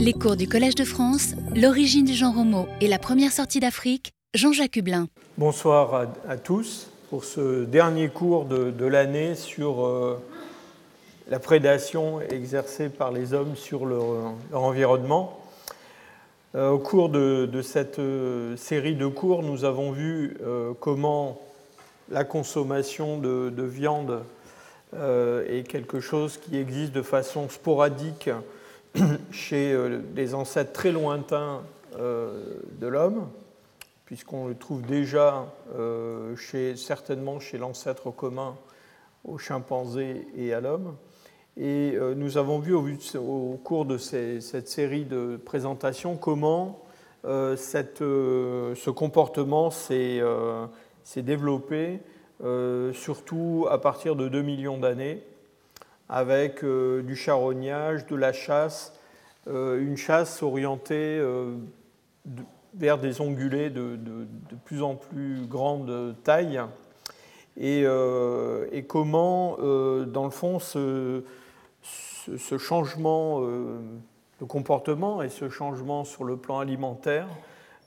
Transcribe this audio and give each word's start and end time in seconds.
Les 0.00 0.12
cours 0.12 0.36
du 0.36 0.46
Collège 0.46 0.76
de 0.76 0.84
France, 0.84 1.34
l'origine 1.56 2.04
du 2.04 2.14
genre 2.14 2.38
homo 2.38 2.68
et 2.80 2.86
la 2.86 3.00
première 3.00 3.32
sortie 3.32 3.58
d'Afrique, 3.58 4.12
Jean-Jacques 4.32 4.76
Hublin. 4.76 5.08
Bonsoir 5.38 6.06
à, 6.28 6.36
tous 6.36 6.88
pour 7.10 7.24
ce 7.24 7.64
dernier 7.64 8.08
cours 8.08 8.44
de, 8.44 8.86
l'année 8.86 9.34
sur 9.34 9.84
euh, 9.84 10.22
la 11.28 11.40
prédation 11.40 12.20
exercée 12.20 12.90
par 12.90 13.10
les 13.10 13.34
hommes 13.34 13.56
sur 13.56 13.86
leur, 13.86 14.34
environnement. 14.52 15.40
Euh, 16.54 16.70
au 16.70 16.78
cours 16.78 17.08
de, 17.08 17.60
cette 17.60 17.98
euh, 17.98 18.56
série 18.56 18.94
de 18.94 19.08
cours, 19.08 19.42
nous 19.42 19.64
avons 19.64 19.90
vu 19.90 20.36
comment 20.78 21.40
la 22.08 22.22
consommation 22.22 23.18
de, 23.18 23.50
de 23.50 23.62
viande 23.64 24.22
est 24.94 25.68
quelque 25.68 25.98
chose 25.98 26.38
qui 26.38 26.56
existe 26.56 26.92
de 26.92 27.02
façon 27.02 27.48
sporadique 27.48 28.30
chez 29.30 29.76
des 30.14 30.34
ancêtres 30.34 30.72
très 30.72 30.92
lointains 30.92 31.62
de 31.98 32.86
l'homme, 32.86 33.28
puisqu'on 34.08 34.48
le 34.48 34.54
trouve 34.54 34.80
déjà 34.80 35.52
euh, 35.76 36.34
chez, 36.34 36.76
certainement 36.76 37.40
chez 37.40 37.58
l'ancêtre 37.58 38.10
commun 38.10 38.56
aux 39.22 39.36
chimpanzés 39.36 40.26
et 40.34 40.54
à 40.54 40.62
l'homme. 40.62 40.96
Et 41.58 41.92
euh, 41.94 42.14
nous 42.14 42.38
avons 42.38 42.58
vu 42.58 42.72
au, 42.72 43.60
cours 43.62 43.84
de 43.84 43.98
cette 43.98 44.66
série 44.66 45.04
de 45.04 45.38
présentations 45.44 46.16
comment 46.16 46.82
euh, 47.26 47.54
ce 47.54 48.88
comportement 48.88 49.70
s'est 49.70 50.22
développé, 51.18 52.00
surtout 52.94 53.66
à 53.70 53.78
partir 53.78 54.16
de 54.16 54.28
2 54.28 54.40
millions 54.40 54.78
d'années, 54.78 55.22
avec 56.08 56.64
du 56.64 57.16
charognage, 57.16 58.06
de 58.06 58.16
la 58.16 58.32
chasse, 58.32 58.94
une 59.46 59.96
chasse 59.96 60.42
orientée 60.42 61.22
vers 62.74 62.98
des 62.98 63.20
ongulés 63.20 63.70
de, 63.70 63.98
plus 64.64 64.82
en 64.82 64.94
plus 64.94 65.46
grande 65.46 66.14
taille. 66.24 66.60
Et, 67.56 67.82
euh, 67.84 68.66
comment, 68.86 69.56
euh, 69.60 70.04
dans 70.04 70.24
le 70.24 70.30
fond, 70.30 70.58
ce, 70.58 71.22
changement 72.58 73.40
euh, 73.42 73.80
de 74.40 74.44
comportement 74.44 75.22
et 75.22 75.28
ce 75.28 75.48
changement 75.48 76.04
sur 76.04 76.24
le 76.24 76.36
plan 76.36 76.60
alimentaire 76.60 77.26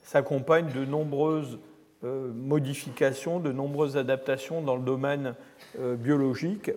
s'accompagne 0.03 0.71
de 0.73 0.83
nombreuses 0.85 1.59
modifications, 2.03 3.39
de 3.39 3.51
nombreuses 3.51 3.95
adaptations 3.95 4.63
dans 4.63 4.75
le 4.75 4.81
domaine 4.81 5.35
biologique, 5.77 6.71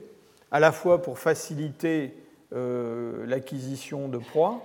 à 0.51 0.61
la 0.61 0.73
fois 0.73 1.03
pour 1.03 1.19
faciliter 1.19 2.15
l'acquisition 2.53 4.09
de 4.09 4.19
proies, 4.19 4.63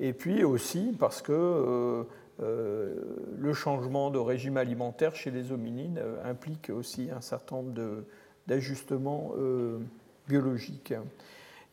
et 0.00 0.12
puis 0.12 0.44
aussi 0.44 0.94
parce 0.98 1.22
que 1.22 2.04
euh, 2.42 2.94
le 3.38 3.52
changement 3.52 4.10
de 4.10 4.18
régime 4.18 4.56
alimentaire 4.56 5.14
chez 5.14 5.30
les 5.30 5.52
hominines 5.52 5.98
euh, 5.98 6.16
implique 6.24 6.70
aussi 6.70 7.08
un 7.14 7.20
certain 7.20 7.56
nombre 7.56 8.04
d'ajustements 8.46 9.32
euh, 9.38 9.78
biologiques. 10.28 10.94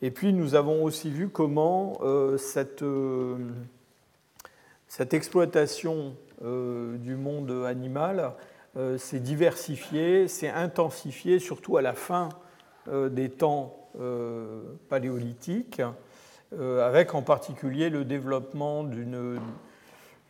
Et 0.01 0.11
puis 0.11 0.33
nous 0.33 0.55
avons 0.55 0.83
aussi 0.83 1.09
vu 1.09 1.29
comment 1.29 1.99
cette, 2.37 2.85
cette, 4.87 5.13
exploitation 5.13 6.15
du 6.41 7.15
monde 7.17 7.65
animal 7.67 8.31
s'est 8.97 9.19
diversifiée, 9.19 10.29
s'est 10.29 10.47
intensifiée, 10.47 11.39
surtout 11.39 11.75
à 11.75 11.81
la 11.81 11.91
fin 11.91 12.29
des 13.11 13.29
temps 13.29 13.75
paléolithiques, 14.89 15.81
avec 16.57 17.15
en 17.15 17.21
particulier 17.21 17.89
le 17.89 18.05
développement 18.05 18.83
d'une 18.83 19.39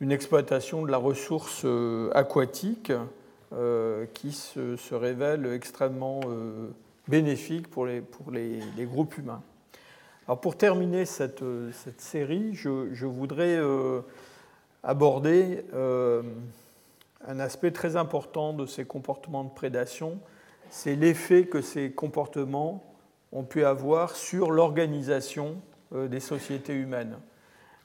une 0.01 0.11
exploitation 0.11 0.83
de 0.83 0.91
la 0.91 0.97
ressource 0.97 1.63
euh, 1.65 2.09
aquatique 2.13 2.91
euh, 3.53 4.05
qui 4.13 4.31
se, 4.31 4.93
révèle 4.93 5.45
extrêmement 5.47 6.21
euh, 6.27 6.69
bénéfique 7.07 7.69
pour 7.69 7.85
les, 7.85 8.03
groupes 8.79 9.17
humains. 9.17 9.41
Pour 10.41 10.57
terminer 10.57 11.05
cette, 11.05 11.43
série, 11.97 12.53
je 12.53 13.05
voudrais 13.05 13.59
aborder 14.83 15.65
un 17.27 17.39
aspect 17.39 17.71
très 17.71 17.95
important 17.95 18.53
de 18.53 18.67
ces 18.67 18.85
comportements 18.85 19.43
de 19.43 19.49
prédation, 19.49 20.19
c'est 20.69 20.95
l'effet 20.95 21.45
que 21.45 21.61
ces 21.61 21.91
comportements 21.91 22.83
ont 23.31 23.43
pu 23.43 23.63
avoir 23.63 24.15
sur 24.15 24.51
l'organisation 24.51 25.57
des 25.91 26.19
sociétés 26.19 26.73
humaines. 26.73 27.17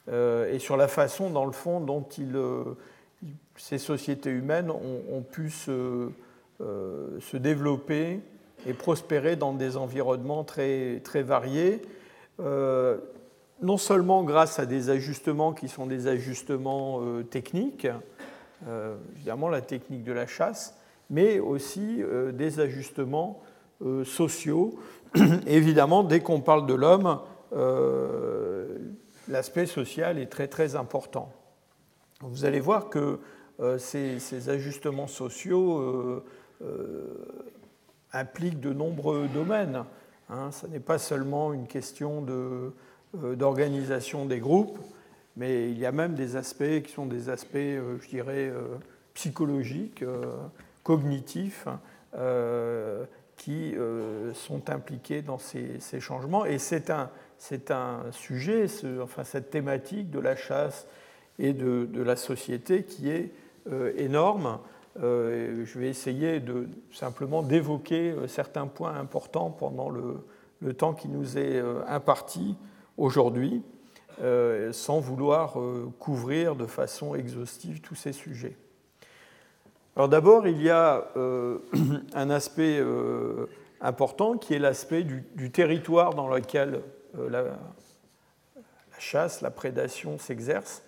Euh, 0.08 0.52
et 0.52 0.58
sur 0.58 0.76
la 0.76 0.88
façon, 0.88 1.30
dans 1.30 1.46
le 1.46 1.52
fond, 1.52 1.80
dont 1.80 2.06
euh, 2.18 2.64
ces 3.56 3.78
sociétés 3.78 4.30
humaines 4.30 4.70
ont, 4.70 5.22
pu 5.22 5.50
se, 5.50 6.10
euh, 6.60 7.20
se, 7.20 7.36
développer 7.36 8.20
et 8.66 8.74
prospérer 8.74 9.36
dans 9.36 9.54
des 9.54 9.76
environnements 9.76 10.44
très, 10.44 11.00
très 11.00 11.22
variés, 11.22 11.82
non 13.62 13.78
seulement 13.78 14.24
grâce 14.24 14.58
à 14.58 14.66
des 14.66 14.90
ajustements 14.90 15.52
qui 15.52 15.68
sont 15.68 15.86
des 15.86 16.06
ajustements 16.06 17.00
techniques, 17.30 17.86
évidemment 19.16 19.48
la 19.48 19.60
technique 19.60 20.02
de 20.02 20.12
la 20.12 20.26
chasse, 20.26 20.76
mais 21.10 21.38
aussi 21.38 22.02
des 22.32 22.60
ajustements 22.60 23.42
sociaux. 24.04 24.78
évidemment, 25.46 26.02
dès 26.04 26.20
qu'on 26.20 26.40
parle 26.40 26.66
de 26.66 26.74
l'homme, 26.74 27.20
l'aspect 29.28 29.66
social 29.66 30.18
est 30.18 30.26
très 30.26 30.48
très 30.48 30.76
important. 30.76 31.32
Vous 32.20 32.44
allez 32.44 32.60
voir 32.60 32.88
que 32.88 33.18
euh, 33.60 33.78
ces, 33.78 34.48
ajustements 34.48 35.06
sociaux 35.06 35.78
euh, 35.78 36.24
euh, 36.62 37.24
impliquent 38.12 38.60
de 38.60 38.72
nombreux 38.72 39.28
domaines. 39.32 39.84
Hein. 40.28 40.50
Ce 40.50 40.66
n'est 40.66 40.80
pas 40.80 40.98
seulement 40.98 41.52
une 41.52 41.66
question 41.66 42.26
d'organisation 43.12 44.26
des 44.26 44.40
groupes, 44.40 44.78
mais 45.36 45.70
il 45.70 45.78
y 45.78 45.86
a 45.86 45.92
même 45.92 46.14
des 46.14 46.36
aspects 46.36 46.82
qui 46.84 46.92
sont 46.92 47.06
des 47.06 47.28
aspects, 47.28 47.54
je 47.54 48.08
dirais, 48.08 48.52
psychologiques, 49.14 50.04
cognitifs, 50.84 51.66
qui 53.36 53.74
sont 54.34 54.70
impliqués 54.70 55.20
dans 55.20 55.38
ces, 55.38 55.80
changements. 55.98 56.44
Et 56.44 56.58
c'est 56.58 56.90
un, 56.90 57.10
un 57.70 58.12
sujet, 58.12 58.66
enfin 59.02 59.24
cette 59.24 59.50
thématique 59.50 60.10
de 60.10 60.20
la 60.20 60.36
chasse 60.36 60.86
et 61.38 61.52
de, 61.52 62.02
la 62.02 62.16
société 62.16 62.84
qui 62.84 63.10
est 63.10 63.32
euh, 63.70 63.92
énorme. 63.96 64.58
Euh, 65.02 65.64
je 65.64 65.78
vais 65.78 65.88
essayer 65.88 66.40
de, 66.40 66.68
simplement 66.92 67.42
d'évoquer 67.42 68.10
euh, 68.10 68.28
certains 68.28 68.66
points 68.66 68.94
importants 68.94 69.50
pendant 69.50 69.90
le, 69.90 70.24
temps 70.78 70.94
qui 70.94 71.08
nous 71.08 71.36
est 71.36 71.62
imparti 71.86 72.56
aujourd'hui, 72.96 73.62
sans 74.72 74.98
vouloir 74.98 75.58
couvrir 75.98 76.56
de 76.56 76.64
façon 76.64 77.14
exhaustive 77.14 77.82
tous 77.82 77.96
ces 77.96 78.12
sujets. 78.14 78.56
Alors 79.96 80.08
d'abord, 80.08 80.46
il 80.48 80.60
y 80.62 80.70
a 80.70 81.08
un 82.14 82.30
aspect 82.30 82.80
important 83.84 84.38
qui 84.38 84.54
est 84.54 84.58
l'aspect 84.58 85.04
du, 85.04 85.50
territoire 85.50 86.14
dans 86.14 86.28
lequel 86.28 86.80
euh, 87.18 87.28
la, 87.28 87.44
chasse, 88.98 89.42
la 89.42 89.50
prédation 89.50 90.18
s'exerce. 90.18 90.82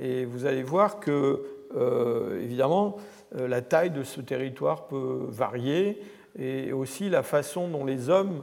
Et 0.00 0.24
vous 0.24 0.46
allez 0.46 0.62
voir 0.62 0.98
que, 0.98 1.42
euh, 1.76 2.42
évidemment, 2.42 2.96
euh, 3.36 3.46
la 3.46 3.60
taille 3.60 3.90
de 3.90 4.02
ce 4.02 4.20
territoire 4.20 4.86
peut 4.86 5.26
varier 5.28 6.00
et 6.38 6.72
aussi 6.72 7.10
la 7.10 7.22
façon 7.22 7.68
dont 7.68 7.84
les 7.84 8.08
hommes 8.08 8.42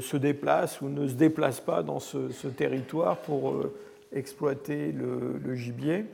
se 0.00 0.16
déplacent 0.16 0.80
ou 0.80 0.88
ne 0.88 1.06
se 1.06 1.12
déplacent 1.12 1.60
pas 1.60 1.82
dans 1.82 2.00
ce, 2.00 2.46
territoire 2.48 3.18
pour 3.18 3.62
exploiter 4.10 4.90
le, 4.90 5.54
gibier. 5.54 6.06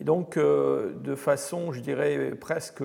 Et 0.00 0.04
donc, 0.04 0.38
de 0.38 1.14
façon, 1.14 1.72
je 1.72 1.80
dirais, 1.80 2.32
presque 2.38 2.82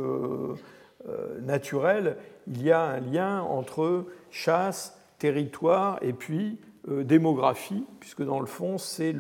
naturelle, 1.42 2.18
il 2.48 2.64
y 2.64 2.72
a 2.72 2.82
un 2.82 3.00
lien 3.00 3.42
entre 3.42 4.06
chasse, 4.30 4.98
territoire 5.20 6.00
et 6.02 6.14
puis 6.14 6.58
euh, 6.90 7.04
démographie, 7.04 7.86
puisque 8.00 8.24
dans 8.24 8.40
le 8.40 8.48
fond, 8.48 8.80
c'est 8.80 9.14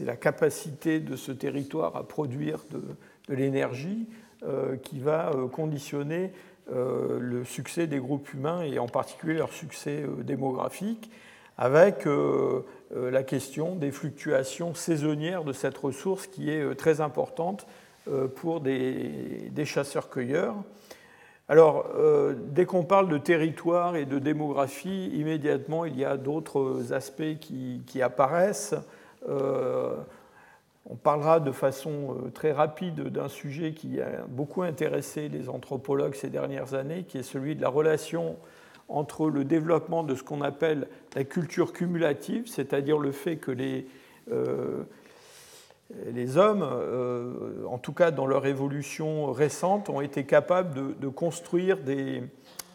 la 0.00 0.16
capacité 0.16 1.00
de 1.00 1.16
ce 1.16 1.32
territoire 1.32 1.96
à 1.96 2.06
produire 2.06 2.58
de, 2.70 2.82
l'énergie 3.34 4.06
euh, 4.42 4.76
qui 4.76 4.98
va 4.98 5.30
euh, 5.30 5.46
conditionner 5.46 6.32
le 6.72 7.42
succès 7.42 7.88
des 7.88 7.98
groupes 7.98 8.32
humains 8.32 8.62
et 8.62 8.78
en 8.78 8.86
particulier 8.86 9.34
leur 9.34 9.52
succès 9.52 10.04
démographique, 10.18 11.10
avec 11.58 12.06
la 12.94 13.22
question 13.22 13.76
des 13.76 13.90
fluctuations 13.90 14.74
saisonnières 14.74 15.44
de 15.44 15.52
cette 15.52 15.78
ressource 15.78 16.26
qui 16.26 16.50
est 16.50 16.74
très 16.74 17.00
importante 17.00 17.66
pour 18.34 18.60
des 18.60 19.64
chasseurs-cueilleurs. 19.64 20.56
Alors, 21.50 21.90
euh, 21.96 22.36
dès 22.52 22.64
qu'on 22.64 22.84
parle 22.84 23.08
de 23.08 23.18
territoire 23.18 23.96
et 23.96 24.04
de 24.04 24.20
démographie, 24.20 25.08
immédiatement, 25.08 25.84
il 25.84 25.98
y 25.98 26.04
a 26.04 26.16
d'autres 26.16 26.92
aspects 26.92 27.40
qui, 27.40 28.00
apparaissent. 28.00 28.76
on 29.28 30.94
parlera 31.02 31.40
de 31.40 31.50
façon 31.50 32.18
très 32.34 32.52
rapide 32.52 33.08
d'un 33.08 33.28
sujet 33.28 33.72
qui 33.72 34.00
a 34.00 34.24
beaucoup 34.28 34.62
intéressé 34.62 35.28
les 35.28 35.48
anthropologues 35.48 36.14
ces 36.14 36.30
dernières 36.30 36.74
années, 36.74 37.02
qui 37.02 37.18
est 37.18 37.24
celui 37.24 37.56
de 37.56 37.62
la 37.62 37.68
relation 37.68 38.36
entre 38.90 39.30
le 39.30 39.44
développement 39.44 40.02
de 40.02 40.14
ce 40.14 40.22
qu'on 40.22 40.42
appelle 40.42 40.88
la 41.14 41.24
culture 41.24 41.72
cumulative, 41.72 42.46
c'est-à-dire 42.46 42.98
le 42.98 43.12
fait 43.12 43.36
que 43.36 43.50
les, 43.50 43.86
les 46.12 46.36
hommes, 46.36 46.62
euh, 46.62 47.64
en 47.68 47.78
tout 47.78 47.92
cas 47.92 48.10
dans 48.10 48.26
leur 48.26 48.46
évolution 48.46 49.32
récente, 49.32 49.88
ont 49.88 50.00
été 50.00 50.24
capables 50.24 50.98
de, 50.98 51.08
construire 51.08 51.78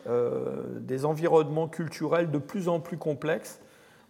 euh, 0.08 0.64
des, 0.80 1.06
environnements 1.06 1.68
culturels 1.68 2.30
de 2.32 2.38
plus 2.38 2.68
en 2.68 2.80
plus 2.80 2.98
complexes 2.98 3.60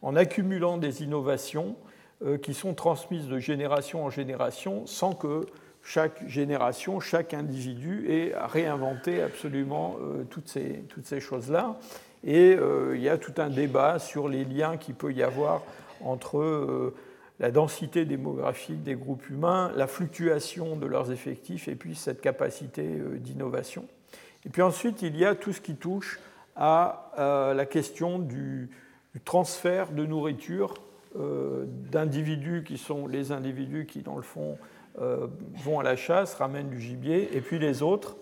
en 0.01 0.15
accumulant 0.15 0.77
des 0.77 1.03
innovations 1.03 1.75
euh, 2.23 2.37
qui 2.37 2.53
sont 2.53 2.73
transmises 2.73 3.27
de 3.27 3.39
génération 3.39 4.05
en 4.05 4.09
génération 4.09 4.85
sans 4.85 5.13
que 5.13 5.45
chaque 5.85 6.27
génération, 6.27 6.99
chaque 6.99 7.33
individu 7.33 8.11
ait 8.11 8.33
à 8.33 8.47
réinventer 8.47 9.21
absolument 9.21 9.95
toutes 10.29 10.49
ces, 10.49 10.83
toutes 10.89 11.05
ces 11.05 11.21
choses-là. 11.21 11.77
Et 12.25 12.57
il 12.93 13.01
y 13.01 13.07
a 13.07 13.19
tout 13.19 13.35
un 13.37 13.49
débat 13.49 13.99
sur 13.99 14.27
les 14.27 14.45
liens 14.45 14.77
qu'il 14.77 14.95
peut 14.95 15.13
y 15.13 15.21
avoir 15.21 15.61
entre 16.03 16.91
la 17.39 17.51
densité 17.51 18.05
démographique 18.05 18.83
des 18.83 18.95
groupes 18.95 19.29
humains, 19.29 19.71
la 19.75 19.87
fluctuation 19.87 20.75
de 20.75 20.85
leurs 20.85 21.11
effectifs 21.11 21.67
et 21.67 21.75
puis 21.75 21.95
cette 21.95 22.21
capacité 22.21 22.83
euh, 22.83 23.17
d'innovation. 23.17 23.85
Et 24.45 24.49
puis 24.49 24.61
ensuite, 24.61 25.01
il 25.01 25.17
y 25.17 25.25
a 25.25 25.35
tout 25.35 25.51
ce 25.51 25.61
qui 25.61 25.75
touche 25.75 26.19
à 26.55 27.11
euh, 27.17 27.53
la 27.53 27.65
question 27.65 28.19
du, 28.19 28.69
transfert 29.25 29.91
de 29.91 30.05
nourriture 30.05 30.75
euh, 31.17 31.65
d'individus 31.67 32.63
qui 32.65 32.77
sont 32.77 33.07
les 33.07 33.31
individus 33.31 33.85
qui, 33.85 34.01
dans 34.01 34.15
le 34.15 34.21
fond, 34.21 34.57
vont 34.97 35.79
à 35.79 35.83
la 35.83 35.95
chasse, 35.95 36.35
ramènent 36.35 36.69
du 36.69 36.79
gibier, 36.79 37.35
et 37.35 37.41
puis 37.41 37.59
les 37.59 37.81
autres. 37.81 38.15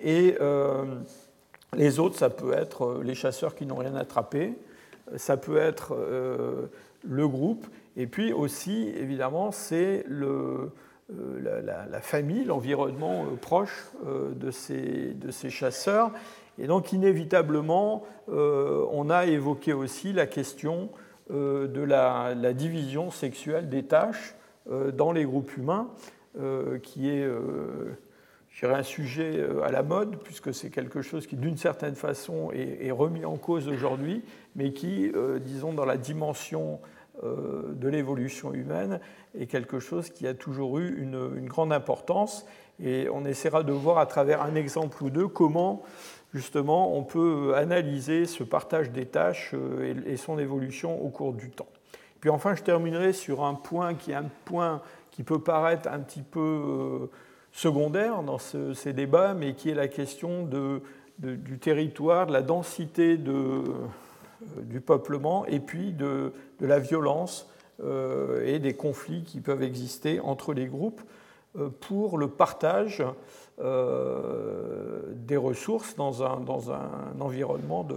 et 0.00 0.36
les 1.76 1.98
autres, 2.00 2.16
ça 2.16 2.30
peut 2.30 2.52
être 2.52 3.00
les 3.04 3.14
chasseurs 3.14 3.54
qui 3.54 3.66
n'ont 3.66 3.76
rien 3.76 3.94
attrapé, 3.94 4.54
ça 5.16 5.36
peut 5.36 5.58
être 5.58 5.96
le 7.02 7.28
groupe. 7.28 7.66
Et 7.96 8.06
puis 8.06 8.32
aussi, 8.32 8.92
évidemment, 8.96 9.52
c'est 9.52 10.04
euh, 11.18 11.86
la, 11.90 12.00
famille, 12.00 12.44
l'environnement 12.44 13.24
euh, 13.24 13.36
proche 13.36 13.90
euh, 14.06 14.32
de 14.32 14.50
ces, 14.50 15.14
de 15.14 15.30
ces 15.30 15.50
chasseurs. 15.50 16.12
Et 16.58 16.66
donc, 16.66 16.92
inévitablement, 16.92 18.04
on 18.28 19.08
a 19.08 19.24
évoqué 19.24 19.72
aussi 19.72 20.12
la 20.12 20.26
question 20.26 20.90
de 21.30 21.80
la, 21.80 22.34
division 22.52 23.10
sexuelle 23.10 23.70
des 23.70 23.84
tâches 23.84 24.34
dans 24.66 25.12
les 25.12 25.24
groupes 25.24 25.56
humains, 25.56 25.88
qui 26.82 27.08
est 27.08 27.26
un 28.62 28.82
sujet 28.82 29.44
à 29.64 29.70
la 29.70 29.82
mode, 29.82 30.16
puisque 30.22 30.52
c'est 30.54 30.70
quelque 30.70 31.02
chose 31.02 31.26
qui, 31.26 31.36
d'une 31.36 31.56
certaine 31.56 31.94
façon, 31.94 32.50
est, 32.52 32.90
remis 32.90 33.24
en 33.24 33.36
cause 33.36 33.68
aujourd'hui, 33.68 34.22
mais 34.54 34.72
qui, 34.72 35.10
disons, 35.40 35.72
dans 35.72 35.86
la 35.86 35.96
dimension 35.96 36.80
euh, 37.22 37.74
de 37.74 37.88
l'évolution 37.88 38.54
humaine 38.54 38.98
est 39.38 39.46
quelque 39.46 39.78
chose 39.78 40.08
qui 40.08 40.26
a 40.26 40.32
toujours 40.32 40.78
eu 40.78 41.02
une, 41.02 41.46
grande 41.46 41.72
importance. 41.72 42.46
Et 42.82 43.08
on 43.12 43.26
essaiera 43.26 43.62
de 43.62 43.72
voir 43.72 43.98
à 43.98 44.06
travers 44.06 44.40
un 44.42 44.54
exemple 44.54 45.02
ou 45.02 45.10
deux 45.10 45.28
comment 45.28 45.82
justement 46.32 46.96
on 46.96 47.02
peut 47.02 47.54
analyser 47.56 48.24
ce 48.24 48.42
partage 48.42 48.90
des 48.90 49.04
tâches 49.04 49.50
euh, 49.54 49.94
et 50.06 50.16
son 50.16 50.38
évolution 50.38 51.04
au 51.04 51.08
cours 51.08 51.34
du 51.34 51.50
temps. 51.50 51.68
Puis 52.20 52.30
enfin, 52.30 52.54
je 52.54 52.62
terminerai 52.62 53.12
sur 53.12 53.44
un 53.44 53.54
point 53.54 53.94
qui 53.94 54.12
est 54.12 54.14
un 54.14 54.28
point 54.44 54.82
qui 55.10 55.22
peut 55.22 55.40
paraître 55.40 55.88
un 55.88 56.00
petit 56.00 56.22
peu 56.22 56.40
euh, 56.40 57.06
secondaire 57.52 58.22
dans 58.22 58.38
ces 58.38 58.92
débats, 58.92 59.34
mais 59.34 59.54
qui 59.54 59.70
est 59.70 59.74
la 59.74 59.88
question 59.88 60.48
du 61.18 61.58
territoire, 61.58 62.26
de 62.26 62.32
la 62.32 62.42
densité 62.42 63.16
de, 63.16 63.32
euh, 63.32 63.62
du 64.62 64.80
peuplement 64.80 65.46
et 65.46 65.60
puis 65.60 65.92
de, 65.92 66.32
la 66.60 66.78
violence 66.78 67.48
euh, 67.82 68.46
et 68.46 68.58
des 68.58 68.74
conflits 68.74 69.24
qui 69.24 69.40
peuvent 69.40 69.62
exister 69.62 70.20
entre 70.20 70.52
les 70.52 70.66
groupes 70.66 71.00
pour 71.80 72.16
le 72.16 72.28
partage 72.28 73.02
des 73.58 75.36
ressources 75.36 75.96
dans 75.96 76.22
un, 76.22 76.38
dans 76.38 76.70
un 76.70 77.18
environnement 77.18 77.82
de, 77.82 77.96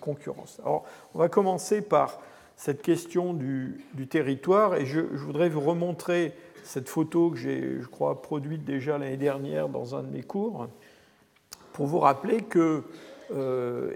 concurrence. 0.00 0.58
Alors, 0.64 0.84
on 1.14 1.18
va 1.18 1.28
commencer 1.28 1.82
par 1.82 2.18
cette 2.56 2.82
question 2.82 3.34
du, 3.34 3.80
territoire. 4.08 4.76
Et 4.76 4.86
je, 4.86 5.00
voudrais 5.00 5.48
vous 5.48 5.60
remontrer 5.60 6.32
cette 6.62 6.88
photo 6.88 7.30
que 7.30 7.36
j'ai, 7.36 7.80
je 7.80 7.86
crois, 7.86 8.22
produite 8.22 8.64
déjà 8.64 8.98
l'année 8.98 9.16
dernière 9.16 9.68
dans 9.68 9.94
un 9.94 10.02
de 10.02 10.08
mes 10.08 10.22
cours 10.22 10.68
pour 11.72 11.86
vous 11.86 11.98
rappeler 11.98 12.42
que, 12.42 12.84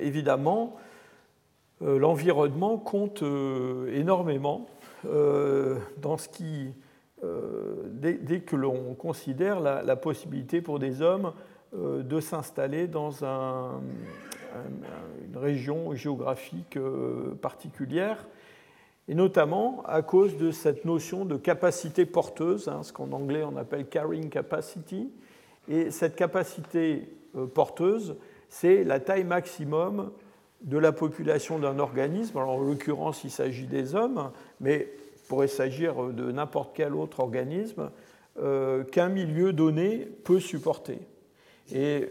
évidemment, 0.00 0.76
euh, 1.82 1.98
l'environnement 1.98 2.76
compte 2.76 3.22
euh, 3.22 3.92
énormément 3.94 4.66
euh, 5.06 5.78
dans 5.98 6.16
ce 6.16 6.28
qui, 6.28 6.74
dès, 7.22 8.40
que 8.40 8.56
l'on 8.56 8.94
considère 8.94 9.60
la, 9.60 9.96
possibilité 9.96 10.60
pour 10.60 10.78
des 10.78 11.02
hommes 11.02 11.32
de 11.72 12.20
s'installer 12.20 12.86
dans 12.86 13.24
une 13.24 13.80
région 15.36 15.94
géographique 15.94 16.78
particulière, 17.42 18.24
et 19.08 19.14
notamment 19.14 19.82
à 19.86 20.02
cause 20.02 20.36
de 20.36 20.50
cette 20.50 20.84
notion 20.84 21.24
de 21.24 21.36
capacité 21.36 22.06
porteuse, 22.06 22.68
hein, 22.68 22.82
ce 22.82 22.92
qu'en 22.92 23.10
anglais 23.12 23.42
on 23.44 23.56
appelle 23.56 23.86
carrying 23.86 24.28
capacity. 24.28 25.10
Et 25.68 25.90
cette 25.90 26.16
capacité 26.16 27.08
porteuse, 27.54 28.16
c'est 28.48 28.84
la 28.84 29.00
taille 29.00 29.24
maximum 29.24 30.10
de 30.62 30.78
la 30.78 30.92
population 30.92 31.58
d'un 31.58 31.78
organisme, 31.78 32.36
alors 32.38 32.50
en 32.50 32.60
l'occurrence 32.60 33.24
il 33.24 33.30
s'agit 33.30 33.66
des 33.66 33.94
hommes, 33.94 34.30
mais 34.60 34.88
il 35.14 35.28
pourrait 35.28 35.48
s'agir 35.48 36.08
de 36.08 36.32
n'importe 36.32 36.70
quel 36.74 36.94
autre 36.94 37.20
organisme, 37.20 37.90
euh, 38.40 38.84
qu'un 38.84 39.08
milieu 39.08 39.52
donné 39.52 40.08
peut 40.24 40.40
supporter. 40.40 40.98
Et 41.72 42.02
euh, 42.02 42.08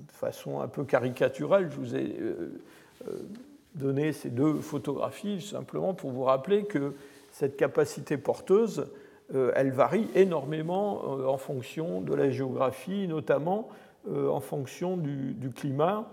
de 0.00 0.12
façon 0.12 0.60
un 0.60 0.68
peu 0.68 0.84
caricaturale, 0.84 1.70
je 1.70 1.76
vous 1.76 1.96
ai 1.96 2.16
euh, 2.20 2.50
donné 3.76 4.12
ces 4.12 4.30
deux 4.30 4.56
photographies 4.56 5.40
simplement 5.40 5.94
pour 5.94 6.10
vous 6.10 6.24
rappeler 6.24 6.64
que 6.64 6.94
cette 7.30 7.56
capacité 7.56 8.16
porteuse, 8.16 8.86
elle 9.54 9.72
varie 9.72 10.08
énormément 10.14 11.02
en 11.28 11.36
fonction 11.36 12.00
de 12.00 12.14
la 12.14 12.30
géographie, 12.30 13.06
notamment 13.08 13.68
en 14.08 14.40
fonction 14.40 14.96
du 14.96 15.50
climat. 15.54 16.08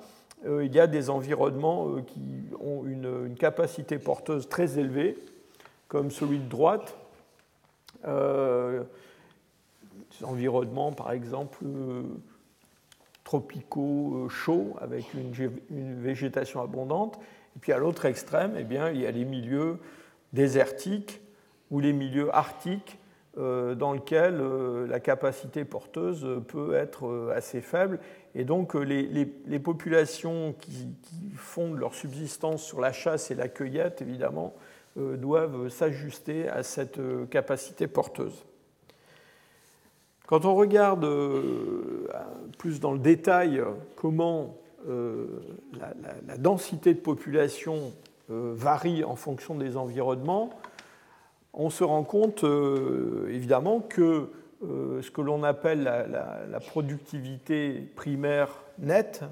Euh, 0.46 0.66
il 0.66 0.74
y 0.74 0.80
a 0.80 0.88
des 0.88 1.10
environnements 1.10 1.90
euh, 1.90 2.02
qui 2.02 2.22
ont 2.60 2.84
une, 2.86 3.36
capacité 3.36 3.98
porteuse 3.98 4.50
très 4.50 4.78
élevée, 4.78 5.18
comme 5.88 6.12
celui 6.12 6.40
de 6.40 6.50
droite. 6.50 6.98
Euh, 8.06 8.84
des 10.20 10.26
environnements, 10.26 10.92
par 10.92 11.12
exemple, 11.12 11.66
tropicaux 13.24 14.28
chauds, 14.30 14.76
avec 14.82 15.14
une, 15.14 15.32
végétation 16.02 16.62
abondante. 16.62 17.20
Et 17.56 17.60
puis 17.60 17.72
à 17.72 17.78
l'autre 17.78 18.06
extrême, 18.06 18.56
eh 18.58 18.64
bien, 18.64 18.90
il 18.90 19.02
y 19.02 19.06
a 19.06 19.12
les 19.12 19.26
milieux 19.26 19.78
désertiques 20.34 21.22
ou 21.72 21.80
les 21.80 21.94
milieux 21.94 22.34
arctiques 22.34 23.00
dans 23.36 23.94
lesquels 23.94 24.40
la 24.88 25.00
capacité 25.00 25.66
porteuse 25.66 26.28
peut 26.48 26.76
être 26.76 27.32
assez 27.36 27.62
faible 27.62 28.00
et 28.36 28.46
donc 28.46 28.76
euh, 28.76 28.82
les, 28.82 29.60
populations 29.60 30.56
qui, 30.60 30.88
fondent 31.36 31.78
leur 31.78 31.94
subsistance 31.94 32.64
sur 32.64 32.82
la 32.82 32.92
chasse 32.92 33.32
et 33.32 33.36
la 33.36 33.48
cueillette, 33.48 34.02
évidemment, 34.02 34.54
euh, 34.98 35.18
doivent 35.18 35.70
s'ajuster 35.70 36.48
à 36.48 36.64
cette 36.64 37.00
euh, 37.00 37.26
capacité 37.26 37.88
porteuse. 37.88 38.46
Quand 40.26 40.46
on 40.46 40.56
regarde 40.56 41.06
plus 42.58 42.80
dans 42.80 42.94
le 42.94 42.98
détail 42.98 43.62
comment 43.98 44.58
la, 44.88 46.38
densité 46.38 46.94
de 46.94 47.00
population 47.00 47.94
varie 48.30 49.04
en 49.04 49.16
fonction 49.16 49.56
des 49.56 49.78
environnements, 49.78 50.50
on 51.54 51.70
se 51.70 51.84
rend 51.84 52.04
compte 52.04 52.44
évidemment 53.30 53.80
que 53.80 54.30
euh, 54.64 55.02
ce 55.02 55.12
que 55.12 55.22
l'on 55.22 55.44
appelle 55.44 55.84
la, 55.84 56.60
productivité 56.60 57.92
primaire 57.96 58.50
nette, 58.80 59.24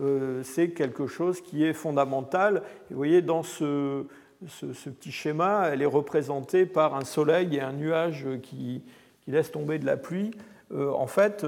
euh, 0.00 0.42
c'est 0.42 0.70
quelque 0.70 1.06
chose 1.06 1.40
qui 1.40 1.64
est 1.64 1.72
fondamental. 1.72 2.62
vous 2.90 2.96
voyez, 2.96 3.22
dans 3.22 3.42
ce, 3.42 4.04
petit 4.40 5.12
schéma, 5.12 5.68
elle 5.72 5.82
est 5.82 5.86
représentée 5.86 6.66
par 6.66 6.96
un 6.96 7.04
soleil 7.04 7.56
et 7.56 7.60
un 7.60 7.72
nuage 7.72 8.26
qui, 8.42 8.82
laisse 9.28 9.52
tomber 9.52 9.78
de 9.78 9.86
la 9.86 9.96
pluie. 9.96 10.32
Euh, 10.72 10.90
en 10.90 11.06
fait, 11.06 11.46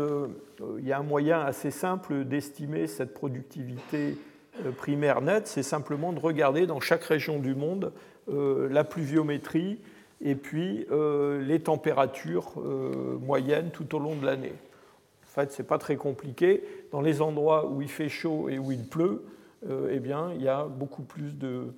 il 0.78 0.87
y 0.87 0.93
a 0.93 0.99
un 0.99 1.02
moyen 1.02 1.40
assez 1.40 1.71
simple 1.71 2.25
d'estimer 2.25 2.87
cette 2.87 3.14
productivité 3.14 4.16
primaire 4.76 5.21
nette, 5.21 5.49
c'est 5.49 5.64
simplement 5.64 6.12
de 6.12 6.21
regarder 6.21 6.66
dans 6.66 6.78
chaque 6.78 7.02
région 7.04 7.40
du 7.40 7.54
monde 7.57 7.93
la 8.28 8.85
pluviométrie 8.85 9.81
et 10.21 10.37
puis 10.37 10.87
les 11.40 11.59
températures 11.59 12.52
moyennes 13.21 13.71
tout 13.73 13.97
au 13.97 13.99
long 13.99 14.14
de 14.14 14.25
l'année. 14.25 14.52
En 15.25 15.26
fait, 15.26 15.50
ce 15.50 15.61
n'est 15.61 15.66
pas 15.66 15.78
très 15.78 15.97
compliqué. 15.97 16.62
Dans 16.93 17.00
les 17.00 17.21
endroits 17.21 17.69
où 17.69 17.83
il 17.83 17.88
fait 17.88 18.09
chaud 18.09 18.49
et 18.49 18.61
où 18.61 18.71
il 18.71 18.87
pleut, 18.87 19.25
eh 19.90 19.99
bien, 19.99 20.31
il 20.37 20.43
y 20.43 20.49
a 20.49 20.66
beaucoup 20.66 21.02
plus 21.02 21.37
de, 21.37 21.75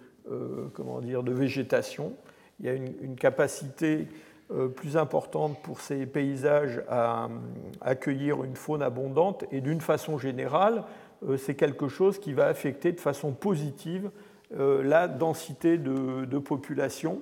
comment 0.75 1.01
dire, 1.01 1.23
de 1.23 1.33
végétation. 1.33 2.13
Il 2.61 2.67
y 2.67 2.69
a 2.69 2.75
une 2.75 3.17
capacité 3.17 4.01
euh, 4.01 4.26
plus 4.69 4.97
importante 4.97 5.61
pour 5.63 5.81
ces 5.81 6.07
paysages 6.07 6.83
à, 6.89 7.25
euh, 7.25 7.29
accueillir 7.81 8.45
une 8.45 8.55
faune 8.55 8.83
abondante 8.83 9.45
et 9.51 9.61
d'une 9.61 9.81
façon 9.81 10.19
générale, 10.19 10.85
euh, 11.27 11.37
c'est 11.37 11.57
quelque 11.57 11.89
chose 11.89 12.21
qui 12.21 12.33
va 12.33 12.47
affecter 12.47 12.93
de 12.93 13.01
façon 13.01 13.33
positive 13.33 14.11
la 14.53 15.09
densité 15.09 15.77
de, 15.77 16.39
population. 16.39 17.21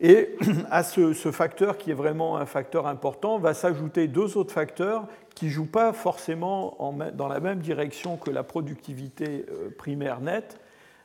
Et 0.00 0.34
à 0.70 0.82
ce, 0.82 1.12
facteur 1.30 1.78
qui 1.78 1.92
est 1.92 1.94
vraiment 1.94 2.36
un 2.36 2.44
facteur 2.44 2.88
important, 2.88 3.38
va 3.38 3.54
s'ajouter 3.54 4.08
deux 4.08 4.36
autres 4.36 4.52
facteurs 4.52 5.06
qui 5.36 5.44
ne 5.44 5.50
jouent 5.52 5.70
pas 5.70 5.92
forcément 5.92 6.76
dans 7.14 7.28
la 7.28 7.38
même 7.38 7.60
direction 7.60 8.16
que 8.16 8.32
la 8.32 8.42
productivité 8.42 9.46
primaire 9.78 10.20
nette. 10.20 10.58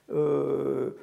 il 0.10 0.94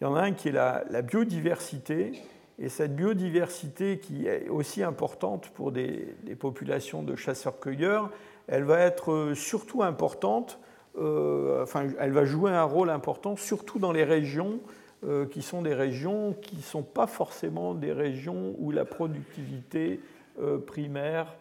y 0.00 0.04
en 0.04 0.14
a 0.14 0.20
un 0.20 0.32
qui 0.32 0.50
est 0.50 0.52
la 0.52 1.02
biodiversité 1.02 2.12
et 2.58 2.68
cette 2.68 2.94
biodiversité 2.94 3.98
qui 3.98 4.26
est 4.26 4.48
aussi 4.48 4.82
importante 4.82 5.50
pour 5.50 5.72
des, 5.72 6.14
populations 6.38 7.02
de 7.02 7.16
chasseurs-cueilleurs, 7.16 8.10
elle 8.48 8.64
va 8.64 8.80
être 8.80 9.32
surtout 9.34 9.82
importante, 9.82 10.58
euh, 10.98 11.62
enfin, 11.62 11.86
elle 11.98 12.12
va 12.12 12.24
jouer 12.24 12.50
un 12.50 12.64
rôle 12.64 12.90
important 12.90 13.36
surtout 13.36 13.78
dans 13.78 13.92
les 13.92 14.04
régions 14.04 14.60
euh, 15.04 15.26
qui 15.26 15.42
sont 15.42 15.62
des 15.62 15.74
régions 15.74 16.34
qui 16.42 16.56
ne 16.56 16.62
sont 16.62 16.82
pas 16.82 17.06
forcément 17.06 17.74
des 17.74 17.92
régions 17.92 18.54
où 18.58 18.70
la 18.70 18.84
productivité 18.84 20.00
euh, 20.40 20.58
primaire 20.58 21.36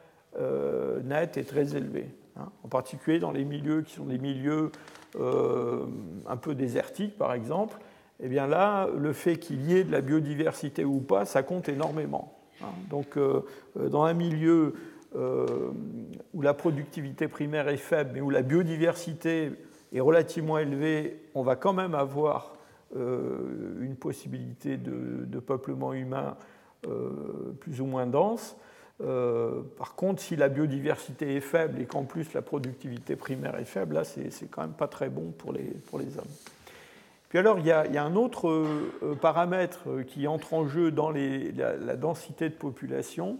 nette 1.03 1.35
est 1.35 1.43
très 1.43 1.75
élevée. 1.75 2.07
Hein. 2.37 2.49
En 2.63 2.69
particulier 2.69 3.19
dans 3.19 3.33
les 3.33 3.43
milieux 3.43 3.81
qui 3.81 3.93
sont 3.95 4.05
des 4.05 4.17
milieux 4.17 4.71
un 5.19 6.37
peu 6.37 6.55
désertiques, 6.55 7.17
par 7.17 7.33
exemple, 7.33 7.77
eh 8.21 8.27
bien 8.27 8.47
là, 8.47 8.87
le 8.95 9.13
fait 9.13 9.37
qu'il 9.37 9.69
y 9.69 9.75
ait 9.75 9.83
de 9.83 9.91
la 9.91 10.01
biodiversité 10.01 10.85
ou 10.85 10.99
pas, 10.99 11.25
ça 11.25 11.43
compte 11.43 11.69
énormément. 11.69 12.37
Hein. 12.61 12.67
Donc, 12.89 13.17
euh, 13.17 13.41
euh, 13.79 13.89
dans 13.89 14.03
un 14.03 14.13
milieu 14.13 14.73
euh, 15.15 15.45
où 16.33 16.41
la 16.41 16.53
productivité 16.53 17.27
primaire 17.27 17.67
est 17.67 17.77
faible, 17.77 18.11
mais 18.13 18.21
où 18.21 18.29
la 18.29 18.43
biodiversité 18.43 19.51
est 19.93 19.99
relativement 19.99 20.57
élevée, 20.57 21.19
on 21.33 21.43
va 21.43 21.55
quand 21.55 21.73
même 21.73 21.95
avoir 21.95 22.53
une 22.93 23.95
possibilité 23.97 24.75
de, 24.75 25.39
peuplement 25.39 25.93
humain 25.93 26.35
plus 27.61 27.79
ou 27.79 27.85
moins 27.85 28.05
dense. 28.05 28.57
par 28.99 29.95
contre, 29.95 30.21
si 30.21 30.35
la 30.35 30.49
biodiversité 30.49 31.37
est 31.37 31.41
faible 31.41 31.79
et 31.79 31.85
qu'en 31.85 32.03
plus 32.03 32.33
la 32.33 32.41
productivité 32.41 33.15
primaire 33.15 33.55
est 33.55 33.65
faible, 33.65 33.95
là, 33.95 34.03
c'est 34.03 34.51
quand 34.51 34.61
même 34.61 34.73
pas 34.73 34.89
très 34.89 35.07
bon 35.07 35.31
pour 35.37 35.53
les, 35.53 35.63
pour 35.89 35.99
les 35.99 36.17
hommes. 36.17 36.25
Puis 37.31 37.39
alors, 37.39 37.59
il 37.59 37.65
y 37.65 37.71
a, 37.71 38.03
un 38.03 38.15
autre 38.17 38.49
euh, 38.49 38.91
euh, 39.03 39.15
paramètre 39.15 39.83
euh, 39.87 40.03
qui 40.03 40.27
entre 40.27 40.53
en 40.53 40.67
jeu 40.67 40.91
dans 40.91 41.11
la, 41.11 41.95
densité 41.95 42.49
de 42.49 42.53
population, 42.53 43.37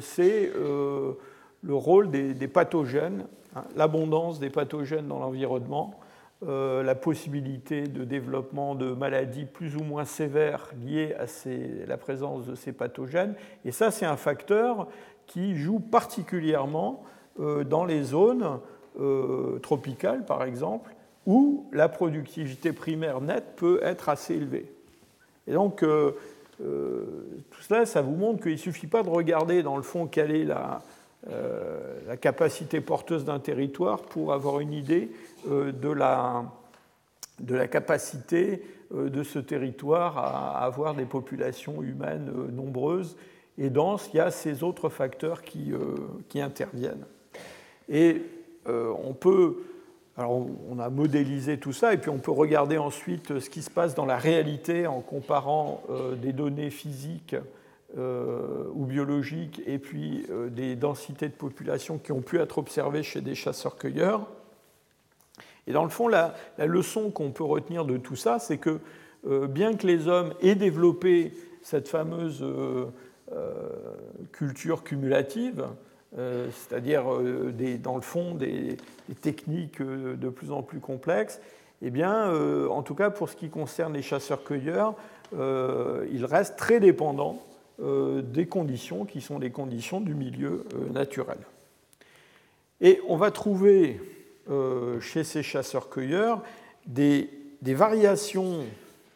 c'est 0.00 0.50
le 0.54 1.74
rôle 1.74 2.10
des, 2.10 2.48
pathogènes, 2.48 3.26
hein, 3.54 3.64
l'abondance 3.76 4.40
des 4.40 4.48
pathogènes 4.48 5.06
dans 5.06 5.18
l'environnement, 5.18 6.00
la 6.40 6.94
possibilité 6.94 7.82
de 7.82 8.04
développement 8.04 8.74
de 8.74 8.92
maladies 8.92 9.44
plus 9.44 9.76
ou 9.76 9.82
moins 9.82 10.06
sévères 10.06 10.70
liées 10.82 11.14
à 11.18 11.26
la 11.86 11.98
présence 11.98 12.46
de 12.46 12.54
ces 12.54 12.72
pathogènes. 12.72 13.34
Et 13.66 13.70
ça, 13.72 13.90
c'est 13.90 14.06
un 14.06 14.16
facteur 14.16 14.88
qui 15.26 15.56
joue 15.56 15.80
particulièrement 15.80 17.04
dans 17.38 17.84
les 17.84 18.02
zones 18.02 18.60
tropicales, 19.60 20.24
par 20.24 20.42
exemple, 20.42 20.95
où 21.26 21.68
la 21.72 21.88
productivité 21.88 22.72
primaire 22.72 23.20
nette 23.20 23.56
peut 23.56 23.80
être 23.82 24.08
assez 24.08 24.34
élevée. 24.34 24.70
Et 25.48 25.52
donc, 25.52 25.82
euh, 25.82 26.12
euh, 26.62 27.04
tout 27.50 27.60
cela, 27.62 27.84
ça 27.84 28.00
vous 28.00 28.14
montre 28.14 28.42
qu'il 28.42 28.52
ne 28.52 28.56
suffit 28.56 28.86
pas 28.86 29.02
de 29.02 29.10
regarder 29.10 29.62
dans 29.62 29.76
le 29.76 29.82
fond 29.82 30.06
quelle 30.06 30.30
est 30.30 30.44
la, 30.44 30.82
euh, 31.30 32.16
capacité 32.16 32.80
porteuse 32.80 33.24
d'un 33.24 33.40
territoire 33.40 34.02
pour 34.02 34.32
avoir 34.32 34.60
une 34.60 34.72
idée 34.72 35.10
de, 35.46 35.90
la, 35.90 36.44
de 37.40 37.54
la 37.54 37.66
capacité 37.66 38.62
de 38.92 39.22
ce 39.24 39.40
territoire 39.40 40.18
à 40.18 40.64
avoir 40.64 40.94
des 40.94 41.04
populations 41.04 41.82
humaines 41.82 42.30
nombreuses 42.52 43.16
et 43.58 43.70
denses. 43.70 44.08
Il 44.14 44.18
y 44.18 44.20
a 44.20 44.30
ces 44.30 44.62
autres 44.62 44.88
facteurs 44.88 45.42
qui, 45.42 45.72
qui 46.28 46.40
interviennent. 46.40 47.04
Et 47.88 48.22
on 48.66 49.14
peut 49.14 49.56
alors 50.18 50.46
on 50.70 50.78
a 50.78 50.88
modélisé 50.88 51.58
tout 51.58 51.72
ça 51.72 51.92
et 51.92 51.98
puis 51.98 52.08
on 52.08 52.18
peut 52.18 52.30
regarder 52.30 52.78
ensuite 52.78 53.38
ce 53.38 53.50
qui 53.50 53.62
se 53.62 53.70
passe 53.70 53.94
dans 53.94 54.06
la 54.06 54.16
réalité 54.16 54.86
en 54.86 55.00
comparant 55.00 55.82
euh, 55.90 56.16
des 56.16 56.32
données 56.32 56.70
physiques 56.70 57.36
euh, 57.98 58.64
ou 58.74 58.86
biologiques 58.86 59.60
et 59.66 59.78
puis 59.78 60.24
euh, 60.30 60.48
des 60.48 60.74
densités 60.74 61.28
de 61.28 61.34
population 61.34 61.98
qui 61.98 62.12
ont 62.12 62.22
pu 62.22 62.38
être 62.38 62.56
observées 62.56 63.02
chez 63.02 63.20
des 63.20 63.34
chasseurs-cueilleurs. 63.34 64.26
Et 65.66 65.72
dans 65.72 65.84
le 65.84 65.90
fond, 65.90 66.08
la 66.08 66.32
leçon 66.58 67.10
qu'on 67.10 67.32
peut 67.32 67.44
retenir 67.44 67.84
de 67.84 67.96
tout 67.96 68.14
ça, 68.14 68.38
c'est 68.38 68.58
que 68.58 68.78
bien 69.48 69.74
que 69.74 69.84
les 69.84 70.06
hommes 70.06 70.32
aient 70.40 70.54
développé 70.54 71.32
cette 71.60 71.88
fameuse 71.88 72.46
culture 74.30 74.84
cumulative, 74.84 75.66
euh, 76.18 76.48
c'est-à-dire 76.50 77.12
euh, 77.12 77.52
dans 77.82 77.94
le 77.94 78.00
fond 78.00 78.34
des, 78.34 78.78
techniques 79.20 79.82
euh, 79.82 80.16
de 80.16 80.30
plus 80.30 80.50
en 80.50 80.62
plus 80.62 80.80
complexes, 80.80 81.40
eh 81.82 81.90
bien, 81.90 82.32
en 82.70 82.82
tout 82.82 82.94
cas 82.94 83.10
pour 83.10 83.28
ce 83.28 83.36
qui 83.36 83.50
concerne 83.50 83.92
les 83.92 84.00
chasseurs-cueilleurs, 84.00 84.94
ils 85.34 86.24
restent 86.24 86.56
très 86.56 86.80
dépendants 86.80 87.42
des 87.78 88.46
conditions 88.46 89.04
qui 89.04 89.20
sont 89.20 89.38
les 89.38 89.50
conditions 89.50 90.00
du 90.00 90.14
milieu 90.14 90.64
naturel. 90.94 91.36
Et 92.80 92.98
on 93.06 93.18
va 93.18 93.30
trouver 93.30 94.00
chez 95.02 95.22
ces 95.22 95.42
chasseurs-cueilleurs 95.42 96.40
des, 96.86 97.28
variations, 97.60 98.64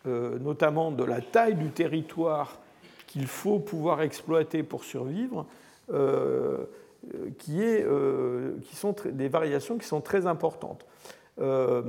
notamment 0.04 0.90
de 0.90 1.04
la 1.04 1.23
taille 1.23 1.54
du 1.54 1.71
territoire 1.71 2.59
qu'il 3.07 3.26
faut 3.26 3.59
pouvoir 3.59 4.02
exploiter 4.02 4.62
pour 4.62 4.85
survivre, 4.85 5.47
qui, 7.38 7.62
est, 7.62 7.83
euh, 7.85 8.59
qui 8.64 8.76
sont 8.76 8.95
des 9.04 9.28
variations 9.28 9.78
qui 9.78 9.87
sont 9.87 10.00
très 10.00 10.26
importantes. 10.26 10.87
Euh, 11.40 11.83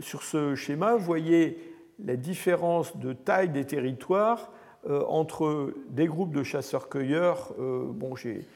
sur 0.00 0.22
ce 0.22 0.54
schéma, 0.54 0.94
vous 0.94 1.04
voyez 1.04 1.58
la 2.04 2.16
différence 2.16 2.96
de 2.96 3.12
taille 3.12 3.48
des 3.48 3.64
territoires 3.64 4.50
entre 5.08 5.72
des 5.88 6.06
groupes 6.06 6.32
de 6.32 6.44
chasseurs-cueilleurs. 6.44 7.54
bon, 7.58 8.14
j'ai 8.14 8.46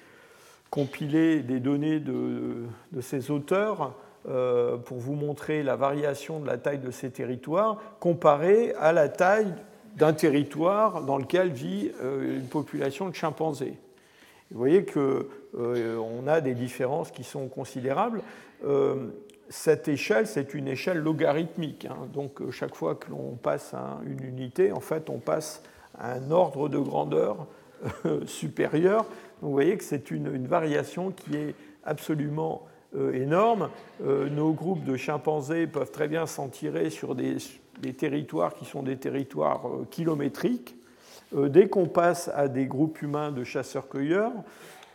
compilé 0.71 1.41
des 1.41 1.59
données 1.59 1.99
de 1.99 2.69
ces 3.01 3.33
auteurs 3.33 3.97
pour 4.23 4.99
vous 4.99 5.15
montrer 5.15 5.65
la 5.65 5.75
variation 5.75 6.39
de 6.39 6.47
la 6.47 6.57
taille 6.57 6.79
de 6.79 6.93
ces 6.93 7.11
territoires 7.11 7.83
comparée 7.99 8.73
à 8.79 8.93
la 8.93 9.09
taille 9.09 9.53
d'un 9.97 10.13
territoire 10.13 11.03
dans 11.03 11.19
lequel 11.19 11.51
vit 11.51 11.91
une 12.01 12.47
population 12.47 13.09
de 13.09 13.15
chimpanzés. 13.15 13.77
Vous 14.51 14.59
voyez 14.59 14.85
qu'on 14.85 15.25
euh, 15.55 16.27
a 16.27 16.41
des 16.41 16.55
différences 16.55 17.13
qui 17.13 17.23
sont 17.23 17.47
considérables. 17.47 18.21
Euh, 18.65 19.07
cette 19.49 19.87
échelle, 19.87 20.27
c'est 20.27 20.55
une 20.55 20.67
échelle 20.67 20.99
logarithmique. 20.99 21.87
Hein. 21.87 22.09
donc 22.13 22.41
euh, 22.41 22.51
chaque 22.51 22.75
fois 22.75 22.97
que 22.97 23.11
l'on 23.11 23.37
passe 23.37 23.75
à 23.75 24.01
une 24.05 24.25
unité, 24.25 24.73
en 24.73 24.81
fait, 24.81 25.09
on 25.09 25.19
passe 25.19 25.63
à 25.97 26.15
un 26.15 26.31
ordre 26.33 26.69
de 26.69 26.79
grandeur 26.79 27.47
supérieur. 28.27 29.07
vous 29.41 29.53
voyez 29.53 29.77
que 29.77 29.85
c'est 29.85 30.11
une, 30.11 30.47
variation 30.47 31.13
qui 31.13 31.37
est 31.37 31.55
absolument 31.85 32.67
énorme. 33.15 33.71
nos 34.01 34.53
groupes 34.53 34.85
de 34.85 34.97
chimpanzés 34.97 35.67
peuvent 35.67 35.91
très 35.91 36.09
bien 36.09 36.27
s'en 36.27 36.49
tirer 36.49 36.91
sur 36.91 37.15
des, 37.15 37.39
territoires 37.97 38.55
qui 38.55 38.65
sont 38.65 38.83
des 38.83 38.97
territoires 38.97 39.63
kilométriques. 39.91 40.77
Euh, 41.37 41.49
dès 41.49 41.69
qu'on 41.69 41.87
passe 41.87 42.31
à 42.35 42.49
des 42.49 42.67
groupes 42.67 43.03
humains 43.03 43.31
de 43.31 43.45
chasseurs-cueilleurs 43.45 44.33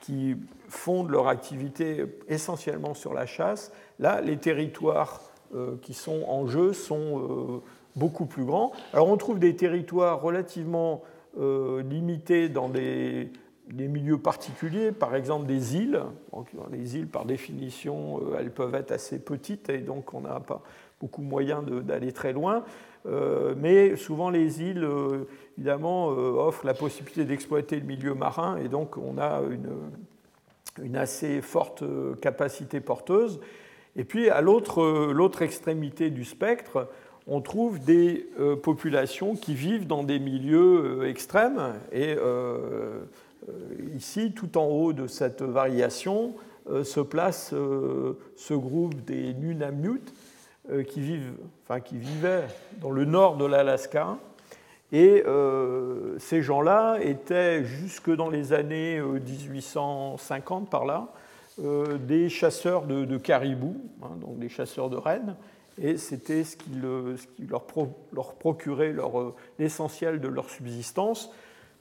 qui 0.01 0.35
fondent 0.67 1.09
leur 1.09 1.27
activité 1.27 2.05
essentiellement 2.27 2.93
sur 2.93 3.13
la 3.13 3.25
chasse, 3.25 3.71
là, 3.99 4.21
les 4.21 4.37
territoires 4.37 5.21
euh, 5.55 5.75
qui 5.81 5.93
sont 5.93 6.23
en 6.27 6.45
jeu 6.45 6.73
sont 6.73 7.19
euh, 7.19 7.61
beaucoup 7.95 8.25
plus 8.25 8.43
grands. 8.43 8.71
Alors 8.93 9.07
on 9.07 9.17
trouve 9.17 9.39
des 9.39 9.55
territoires 9.55 10.21
relativement 10.21 11.03
limités 11.37 12.47
dans 12.47 12.69
des, 12.69 13.29
milieux 13.69 14.17
particuliers, 14.17 14.93
par 14.93 15.15
exemple 15.15 15.45
des 15.45 15.75
îles. 15.75 15.99
les 16.71 16.95
îles, 16.95 17.07
par 17.07 17.25
définition, 17.25 18.21
elles 18.39 18.51
peuvent 18.51 18.73
être 18.73 18.93
assez 18.93 19.19
petites 19.19 19.67
et 19.67 19.79
donc 19.79 20.13
on 20.13 20.21
n'a 20.21 20.39
pas 20.39 20.61
beaucoup 21.01 21.21
moyen 21.21 21.61
d'aller 21.61 22.13
très 22.13 22.31
loin. 22.31 22.63
mais 23.57 23.97
souvent 23.97 24.29
les 24.29 24.61
îles, 24.61 24.87
évidemment, 25.57 26.07
offrent 26.07 26.65
la 26.65 26.73
possibilité 26.73 27.23
d'exploiter 27.25 27.79
le 27.79 27.85
milieu 27.85 28.13
marin, 28.13 28.57
et 28.57 28.67
donc 28.67 28.97
on 28.97 29.17
a 29.17 29.41
une, 30.77 30.97
assez 30.97 31.41
forte 31.41 31.83
capacité 32.21 32.81
porteuse. 32.81 33.39
Et 33.95 34.03
puis 34.03 34.29
à 34.29 34.41
l'autre 34.41 35.41
extrémité 35.41 36.09
du 36.09 36.25
spectre, 36.25 36.89
on 37.27 37.41
trouve 37.41 37.79
des 37.79 38.29
euh, 38.39 38.55
populations 38.55 39.35
qui 39.35 39.55
vivent 39.55 39.87
dans 39.87 40.03
des 40.03 40.19
milieux 40.19 40.99
euh, 41.01 41.09
extrêmes. 41.09 41.73
Et 41.91 42.15
euh, 42.17 43.01
ici, 43.95 44.31
tout 44.33 44.57
en 44.57 44.65
haut 44.65 44.93
de 44.93 45.07
cette 45.07 45.41
variation, 45.41 46.33
se 46.83 46.99
place 46.99 47.51
ce 47.51 48.53
groupe 48.55 48.95
des 49.05 49.35
Nunamut 49.35 50.01
qui, 50.87 50.99
vivent, 50.99 51.33
enfin, 51.63 51.79
qui 51.79 51.95
vivaient 51.95 52.47
dans 52.81 52.89
le 52.89 53.05
nord 53.05 53.37
de 53.37 53.45
l'Alaska. 53.45 54.17
Et 54.97 55.23
ces 56.19 56.41
gens-là 56.41 56.99
étaient, 57.01 57.65
jusque 57.65 58.09
dans 58.09 58.29
les 58.29 58.53
années 58.53 59.01
1850 59.01 60.69
par 60.69 60.85
là, 60.85 61.11
des 61.57 62.29
chasseurs 62.29 62.83
de, 62.83 63.17
caribous, 63.17 63.75
hein, 64.01 64.15
donc 64.21 64.39
des 64.39 64.47
chasseurs 64.47 64.89
de 64.89 64.95
rennes, 64.95 65.35
et 65.81 65.97
c'était 65.97 66.43
ce 66.43 66.55
qui, 66.55 66.71
leur, 67.49 68.35
procurait 68.35 68.95
euh, 68.97 69.31
l'essentiel 69.59 70.21
de 70.21 70.27
leur 70.27 70.49
subsistance. 70.49 71.31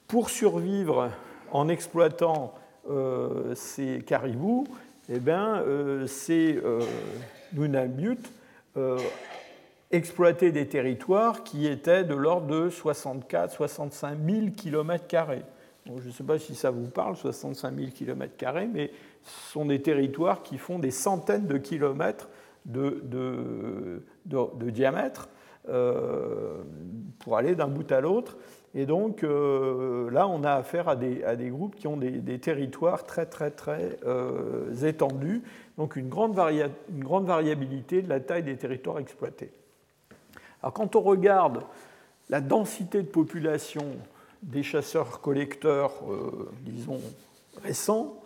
Pour 0.08 0.30
survivre 0.30 1.10
en 1.52 1.68
exploitant 1.68 2.54
euh, 2.90 3.54
ces 3.54 4.02
caribous, 4.04 4.66
eh 5.08 5.20
bien, 5.20 5.60
euh, 5.60 6.06
ces 6.06 6.60
Nunamut 7.52 8.18
exploitaient 9.94 10.52
des 10.52 10.66
territoires 10.66 11.44
qui 11.44 11.66
étaient 11.66 12.04
de 12.04 12.14
l'ordre 12.14 12.46
de 12.46 12.70
64-65 12.70 14.16
000 14.24 14.46
km. 14.56 15.04
je 15.86 16.06
ne 16.06 16.12
sais 16.12 16.24
pas 16.24 16.38
si 16.38 16.54
ça 16.54 16.70
vous 16.70 16.88
parle, 16.88 17.16
65 17.16 17.74
000 17.76 17.90
km, 17.94 18.34
mais 18.72 18.90
ce 19.22 19.52
sont 19.52 19.64
des 19.64 19.80
territoires 19.80 20.42
qui 20.42 20.58
font 20.58 20.78
des 20.78 20.90
centaines 20.90 21.46
de 21.46 21.58
kilomètres 21.58 22.28
de, 22.64 23.02
de, 24.24 24.70
diamètre 24.70 25.28
euh, 25.68 26.62
pour 27.18 27.36
aller 27.36 27.54
d'un 27.54 27.68
bout 27.68 27.90
à 27.92 28.00
l'autre. 28.00 28.36
Et 28.74 28.86
donc 28.86 29.22
euh, 29.22 30.10
là, 30.10 30.26
on 30.26 30.42
a 30.42 30.52
affaire 30.52 30.88
à 30.88 30.96
des, 30.96 31.22
à 31.22 31.36
des, 31.36 31.48
groupes 31.48 31.76
qui 31.76 31.86
ont 31.86 31.96
des, 31.96 32.38
territoires 32.40 33.04
très 33.04 33.26
très 33.26 33.50
très 33.50 33.98
euh, 34.04 34.74
étendus, 34.82 35.42
donc 35.78 35.96
une 35.96 36.08
grande, 36.08 36.38
une 36.38 37.04
grande, 37.04 37.26
variabilité 37.26 38.02
de 38.02 38.08
la 38.08 38.20
taille 38.20 38.42
des 38.42 38.56
territoires 38.56 38.98
exploités. 38.98 39.52
Alors 40.64 40.72
quand 40.72 40.96
on 40.96 41.02
regarde 41.02 41.62
la 42.30 42.40
densité 42.40 43.02
de 43.02 43.06
population 43.06 43.84
des 44.42 44.62
chasseurs-collecteurs, 44.62 45.92
disons, 46.62 47.00
récents, 47.62 48.16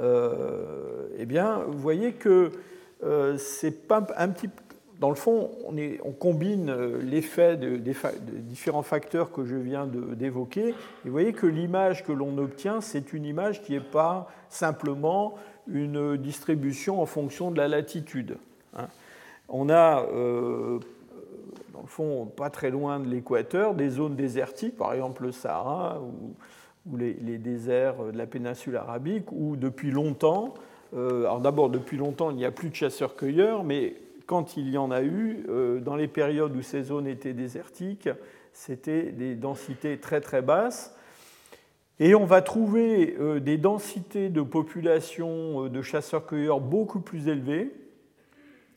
eh 0.00 1.26
bien, 1.26 1.58
vous 1.68 1.78
voyez 1.78 2.14
que 2.14 2.50
euh, 3.04 3.36
c'est 3.36 3.86
pas 3.88 4.06
un 4.16 4.28
petit 4.28 4.48
dans 5.00 5.08
le 5.08 5.16
fond, 5.16 5.50
on, 5.64 6.12
combine 6.12 6.70
euh, 6.70 7.02
l'effet 7.02 7.56
de, 7.56 7.76
différents 7.76 8.84
facteurs 8.84 9.32
que 9.32 9.44
je 9.44 9.56
viens 9.56 9.84
d'évoquer. 9.84 10.68
Et 10.68 10.74
vous 11.06 11.10
voyez 11.10 11.32
que 11.32 11.48
l'image 11.48 12.04
que 12.04 12.12
l'on 12.12 12.38
obtient, 12.38 12.80
c'est 12.80 13.12
une 13.12 13.24
image 13.24 13.62
qui 13.62 13.72
n'est 13.72 13.80
pas 13.80 14.30
simplement 14.48 15.34
une 15.66 16.16
distribution 16.16 17.02
en 17.02 17.06
fonction 17.06 17.50
de 17.50 17.56
la 17.56 17.66
latitude. 17.66 18.36
Hein. 18.76 18.86
On 19.48 19.70
a, 19.70 20.04
euh, 20.04 20.78
dans 21.82 21.88
fond, 21.88 22.26
pas 22.26 22.48
très 22.48 22.70
loin 22.70 23.00
de 23.00 23.08
l'équateur, 23.08 23.74
des 23.74 23.90
zones 23.90 24.14
désertiques, 24.14 24.76
par 24.76 24.92
exemple 24.92 25.24
le 25.24 25.32
Sahara 25.32 26.00
ou, 26.00 26.96
les, 26.96 27.14
les, 27.14 27.38
déserts 27.38 28.04
de 28.12 28.16
la 28.16 28.26
péninsule 28.26 28.76
arabique, 28.76 29.32
où 29.32 29.56
depuis 29.56 29.90
longtemps, 29.90 30.54
euh, 30.94 31.22
alors 31.22 31.40
d'abord, 31.40 31.70
depuis 31.70 31.96
longtemps, 31.96 32.30
il 32.30 32.36
n'y 32.36 32.44
a 32.44 32.52
plus 32.52 32.68
de 32.68 32.74
chasseurs-cueilleurs, 32.74 33.64
mais 33.64 33.96
quand 34.26 34.56
il 34.56 34.70
y 34.70 34.78
en 34.78 34.92
a 34.92 35.02
eu, 35.02 35.44
euh, 35.48 35.80
dans 35.80 35.96
les 35.96 36.06
périodes 36.06 36.54
où 36.54 36.62
ces 36.62 36.84
zones 36.84 37.08
étaient 37.08 37.32
désertiques, 37.32 38.08
c'était 38.52 39.10
des 39.10 39.34
densités 39.34 39.98
très 39.98 40.20
très 40.20 40.42
basses. 40.42 40.94
Et 41.98 42.14
on 42.14 42.24
va 42.24 42.42
trouver 42.42 43.16
euh, 43.18 43.40
des 43.40 43.58
densités 43.58 44.28
de 44.28 44.42
population 44.42 45.68
de 45.68 45.82
chasseurs-cueilleurs 45.82 46.60
beaucoup 46.60 47.00
plus 47.00 47.26
élevées, 47.26 47.72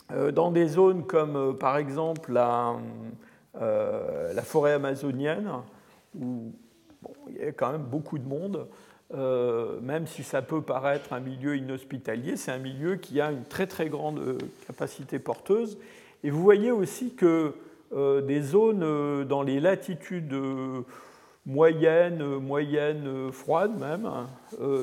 dans 0.10 0.52
des 0.52 0.68
zones 0.68 1.06
comme 1.06 1.58
par 1.58 1.78
exemple 1.78 2.32
la, 2.32 2.76
la 3.60 4.42
forêt 4.44 4.74
amazonienne, 4.74 5.50
où 6.20 6.54
il 7.30 7.38
y 7.38 7.44
a 7.44 7.52
quand 7.52 7.72
même 7.72 7.84
beaucoup 7.84 8.18
de 8.18 8.28
monde. 8.28 8.68
Euh, 9.14 9.80
même 9.82 10.08
si 10.08 10.24
ça 10.24 10.42
peut 10.42 10.62
paraître 10.62 11.14
un 11.14 11.20
milieu 11.20 11.56
inhospitalier, 11.56 12.38
c'est 12.38 12.52
un 12.52 12.58
milieu 12.58 12.96
qui 12.96 13.22
a 13.22 13.32
une 13.32 13.44
très 13.44 13.68
très 13.68 13.88
grande 13.88 14.20
euh, 14.20 14.38
capacité 14.66 15.20
porteuse. 15.20 15.78
Et 16.24 16.32
vous 16.32 16.42
voyez 16.42 16.72
aussi 16.72 17.14
que 17.14 17.54
euh, 17.94 18.22
des 18.22 18.42
zones 18.42 19.24
dans 19.26 19.44
les 19.44 19.60
latitudes 19.60 20.36
moyennes, 21.46 22.24
moyennes 22.40 23.32
froides 23.32 23.78
même, 23.80 24.10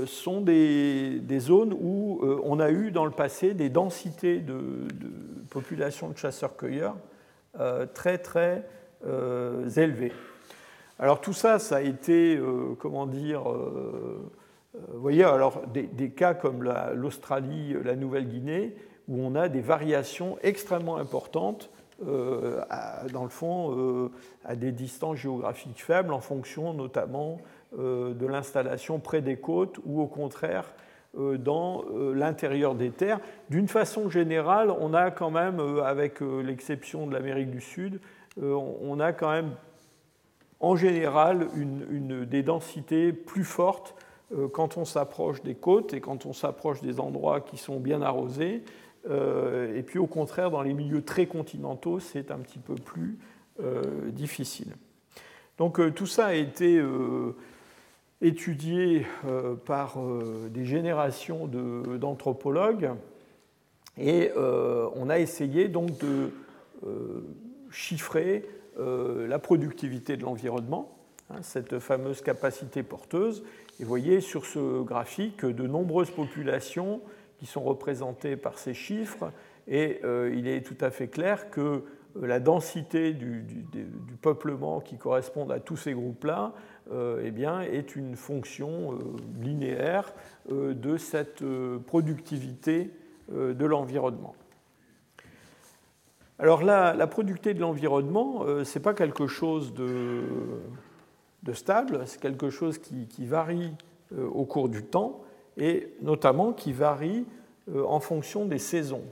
sont 0.07 0.41
des, 0.41 1.21
zones 1.39 1.73
où 1.73 2.21
on 2.45 2.61
a 2.61 2.71
eu 2.71 2.91
dans 2.91 3.05
le 3.05 3.11
passé 3.11 3.55
des 3.55 3.69
densités 3.69 4.39
de, 4.39 4.61
population 5.51 6.09
de 6.09 6.17
chasseurs-cueilleurs 6.17 6.97
très 7.95 8.19
très 8.19 8.65
élevées. 9.77 10.13
Alors 11.03 11.21
tout 11.21 11.33
ça, 11.33 11.59
ça 11.59 11.79
a 11.79 11.81
été, 11.81 12.37
euh, 12.37 12.77
comment 12.79 13.07
dire, 13.07 13.51
euh, 13.51 14.31
euh, 14.77 14.79
vous 14.93 15.01
voyez, 15.01 15.25
alors 15.25 15.63
des, 15.67 16.11
cas 16.11 16.33
comme 16.33 16.63
l'Australie, 16.95 17.75
la, 17.85 17.97
Nouvelle-Guinée, 17.97 18.77
où 19.09 19.21
on 19.21 19.35
a 19.35 19.49
des 19.49 19.61
variations 19.61 20.39
extrêmement 20.43 20.99
importantes, 20.99 21.71
dans 22.03 23.23
le 23.23 23.29
fond, 23.29 24.11
à 24.45 24.57
des 24.57 24.73
distances 24.73 25.19
géographiques 25.19 25.83
faibles, 25.83 26.13
en 26.13 26.21
fonction 26.21 26.75
notamment 26.75 27.39
de 27.77 28.27
l'installation 28.27 28.99
près 28.99 29.21
des 29.23 29.37
côtes 29.37 29.79
ou 29.85 30.01
au 30.01 30.07
contraire 30.07 30.75
dans 31.15 31.85
l'intérieur 32.15 32.75
des 32.75 32.91
terres. 32.91 33.21
D'une 33.51 33.69
façon 33.69 34.09
générale, 34.09 34.71
on 34.71 34.95
a 34.95 35.11
quand 35.11 35.31
même, 35.31 35.61
avec 35.85 36.21
l'exception 36.21 37.07
de 37.07 37.13
l'Amérique 37.13 37.51
du 37.51 37.61
Sud, 37.61 38.01
on 38.41 38.99
a 38.99 39.13
quand 39.13 39.31
même 39.31 39.51
en 40.63 40.77
général 40.77 41.49
des 42.31 42.43
densités 42.43 43.13
plus 43.13 43.45
fortes 43.45 43.95
euh, 44.33 44.49
quand 44.49 44.79
on 44.79 44.85
s'approche 44.85 45.43
des 45.43 45.57
côtes 45.57 45.93
et 45.93 46.01
quand 46.01 46.25
on 46.25 46.33
s'approche 46.33 46.81
des 46.81 47.01
endroits 47.01 47.41
qui 47.41 47.59
sont 47.59 47.79
bien 47.79 48.01
arrosés. 48.01 48.63
Euh, 49.09 49.77
et 49.77 49.83
puis 49.83 49.99
au 49.99 50.07
contraire, 50.07 50.51
dans 50.51 50.63
les 50.63 50.75
milieux 50.75 51.03
très 51.03 51.27
continentaux, 51.27 52.01
c'est 52.01 52.31
un 52.31 52.39
petit 52.39 52.59
peu 52.59 52.75
plus 52.75 53.19
euh, 53.61 54.11
difficile. 54.11 54.75
Donc 55.59 55.81
tout 55.95 56.07
ça 56.07 56.27
a 56.27 56.35
été 56.35 56.83
étudié 58.21 59.07
par 59.67 59.99
des 60.51 60.65
générations 60.65 61.47
d'anthropologues 61.47 62.91
et 63.99 64.31
on 64.37 65.11
a 65.11 65.19
essayé 65.19 65.69
donc 65.69 65.99
de 65.99 66.31
chiffrer 67.71 68.45
euh, 68.79 69.27
la 69.27 69.39
productivité 69.39 70.17
de 70.17 70.23
l'environnement, 70.23 70.97
hein, 71.29 71.43
cette 71.43 71.79
fameuse 71.79 72.23
capacité 72.23 72.83
porteuse. 72.83 73.43
Et 73.79 73.83
vous 73.83 73.89
voyez 73.89 74.23
sur 74.23 74.47
ce 74.47 74.83
graphique 74.83 75.45
de 75.45 75.67
nombreuses 75.67 76.11
populations 76.11 77.03
qui 77.43 77.47
sont 77.47 77.63
représentées 77.63 78.37
par 78.37 78.57
ces 78.57 78.73
chiffres, 78.73 79.33
et 79.67 79.99
euh, 80.05 80.33
il 80.33 80.47
est 80.47 80.65
tout 80.65 80.77
à 80.81 80.91
fait 80.91 81.09
clair 81.09 81.51
que 81.51 81.61
euh, 81.61 81.83
la 82.15 82.39
densité 82.39 83.15
du, 83.15 83.45
peuplement 84.21 84.81
qui 84.81 84.97
correspond 84.97 85.51
à 85.51 85.59
tous 85.59 85.77
ces 85.77 85.93
groupes-là 85.93 86.53
eh 87.25 87.31
bien, 87.31 87.63
est 87.63 87.97
une 87.97 88.17
fonction 88.17 88.99
linéaire 89.41 90.13
de 90.51 90.97
cette 90.97 91.43
productivité 91.87 92.91
de 93.31 93.65
l'environnement. 93.65 94.35
Alors 96.43 96.65
la 96.65 97.07
productivité 97.07 97.55
de 97.55 97.61
l'environnement, 97.61 98.43
euh, 98.43 98.65
ce 98.65 98.77
n'est 98.77 98.83
pas 98.83 98.95
quelque 98.95 99.29
chose 99.29 99.73
de, 99.75 100.25
stable, 101.53 102.03
c'est 102.07 102.21
quelque 102.21 102.51
chose 102.51 102.79
qui, 102.79 103.27
varie 103.27 103.73
euh, 104.13 104.27
au 104.27 104.45
cours 104.45 104.69
du 104.69 104.83
temps 104.83 105.23
et 105.57 105.89
notamment 106.01 106.53
qui 106.53 106.73
varie 106.73 107.25
euh, 107.75 107.85
en 107.85 108.01
fonction 108.01 108.47
des 108.47 108.59
saisons. 108.59 109.05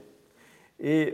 Et 0.83 1.13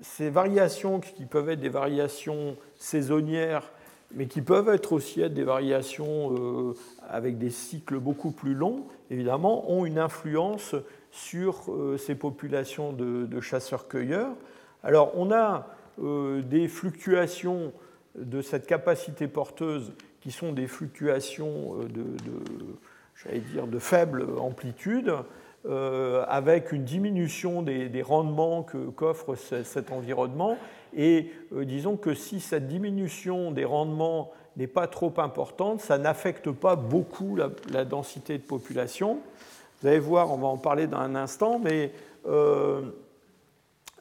ces 0.00 0.28
variations 0.28 0.98
qui 0.98 1.26
peuvent 1.26 1.48
être 1.48 1.60
des 1.60 1.68
variations 1.68 2.56
saisonnières, 2.74 3.70
mais 4.12 4.26
qui 4.26 4.42
peuvent 4.42 4.68
être 4.68 4.92
aussi 4.92 5.20
être 5.20 5.32
des 5.32 5.44
variations 5.44 6.74
avec 7.08 7.38
des 7.38 7.50
cycles 7.50 8.00
beaucoup 8.00 8.32
plus 8.32 8.54
longs, 8.54 8.84
évidemment, 9.10 9.70
ont 9.70 9.86
une 9.86 10.00
influence 10.00 10.74
sur 11.12 11.62
euh, 11.68 11.96
ces 11.96 12.16
populations 12.16 12.92
de, 12.92 13.40
chasseurs-cueilleurs. 13.40 14.34
Alors 14.82 15.12
on 15.14 15.30
a 15.30 15.68
des 15.96 16.66
fluctuations 16.66 17.72
de 18.18 18.42
cette 18.42 18.66
capacité 18.66 19.28
porteuse 19.28 19.92
qui 20.20 20.32
sont 20.32 20.52
des 20.52 20.66
fluctuations 20.66 21.76
de, 21.84 22.04
dire, 23.52 23.66
de 23.66 23.78
faible 23.78 24.26
amplitude, 24.38 25.12
avec 26.28 26.72
une 26.72 26.84
diminution 26.84 27.62
des, 27.62 28.02
rendements 28.02 28.66
qu'offre 28.96 29.34
cet 29.34 29.92
environnement. 29.92 30.58
Et 30.94 31.30
disons 31.52 31.96
que 31.96 32.12
si 32.12 32.38
cette 32.38 32.68
diminution 32.68 33.50
des 33.50 33.64
rendements 33.64 34.30
n'est 34.56 34.66
pas 34.66 34.86
trop 34.86 35.12
importante, 35.18 35.80
ça 35.80 35.98
n'affecte 35.98 36.50
pas 36.50 36.76
beaucoup 36.76 37.36
la, 37.36 37.84
densité 37.84 38.38
de 38.38 38.42
population. 38.42 39.18
Vous 39.80 39.88
allez 39.88 39.98
voir, 39.98 40.30
on 40.32 40.38
va 40.38 40.46
en 40.46 40.56
parler 40.56 40.86
dans 40.86 40.98
un 40.98 41.14
instant, 41.14 41.58
mais 41.58 41.92
euh, 42.26 42.82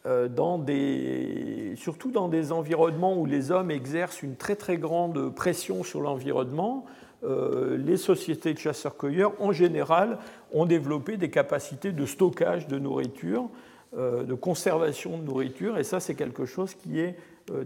euh, 0.06 1.76
surtout 1.76 2.12
dans 2.12 2.28
des 2.28 2.52
environnements 2.52 3.18
où 3.18 3.26
les 3.26 3.52
hommes 3.52 3.72
exercent 3.72 4.22
une 4.22 4.36
très 4.36 4.56
très 4.56 4.78
grande 4.78 5.34
pression 5.34 5.84
sur 5.84 6.02
l'environnement, 6.02 6.86
euh, 7.24 7.78
les 7.78 7.98
sociétés 7.98 8.54
de 8.54 8.60
chasseurs-cueilleurs, 8.60 9.34
en 9.40 9.52
général, 9.52 10.18
ont 10.52 10.66
développé 10.66 11.18
des 11.18 11.30
capacités 11.30 11.92
de 11.92 12.06
stockage 12.06 12.68
de 12.68 12.80
nourriture, 12.80 13.50
de 13.96 14.34
conservation 14.34 15.20
de 15.20 15.24
nourriture, 15.24 15.78
et 15.78 15.84
ça 15.84 16.00
c'est 16.00 16.16
quelque 16.16 16.46
chose 16.46 16.74
qui 16.74 17.00
est 17.00 17.16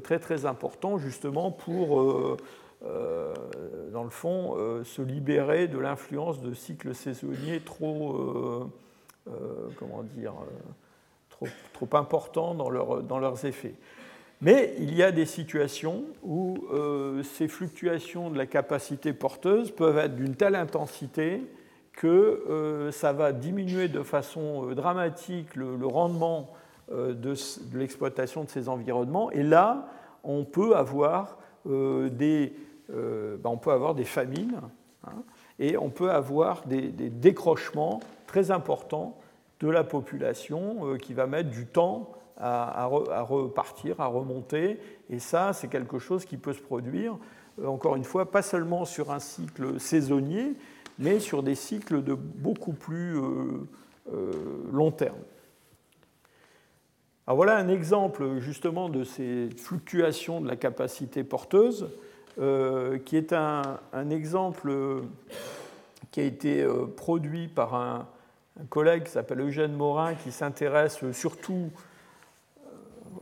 très 0.04 0.20
très 0.20 0.46
important 0.46 0.98
justement 0.98 1.52
pour 1.52 2.38
euh, 2.86 3.34
dans 3.91 4.04
le 4.04 4.10
fond, 4.10 4.56
euh, 4.58 4.84
se 4.84 5.02
libérer 5.02 5.67
de 5.67 5.80
l'influence 5.80 6.41
de 6.41 6.54
cycles 6.54 6.93
saisonniers 6.93 7.60
trop, 7.60 8.70
euh, 9.28 9.70
comment 9.80 10.04
dire, 10.04 10.34
trop, 11.30 11.48
trop 11.74 11.98
importants 11.98 12.54
dans, 12.54 12.70
leur, 12.70 13.02
dans, 13.02 13.17
leurs 13.17 13.46
effets. 13.46 13.74
Mais 14.41 14.76
il 14.80 14.93
y 14.93 15.02
a 15.02 15.12
des 15.12 15.26
situations 15.26 16.04
où 16.23 16.60
ces 17.23 17.47
fluctuations 17.47 18.30
de 18.30 18.38
la 18.38 18.45
capacité 18.45 19.12
porteuse 19.12 19.71
peuvent 19.71 19.97
être 19.97 20.15
d'une 20.15 20.36
telle 20.36 20.54
intensité 20.56 21.41
que 21.91 22.89
ça 22.91 23.13
va 23.13 23.32
diminuer 23.32 23.88
de 23.88 24.04
façon 24.04 24.67
dramatique 24.76 25.56
le, 25.56 25.88
rendement 25.88 26.54
de, 26.91 27.34
l'exploitation 27.73 28.43
de 28.43 28.50
ces 28.50 28.69
environnements. 28.69 29.32
Et 29.32 29.41
là, 29.41 29.89
on 30.23 30.43
peut 30.43 30.76
avoir 30.76 31.39
des 31.65 32.54
euh, 32.93 33.38
ben, 33.38 33.50
on 33.50 33.58
peut 33.58 33.71
avoir 33.71 33.95
des 33.95 34.06
famines 34.06 34.62
hein, 35.06 35.23
et 35.60 35.78
on 35.78 35.89
peut 35.89 36.12
avoir 36.12 36.65
des, 36.65 36.89
décrochements 36.89 38.00
très 38.28 38.52
importants 38.52 39.17
de 39.60 39.69
la 39.69 39.84
population 39.84 40.78
euh, 40.84 40.97
qui 40.97 41.13
va 41.13 41.28
mettre 41.28 41.50
du 41.50 41.65
temps 41.65 42.12
à, 42.39 42.86
repartir, 42.86 44.00
à 44.00 44.08
remonter. 44.08 44.80
Et 45.10 45.19
ça, 45.19 45.54
c'est 45.54 45.67
quelque 45.67 46.00
chose 46.00 46.26
qui 46.26 46.38
peut 46.38 46.54
se 46.54 46.62
produire, 46.62 47.17
euh, 47.60 47.67
encore 47.67 47.95
une 47.95 48.04
fois, 48.04 48.32
pas 48.32 48.41
seulement 48.41 48.86
sur 48.86 49.12
un 49.12 49.19
cycle 49.19 49.80
saisonnier, 49.80 50.56
mais 51.00 51.19
sur 51.19 51.43
des 51.43 51.56
cycles 51.56 52.04
de 52.04 52.13
beaucoup 52.13 52.73
plus 52.73 53.19
long 54.71 54.89
terme. 54.89 55.19
Alors 57.28 57.36
voilà 57.36 57.58
un 57.58 57.67
exemple 57.67 58.39
justement 58.39 58.89
de 58.89 59.04
ces 59.04 59.50
fluctuations 59.58 60.41
de 60.41 60.47
la 60.47 60.56
capacité 60.56 61.23
porteuse. 61.23 61.88
Euh, 62.39 63.00
qui 63.00 63.17
est 63.17 63.34
un, 63.34 63.80
exemple 64.12 64.71
qui 66.12 66.19
a 66.19 66.23
été 66.23 66.62
euh, 66.62 66.86
produit 66.86 67.47
par 67.47 67.73
un, 67.73 68.08
collègue 68.69 69.04
qui 69.06 69.12
s'appelle 69.12 69.39
Eugène 69.41 69.73
Morin, 69.73 70.13
qui 70.13 70.32
s'intéresse 70.32 71.00
surtout 71.13 71.71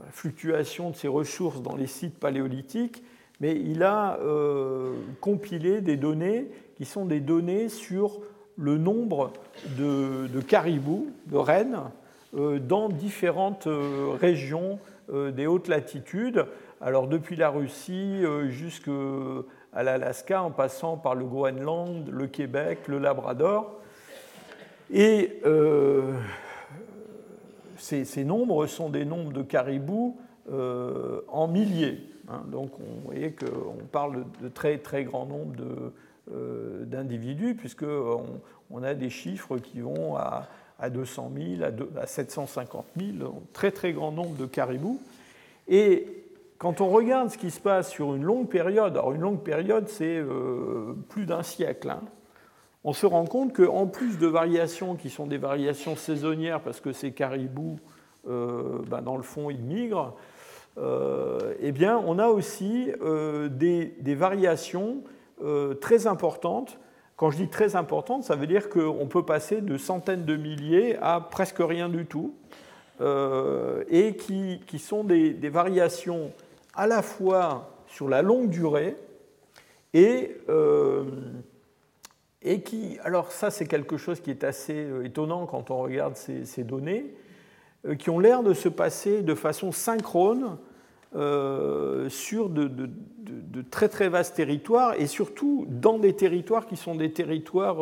la 0.04 0.12
fluctuation 0.12 0.90
de 0.90 0.96
ces 0.96 1.08
ressources 1.08 1.62
dans 1.62 1.76
les 1.76 1.88
sites 1.88 2.20
paléolithiques, 2.20 3.04
mais 3.40 3.56
il 3.56 3.84
a 3.84 4.18
euh, 4.22 4.94
compilé 5.22 5.82
des 5.82 5.98
données 5.98 6.48
qui 6.78 6.86
sont 6.86 7.06
des 7.06 7.20
données 7.20 7.70
sur 7.70 8.22
le 8.58 8.78
nombre 8.78 9.32
de, 9.78 10.40
caribous, 10.42 11.08
de 11.28 11.38
rennes, 11.38 11.80
dans 12.34 12.90
différentes 12.90 13.68
régions 14.20 14.80
des 15.10 15.48
hautes 15.48 15.68
latitudes 15.68 16.46
alors 16.82 17.08
depuis 17.08 17.36
la 17.36 17.50
Russie 17.50 18.22
euh, 18.24 18.50
jusqu'à 18.50 18.92
l'Alaska, 19.82 20.44
en 20.44 20.52
passant 20.52 20.98
par 20.98 21.16
le 21.16 21.26
Groenland, 21.26 22.08
le 22.10 22.28
Québec, 22.28 22.80
le 22.88 23.00
Labrador. 23.00 23.80
Et 24.94 25.42
euh, 27.76 28.04
ces, 28.06 28.24
nombres 28.24 28.68
sont 28.68 28.90
des 28.90 29.06
nombres 29.06 29.32
de 29.32 29.42
caribous 29.42 30.18
euh, 30.52 31.22
en 31.28 31.48
milliers. 31.48 32.00
Hein. 32.28 32.44
donc 32.48 32.72
on 32.80 33.06
voyez 33.06 33.34
qu'on 33.34 33.86
parle 33.92 34.26
de 34.42 34.50
très 34.50 34.80
très 34.80 35.04
grand 35.04 35.26
nombre 35.26 35.56
d'individus, 36.86 37.54
puisqu'on 37.56 38.26
on 38.72 38.84
a 38.84 38.96
des 38.96 39.12
chiffres 39.12 39.60
qui 39.60 39.82
vont 39.82 40.16
à, 40.18 40.48
200 40.90 41.32
000, 41.58 41.64
à, 41.64 42.02
à 42.02 42.08
750 42.08 42.86
000, 42.98 43.44
très 43.54 43.72
très 43.72 43.94
grand 43.94 44.12
nombre 44.12 44.36
de 44.36 44.48
caribous. 44.48 45.00
Et 45.68 46.26
quand 46.58 46.82
on 46.82 46.90
regarde 46.90 47.30
ce 47.30 47.38
qui 47.38 47.52
se 47.52 47.60
passe 47.60 47.90
sur 47.90 48.16
une 48.16 48.24
longue 48.24 48.48
période, 48.48 48.94
alors 48.94 49.14
une 49.14 49.22
longue 49.22 49.42
période 49.42 49.88
c'est 49.88 50.18
euh, 50.18 50.94
plus 51.10 51.26
d'un 51.26 51.44
siècle, 51.44 51.90
hein, 51.90 52.02
on 52.86 52.94
se 52.94 53.06
rend 53.06 53.26
compte 53.26 53.54
qu'en 53.54 53.88
plus 53.88 54.18
de 54.18 54.28
variations 54.28 54.96
qui 54.96 55.10
sont 55.10 55.28
des 55.28 55.38
variations 55.38 55.98
saisonnières 55.98 56.62
parce 56.62 56.80
que 56.80 56.94
ces 56.94 57.12
caribous, 57.12 57.78
euh, 58.30 58.80
ben, 58.88 59.02
dans 59.02 59.18
le 59.18 59.24
fond, 59.24 59.50
ils 59.50 59.62
migrent, 59.62 60.16
euh, 60.78 61.56
eh 61.60 61.72
bien, 61.72 62.02
on 62.06 62.20
a 62.20 62.28
aussi 62.28 62.92
des, 63.50 63.96
des, 64.00 64.16
variations 64.16 65.04
très 65.82 66.08
importantes. 66.08 66.80
Quand 67.18 67.32
je 67.32 67.38
dis 67.38 67.48
très 67.48 67.76
importantes, 67.76 68.24
ça 68.24 68.36
veut 68.36 68.48
dire 68.48 68.70
qu'on 68.70 69.08
peut 69.08 69.24
passer 69.26 69.62
de 69.62 69.78
centaines 69.78 70.26
de 70.26 70.36
milliers 70.36 70.98
à 71.02 71.20
presque 71.22 71.60
rien 71.60 71.90
du 71.90 72.06
tout, 72.06 72.36
et 73.02 74.16
qui, 74.16 74.80
sont 74.80 75.04
des, 75.04 75.50
variations 75.50 76.32
à 76.76 76.88
la 76.88 77.02
fois 77.02 77.76
sur 77.88 78.10
la 78.10 78.22
longue 78.22 78.50
durée 78.50 78.96
et, 79.96 80.36
euh, 80.50 81.06
et 82.46 82.62
qui, 82.62 82.98
alors 83.04 83.32
ça 83.32 83.50
c'est 83.52 83.66
quelque 83.66 83.98
chose 83.98 84.22
qui 84.22 84.30
est 84.30 84.44
assez 84.44 84.86
euh, 84.86 85.04
étonnant 85.04 85.46
quand 85.48 85.72
on 85.72 85.80
regarde 85.80 86.16
ces, 86.16 86.64
données, 86.64 87.14
euh, 87.86 87.96
qui 87.96 88.10
ont 88.10 88.20
l'air 88.20 88.44
de 88.44 88.54
se 88.54 88.70
passer 88.70 89.24
de 89.24 89.36
façon 89.36 89.72
synchrone 89.72 90.58
sur 92.10 92.50
de, 92.50 92.90
très 93.72 93.88
très 93.88 94.10
vastes 94.10 94.36
territoires 94.36 94.96
et 95.00 95.08
surtout 95.08 95.66
dans 95.70 95.98
des 95.98 96.14
territoires 96.14 96.66
qui 96.66 96.76
sont 96.76 96.94
des 96.94 97.14
territoires 97.14 97.78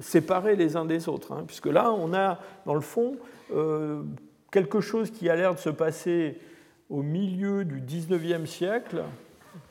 séparés 0.00 0.56
les 0.56 0.74
uns 0.74 0.86
des 0.86 1.08
autres. 1.08 1.30
Hein, 1.30 1.44
puisque 1.46 1.66
là 1.66 1.92
on 1.92 2.12
a 2.12 2.40
dans 2.66 2.74
le 2.74 2.80
fond 2.80 3.16
quelque 4.50 4.80
chose 4.80 5.12
qui 5.12 5.28
a 5.28 5.36
l'air 5.36 5.54
de 5.54 5.60
se 5.60 5.70
passer 5.70 6.36
au 6.90 7.02
milieu 7.02 7.64
du 7.64 7.80
19e 7.80 8.46
siècle, 8.46 9.04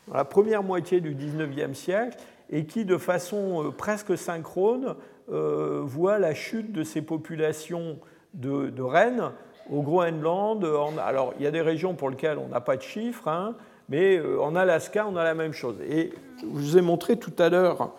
dans 0.07 0.15
la 0.15 0.25
première 0.25 0.63
moitié 0.63 1.01
du 1.01 1.15
19e 1.15 1.73
siècle, 1.73 2.17
et 2.53 2.65
qui, 2.65 2.85
de 2.85 2.97
façon 2.97 3.65
euh, 3.65 3.71
presque 3.71 4.17
synchrone, 4.17 4.95
euh, 5.31 5.81
voit 5.83 6.19
la 6.19 6.35
chute 6.35 6.71
de 6.71 6.83
ces 6.83 7.01
populations 7.01 7.97
de, 8.35 8.81
rennes 8.81 9.31
au 9.71 9.81
Groenland. 9.81 10.63
alors, 11.03 11.33
il 11.37 11.43
y 11.43 11.47
a 11.47 11.51
des 11.51 11.61
régions 11.61 11.95
pour 11.95 12.09
lesquelles 12.09 12.37
on 12.37 12.47
n'a 12.47 12.61
pas 12.61 12.77
de 12.77 12.81
chiffres, 12.81 13.27
hein, 13.27 13.55
mais 13.89 14.17
euh, 14.17 14.39
en 14.39 14.55
Alaska, 14.55 15.05
on 15.07 15.15
a 15.15 15.23
la 15.23 15.33
même 15.33 15.53
chose. 15.53 15.77
Et 15.89 16.13
je 16.41 16.45
vous 16.45 16.77
ai 16.77 16.81
montré 16.81 17.17
tout 17.17 17.33
à 17.39 17.49
l'heure 17.49 17.91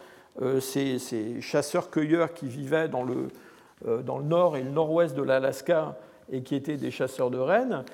ces, 0.60 0.98
ces 0.98 1.40
chasseurs-cueilleurs 1.40 2.34
qui 2.34 2.48
vivaient 2.48 2.88
dans 2.88 3.04
le, 3.04 3.28
dans 4.02 4.18
le 4.18 4.24
nord 4.24 4.56
et 4.56 4.64
le 4.64 4.70
nord-ouest 4.70 5.14
de 5.14 5.22
l'Alaska 5.22 5.96
et 6.32 6.42
qui 6.42 6.56
étaient 6.56 6.76
des 6.76 6.90
chasseurs 6.90 7.30
de 7.30 7.38
rennes 7.38 7.84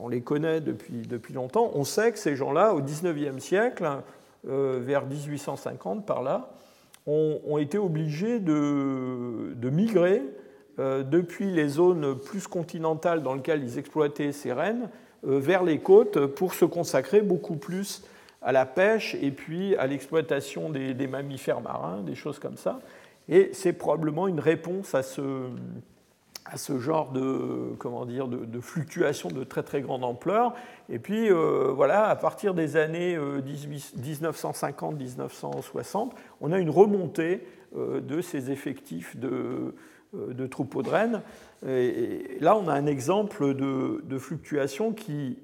on 0.00 0.08
les 0.08 0.22
connaît 0.22 0.62
depuis, 0.62 1.02
depuis 1.06 1.34
longtemps, 1.34 1.70
on 1.74 1.84
sait 1.84 2.12
que 2.12 2.18
ces 2.18 2.36
gens-là, 2.36 2.72
au 2.72 2.80
XIXe 2.80 3.38
siècle, 3.38 3.86
euh, 4.48 4.80
vers 4.82 5.06
1850 5.06 6.04
par 6.04 6.22
là, 6.22 6.50
ont, 7.06 7.58
été 7.58 7.76
obligés 7.76 8.40
de, 8.40 9.70
migrer 9.70 10.22
euh, 10.78 11.02
depuis 11.02 11.50
les 11.50 11.68
zones 11.68 12.18
plus 12.18 12.46
continentales 12.46 13.22
dans 13.22 13.34
lesquelles 13.34 13.62
ils 13.62 13.78
exploitaient 13.78 14.32
ces 14.32 14.52
rennes 14.52 14.88
euh, 15.26 15.38
vers 15.38 15.62
les 15.62 15.78
côtes 15.78 16.26
pour 16.26 16.54
se 16.54 16.64
consacrer 16.64 17.20
beaucoup 17.20 17.56
plus 17.56 18.04
à 18.40 18.52
la 18.52 18.66
pêche 18.66 19.16
et 19.20 19.30
puis 19.30 19.76
à 19.76 19.86
l'exploitation 19.86 20.70
des, 20.70 20.94
des 20.94 21.06
mammifères 21.06 21.60
marins, 21.60 22.02
des 22.02 22.14
choses 22.14 22.38
comme 22.38 22.56
ça. 22.56 22.80
Et 23.28 23.50
c'est 23.52 23.72
probablement 23.72 24.28
une 24.28 24.40
réponse 24.40 24.94
à 24.94 25.02
ce, 25.02 25.48
à 26.44 26.58
ce 26.58 26.78
genre 26.78 27.10
de, 27.12 27.74
comment 27.78 28.04
dire, 28.04 28.28
de, 28.28 28.60
fluctuations 28.60 29.30
de 29.30 29.44
très 29.44 29.62
très 29.62 29.80
grande 29.80 30.04
ampleur. 30.04 30.52
Et 30.90 30.98
puis 30.98 31.30
euh, 31.30 31.72
voilà, 31.74 32.08
à 32.08 32.16
partir 32.16 32.52
des 32.54 32.76
années 32.76 33.16
1950-1960, 33.16 35.96
euh, 35.96 36.10
on 36.40 36.50
a 36.52 36.58
une 36.58 36.70
remontée 36.70 37.46
euh, 37.76 38.00
de 38.00 38.20
ces 38.20 38.50
effectifs 38.50 39.16
de, 39.16 39.74
troupeaux 40.50 40.82
de 40.82 40.90
rennes. 40.90 41.22
Et, 41.66 42.36
là, 42.40 42.56
on 42.56 42.68
a 42.68 42.74
un 42.74 42.86
exemple 42.86 43.54
de, 43.54 44.18
fluctuation 44.18 44.92
qui 44.92 45.38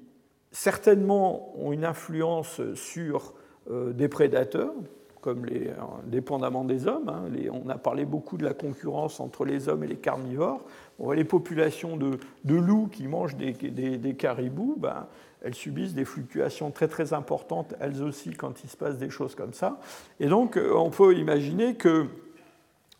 certainement 0.51 1.51
ont 1.57 1.73
une 1.73 1.83
influence 1.83 2.61
sur 2.75 3.33
des 3.69 4.07
prédateurs, 4.07 4.73
comme 5.21 5.45
les, 5.45 5.71
dépendamment 6.05 6.65
des 6.65 6.87
hommes. 6.87 7.09
Hein, 7.09 7.29
on 7.51 7.69
a 7.69 7.77
parlé 7.77 8.05
beaucoup 8.05 8.37
de 8.37 8.43
la 8.43 8.53
concurrence 8.53 9.19
entre 9.19 9.45
les 9.45 9.69
hommes 9.69 9.83
et 9.83 9.87
les 9.87 9.97
carnivores. 9.97 10.65
les 11.13 11.23
populations 11.23 11.97
de, 11.97 12.19
loups 12.45 12.89
qui 12.91 13.07
mangent 13.07 13.35
des, 13.35 14.15
caribous, 14.17 14.75
ben, 14.77 15.07
elles 15.41 15.55
subissent 15.55 15.93
des 15.93 16.05
fluctuations 16.05 16.71
très 16.71 16.87
très 16.87 17.13
importantes, 17.13 17.73
elles 17.79 18.03
aussi, 18.03 18.31
quand 18.31 18.63
il 18.63 18.69
se 18.69 18.77
passe 18.77 18.97
des 18.97 19.09
choses 19.09 19.35
comme 19.35 19.53
ça. 19.53 19.79
Et 20.19 20.27
donc, 20.27 20.57
euh, 20.57 20.73
on 20.75 20.91
peut 20.91 21.15
imaginer 21.15 21.75
que, 21.75 22.05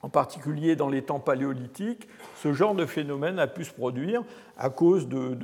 en 0.02 0.10
particulier 0.10 0.76
dans 0.76 0.90
les 0.90 1.04
temps 1.04 1.20
paléolithiques, 1.20 2.08
ce 2.36 2.54
genre 2.54 2.74
de 2.74 2.86
phénomène 2.86 3.38
a 3.38 3.48
pu 3.48 3.64
se 3.64 3.74
produire 3.74 4.24
à 4.58 4.70
cause 4.70 5.08
de, 5.08 5.38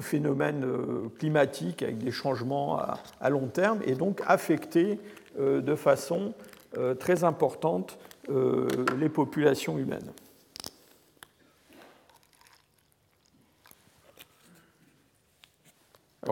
phénomènes 0.00 0.64
euh, 0.64 1.08
climatiques 1.18 1.82
avec 1.82 1.98
des 1.98 2.10
changements 2.10 2.78
à, 2.78 3.30
long 3.30 3.46
terme 3.46 3.80
et 3.84 3.94
donc 3.94 4.20
affecter 4.26 5.00
euh, 5.38 5.60
de 5.60 5.74
façon 5.74 6.34
très 7.00 7.24
importante 7.24 7.98
les 8.28 9.08
populations 9.08 9.78
humaines. 9.78 10.12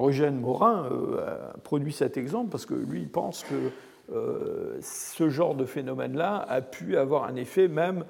Eugène 0.04 0.40
Morin 0.40 0.88
euh, 0.90 1.52
produit 1.62 1.92
cet 1.92 2.16
exemple 2.16 2.50
parce 2.50 2.66
que 2.66 2.74
lui, 2.74 3.02
il 3.02 3.08
pense 3.08 3.44
que 3.44 3.70
euh, 4.12 4.78
ce 4.80 5.28
genre 5.28 5.54
de 5.54 5.64
phénomène-là 5.64 6.44
a 6.48 6.60
pu 6.60 6.96
avoir 6.96 7.24
un 7.24 7.34
effet 7.36 7.68
même 7.68 8.00
euh, 8.00 8.04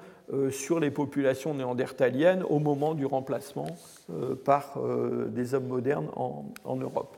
sur 0.51 0.79
les 0.79 0.91
populations 0.91 1.53
néandertaliennes 1.53 2.43
au 2.43 2.59
moment 2.59 2.93
du 2.93 3.05
remplacement 3.05 3.77
par 4.43 4.77
des 5.29 5.53
hommes 5.53 5.67
modernes 5.67 6.09
en, 6.15 6.75
Europe. 6.75 7.17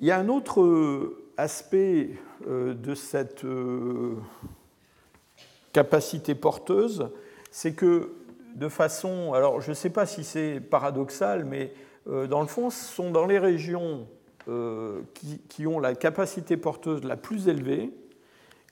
Il 0.00 0.06
y 0.06 0.10
a 0.10 0.18
un 0.18 0.28
autre 0.28 1.14
aspect 1.36 2.10
de 2.48 2.94
cette 2.94 3.44
capacité 5.72 6.34
porteuse, 6.34 7.10
c'est 7.50 7.74
que 7.74 8.12
de 8.54 8.68
façon, 8.68 9.32
alors 9.32 9.60
je 9.60 9.70
ne 9.70 9.74
sais 9.74 9.90
pas 9.90 10.06
si 10.06 10.24
c'est 10.24 10.60
paradoxal, 10.60 11.44
mais 11.44 11.72
euh, 12.08 12.26
dans 12.26 12.40
le 12.40 12.46
fond, 12.46 12.70
ce 12.70 12.84
sont 12.84 13.10
dans 13.10 13.26
les 13.26 13.38
régions 13.38 14.06
euh, 14.48 15.00
qui, 15.48 15.66
ont 15.66 15.78
la 15.78 15.94
capacité 15.94 16.56
porteuse 16.56 17.04
la 17.04 17.16
plus 17.16 17.48
élevée 17.48 17.90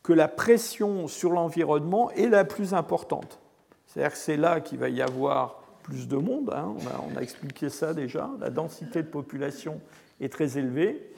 que 0.02 0.12
la 0.12 0.28
pression 0.28 1.08
sur 1.08 1.30
l'environnement 1.30 2.10
est 2.12 2.28
la 2.28 2.44
plus 2.44 2.74
importante. 2.74 3.40
C'est-à-dire 3.86 4.12
que 4.12 4.18
c'est 4.18 4.36
là 4.36 4.60
qu'il 4.60 4.78
va 4.78 4.88
y 4.88 5.02
avoir 5.02 5.62
plus 5.82 6.08
de 6.08 6.16
monde, 6.16 6.52
hein. 6.54 6.74
on, 7.12 7.16
a, 7.16 7.22
expliqué 7.22 7.68
ça 7.68 7.94
déjà, 7.94 8.30
la 8.38 8.50
densité 8.50 9.02
de 9.02 9.08
population 9.08 9.80
est 10.20 10.32
très 10.32 10.58
élevée, 10.58 11.10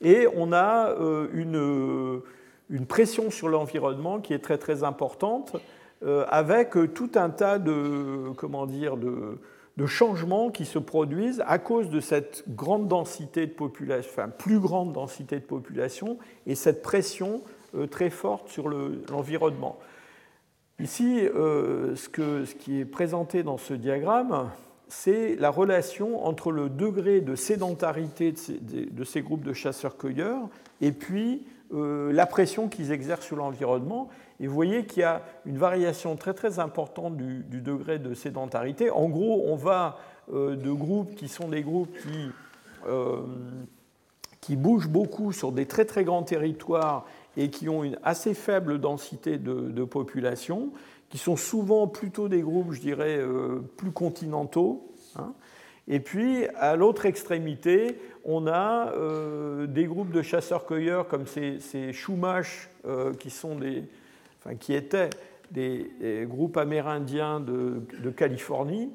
et 0.00 0.26
on 0.34 0.52
a 0.52 0.90
euh, 0.90 1.28
une, 1.32 2.22
une, 2.68 2.86
pression 2.86 3.30
sur 3.30 3.48
l'environnement 3.48 4.20
qui 4.20 4.34
est 4.34 4.38
très 4.38 4.58
très 4.58 4.84
importante, 4.84 5.56
avec 6.28 6.70
tout 6.94 7.10
un 7.14 7.28
tas 7.28 7.58
de, 7.58 8.30
comment 8.38 8.64
dire, 8.64 8.96
de, 8.96 9.38
de 9.80 9.86
changements 9.86 10.50
qui 10.50 10.66
se 10.66 10.78
produisent 10.78 11.42
à 11.46 11.58
cause 11.58 11.88
de 11.88 12.00
cette 12.00 12.44
grande 12.48 12.86
densité 12.86 13.46
de 13.46 13.52
population, 13.52 14.10
enfin 14.12 14.28
plus 14.28 14.58
grande 14.58 14.92
densité 14.92 15.36
de 15.36 15.44
population 15.44 16.18
et 16.46 16.54
cette 16.54 16.82
pression 16.82 17.36
euh, 17.36 17.59
très 17.90 18.10
forte 18.10 18.48
sur 18.48 18.68
l'environnement. 18.68 19.78
Ici, 20.80 21.20
euh, 21.20 21.94
ce, 21.94 22.54
qui 22.54 22.80
est 22.80 22.84
présenté 22.86 23.42
dans 23.42 23.58
ce 23.58 23.74
diagramme, 23.74 24.50
c'est 24.88 25.36
la 25.36 25.50
relation 25.50 26.26
entre 26.26 26.50
le 26.50 26.70
degré 26.70 27.20
de 27.20 27.34
sédentarité 27.34 28.32
de 28.32 29.04
ces, 29.04 29.20
groupes 29.20 29.44
de 29.44 29.52
chasseurs-cueilleurs 29.52 30.48
et 30.80 30.92
puis 30.92 31.46
euh, 31.74 32.12
la 32.12 32.24
pression 32.24 32.68
qu'ils 32.68 32.92
exercent 32.92 33.26
sur 33.26 33.36
l'environnement. 33.36 34.08
Et 34.40 34.46
vous 34.46 34.54
voyez 34.54 34.86
qu'il 34.86 35.00
y 35.00 35.04
a 35.04 35.22
une 35.44 35.58
variation 35.58 36.16
très 36.16 36.32
très 36.32 36.58
importante 36.58 37.16
du, 37.16 37.60
degré 37.60 37.98
de 37.98 38.14
sédentarité. 38.14 38.90
En 38.90 39.08
gros, 39.10 39.44
on 39.46 39.56
va 39.56 39.98
euh, 40.32 40.56
de 40.56 40.72
groupes 40.72 41.14
qui 41.14 41.28
sont 41.28 41.48
des 41.48 41.62
groupes 41.62 41.94
qui, 42.02 42.30
euh, 42.88 43.20
qui 44.40 44.56
bougent 44.56 44.88
beaucoup 44.88 45.32
sur 45.32 45.52
des 45.52 45.66
très 45.66 45.84
très 45.84 46.04
grands 46.04 46.22
territoires 46.22 47.04
et 47.36 47.50
qui 47.50 47.68
ont 47.68 47.84
une 47.84 47.98
assez 48.02 48.34
faible 48.34 48.80
densité 48.80 49.38
de, 49.38 49.84
population, 49.84 50.72
qui 51.08 51.18
sont 51.18 51.36
souvent 51.36 51.88
plutôt 51.88 52.28
des 52.28 52.42
groupes, 52.42 52.72
je 52.72 52.80
dirais, 52.80 53.18
euh, 53.18 53.60
plus 53.76 53.90
continentaux. 53.90 54.92
Hein. 55.16 55.32
Et 55.88 56.00
puis, 56.00 56.46
à 56.56 56.76
l'autre 56.76 57.06
extrémité, 57.06 57.98
on 58.24 58.46
a 58.46 58.92
des 59.66 59.86
groupes 59.86 60.12
de 60.12 60.22
chasseurs-cueilleurs 60.22 61.08
comme 61.08 61.26
ces, 61.26 61.58
ces 61.58 61.90
qui 63.18 63.30
sont 63.30 63.56
des, 63.56 63.84
qui 64.60 64.74
étaient 64.74 65.10
des, 65.50 66.26
groupes 66.28 66.56
amérindiens 66.56 67.40
de, 67.40 68.10
Californie, 68.10 68.90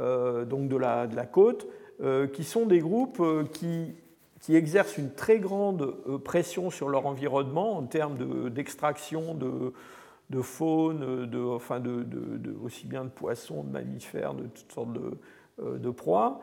euh, 0.00 0.44
donc 0.44 0.68
de 0.68 0.76
la, 0.76 1.06
côte, 1.30 1.66
euh, 2.02 2.26
qui 2.26 2.44
sont 2.44 2.66
des 2.66 2.80
groupes 2.80 3.20
euh, 3.20 3.44
qui, 4.44 4.56
exercent 4.56 4.98
une 4.98 5.12
très 5.12 5.38
grande 5.38 5.96
pression 6.22 6.70
sur 6.70 6.88
leur 6.88 7.06
environnement 7.06 7.76
en 7.76 7.82
termes 7.84 8.50
d'extraction 8.50 9.34
de, 9.34 10.42
faune, 10.42 11.26
de, 11.26 11.40
enfin 11.40 11.80
de, 11.80 12.06
aussi 12.62 12.86
bien 12.86 13.04
de 13.04 13.08
poissons, 13.08 13.62
de 13.62 13.70
mammifères, 13.70 14.34
de 14.34 14.44
toutes 14.44 14.72
sortes 14.72 14.92
de, 15.58 15.90
proies, 15.90 16.40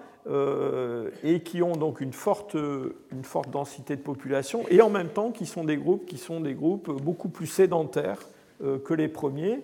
et 1.23 1.41
qui 1.41 1.61
ont 1.61 1.75
donc 1.75 2.01
une 2.01 2.13
forte, 2.13 2.55
une 2.55 3.23
forte 3.23 3.51
densité 3.51 3.95
de 3.95 4.01
population, 4.01 4.63
et 4.69 4.81
en 4.81 4.89
même 4.89 5.09
temps 5.09 5.31
qui 5.31 5.45
sont 5.45 5.63
des 5.63 5.77
groupes 5.77 6.05
qui 6.05 6.17
sont 6.17 6.41
des 6.41 6.55
groupes 6.55 6.91
beaucoup 7.03 7.29
plus 7.29 7.47
sédentaires 7.47 8.19
euh, 8.63 8.77
que 8.77 8.93
les 8.93 9.07
premiers. 9.07 9.61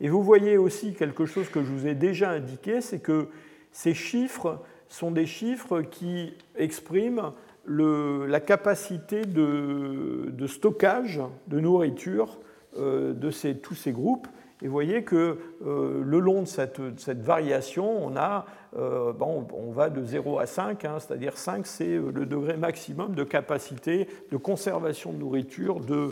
Et 0.00 0.08
vous 0.08 0.22
voyez 0.22 0.56
aussi 0.56 0.94
quelque 0.94 1.26
chose 1.26 1.48
que 1.50 1.62
je 1.62 1.70
vous 1.70 1.86
ai 1.86 1.94
déjà 1.94 2.30
indiqué, 2.30 2.80
c'est 2.80 3.00
que 3.00 3.28
ces 3.72 3.92
chiffres 3.92 4.60
sont 4.88 5.10
des 5.10 5.26
chiffres 5.26 5.82
qui 5.82 6.32
expriment 6.56 7.34
la 7.66 8.40
capacité 8.40 9.22
de, 9.22 10.46
stockage 10.46 11.20
de 11.46 11.60
nourriture 11.60 12.38
euh, 12.78 13.12
de 13.12 13.30
tous 13.52 13.74
ces 13.74 13.92
groupes. 13.92 14.26
Et 14.62 14.66
vous 14.66 14.72
voyez 14.72 15.04
que 15.04 15.38
euh, 15.66 16.02
le 16.04 16.18
long 16.18 16.42
de 16.42 16.46
cette, 16.46 16.80
variation, 17.22 18.04
on, 18.04 18.16
a, 18.16 18.46
bon, 18.72 19.46
on 19.52 19.70
va 19.70 19.88
de 19.90 20.02
0 20.02 20.38
à 20.38 20.46
5, 20.46 20.84
hein, 20.84 20.96
c'est-à-dire 20.98 21.36
5, 21.36 21.66
c'est 21.66 21.96
le 21.96 22.26
degré 22.26 22.56
maximum 22.56 23.14
de 23.14 23.24
capacité 23.24 24.08
de 24.32 24.36
conservation 24.36 25.12
de 25.12 25.18
nourriture 25.18 25.80
de, 25.80 26.08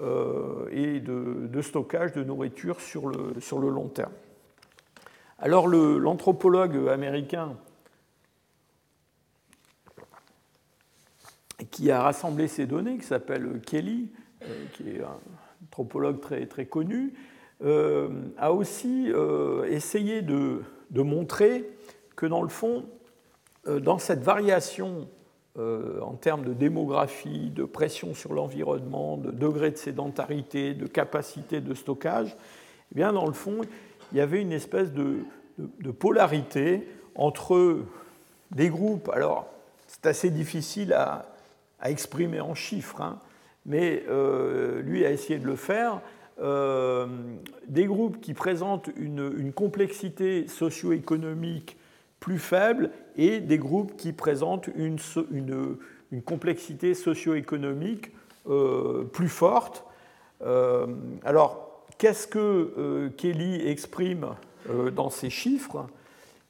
euh, 0.00 0.68
et 0.70 1.00
de, 1.00 1.60
stockage 1.60 2.12
de 2.12 2.24
nourriture 2.24 2.80
sur 2.80 3.08
le, 3.08 3.38
sur 3.40 3.58
le 3.58 3.68
long 3.68 3.88
terme. 3.88 4.12
Alors 5.38 5.68
l'anthropologue 5.68 6.88
américain 6.88 7.56
qui 11.70 11.90
a 11.90 12.02
rassemblé 12.02 12.48
ces 12.48 12.66
données, 12.66 12.98
qui 12.98 13.06
s'appelle 13.06 13.60
Kelly, 13.66 14.10
euh, 14.42 14.64
qui 14.74 14.90
est 14.90 15.00
un 15.02 15.18
anthropologue 15.64 16.20
très, 16.20 16.46
très 16.46 16.66
connu, 16.66 17.14
euh, 17.64 18.08
a 18.38 18.52
aussi 18.52 19.12
essayé 19.68 20.22
de, 20.22 20.62
de, 20.90 21.02
montrer 21.02 21.70
que 22.16 22.26
dans 22.26 22.42
le 22.42 22.48
fond, 22.48 22.84
dans 23.66 23.98
cette 23.98 24.22
variation 24.22 25.06
euh, 25.58 26.00
en 26.00 26.14
termes 26.14 26.44
de 26.44 26.54
démographie, 26.54 27.50
de 27.50 27.64
pression 27.64 28.14
sur 28.14 28.32
l'environnement, 28.32 29.18
de 29.18 29.30
degré 29.30 29.70
de 29.70 29.76
sédentarité, 29.76 30.72
de 30.72 30.86
capacité 30.86 31.60
de 31.60 31.74
stockage, 31.74 32.34
eh 32.90 32.94
bien, 32.94 33.12
dans 33.12 33.26
le 33.26 33.34
fond, 33.34 33.60
il 34.12 34.18
y 34.18 34.22
avait 34.22 34.40
une 34.40 34.52
espèce 34.52 34.92
de, 34.92 35.18
polarité 35.98 36.88
entre 37.14 37.80
des 38.50 38.70
groupes. 38.70 39.10
Alors, 39.10 39.46
c'est 39.86 40.06
assez 40.06 40.30
difficile 40.30 40.94
à, 40.94 41.31
exprimer 41.90 42.40
en 42.40 42.54
chiffres, 42.54 43.00
hein, 43.00 43.18
mais 43.66 44.04
euh, 44.08 44.82
lui 44.82 45.04
a 45.04 45.10
essayé 45.10 45.38
de 45.38 45.46
le 45.46 45.56
faire. 45.56 46.00
Euh, 46.40 47.06
des 47.68 47.84
groupes 47.84 48.20
qui 48.20 48.34
présentent 48.34 48.90
une, 48.96 49.52
complexité 49.52 50.48
socio-économique 50.48 51.76
plus 52.20 52.38
faible 52.38 52.90
et 53.16 53.40
des 53.40 53.58
groupes 53.58 53.96
qui 53.96 54.12
présentent 54.12 54.68
une, 54.74 54.98
une, 55.30 56.22
complexité 56.22 56.94
socio-économique 56.94 58.12
euh, 58.48 59.04
plus 59.04 59.28
forte. 59.28 59.84
Alors, 61.24 61.84
qu'est-ce 61.98 62.26
que 62.26 63.12
Kelly 63.16 63.64
exprime 63.68 64.34
dans 64.96 65.10
ces 65.10 65.30
chiffres? 65.30 65.86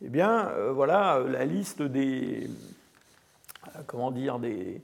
Eh 0.02 0.08
bien, 0.08 0.50
voilà 0.72 1.22
la 1.28 1.44
liste 1.44 1.82
des, 1.82 2.48
comment 3.86 4.10
dire, 4.10 4.38
des, 4.38 4.80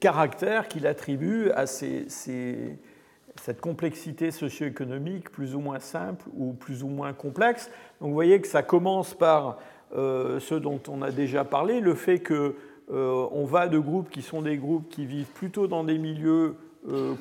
caractères 0.00 0.68
qu'il 0.68 0.86
attribue 0.86 1.50
à 1.50 1.66
cette 1.66 3.60
complexité 3.60 4.30
socio-économique 4.30 5.30
plus 5.30 5.54
ou 5.54 5.60
moins 5.60 5.80
simple 5.80 6.24
ou 6.36 6.52
plus 6.52 6.82
ou 6.82 6.88
moins 6.88 7.12
complexe. 7.12 7.70
Donc 8.00 8.08
vous 8.08 8.14
voyez 8.14 8.40
que 8.40 8.48
ça 8.48 8.62
commence 8.62 9.14
par 9.14 9.58
ce 9.94 10.54
dont 10.54 10.80
on 10.88 11.02
a 11.02 11.10
déjà 11.10 11.44
parlé, 11.44 11.80
le 11.80 11.94
fait 11.94 12.22
qu'on 12.22 13.44
va 13.44 13.68
de 13.68 13.78
groupes 13.78 14.10
qui 14.10 14.22
sont 14.22 14.42
des 14.42 14.56
groupes 14.56 14.88
qui 14.88 15.04
vivent 15.06 15.32
plutôt 15.34 15.66
dans 15.66 15.84
des 15.84 15.98
milieux 15.98 16.56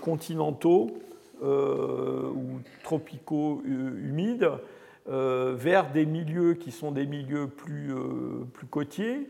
continentaux 0.02 0.92
ou 1.42 2.60
tropicaux 2.84 3.62
humides, 3.66 4.50
vers 5.08 5.92
des 5.92 6.06
milieux 6.06 6.54
qui 6.54 6.72
sont 6.72 6.92
des 6.92 7.06
milieux 7.06 7.48
plus, 7.48 7.94
plus 8.54 8.68
côtiers, 8.68 9.28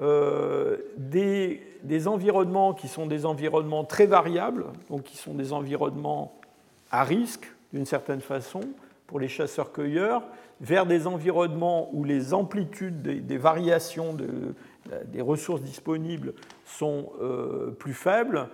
euh, 0.00 0.76
des, 0.96 1.60
environnements 2.06 2.74
qui 2.74 2.88
sont 2.88 3.06
des 3.06 3.26
environnements 3.26 3.84
très 3.84 4.06
variables, 4.06 4.66
donc 4.90 5.04
qui 5.04 5.16
sont 5.16 5.34
des 5.34 5.52
environnements 5.52 6.34
à 6.90 7.04
risque 7.04 7.52
d'une 7.72 7.86
certaine 7.86 8.20
façon 8.20 8.60
pour 9.06 9.20
les 9.20 9.28
chasseurs-cueilleurs, 9.28 10.24
vers 10.60 10.86
des 10.86 11.06
environnements 11.06 11.90
où 11.92 12.04
les 12.04 12.34
amplitudes 12.34 13.02
des, 13.02 13.36
variations 13.36 14.16
des 15.06 15.20
ressources 15.20 15.60
disponibles 15.60 16.34
sont 16.64 17.12
euh, 17.20 17.70
plus 17.70 17.94
faibles. 17.94 18.48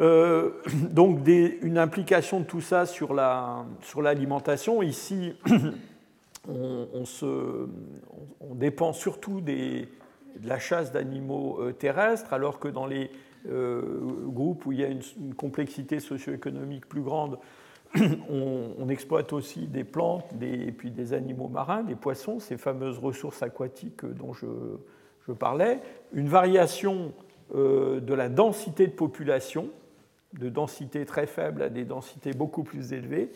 Euh, 0.00 0.50
donc 0.90 1.26
une 1.28 1.78
implication 1.78 2.40
de 2.40 2.44
tout 2.44 2.60
ça 2.60 2.86
sur 2.86 3.14
l'alimentation. 3.14 4.80
La, 4.80 4.88
sur 4.88 4.90
Ici, 4.90 5.34
on, 6.48 7.04
se, 7.04 7.66
on, 8.40 8.54
dépend 8.54 8.92
surtout 8.92 9.40
des, 9.40 9.88
de 10.38 10.48
la 10.48 10.58
chasse 10.58 10.92
d'animaux 10.92 11.58
euh, 11.60 11.72
terrestres, 11.72 12.32
alors 12.32 12.58
que 12.58 12.68
dans 12.68 12.86
les 12.86 13.10
euh, 13.48 13.82
groupes 14.26 14.66
où 14.66 14.72
il 14.72 14.80
y 14.80 14.84
a 14.84 14.88
une, 14.88 15.34
complexité 15.36 16.00
socio-économique 16.00 16.86
plus 16.88 17.02
grande, 17.02 17.38
on, 18.30 18.88
exploite 18.88 19.32
aussi 19.32 19.66
des 19.66 19.84
plantes 19.84 20.26
et 20.40 20.72
puis 20.72 20.90
des 20.90 21.12
animaux 21.12 21.48
marins, 21.48 21.82
des 21.82 21.94
poissons, 21.94 22.40
ces 22.40 22.56
fameuses 22.56 22.98
ressources 22.98 23.42
aquatiques 23.42 24.04
dont 24.04 24.32
je, 24.32 25.32
parlais, 25.32 25.80
une 26.12 26.28
variation 26.28 27.12
euh, 27.54 28.00
de 28.00 28.14
la 28.14 28.28
densité 28.28 28.86
de 28.86 28.92
population, 28.92 29.68
de 30.38 30.48
densité 30.48 31.04
très 31.06 31.26
faible 31.26 31.62
à 31.62 31.68
des 31.68 31.84
densités 31.84 32.32
beaucoup 32.32 32.62
plus 32.62 32.92
élevées, 32.92 33.30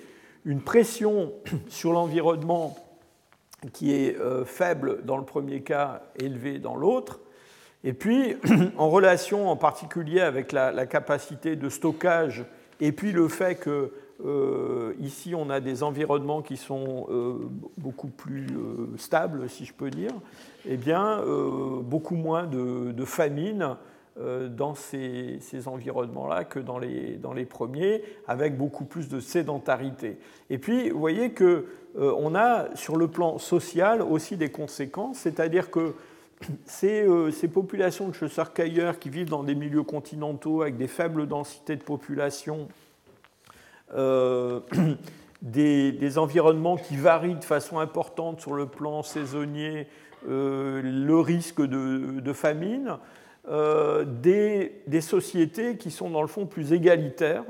une 0.45 0.63
pression 0.63 1.33
sur 1.69 1.93
l'environnement 1.93 2.77
qui 3.73 3.93
est 3.93 4.17
euh, 4.19 4.45
faible 4.45 5.05
dans 5.05 5.17
le 5.17 5.25
premier 5.25 5.61
cas, 5.63 6.03
élevé 6.17 6.59
dans 6.59 6.77
l'autre. 6.77 7.21
Et 7.85 7.93
puis, 7.93 8.37
en 8.77 8.89
relation 8.89 9.51
en 9.51 9.57
particulier 9.57 10.21
avec 10.21 10.53
la, 10.53 10.87
capacité 10.87 11.57
de 11.57 11.69
stockage 11.69 12.45
et 12.81 12.93
puis 12.93 13.13
le 13.13 13.29
fait 13.29 13.57
que 13.57 13.93
euh, 14.25 14.95
ici 14.99 15.35
on 15.37 15.49
a 15.49 15.61
des 15.61 15.85
environnements 15.85 16.43
qui 16.43 16.57
sont 16.57 17.07
euh, 17.09 17.35
beaucoup 17.77 18.09
plus 18.09 18.49
stables, 18.97 19.49
si 19.49 19.65
je 19.65 19.73
peux 19.73 19.91
dire, 19.91 20.13
eh 20.67 20.77
bien, 20.77 21.23
beaucoup 21.83 22.17
moins 22.17 22.47
de, 22.47 23.05
famine 23.05 23.77
dans 24.17 24.75
ces, 24.75 25.39
environnements-là 25.67 26.45
que 26.45 26.59
dans 26.59 26.79
les, 26.79 27.17
dans 27.17 27.33
les 27.33 27.45
premiers, 27.45 28.03
avec 28.27 28.57
beaucoup 28.57 28.85
plus 28.85 29.09
de 29.09 29.21
sédentarité. 29.21 30.19
Et 30.51 30.59
puis, 30.59 30.91
vous 30.91 30.99
voyez 30.99 31.31
que 31.31 31.67
on 31.99 32.35
a 32.35 32.75
sur 32.77 32.97
le 32.97 33.09
plan 33.09 33.39
social 33.39 34.03
aussi 34.03 34.37
des 34.37 34.51
conséquences, 34.51 35.19
c'est-à-dire 35.19 35.71
que 35.71 35.95
euh, 36.85 37.31
ces, 37.31 37.49
populations 37.49 38.09
de 38.09 38.15
chasseurs-cueilleurs 38.15 38.99
qui 38.99 39.11
vivent 39.11 39.31
dans 39.31 39.43
des 39.43 39.55
milieux 39.55 39.83
continentaux 39.83 40.63
avec 40.63 40.77
des 40.77 40.87
faibles 40.87 41.27
densités 41.27 41.77
de 41.77 41.83
population, 41.83 42.69
euh, 43.95 44.61
des, 45.43 46.19
environnements 46.19 46.77
qui 46.77 46.97
varient 46.97 47.35
de 47.35 47.45
façon 47.45 47.79
importante 47.79 48.41
sur 48.41 48.55
le 48.55 48.67
plan 48.67 49.03
saisonnier, 49.03 49.89
le 50.27 51.15
risque 51.21 51.61
de, 51.63 52.33
famine, 52.33 52.97
des, 53.47 55.01
sociétés 55.01 55.77
qui 55.77 55.91
sont 55.91 56.11
dans 56.11 56.23
le 56.23 56.29
fond 56.29 56.47
plus 56.47 56.73
égalitaires, 56.73 57.45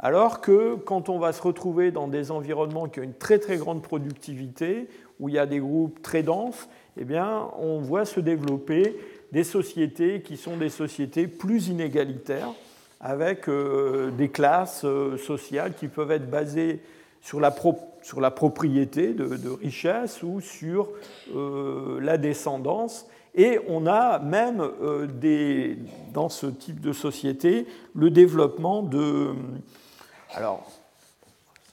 alors 0.00 0.40
que 0.40 0.76
quand 0.76 1.10
on 1.10 1.18
va 1.18 1.32
se 1.32 1.42
retrouver 1.42 1.90
dans 1.90 2.08
des 2.08 2.30
environnements 2.30 2.88
qui 2.88 3.00
ont 3.00 3.04
une 3.04 3.14
très 3.14 3.38
très 3.38 3.58
grande 3.58 3.82
productivité, 3.82 4.88
où 5.20 5.28
il 5.28 5.34
y 5.34 5.38
a 5.38 5.46
des 5.46 5.60
groupes 5.60 6.00
très 6.00 6.22
denses, 6.22 6.68
eh 6.98 7.04
bien, 7.04 7.48
on 7.58 7.80
voit 7.80 8.06
se 8.06 8.18
développer 8.18 8.96
des 9.30 9.44
sociétés 9.44 10.22
qui 10.22 10.38
sont 10.38 10.56
des 10.56 10.70
sociétés 10.70 11.26
plus 11.26 11.68
inégalitaires, 11.68 12.52
avec 13.00 13.48
euh, 13.48 14.10
des 14.10 14.28
classes 14.28 14.84
euh, 14.84 15.16
sociales 15.16 15.74
qui 15.74 15.88
peuvent 15.88 16.10
être 16.10 16.30
basées 16.30 16.80
sur 17.20 17.40
la, 17.40 17.50
propriété 18.30 19.12
de, 19.12 19.50
richesses 19.50 20.22
ou 20.22 20.40
sur 20.40 20.88
euh, 21.34 22.00
la 22.00 22.16
descendance. 22.16 23.06
Et 23.34 23.60
on 23.68 23.86
a 23.86 24.18
même 24.18 24.68
dans 26.12 26.28
ce 26.28 26.46
type 26.46 26.80
de 26.80 26.92
société 26.92 27.66
le 27.94 28.10
développement 28.10 28.82
de, 28.82 29.28
alors, 30.34 30.70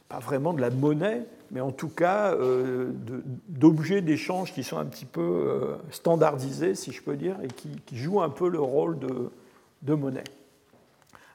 pas 0.10 0.20
vraiment 0.20 0.54
de 0.54 0.62
la 0.62 0.70
monnaie, 0.70 1.26
mais 1.52 1.62
en 1.62 1.72
tout 1.72 1.90
cas 1.90 2.34
euh, 2.34 2.92
d'objets 3.48 4.02
d'échange 4.02 4.54
qui 4.54 4.64
sont 4.64 4.78
un 4.78 4.86
petit 4.86 5.06
peu 5.06 5.22
euh, 5.22 5.76
standardisés, 5.92 6.76
si 6.76 6.92
je 6.92 7.02
peux 7.02 7.16
dire, 7.16 7.36
et 7.44 7.48
qui, 7.48 7.98
jouent 7.98 8.22
un 8.22 8.30
peu 8.30 8.50
le 8.50 8.60
rôle 8.60 8.98
de, 9.00 9.94
monnaie. 9.94 10.24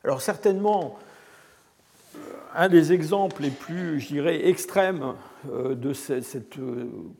Alors 0.04 0.20
certainement, 0.20 0.98
euh, 2.16 2.18
un 2.54 2.68
des 2.68 2.92
exemples 2.92 3.42
les 3.42 3.50
plus, 3.50 4.00
je 4.00 4.08
dirais, 4.08 4.48
extrêmes 4.48 5.14
de 5.44 5.92
cette, 5.92 6.56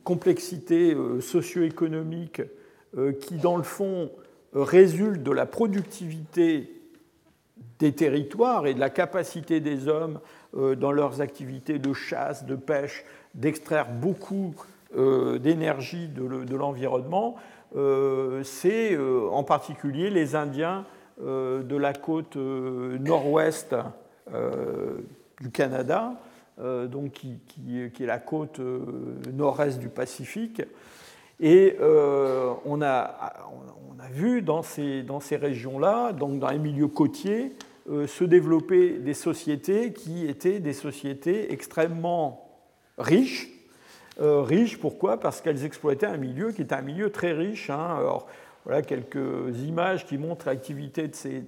complexité 0.05 0.95
socio-économique 1.19 2.41
qui, 3.19 3.35
dans 3.35 3.57
le 3.57 3.63
fond, 3.63 4.11
résulte 4.53 5.23
de 5.23 5.31
la 5.31 5.45
productivité 5.45 6.72
des 7.79 7.93
territoires 7.93 8.65
et 8.65 8.73
de 8.73 8.79
la 8.79 8.89
capacité 8.89 9.59
des 9.59 9.87
hommes 9.87 10.19
euh, 10.55 10.75
dans 10.75 10.91
leurs 10.91 11.21
activités 11.21 11.79
de 11.79 11.93
chasse, 11.93 12.45
de 12.45 12.55
pêche, 12.55 13.03
d'extraire 13.33 13.89
beaucoup 13.89 14.53
euh, 14.95 15.39
d'énergie 15.39 16.07
de 16.07 16.55
l'environnement, 16.55 17.35
euh, 17.75 18.43
c'est 18.43 18.95
en 18.97 19.43
particulier 19.43 20.09
les 20.09 20.35
Indiens 20.35 20.85
de 21.19 21.75
la 21.75 21.93
côte 21.93 22.35
nord-ouest 22.35 23.75
du 25.41 25.51
Canada, 25.51 26.13
donc 26.57 27.11
qui, 27.11 27.79
est 27.79 27.99
la 28.05 28.17
côte 28.17 28.59
nord-est 29.31 29.79
du 29.79 29.89
Pacifique. 29.89 30.63
Et 31.45 31.75
on 32.65 32.81
a, 32.81 33.33
on, 33.51 34.01
a, 34.01 34.07
vu 34.09 34.41
dans 34.41 34.63
ces, 34.63 35.03
dans 35.03 35.19
ces 35.19 35.35
régions-là, 35.35 36.13
donc 36.13 36.39
dans 36.39 36.49
les 36.49 36.57
milieux 36.57 36.87
côtiers, 36.87 37.51
euh, 37.89 38.07
se 38.07 38.23
développer 38.23 38.91
des 38.91 39.13
sociétés 39.13 39.91
qui 39.91 40.25
étaient 40.25 40.61
des 40.61 40.71
sociétés 40.71 41.51
extrêmement 41.51 42.49
riches. 42.97 43.49
Euh, 44.21 44.41
riches, 44.41 44.79
pourquoi? 44.79 45.19
Parce 45.19 45.41
qu'elles 45.41 45.65
exploitaient 45.65 46.05
un 46.05 46.15
milieu 46.15 46.53
qui 46.53 46.61
était 46.61 46.75
un 46.75 46.81
milieu 46.81 47.09
très 47.09 47.33
riche. 47.33 47.69
Hein. 47.69 47.97
Alors, 47.97 48.27
voilà 48.63 48.83
quelques 48.83 49.17
images 49.67 50.05
qui 50.05 50.17
montrent 50.17 50.47
l'activité 50.47 51.09
de 51.09 51.15
ces, 51.15 51.43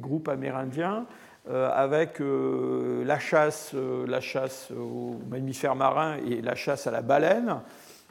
groupes 0.00 0.28
amérindiens 0.28 1.06
euh, 1.48 1.70
avec 1.72 2.18
la 2.18 3.20
chasse, 3.20 3.72
la 4.08 4.20
chasse 4.20 4.72
aux 4.72 5.20
mammifères 5.30 5.76
marins 5.76 6.16
et 6.28 6.42
la 6.42 6.56
chasse 6.56 6.88
à 6.88 6.90
la 6.90 7.02
baleine, 7.02 7.60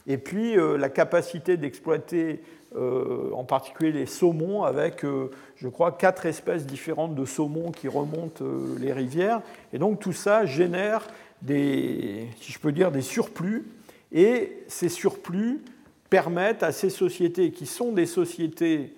et 0.08 0.18
puis 0.18 0.56
la 0.56 0.90
capacité 0.90 1.58
d'exploiter 1.58 2.42
euh, 2.76 3.32
en 3.32 3.46
particulier 3.46 3.94
les 3.94 4.06
saumons, 4.06 4.64
avec, 4.64 5.06
euh, 5.06 5.32
je 5.56 5.70
crois, 5.70 5.94
quatre 5.94 6.26
espèces 6.26 6.66
différentes 6.66 7.16
de 7.16 7.24
saumons 7.24 7.72
qui 7.72 7.88
remontent 7.88 8.44
euh, 8.44 8.76
les 8.78 8.92
rivières. 8.92 9.42
Et 9.72 9.80
donc 9.80 10.02
tout 10.02 10.12
ça 10.12 10.46
génère 10.46 11.08
des, 11.42 12.28
si 12.42 12.52
je 12.52 12.60
peux 12.60 12.74
dire, 12.74 12.92
des 12.92 13.02
surplus. 13.02 13.66
Et 14.12 14.64
ces 14.68 14.90
surplus 14.90 15.62
permettent 16.10 16.62
à 16.62 16.74
ces 16.74 16.90
sociétés, 16.90 17.52
qui 17.52 17.66
sont 17.66 17.94
des 17.94 18.06
sociétés 18.06 18.94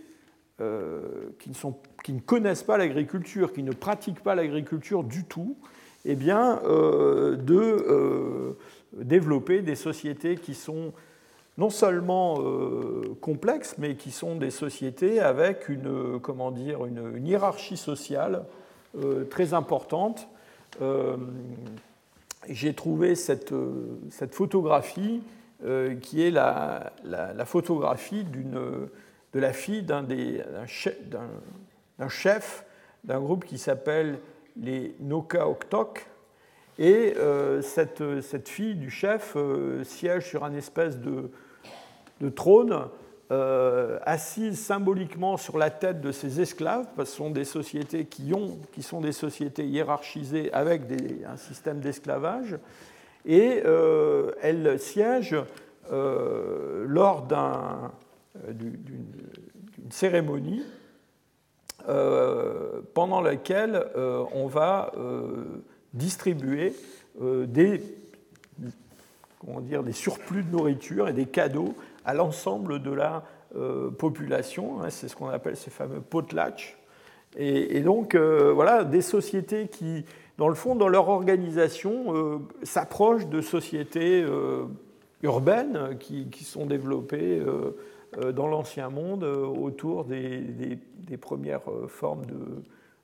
qui, 1.40 1.50
ne 1.50 1.56
sont, 1.56 1.78
qui, 2.04 2.12
ne 2.12 2.20
connaissent 2.20 2.64
pas 2.64 2.78
l'agriculture, 2.78 3.54
qui 3.54 3.64
ne 3.64 3.72
pratiquent 3.72 4.22
pas 4.22 4.36
l'agriculture 4.36 5.06
du 5.06 5.24
tout, 5.24 5.56
eh 6.04 6.16
bien, 6.16 6.60
de 6.66 8.58
développer 8.94 9.62
des 9.62 9.76
sociétés 9.76 10.36
qui 10.36 10.54
sont 10.54 10.94
non 11.60 11.70
seulement 11.70 12.38
euh, 12.40 13.18
complexes, 13.20 13.76
mais 13.78 13.96
qui 13.96 14.12
sont 14.12 14.38
des 14.38 14.50
sociétés 14.50 15.20
avec 15.20 15.68
une, 15.68 16.20
comment 16.22 16.52
dire, 16.52 16.86
une, 16.86 17.26
hiérarchie 17.26 17.76
sociale 17.76 18.46
euh, 18.98 19.26
très 19.26 19.54
importante. 19.54 20.30
Euh, 20.82 21.18
j'ai 22.48 22.74
trouvé 22.74 23.16
cette, 23.16 23.54
cette 24.10 24.34
photographie 24.34 25.22
qui 26.02 26.24
est 26.24 26.32
la, 26.32 26.94
la, 27.04 27.44
photographie 27.44 28.24
de 28.24 29.40
la 29.40 29.52
fille 29.52 29.84
d'un 29.84 30.06
chef 32.08 32.66
d'un 33.04 33.20
groupe 33.20 33.44
qui 33.44 33.58
s'appelle 33.58 34.20
les 34.56 34.96
Noka 35.02 35.50
Oktok. 35.50 36.09
Et 36.82 37.14
cette, 37.62 38.22
cette, 38.22 38.48
fille 38.48 38.76
du 38.76 38.90
chef 38.90 39.36
siège 39.84 40.30
sur 40.30 40.46
un 40.46 40.54
espèce 40.54 40.98
de, 40.98 41.30
de 42.22 42.30
trône 42.30 42.88
euh, 43.32 44.00
assises 44.06 44.60
symboliquement 44.60 45.38
sur 45.38 45.60
la 45.60 45.70
tête 45.70 46.02
de 46.02 46.12
ces 46.12 46.42
esclaves, 46.42 46.88
parce 46.96 47.10
que 47.10 47.12
ce 47.12 47.18
sont 47.18 47.30
des 47.30 47.46
sociétés 47.46 48.06
qui, 48.06 48.34
ont, 48.34 48.58
qui 48.72 48.82
sont 48.82 49.02
des 49.02 49.12
sociétés 49.12 49.68
hiérarchisées 49.68 50.52
avec 50.52 50.82
un 51.28 51.38
système 51.38 51.80
d'esclavage, 51.80 52.58
et 53.28 53.62
euh, 53.66 54.32
elles 54.42 54.80
siègent 54.80 55.44
euh, 55.92 56.86
lors 56.88 57.28
d'une 58.48 58.80
cérémonie 59.92 60.64
pendant 62.94 63.22
laquelle 63.22 63.86
on 64.34 64.48
va 64.48 64.92
distribuer 65.94 66.74
des, 67.20 67.82
comment 69.40 69.62
dire, 69.62 69.84
des 69.84 69.94
surplus 69.94 70.44
de 70.44 70.52
nourriture 70.52 71.08
et 71.08 71.14
des 71.14 71.26
cadeaux 71.26 71.76
à 72.06 72.14
l'ensemble 72.14 72.82
de 72.82 72.92
la 72.92 73.24
euh, 73.56 73.90
population. 73.90 74.82
Hein, 74.82 74.90
c'est 74.90 75.08
ce 75.08 75.16
qu'on 75.16 75.30
appelle 75.30 75.56
ces 75.56 75.72
fameux 75.72 76.02
potlatch. 76.02 76.78
Et, 77.38 77.82
donc, 77.82 78.16
euh, 78.16 78.52
voilà, 78.54 78.84
des 78.84 79.02
sociétés 79.02 79.68
qui, 79.68 80.04
dans 80.38 80.48
le 80.48 80.56
fond, 80.56 80.76
dans 80.76 80.88
leur 80.88 81.10
organisation, 81.10 82.16
euh, 82.16 82.40
s'approchent 82.64 83.28
de 83.28 83.42
sociétés 83.42 84.26
urbaines 85.22 85.98
qui, 86.00 86.44
sont 86.44 86.66
développées 86.66 87.44
dans 88.34 88.48
l'ancien 88.48 88.90
monde 88.90 89.24
autour 89.24 90.06
des, 90.06 90.40
des 90.40 91.18
premières 91.18 91.70
formes 91.88 92.24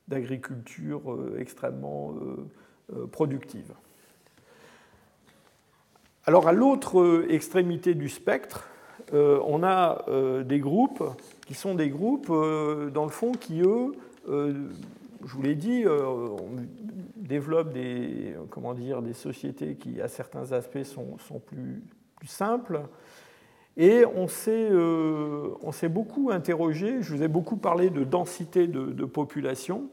d'agriculture 0.08 1.02
extrêmement 1.38 2.14
productive. 3.12 3.72
Alors, 6.24 6.48
à 6.48 6.52
l'autre 6.52 7.24
extrémité 7.28 7.94
du 7.94 8.08
spectre, 8.08 8.68
euh, 9.14 9.40
on 9.44 9.62
a 9.62 10.04
euh, 10.08 10.42
des 10.42 10.58
groupes 10.58 11.04
qui 11.46 11.54
sont 11.54 11.76
des 11.76 11.88
groupes, 11.88 12.30
euh, 12.30 12.90
dans 12.90 13.04
le 13.04 13.10
fond, 13.10 13.30
qui, 13.32 13.60
eux, 13.60 13.92
je 14.28 15.32
vous 15.32 15.42
l'ai 15.42 15.54
dit, 15.54 15.84
développent 17.14 17.72
des, 17.72 18.34
comment 18.50 18.74
dire, 18.74 19.02
des 19.02 19.12
sociétés 19.12 19.76
qui, 19.76 20.00
à 20.00 20.08
certains 20.08 20.50
aspects, 20.50 20.82
sont, 20.82 21.16
plus, 21.46 21.82
simples. 22.26 22.80
Et 23.76 24.04
on 24.04 24.26
s'est, 24.26 24.68
beaucoup 25.88 26.32
interrogé, 26.32 27.02
je 27.02 27.14
vous 27.14 27.22
ai 27.22 27.28
beaucoup 27.28 27.56
parlé 27.56 27.88
de 27.90 28.02
densité 28.02 28.66
de, 28.66 29.04
population, 29.04 29.90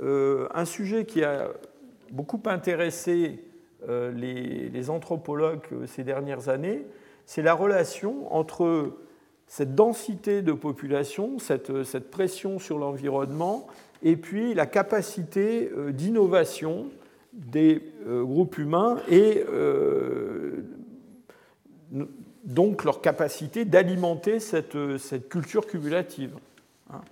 un 0.00 0.64
sujet 0.64 1.04
qui 1.04 1.24
a 1.24 1.48
beaucoup 2.12 2.40
intéressé 2.46 3.44
les, 3.88 4.90
anthropologues 4.90 5.66
ces 5.86 6.04
dernières 6.04 6.48
années, 6.48 6.86
c'est 7.26 7.42
la 7.42 7.54
relation 7.54 8.32
entre 8.32 8.92
cette 9.52 9.74
densité 9.74 10.40
de 10.40 10.52
population, 10.52 11.38
cette, 11.38 12.10
pression 12.10 12.58
sur 12.58 12.78
l'environnement, 12.78 13.66
et 14.02 14.16
puis 14.16 14.54
la 14.54 14.64
capacité 14.64 15.70
euh, 15.76 15.92
d'innovation 15.92 16.86
des 17.34 17.82
euh, 18.06 18.24
groupes 18.24 18.56
humains 18.56 18.96
et 19.10 19.44
euh, 19.48 20.64
donc 22.44 22.84
leur 22.84 23.02
capacité 23.02 23.66
d'alimenter 23.66 24.40
cette, 24.40 24.74
culture 25.28 25.66
cumulative. 25.66 26.34
Hein. 26.90 27.02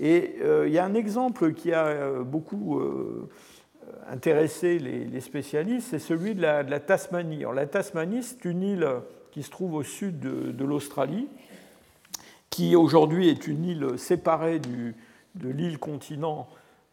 Et 0.00 0.36
il 0.64 0.72
y 0.72 0.78
a 0.78 0.84
un 0.84 0.94
exemple 0.94 1.52
qui 1.54 1.72
a 1.72 2.22
beaucoup 2.22 2.80
intéressé 4.10 4.78
les, 4.78 5.20
spécialistes, 5.20 5.88
c'est 5.90 5.98
celui 5.98 6.34
de 6.34 6.42
la, 6.42 6.80
Tasmanie. 6.80 7.44
La 7.54 7.66
Tasmanie, 7.66 8.22
c'est 8.22 8.44
une 8.44 8.62
île 8.62 8.88
qui 9.30 9.42
se 9.42 9.50
trouve 9.50 9.74
au 9.74 9.82
sud 9.82 10.18
de, 10.20 10.64
l'Australie, 10.64 11.28
qui 12.50 12.76
aujourd'hui 12.76 13.28
est 13.28 13.46
une 13.46 13.64
île 13.64 13.98
séparée 13.98 14.58
de 14.60 15.48
l'île 15.48 15.78
continent 15.78 16.48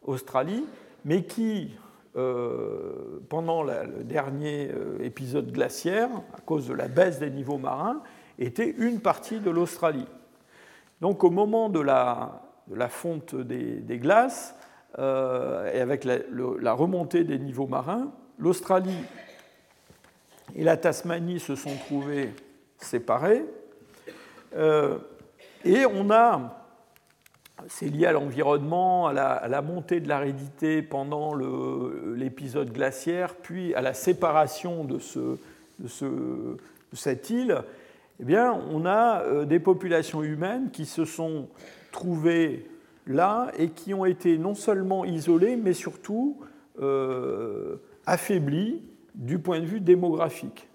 Australie, 0.06 0.64
mais 1.04 1.24
qui, 1.24 1.70
euh, 2.16 3.20
pendant 3.28 3.62
le 3.62 4.04
dernier 4.04 4.70
euh, 4.72 5.02
épisode 5.02 5.52
glaciaire, 5.52 6.08
à 6.34 6.40
cause 6.40 6.68
de 6.68 6.74
la 6.74 6.88
baisse 6.88 7.18
des 7.18 7.30
niveaux 7.30 7.58
marins, 7.58 8.02
était 8.38 8.74
une 8.78 9.00
partie 9.00 9.40
de 9.40 9.50
l'Australie. 9.50 10.06
Donc 11.00 11.24
au 11.24 11.30
moment 11.30 11.68
de 11.68 11.80
la 11.80 12.88
fonte 12.88 13.34
des, 13.34 13.98
glaces, 13.98 14.54
euh, 14.98 15.72
et 15.72 15.80
avec 15.80 16.04
la, 16.04 16.72
remontée 16.72 17.24
des 17.24 17.38
niveaux 17.38 17.66
marins, 17.66 18.10
l'Australie 18.38 19.04
et 20.54 20.64
la 20.64 20.76
Tasmanie 20.76 21.40
se 21.40 21.54
sont 21.54 21.74
trouvées 21.86 22.32
séparées. 22.78 23.44
Euh, 24.56 24.96
et 25.64 25.84
on 25.84 26.10
a, 26.10 26.64
c'est 27.68 27.88
lié 27.88 28.06
à 28.06 28.12
l'environnement, 28.12 29.08
à, 29.08 29.48
la, 29.48 29.62
montée 29.62 30.00
de 30.00 30.08
l'aridité 30.08 30.80
pendant 30.80 31.34
l'épisode 31.34 32.72
glaciaire, 32.72 33.34
puis 33.34 33.74
à 33.74 33.82
la 33.82 33.92
séparation 33.92 34.84
de, 34.84 34.98
de, 35.78 36.56
cette 36.94 37.28
île, 37.28 37.62
eh 38.20 38.24
bien, 38.24 38.58
on 38.70 38.86
a 38.86 39.20
euh, 39.22 39.44
des 39.44 39.60
populations 39.60 40.22
humaines 40.22 40.70
qui 40.70 40.86
se 40.86 41.04
sont 41.04 41.48
trouvées 41.92 42.66
là 43.06 43.50
et 43.58 43.70
qui 43.70 43.94
ont 43.94 44.04
été 44.04 44.38
non 44.38 44.54
seulement 44.54 45.04
isolées, 45.04 45.56
mais 45.56 45.72
surtout 45.72 46.38
euh, 46.80 47.76
affaiblies 48.04 48.82
du 49.14 49.38
point 49.38 49.60
de 49.60 49.64
vue 49.64 49.80
démographique. 49.80 50.68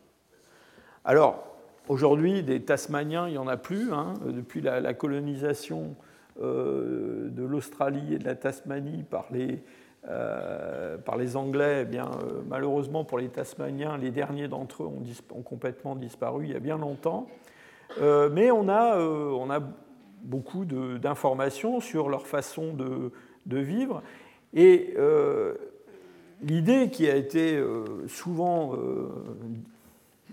Alors, 1.06 1.44
aujourd'hui, 1.88 2.44
des 2.44 2.62
Tasmaniens, 2.62 3.28
il 3.28 3.34
n'y 3.34 3.38
en 3.38 3.48
a 3.48 3.58
plus. 3.58 3.94
Hein, 3.94 4.14
depuis 4.26 4.62
la, 4.62 4.94
colonisation 4.94 5.96
euh, 6.42 7.30
de 7.30 7.44
l'Australie 7.44 8.16
et 8.16 8.18
de 8.18 8.26
la 8.26 8.36
Tasmanie 8.36 9.04
par 9.04 9.26
les, 9.32 9.64
euh, 10.08 10.98
par 10.98 11.18
les 11.18 11.36
Anglais, 11.36 11.82
eh 11.84 11.86
bien, 11.86 12.10
malheureusement 12.48 13.04
pour 13.04 13.20
les 13.20 13.30
Tasmaniens, 13.30 13.98
les 13.98 14.12
derniers 14.12 14.48
d'entre 14.48 14.84
eux 14.84 14.88
ont, 14.88 15.42
complètement 15.44 15.96
disparu 15.96 16.46
il 16.46 16.52
y 16.54 16.56
a 16.56 16.60
bien 16.60 16.78
longtemps. 16.78 17.28
mais 18.00 18.50
on 18.50 18.70
a, 18.70 18.98
on 18.98 19.50
a 19.52 19.60
beaucoup 20.24 20.66
d'informations 20.66 21.80
sur 21.80 22.10
leur 22.10 22.28
façon 22.28 22.74
de, 22.74 23.12
de 23.46 23.58
vivre. 23.58 24.02
Et 24.54 24.96
l'idée 26.42 26.90
qui 26.90 27.10
a 27.10 27.16
été 27.16 27.56
euh, 27.56 28.08
souvent 28.08 28.74
euh, 28.76 29.08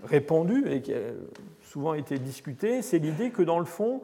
répandue 0.03 0.65
et 0.69 0.81
qui 0.81 0.93
a 0.93 1.13
souvent 1.61 1.93
été 1.93 2.17
discutée, 2.17 2.81
c'est 2.81 2.99
l'idée 2.99 3.29
que 3.29 3.43
dans 3.43 3.59
le 3.59 3.65
fond, 3.65 4.01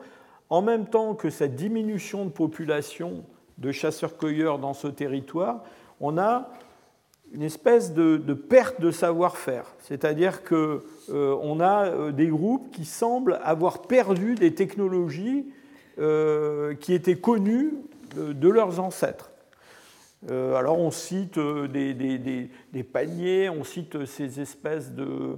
en 0.49 0.61
même 0.61 0.86
temps 0.86 1.15
que 1.15 1.29
cette 1.29 1.55
diminution 1.55 2.25
de 2.25 2.29
population 2.29 3.23
de 3.57 3.71
chasseurs-cueilleurs 3.71 4.59
dans 4.59 4.73
ce 4.73 4.88
territoire, 4.88 5.63
on 5.99 6.17
a 6.17 6.49
une 7.33 7.41
espèce 7.41 7.93
de, 7.93 8.17
perte 8.33 8.79
de 8.79 8.91
savoir-faire. 8.91 9.73
C'est-à-dire 9.79 10.43
qu'on 10.43 10.81
euh, 11.09 11.59
a 11.59 12.11
des 12.11 12.27
groupes 12.27 12.69
qui 12.71 12.86
semblent 12.86 13.39
avoir 13.43 13.81
perdu 13.81 14.36
des 14.36 14.53
technologies 14.53 15.47
qui 15.97 16.93
étaient 16.93 17.15
connues 17.15 17.73
de 18.15 18.49
leurs 18.49 18.79
ancêtres. 18.79 19.31
Euh, 20.31 20.55
alors 20.55 20.79
on 20.79 20.91
cite 20.91 21.37
euh, 21.37 21.67
des, 21.67 22.83
paniers, 22.83 23.49
on 23.49 23.63
cite 23.63 24.05
ces 24.05 24.39
espèces 24.39 24.91
de, 24.91 25.37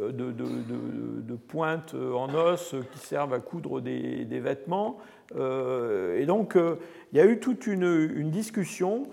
euh, 0.00 0.10
de, 0.10 1.34
pointes 1.34 1.94
en 1.94 2.34
os 2.34 2.74
qui 2.92 2.98
servent 2.98 3.34
à 3.34 3.38
coudre 3.38 3.80
des, 3.80 4.40
vêtements. 4.40 4.98
et 5.36 6.26
donc 6.26 6.56
il 6.56 7.18
y 7.18 7.20
a 7.20 7.26
eu 7.26 7.38
toute 7.38 7.66
une, 7.66 8.30
discussion 8.30 9.04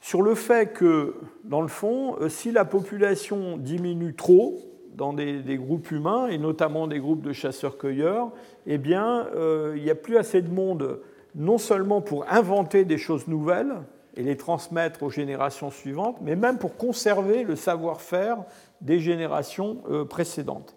sur 0.00 0.22
le 0.22 0.34
fait 0.34 0.72
que, 0.72 1.14
dans 1.44 1.60
le 1.60 1.68
fond, 1.68 2.16
si 2.28 2.52
la 2.52 2.64
population 2.64 3.56
diminue 3.56 4.14
trop 4.14 4.58
dans 4.94 5.12
des, 5.12 5.56
groupes 5.56 5.90
humains, 5.90 6.26
et 6.26 6.38
notamment 6.38 6.88
des 6.88 6.98
groupes 6.98 7.22
de 7.22 7.32
chasseurs-cueilleurs, 7.32 8.32
eh 8.68 8.78
bien, 8.78 9.26
il 9.74 9.82
n'y 9.82 9.90
a 9.90 9.94
plus 9.94 10.16
assez 10.16 10.42
de 10.42 10.50
monde, 10.50 11.00
non 11.34 11.58
seulement 11.58 12.00
pour 12.00 12.24
inventer 12.30 12.84
des 12.84 12.98
choses 12.98 13.26
nouvelles, 13.26 13.74
et 14.18 14.22
les 14.22 14.36
transmettre 14.36 15.04
aux 15.04 15.10
générations 15.10 15.70
suivantes, 15.70 16.18
mais 16.20 16.34
même 16.34 16.58
pour 16.58 16.76
conserver 16.76 17.44
le 17.44 17.54
savoir-faire 17.54 18.38
des 18.80 18.98
générations 18.98 19.78
euh, 19.88 20.04
précédentes. 20.04 20.76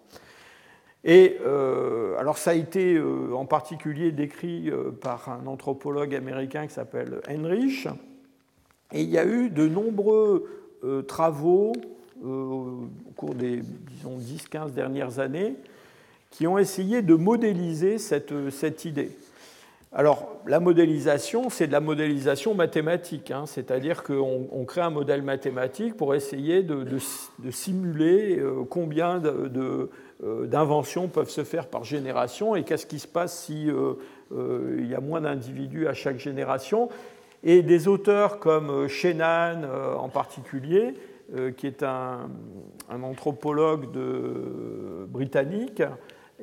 Et 1.02 1.38
euh, 1.44 2.16
alors 2.18 2.38
ça 2.38 2.52
a 2.52 2.54
été 2.54 2.94
euh, 2.94 3.34
en 3.34 3.44
particulier 3.44 4.12
décrit 4.12 4.70
par 5.00 5.28
un 5.28 5.48
anthropologue 5.48 6.14
américain 6.14 6.68
qui 6.68 6.72
s'appelle 6.72 7.20
Heinrich, 7.26 7.88
et 8.92 9.02
il 9.02 9.10
y 9.10 9.18
a 9.18 9.26
eu 9.26 9.50
de 9.50 9.66
nombreux 9.66 10.46
travaux 11.08 11.72
au 12.22 12.88
cours 13.16 13.34
des, 13.34 13.62
disons, 13.62 14.18
10-15 14.18 14.72
dernières 14.72 15.18
années 15.18 15.56
qui 16.32 16.46
ont 16.46 16.58
essayé 16.58 17.02
de 17.02 17.14
modéliser 17.14 17.98
cette, 17.98 18.32
cette 18.50 18.84
idée. 18.84 19.10
Alors, 19.94 20.40
la 20.46 20.58
modélisation, 20.58 21.50
c'est 21.50 21.66
de 21.66 21.72
la 21.72 21.80
modélisation 21.80 22.54
mathématique, 22.54 23.30
hein. 23.30 23.44
c'est-à-dire 23.44 24.02
qu'on 24.02 24.64
crée 24.66 24.80
un 24.80 24.88
modèle 24.88 25.20
mathématique 25.20 25.98
pour 25.98 26.14
essayer 26.14 26.62
de, 26.62 26.98
simuler 27.50 28.38
euh, 28.38 28.64
combien 28.68 29.18
de, 29.18 29.90
d'inventions 30.46 31.08
peuvent 31.08 31.28
se 31.28 31.44
faire 31.44 31.66
par 31.66 31.84
génération 31.84 32.56
et 32.56 32.62
qu'est-ce 32.62 32.86
qui 32.86 32.98
se 32.98 33.08
passe 33.08 33.44
s'il 33.44 33.74
il 34.30 34.86
y 34.88 34.94
a 34.94 35.00
moins 35.00 35.20
d'individus 35.20 35.86
à 35.86 35.92
chaque 35.92 36.18
génération. 36.18 36.88
Et 37.44 37.62
des 37.62 37.86
auteurs 37.86 38.38
comme 38.38 38.88
Shenan 38.88 39.62
en 39.98 40.08
particulier, 40.08 40.94
qui 41.58 41.66
est 41.66 41.82
un, 41.82 42.30
anthropologue 42.88 43.92
de, 43.92 45.04
britannique, 45.06 45.82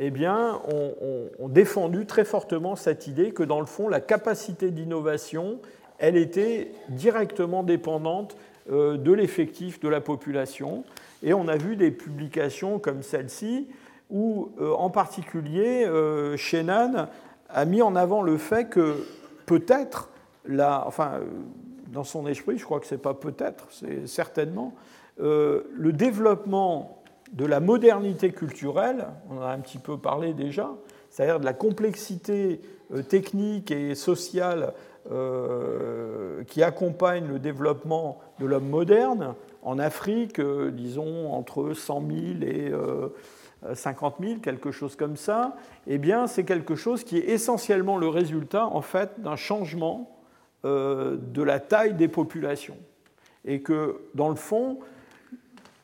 eh 0.01 0.11
bien, 0.11 0.61
ont, 0.69 1.49
défendu 1.49 2.05
très 2.05 2.23
fortement 2.23 2.77
cette 2.77 3.07
idée 3.07 3.31
que, 3.31 3.43
dans 3.43 3.59
le 3.59 3.65
fond, 3.65 3.89
la 3.89 3.99
capacité 3.99 4.71
d'innovation, 4.71 5.59
elle 5.97 6.15
était 6.15 6.71
directement 6.87 7.63
dépendante 7.63 8.37
euh, 8.71 8.95
de 8.97 9.11
l'effectif 9.11 9.81
de 9.81 9.89
la 9.89 9.99
population. 9.99 10.85
Et 11.21 11.33
on 11.33 11.49
a 11.49 11.57
vu 11.57 11.75
des 11.75 11.91
publications 11.91 12.79
comme 12.79 13.03
celle-ci, 13.03 13.67
où, 14.09 14.51
euh, 14.61 14.71
en 14.71 14.89
particulier, 14.89 15.85
euh, 15.85 16.37
Shenan 16.37 17.09
a 17.49 17.65
mis 17.65 17.81
en 17.81 17.95
avant 17.97 18.21
le 18.21 18.37
fait 18.37 18.69
que 18.69 19.05
peut-être, 19.45 20.09
enfin, 20.57 21.19
dans 21.87 22.05
son 22.05 22.25
esprit, 22.25 22.57
je 22.57 22.63
crois 22.63 22.79
que 22.79 22.85
ce 22.85 22.95
n'est 22.95 23.01
pas 23.01 23.13
peut-être, 23.13 23.67
c'est 23.71 24.07
certainement, 24.07 24.73
le 25.17 25.91
développement 25.91 26.98
de 27.33 27.45
la 27.45 27.59
modernité 27.59 28.31
culturelle, 28.31 29.07
on 29.29 29.37
en 29.37 29.41
a 29.41 29.49
un 29.49 29.59
petit 29.59 29.77
peu 29.77 29.97
parlé 29.97 30.33
déjà, 30.33 30.71
c'est-à-dire 31.09 31.39
de 31.39 31.45
la 31.45 31.53
complexité 31.53 32.61
euh, 32.93 33.03
technique 33.03 33.71
et 33.71 33.95
sociale 33.95 34.73
euh, 35.11 36.43
qui 36.45 36.63
accompagne 36.63 37.27
le 37.27 37.39
développement 37.39 38.19
de 38.39 38.45
l'homme 38.45 38.69
moderne 38.69 39.35
en 39.63 39.79
Afrique, 39.79 40.39
euh, 40.39 40.71
disons 40.71 41.31
entre 41.31 41.73
100 41.73 42.03
000 42.07 42.19
et 42.41 42.71
50 43.73 44.15
000, 44.21 44.39
quelque 44.39 44.71
chose 44.71 44.95
comme 44.95 45.17
ça, 45.17 45.55
eh 45.87 45.97
bien 45.97 46.27
c'est 46.27 46.45
quelque 46.45 46.75
chose 46.75 47.03
qui 47.03 47.17
est 47.17 47.29
essentiellement 47.29 47.97
le 47.97 48.07
résultat 48.07 48.65
en 48.65 48.81
fait 48.81 49.19
d'un 49.19 49.35
changement 49.35 50.15
de 50.63 51.43
la 51.43 51.59
taille 51.59 51.93
des 51.93 52.07
populations. 52.07 52.77
Et 53.43 53.61
que 53.61 54.01
dans 54.15 54.29
le 54.29 54.35
fond, 54.35 54.79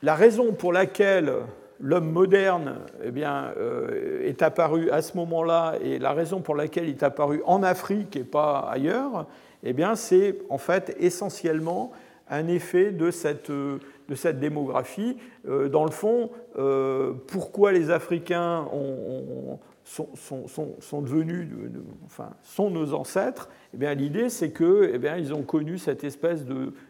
la 0.06 0.14
raison 0.14 0.54
pour 0.54 0.72
laquelle 0.72 1.34
l'homme 1.80 2.12
moderne 2.12 2.76
eh 3.04 3.10
bien, 3.10 3.52
euh, 3.58 4.22
est 4.24 4.44
apparu 4.44 4.92
à 4.92 5.02
ce 5.02 5.18
moment-là 5.18 5.74
et 5.82 5.98
la 5.98 6.14
raison 6.14 6.42
pour 6.42 6.56
laquelle 6.56 6.86
il 6.86 6.92
est 6.92 7.04
apparu 7.04 7.42
en 7.46 7.64
Afrique 7.64 8.16
et 8.16 8.24
pas 8.24 8.60
ailleurs, 8.72 9.26
eh 9.64 9.76
c'est 9.96 10.38
en 10.50 10.60
fait 10.60 10.96
essentiellement 11.00 11.92
un 12.30 12.48
effet 12.48 12.92
de 12.92 13.10
cette, 13.10 13.50
de 13.50 14.16
cette 14.16 14.40
démographie. 14.40 15.18
Euh, 15.48 15.70
dans 15.70 15.86
le 15.86 15.92
fond, 15.92 16.30
euh, 16.58 17.14
pourquoi 17.28 17.72
les 17.72 17.90
Africains 17.90 18.68
sont, 19.84 20.16
sont, 20.16 21.02
devenus, 21.02 21.48
enfin, 22.06 22.30
sont 22.44 22.70
nos 22.70 22.94
ancêtres? 22.94 23.50
Eh 23.74 23.96
L'idée, 23.96 24.30
c'est 24.30 24.52
qu'ils 24.52 25.02
eh 25.04 25.20
ils 25.20 25.34
ont 25.34 25.44
connu 25.44 25.80
cette 25.80 26.04
espèce 26.04 26.46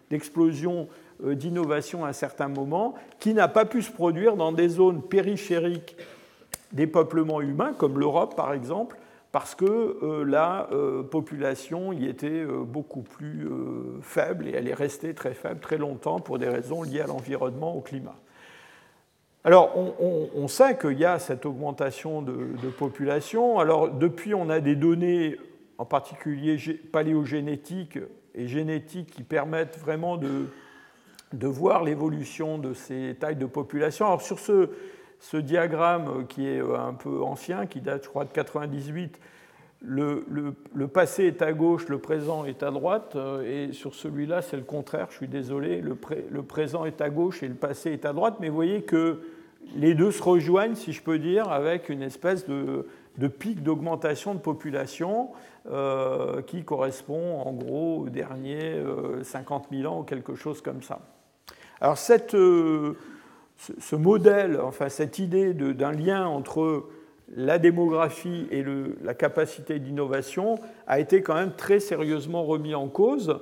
d'explosion 0.09 0.81
euh, 0.81 1.04
d'innovation 1.23 2.05
à 2.05 2.09
un 2.09 2.13
certain 2.13 2.47
moment, 2.47 2.95
qui 3.19 3.33
n'a 3.33 3.47
pas 3.47 3.65
pu 3.65 3.81
se 3.81 3.91
produire 3.91 4.35
dans 4.35 4.51
des 4.51 4.69
zones 4.69 5.01
périphériques 5.01 5.95
des 6.71 6.87
peuplements 6.87 7.41
humains, 7.41 7.73
comme 7.73 7.99
l'Europe 7.99 8.35
par 8.35 8.53
exemple, 8.53 8.97
parce 9.31 9.55
que 9.55 9.65
euh, 9.65 10.23
la 10.23 10.69
euh, 10.71 11.03
population 11.03 11.93
y 11.93 12.05
était 12.05 12.45
beaucoup 12.45 13.01
plus 13.01 13.47
faible 14.01 14.47
et 14.47 14.51
elle 14.51 14.67
est 14.67 14.73
restée 14.73 15.13
très 15.13 15.33
faible 15.33 15.59
très 15.59 15.77
longtemps 15.77 16.19
pour 16.19 16.37
des 16.37 16.49
raisons 16.49 16.83
liées 16.83 17.01
à 17.01 17.07
l'environnement, 17.07 17.75
au 17.75 17.81
climat. 17.81 18.15
Alors, 19.45 19.77
on, 19.77 20.47
sait 20.47 20.75
qu'il 20.75 20.97
y 20.97 21.05
a 21.05 21.19
cette 21.19 21.45
augmentation 21.45 22.23
de, 22.23 22.33
de, 22.63 22.67
population. 22.67 23.59
Alors, 23.59 23.91
depuis, 23.91 24.33
on 24.33 24.49
a 24.49 24.59
des 24.59 24.75
données, 24.75 25.37
en 25.77 25.85
particulier 25.85 26.57
paléogénétiques 26.91 27.99
et 28.33 28.47
génétiques, 28.47 29.11
qui 29.11 29.21
permettent 29.21 29.77
vraiment 29.77 30.17
de, 30.17 30.47
de 31.33 31.47
voir 31.47 31.83
l'évolution 31.83 32.57
de 32.57 32.73
ces 32.73 33.15
tailles 33.19 33.35
de 33.35 33.45
population. 33.45 34.05
Alors 34.05 34.21
sur 34.21 34.39
ce, 34.39 34.69
ce, 35.19 35.37
diagramme 35.37 36.25
qui 36.27 36.47
est 36.47 36.61
un 36.61 36.93
peu 36.93 37.21
ancien, 37.21 37.65
qui 37.65 37.81
date 37.81 38.03
je 38.03 38.09
crois 38.09 38.25
de 38.25 38.31
98, 38.31 39.19
le, 39.87 40.25
le, 40.73 40.87
passé 40.87 41.25
est 41.25 41.41
à 41.41 41.53
gauche, 41.53 41.87
le 41.89 41.99
présent 41.99 42.45
est 42.45 42.63
à 42.63 42.71
droite, 42.71 43.17
et 43.45 43.71
sur 43.71 43.93
celui-là 43.93 44.41
c'est 44.41 44.57
le 44.57 44.63
contraire, 44.63 45.07
je 45.11 45.17
suis 45.17 45.27
désolé, 45.27 45.81
le, 45.81 45.95
présent 46.43 46.85
est 46.85 47.01
à 47.01 47.09
gauche 47.09 47.43
et 47.43 47.47
le 47.47 47.55
passé 47.55 47.91
est 47.91 48.05
à 48.05 48.13
droite, 48.13 48.37
mais 48.39 48.49
vous 48.49 48.55
voyez 48.55 48.81
que 48.81 49.21
les 49.75 49.93
deux 49.93 50.11
se 50.11 50.23
rejoignent, 50.23 50.75
si 50.75 50.93
je 50.93 51.01
peux 51.01 51.19
dire, 51.19 51.49
avec 51.51 51.89
une 51.89 52.01
espèce 52.01 52.47
de, 52.47 52.87
de 53.17 53.27
pic 53.27 53.63
d'augmentation 53.63 54.33
de 54.33 54.39
population 54.39 55.29
euh, 55.67 56.41
qui 56.41 56.63
correspond 56.63 57.39
en 57.39 57.53
gros 57.53 58.01
aux 58.01 58.09
derniers 58.09 58.81
50 59.23 59.65
euh, 59.71 59.77
000 59.81 59.93
ans 59.93 59.99
ou 60.01 60.03
quelque 60.03 60.35
chose 60.35 60.61
comme 60.61 60.81
ça. 60.81 60.99
Alors 61.81 61.97
euh, 62.33 62.93
ce 63.79 63.95
modèle, 63.95 64.59
enfin 64.61 64.89
cette 64.89 65.19
idée 65.19 65.53
d'un 65.53 65.91
lien 65.91 66.25
entre 66.25 66.85
la 67.35 67.57
démographie 67.57 68.47
et 68.51 68.63
la 69.03 69.13
capacité 69.13 69.79
d'innovation 69.79 70.55
a 70.87 70.99
été 70.99 71.21
quand 71.21 71.33
même 71.33 71.53
très 71.55 71.79
sérieusement 71.79 72.43
remis 72.43 72.75
en 72.75 72.87
cause. 72.87 73.39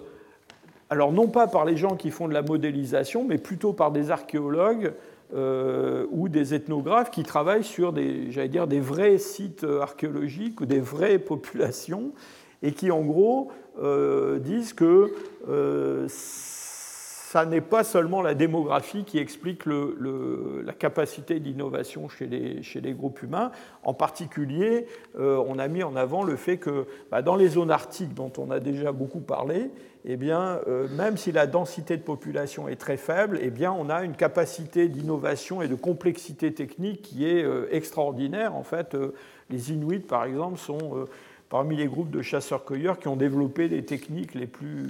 Alors 0.89 1.11
non 1.11 1.27
pas 1.27 1.47
par 1.47 1.65
les 1.65 1.75
gens 1.75 1.95
qui 1.95 2.09
font 2.09 2.27
de 2.27 2.33
la 2.33 2.41
modélisation, 2.41 3.25
mais 3.25 3.37
plutôt 3.37 3.73
par 3.73 3.91
des 3.91 4.09
archéologues 4.09 4.93
euh, 5.35 6.05
ou 6.11 6.29
des 6.29 6.53
ethnographes 6.53 7.11
qui 7.11 7.23
travaillent 7.23 7.63
sur 7.63 7.91
des, 7.93 8.47
dire, 8.47 8.67
des 8.67 8.79
vrais 8.79 9.17
sites 9.17 9.65
archéologiques 9.81 10.61
ou 10.61 10.65
des 10.65 10.79
vraies 10.79 11.19
populations 11.19 12.13
et 12.61 12.71
qui 12.71 12.89
en 12.89 13.01
gros 13.01 13.51
euh, 13.81 14.39
disent 14.39 14.73
que 14.73 15.13
ça 17.33 17.47
n'est 17.47 17.61
pas 17.61 17.83
seulement 17.83 18.21
la 18.21 18.35
démographie 18.35 19.05
qui 19.05 19.17
explique 19.17 19.63
la 19.65 20.71
capacité 20.73 21.39
d'innovation 21.39 22.07
chez 22.07 22.27
les, 22.27 22.93
groupes 22.93 23.23
humains. 23.23 23.51
En 23.81 23.95
particulier, 23.95 24.85
euh, 25.17 25.43
on 25.47 25.57
a 25.57 25.67
mis 25.67 25.81
en 25.81 25.95
avant 25.95 26.21
le 26.21 26.35
fait 26.35 26.57
que 26.57 26.85
bah, 27.09 27.23
dans 27.23 27.35
les 27.35 27.47
zones 27.47 27.71
arctiques, 27.71 28.13
dont 28.13 28.31
on 28.37 28.51
a 28.51 28.59
déjà 28.59 28.91
beaucoup 28.91 29.19
parlé, 29.19 29.71
eh 30.05 30.15
bien, 30.15 30.59
euh, 30.67 30.87
même 30.89 31.17
si 31.17 31.31
la 31.31 31.47
densité 31.47 31.97
de 31.97 32.03
population 32.03 32.67
est 32.67 32.75
très 32.75 32.97
faible, 32.97 33.39
eh 33.41 33.49
bien, 33.49 33.71
on 33.71 33.89
a 33.89 34.03
une 34.03 34.15
capacité 34.15 34.87
d'innovation 34.87 35.63
et 35.63 35.67
de 35.67 35.73
complexité 35.73 36.53
technique 36.53 37.01
qui 37.01 37.27
est 37.27 37.43
euh, 37.43 37.65
extraordinaire. 37.71 38.53
En 38.53 38.63
fait, 38.63 38.95
les 39.49 39.71
Inuits, 39.71 40.01
par 40.01 40.25
exemple, 40.25 40.59
sont 40.59 41.07
parmi 41.49 41.77
les 41.77 41.87
groupes 41.87 42.11
de 42.11 42.21
chasseurs-cueilleurs 42.21 42.99
qui 42.99 43.07
ont 43.07 43.15
développé 43.15 43.69
les 43.69 43.83
techniques 43.83 44.35
les 44.35 44.45
plus 44.45 44.85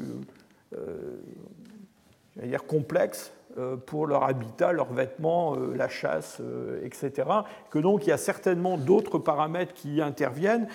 dire 2.41 2.65
complexes 2.65 3.31
euh, 3.59 3.75
pour 3.75 4.07
leur 4.07 4.23
habitat, 4.23 4.71
leurs 4.71 4.91
vêtements, 4.91 5.55
euh, 5.55 5.75
la 5.75 5.87
chasse, 5.87 6.39
euh, 6.41 6.83
etc. 6.83 7.29
Que 7.69 7.77
donc 7.77 8.07
il 8.07 8.09
y 8.09 8.11
a 8.11 8.17
certainement 8.17 8.77
d'autres 8.77 9.19
paramètres 9.19 9.75
qui 9.75 9.95
y 9.95 10.01
interviennent, 10.01 10.67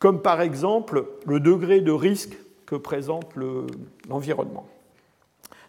comme 0.00 0.20
par 0.20 0.40
exemple 0.40 1.06
le 1.24 1.38
degré 1.38 1.80
de 1.80 1.92
risque 1.92 2.36
que 2.66 2.74
présente 2.74 3.32
l'environnement. 4.08 4.66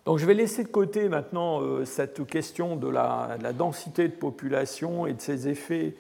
donc 0.06 0.18
je 0.18 0.26
vais 0.26 0.34
laisser 0.34 0.64
de 0.64 0.70
côté 0.70 1.08
maintenant 1.08 1.62
cette 1.86 2.26
question 2.26 2.76
de 2.76 2.90
la, 2.90 3.38
densité 3.58 4.08
de 4.08 4.14
population 4.14 5.06
et 5.06 5.14
de 5.14 5.22
ses 5.22 5.48
effets 5.48 5.96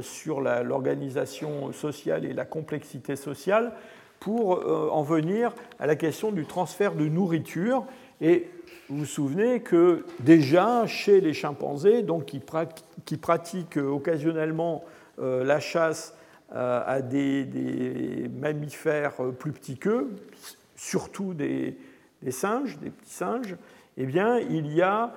sur 0.00 0.40
l'organisation 0.40 1.72
sociale 1.72 2.24
et 2.24 2.32
la 2.32 2.46
complexité 2.46 3.16
sociale 3.16 3.74
pour 4.22 4.58
euh, 4.58 4.88
en 4.92 5.02
venir 5.02 5.52
à 5.80 5.86
la 5.88 5.96
question 5.96 6.30
du 6.30 6.46
transfert 6.46 6.94
de 6.94 7.06
nourriture. 7.08 7.84
Et 8.20 8.48
vous 8.88 8.98
vous 8.98 9.04
souvenez 9.04 9.62
que 9.62 10.04
déjà 10.20 10.86
chez 10.86 11.20
les 11.20 11.32
chimpanzés, 11.34 12.02
donc 12.02 12.26
qui, 12.26 13.16
pratiquent 13.16 13.78
occasionnellement 13.78 14.84
euh, 15.18 15.42
la 15.42 15.58
chasse 15.58 16.16
euh, 16.54 16.82
à 16.86 17.02
des, 17.02 18.30
mammifères 18.40 19.14
plus 19.40 19.50
petits 19.50 19.76
qu'eux, 19.76 20.10
surtout 20.76 21.34
des, 21.34 21.76
singes, 22.30 22.78
des 22.78 22.90
petits 22.90 23.14
singes, 23.14 23.56
eh 23.96 24.06
bien, 24.06 24.38
il 24.38 24.72
y 24.72 24.82
a 24.82 25.12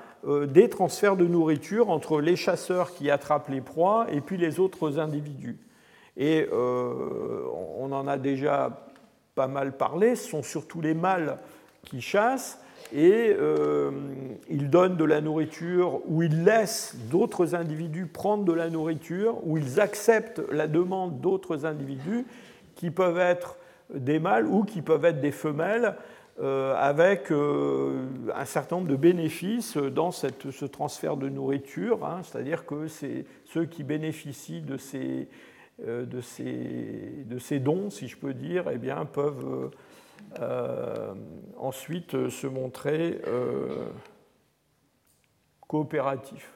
des 0.47 0.67
transferts 0.67 1.15
de 1.15 1.25
nourriture 1.27 1.91
entre 1.91 2.19
les 2.19 2.35
chasseurs 2.35 2.91
qui 2.91 3.11
attrapent 3.11 3.49
les 3.49 3.61
proies 3.61 4.07
et 4.11 4.19
puis 4.19 4.37
les 4.37 4.59
autres 4.59 4.99
individus. 4.99 5.57
Et 6.17 6.49
on 6.51 7.91
en 7.91 8.07
a 8.07 8.17
déjà 8.17 8.85
pas 9.35 9.47
mal 9.47 9.73
parlé, 9.73 10.15
ce 10.15 10.29
sont 10.29 10.43
surtout 10.43 10.81
les 10.81 10.93
mâles 10.93 11.37
qui 11.83 12.01
chassent 12.01 12.59
et 12.93 13.35
euh, 13.37 13.91
ils 14.49 14.69
donnent 14.69 14.95
de 14.95 15.03
la 15.03 15.19
nourriture 15.19 16.01
ou 16.07 16.23
ils 16.23 16.43
laissent 16.43 16.95
d'autres 17.11 17.53
individus 17.53 18.05
prendre 18.05 18.45
de 18.45 18.53
la 18.53 18.69
nourriture 18.69 19.45
ou 19.45 19.57
ils 19.57 19.79
acceptent 19.79 20.41
la 20.51 20.67
demande 20.67 21.19
d'autres 21.19 21.65
individus 21.65 22.25
qui 22.75 22.91
peuvent 22.91 23.19
être 23.19 23.57
des 23.93 24.19
mâles 24.19 24.47
ou 24.47 24.63
qui 24.63 24.81
peuvent 24.81 25.05
être 25.05 25.21
des 25.21 25.31
femelles 25.31 25.95
avec 26.41 27.31
un 27.31 28.45
certain 28.45 28.75
nombre 28.75 28.89
de 28.89 28.97
bénéfices 28.97 29.77
dans 29.77 30.11
ce 30.11 30.65
transfert 30.65 31.15
de 31.15 31.29
nourriture, 31.29 32.05
hein. 32.05 32.19
c'est-à-dire 32.23 32.65
que 32.65 32.87
c'est 32.87 33.25
ceux 33.45 33.63
qui 33.65 33.83
bénéficient 33.83 34.61
de 34.61 34.75
ces, 34.75 35.29
de, 35.79 36.21
ces, 36.21 37.25
de 37.25 37.37
ces, 37.37 37.59
dons, 37.59 37.89
si 37.89 38.07
je 38.07 38.17
peux 38.17 38.33
dire, 38.33 38.69
eh 38.71 38.77
bien, 38.77 39.05
peuvent 39.05 39.71
ensuite 41.57 42.29
se 42.29 42.47
montrer 42.47 43.21
coopératifs. 45.67 46.55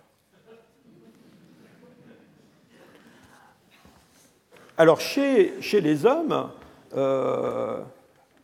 Alors 4.79 5.01
chez, 5.01 5.51
les 5.73 6.05
hommes, 6.05 6.51
euh, 6.95 7.79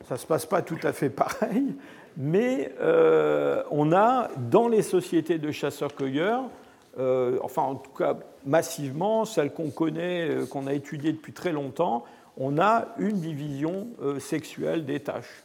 ça 0.05 0.15
ne 0.15 0.19
se 0.19 0.27
passe 0.27 0.45
pas 0.45 0.61
tout 0.61 0.77
à 0.83 0.91
fait 0.91 1.09
pareil, 1.09 1.73
mais 2.17 2.73
euh, 2.81 3.63
on 3.71 3.93
a 3.93 4.27
dans 4.35 4.67
les 4.67 4.81
sociétés 4.81 5.37
de 5.37 5.49
chasseurs-cueilleurs, 5.51 6.43
euh, 6.99 7.37
enfin 7.43 7.63
en 7.63 7.75
tout 7.75 7.91
cas 7.91 8.17
massivement, 8.45 9.25
celles 9.25 9.51
qu'on 9.53 9.69
connaît, 9.69 10.29
qu'on 10.49 10.67
a 10.67 10.73
étudiées 10.73 11.13
depuis 11.13 11.33
très 11.33 11.51
longtemps, 11.51 12.03
on 12.37 12.59
a 12.59 12.89
une 12.99 13.19
division 13.19 13.87
sexuelle 14.19 14.85
des 14.85 14.99
tâches. 14.99 15.43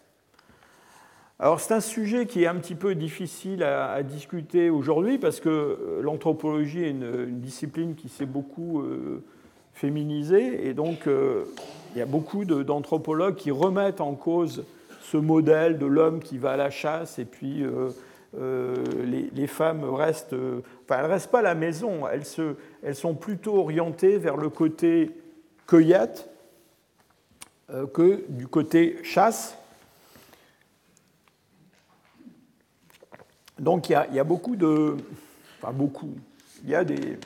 Alors 1.38 1.60
c'est 1.60 1.72
un 1.72 1.80
sujet 1.80 2.26
qui 2.26 2.42
est 2.42 2.46
un 2.46 2.56
petit 2.56 2.74
peu 2.74 2.94
difficile 2.94 3.62
à, 3.62 4.02
discuter 4.02 4.70
aujourd'hui 4.70 5.18
parce 5.18 5.40
que 5.40 6.00
l'anthropologie 6.02 6.82
est 6.82 6.90
une, 6.90 7.40
discipline 7.40 7.94
qui 7.94 8.08
s'est 8.08 8.26
beaucoup 8.26 8.82
féminisé. 9.80 10.68
Et 10.68 10.74
donc, 10.74 11.06
euh, 11.06 11.44
il 11.94 11.98
y 11.98 12.02
a 12.02 12.06
beaucoup 12.06 12.44
d'anthropologues 12.44 13.36
qui 13.36 13.50
remettent 13.50 14.00
en 14.00 14.14
cause 14.14 14.64
ce 15.00 15.16
modèle 15.16 15.78
de 15.78 15.86
l'homme 15.86 16.20
qui 16.20 16.38
va 16.38 16.52
à 16.52 16.56
la 16.56 16.70
chasse 16.70 17.18
et 17.18 17.24
puis 17.24 17.64
euh, 18.38 18.74
euh, 18.96 19.26
les, 19.32 19.46
femmes 19.46 19.84
restent. 19.84 20.34
enfin, 20.34 21.00
elles 21.00 21.10
restent 21.10 21.30
pas 21.30 21.40
à 21.40 21.42
la 21.42 21.54
maison, 21.54 22.06
elles, 22.08 22.24
se, 22.24 22.56
elles 22.82 22.94
sont 22.94 23.14
plutôt 23.14 23.56
orientées 23.56 24.18
vers 24.18 24.36
le 24.36 24.48
côté 24.48 25.10
cueillette 25.66 26.28
que 27.94 28.24
du 28.28 28.48
côté 28.48 28.98
chasse. 29.04 29.56
Donc 33.58 33.88
il 33.88 33.92
y, 33.92 33.94
a, 33.94 34.08
y 34.08 34.18
a 34.18 34.24
beaucoup 34.24 34.56
de. 34.56 34.96
Enfin, 35.60 35.72
beaucoup. 35.72 36.14
Il 36.64 36.70
y 36.70 36.74
a 36.74 36.82
des, 36.84 37.18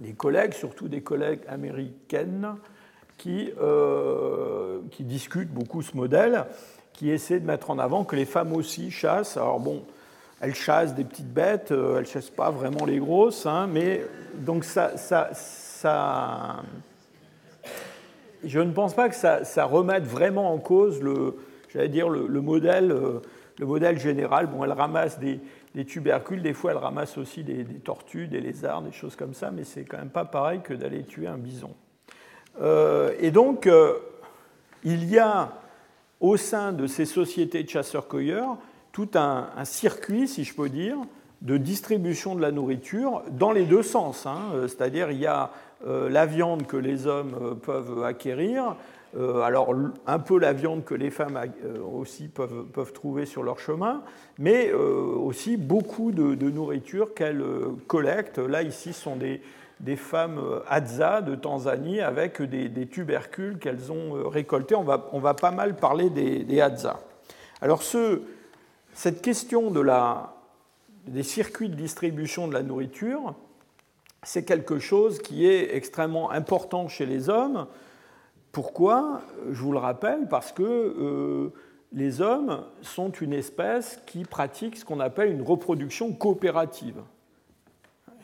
des 0.00 0.12
collègues, 0.12 0.54
surtout 0.54 0.88
des 0.88 1.02
collègues 1.02 1.40
américaines, 1.48 2.56
qui, 3.18 3.50
euh, 3.60 4.80
qui 4.90 5.04
discutent 5.04 5.52
beaucoup 5.52 5.82
ce 5.82 5.96
modèle, 5.96 6.44
qui 6.92 7.10
essaient 7.10 7.40
de 7.40 7.46
mettre 7.46 7.70
en 7.70 7.78
avant 7.78 8.04
que 8.04 8.16
les 8.16 8.24
femmes 8.24 8.52
aussi 8.52 8.90
chassent. 8.90 9.36
Alors 9.36 9.60
bon, 9.60 9.84
elles 10.40 10.54
chassent 10.54 10.94
des 10.94 11.04
petites 11.04 11.32
bêtes, 11.32 11.72
euh, 11.72 11.96
elles 11.96 12.02
ne 12.02 12.08
chassent 12.08 12.30
pas 12.30 12.50
vraiment 12.50 12.84
les 12.84 12.98
grosses, 12.98 13.46
hein, 13.46 13.66
mais 13.66 14.04
donc 14.34 14.64
ça, 14.64 14.96
ça, 14.96 15.30
ça, 15.32 16.62
je 18.44 18.60
ne 18.60 18.72
pense 18.72 18.94
pas 18.94 19.08
que 19.08 19.14
ça, 19.14 19.64
remette 19.64 20.04
vraiment 20.04 20.52
en 20.52 20.58
cause 20.58 21.00
le, 21.00 21.36
j'allais 21.72 21.88
dire 21.88 22.08
le, 22.08 22.26
le 22.26 22.40
modèle, 22.40 22.92
euh, 22.92 23.20
le 23.58 23.66
modèle 23.66 23.98
général. 23.98 24.46
Bon, 24.46 24.62
elles 24.62 24.72
ramassent 24.72 25.18
des, 25.18 25.40
tubercules, 25.86 26.42
des 26.42 26.54
fois 26.54 26.72
elles 26.72 26.78
ramassent 26.78 27.18
aussi 27.18 27.42
des, 27.42 27.64
tortues, 27.64 28.28
des 28.28 28.40
lézards, 28.40 28.82
des 28.82 28.92
choses 28.92 29.16
comme 29.16 29.34
ça, 29.34 29.50
mais 29.50 29.64
c'est 29.64 29.84
quand 29.84 29.98
même 29.98 30.10
pas 30.10 30.24
pareil 30.24 30.60
que 30.62 30.74
d'aller 30.74 31.02
tuer 31.02 31.26
un 31.26 31.38
bison. 31.38 31.74
Euh, 32.60 33.12
et 33.20 33.30
donc, 33.30 33.68
il 34.84 35.04
y 35.04 35.18
a 35.18 35.52
au 36.18 36.38
sein 36.38 36.72
de 36.72 36.86
ces 36.86 37.04
sociétés 37.04 37.62
de 37.62 37.68
chasseurs-cueilleurs 37.68 38.56
tout 38.96 39.10
un, 39.14 39.50
circuit, 39.64 40.26
si 40.26 40.44
je 40.44 40.54
peux 40.54 40.70
dire, 40.70 40.96
de 41.42 41.58
distribution 41.58 42.34
de 42.34 42.40
la 42.40 42.50
nourriture 42.50 43.22
dans 43.30 43.52
les 43.52 43.66
deux 43.66 43.82
sens. 43.82 44.24
Hein. 44.24 44.38
C'est-à-dire, 44.62 45.10
il 45.10 45.18
y 45.18 45.26
a 45.26 45.50
euh, 45.86 46.08
la 46.08 46.24
viande 46.24 46.66
que 46.66 46.78
les 46.78 47.06
hommes 47.06 47.58
peuvent 47.62 48.02
acquérir, 48.04 48.74
euh, 49.18 49.42
alors 49.42 49.74
un 50.06 50.18
peu 50.18 50.38
la 50.38 50.54
viande 50.54 50.82
que 50.86 50.94
les 50.94 51.10
femmes 51.10 51.38
euh, 51.62 51.78
aussi 51.82 52.28
peuvent, 52.28 52.64
peuvent 52.72 52.94
trouver 52.94 53.26
sur 53.26 53.42
leur 53.42 53.58
chemin, 53.58 54.02
mais 54.38 54.70
euh, 54.70 54.78
aussi 54.78 55.58
beaucoup 55.58 56.10
de, 56.10 56.34
nourriture 56.48 57.12
qu'elles 57.12 57.44
collectent. 57.88 58.38
Là, 58.38 58.62
ici, 58.62 58.94
ce 58.94 59.02
sont 59.02 59.16
des, 59.16 59.42
des 59.80 59.96
femmes 59.96 60.40
Hadza 60.70 61.20
de 61.20 61.34
Tanzanie 61.34 62.00
avec 62.00 62.40
des, 62.40 62.86
tubercules 62.86 63.58
qu'elles 63.58 63.92
ont 63.92 64.26
récoltés. 64.26 64.74
On 64.74 64.84
va, 64.84 65.10
on 65.12 65.20
va, 65.20 65.34
pas 65.34 65.50
mal 65.50 65.76
parler 65.76 66.08
des, 66.08 66.44
des 66.44 66.62
Hadza. 66.62 66.98
Alors 67.60 67.82
ce, 67.82 68.22
cette 68.96 69.20
question 69.20 69.70
des 71.06 71.22
circuits 71.22 71.68
de 71.68 71.74
distribution 71.74 72.48
de 72.48 72.54
la 72.54 72.62
nourriture, 72.62 73.34
c'est 74.22 74.42
quelque 74.44 74.78
chose 74.78 75.20
qui 75.20 75.46
est 75.46 75.76
extrêmement 75.76 76.30
important 76.30 76.88
chez 76.88 77.04
les 77.04 77.28
hommes. 77.28 77.66
Pourquoi? 78.52 79.20
Je 79.52 79.60
vous 79.60 79.72
le 79.72 79.78
rappelle, 79.78 80.28
parce 80.28 80.50
que 80.50 80.62
euh, 80.62 81.52
les 81.92 82.22
hommes 82.22 82.64
sont 82.80 83.10
une 83.10 83.34
espèce 83.34 84.00
qui 84.06 84.24
pratique 84.24 84.78
ce 84.78 84.86
qu'on 84.86 85.00
appelle 85.00 85.30
une 85.30 85.42
reproduction 85.42 86.14
coopérative. 86.14 87.02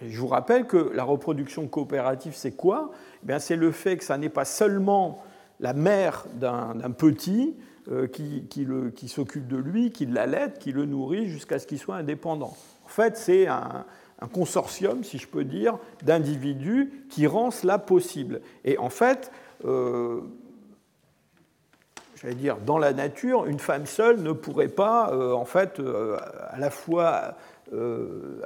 je 0.00 0.18
vous 0.18 0.26
rappelle 0.26 0.66
que 0.66 0.90
la 0.94 1.04
reproduction 1.04 1.68
coopérative, 1.68 2.32
c'est 2.34 2.56
quoi? 2.56 2.92
Eh 3.28 3.38
C'est 3.38 3.56
le 3.56 3.72
fait 3.72 3.98
que 3.98 4.04
ça 4.04 4.16
n'est 4.16 4.30
pas 4.30 4.46
seulement 4.46 5.22
la 5.60 5.74
mère 5.74 6.24
d'un 6.40 6.90
petit 6.92 7.54
euh, 7.90 8.06
qui, 8.06 9.08
s'occupe 9.08 9.48
de 9.48 9.56
lui, 9.56 9.90
qui 9.90 10.06
l'allaite, 10.06 10.60
qui 10.60 10.70
le 10.70 10.84
nourrit 10.84 11.26
jusqu'à 11.26 11.58
ce 11.58 11.66
qu'il 11.66 11.80
soit 11.80 11.96
indépendant. 11.96 12.56
En 12.84 12.88
fait, 12.88 13.16
c'est 13.16 13.48
un, 13.48 13.84
consortium, 14.32 15.02
si 15.02 15.18
je 15.18 15.26
peux 15.26 15.42
dire, 15.42 15.78
d'individus 16.04 16.92
qui 17.10 17.26
rend 17.26 17.50
cela 17.50 17.78
possible. 17.78 18.40
Et 18.64 18.78
en 18.78 18.88
fait, 18.88 19.32
euh, 19.64 20.20
j'allais 22.14 22.36
dire, 22.36 22.58
dans 22.58 22.78
la 22.78 22.92
nature, 22.92 23.46
une 23.46 23.58
femme 23.58 23.86
seule 23.86 24.22
ne 24.22 24.30
pourrait 24.30 24.68
pas, 24.68 25.10
euh, 25.12 25.32
en 25.32 25.44
fait, 25.44 25.82
à 26.50 26.58
la 26.60 26.70
fois 26.70 27.36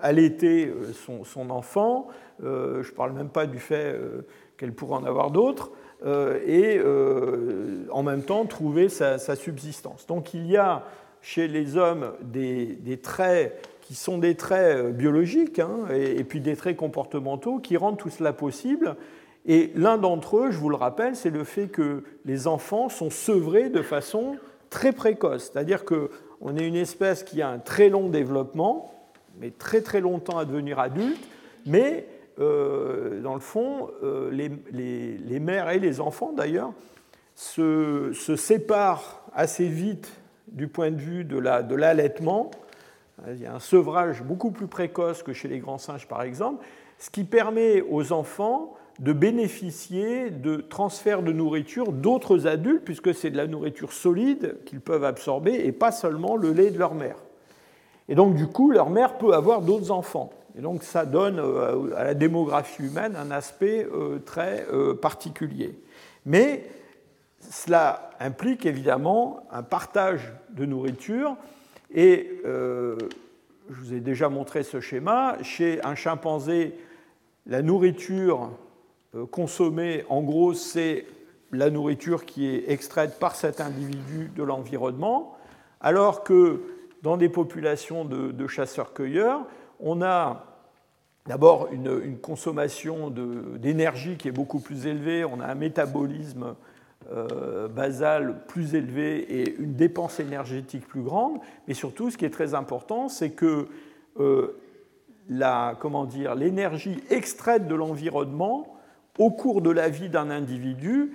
allaiter 0.01 0.73
son, 0.95 1.51
enfant, 1.51 2.09
je 2.41 2.79
ne 2.79 2.95
parle 2.95 3.13
même 3.13 3.29
pas 3.29 3.45
du 3.45 3.59
fait 3.59 4.01
qu'elle 4.57 4.73
pourrait 4.73 4.97
en 4.97 5.05
avoir 5.05 5.31
d'autres, 5.31 5.73
et 6.05 6.81
en 7.91 8.03
même 8.03 8.23
temps 8.23 8.45
trouver 8.45 8.89
sa, 8.89 9.19
subsistance. 9.37 10.07
Donc 10.07 10.35
il 10.35 10.47
y 10.47 10.57
a 10.57 10.85
chez 11.23 11.49
les 11.49 11.77
hommes 11.77 12.13
des, 12.23 13.01
traits 13.03 13.67
qui 13.81 13.95
sont 13.95 14.19
des 14.19 14.35
traits 14.35 14.95
biologiques 14.97 15.59
hein, 15.59 15.87
et, 15.93 16.19
et, 16.19 16.25
puis 16.25 16.41
des 16.41 16.57
traits 16.57 16.77
comportementaux 16.77 17.59
qui 17.59 17.77
rendent 17.77 17.99
tout 17.99 18.11
cela 18.11 18.33
possible 18.33 18.97
et 19.47 19.71
l'un 19.77 19.97
d'entre 19.97 20.39
eux, 20.39 20.51
je 20.51 20.59
vous 20.59 20.69
le 20.69 20.77
rappelle, 20.77 21.15
c'est 21.15 21.31
le 21.31 21.45
fait 21.45 21.69
que 21.69 22.03
les 22.25 22.49
enfants 22.49 22.89
sont 22.89 23.11
sevrés 23.11 23.71
de 23.71 23.81
façon 23.81 24.37
très 24.71 24.93
précoce. 24.93 25.51
C'est-à-dire 25.53 25.85
qu'on 25.85 26.57
est 26.57 26.67
une 26.67 26.75
espèce 26.75 27.23
qui 27.23 27.43
a 27.43 27.49
un 27.49 27.59
très 27.59 27.89
long 27.89 28.09
développement, 28.09 28.93
mais 29.41 29.53
très 29.57 29.83
très 29.83 30.01
longtemps 30.01 30.37
à 30.37 30.45
devenir 30.45 30.81
adulte, 30.81 31.25
mais 31.65 32.07
euh, 32.39 33.21
dans 33.23 33.35
le 33.35 33.41
fond, 33.41 33.91
euh, 34.03 34.31
les, 34.31 35.41
mères 35.41 35.71
et 35.71 35.79
les 35.79 36.01
enfants 36.01 36.33
d'ailleurs 36.33 36.73
se, 37.35 38.13
séparent 38.37 39.23
assez 39.35 39.67
vite 39.67 40.13
du 40.49 40.69
point 40.69 40.91
de 40.91 41.01
vue 41.01 41.25
de 41.25 41.75
l'allaitement. 41.75 42.51
Il 43.29 43.41
y 43.41 43.47
a 43.47 43.55
un 43.55 43.61
sevrage 43.61 44.23
beaucoup 44.23 44.51
plus 44.51 44.67
précoce 44.67 45.23
que 45.23 45.33
chez 45.33 45.49
les 45.49 45.59
grands 45.59 45.79
singes 45.79 46.07
par 46.07 46.23
exemple, 46.23 46.65
ce 46.99 47.11
qui 47.11 47.25
permet 47.25 47.83
aux 47.83 48.13
enfants 48.13 48.75
de 48.99 49.13
bénéficier 49.13 50.31
de 50.31 50.57
transferts 50.57 51.23
de 51.23 51.33
nourriture 51.33 51.93
d'autres 51.93 52.47
adultes, 52.47 52.83
puisque 52.85 53.15
c'est 53.15 53.31
de 53.31 53.37
la 53.37 53.47
nourriture 53.47 53.93
solide 53.93 54.59
qu'ils 54.65 54.81
peuvent 54.81 55.05
absorber 55.05 55.67
et 55.67 55.73
pas 55.73 55.93
seulement 55.93 56.37
le 56.37 56.53
lait 56.53 56.71
de 56.71 56.79
leur 56.79 56.95
mère. 56.95 57.17
Et 58.09 58.15
donc 58.15 58.35
du 58.35 58.47
coup, 58.47 58.71
leur 58.71 58.89
mère 58.89 59.19
peut 59.19 59.35
avoir 59.35 59.63
d'autres 59.63 59.91
enfants. 59.91 60.31
Et 60.57 60.61
donc 60.63 60.83
ça 60.83 61.05
donne 61.05 61.39
euh, 61.39 61.95
à 61.97 62.05
la 62.05 62.15
démographie 62.15 62.83
humaine 62.83 63.15
un 63.15 63.31
aspect 63.31 63.87
euh, 63.93 64.19
très 64.25 64.67
euh, 64.73 64.95
particulier. 64.95 65.79
Mais 66.25 66.65
cela 67.41 68.11
implique 68.19 68.65
évidemment 68.65 69.47
un 69.51 69.63
partage 69.63 70.33
de 70.51 70.65
nourriture. 70.65 71.37
Et 71.95 72.41
je 72.45 72.97
vous 73.69 73.95
ai 73.95 74.01
déjà 74.01 74.29
montré 74.29 74.65
ce 74.65 74.81
schéma. 74.81 75.37
Chez 75.43 75.81
un 75.85 75.95
chimpanzé, 75.95 76.75
la 77.47 77.63
nourriture 77.63 78.51
consommer, 79.31 80.05
en 80.09 80.23
gros, 80.23 80.53
c'est 80.53 81.07
la 81.53 81.71
nourriture 81.71 82.25
qui 82.25 82.49
est 82.49 82.69
extraite 82.69 83.21
par 83.21 83.37
cet 83.37 83.61
individu 83.61 84.31
de 84.35 84.43
l'environnement, 84.43 85.37
alors 85.81 86.25
que 86.25 86.63
dans 87.03 87.17
des 87.17 87.29
populations 87.29 88.05
de, 88.05 88.47
chasseurs-cueilleurs, 88.49 89.47
on 89.81 90.03
a 90.03 90.45
d'abord 91.27 91.69
une, 91.73 92.19
consommation 92.19 93.11
d'énergie 93.11 94.17
qui 94.17 94.29
est 94.29 94.33
beaucoup 94.33 94.61
plus 94.61 94.87
élevée, 94.87 95.25
on 95.25 95.41
a 95.41 95.47
un 95.47 95.55
métabolisme 95.55 96.55
basale 97.75 98.43
plus 98.49 98.75
élevée 98.75 99.19
et 99.19 99.57
une 99.59 99.75
dépense 99.75 100.19
énergétique 100.19 100.87
plus 100.87 101.03
grande. 101.03 101.39
Mais 101.69 101.75
surtout, 101.75 102.11
ce 102.11 102.17
qui 102.17 102.25
est 102.25 102.31
très 102.31 102.55
important, 102.55 103.09
c'est 103.09 103.31
que 103.31 103.69
l'énergie 105.29 106.99
extraite 107.11 107.69
de 107.69 107.75
l'environnement 107.75 108.77
au 109.19 109.31
cours 109.31 109.63
de 109.63 109.71
la 109.71 109.89
vie 109.89 110.09
d'un 110.09 110.31
individu 110.31 111.13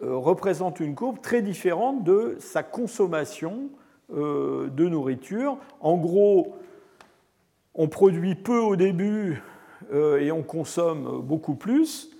représente 0.00 0.80
une 0.80 0.94
courbe 0.94 1.20
très 1.20 1.42
différente 1.42 2.02
de 2.04 2.36
sa 2.40 2.62
consommation 2.62 3.70
de 4.10 4.88
nourriture. 4.88 5.58
En 5.80 5.96
gros, 5.96 6.56
on 7.74 7.88
produit 7.88 8.34
peu 8.34 8.58
au 8.58 8.76
début 8.76 9.42
euh, 9.92 10.20
et 10.20 10.32
on 10.32 10.42
consomme 10.42 11.22
beaucoup 11.22 11.54
plus. 11.54 12.10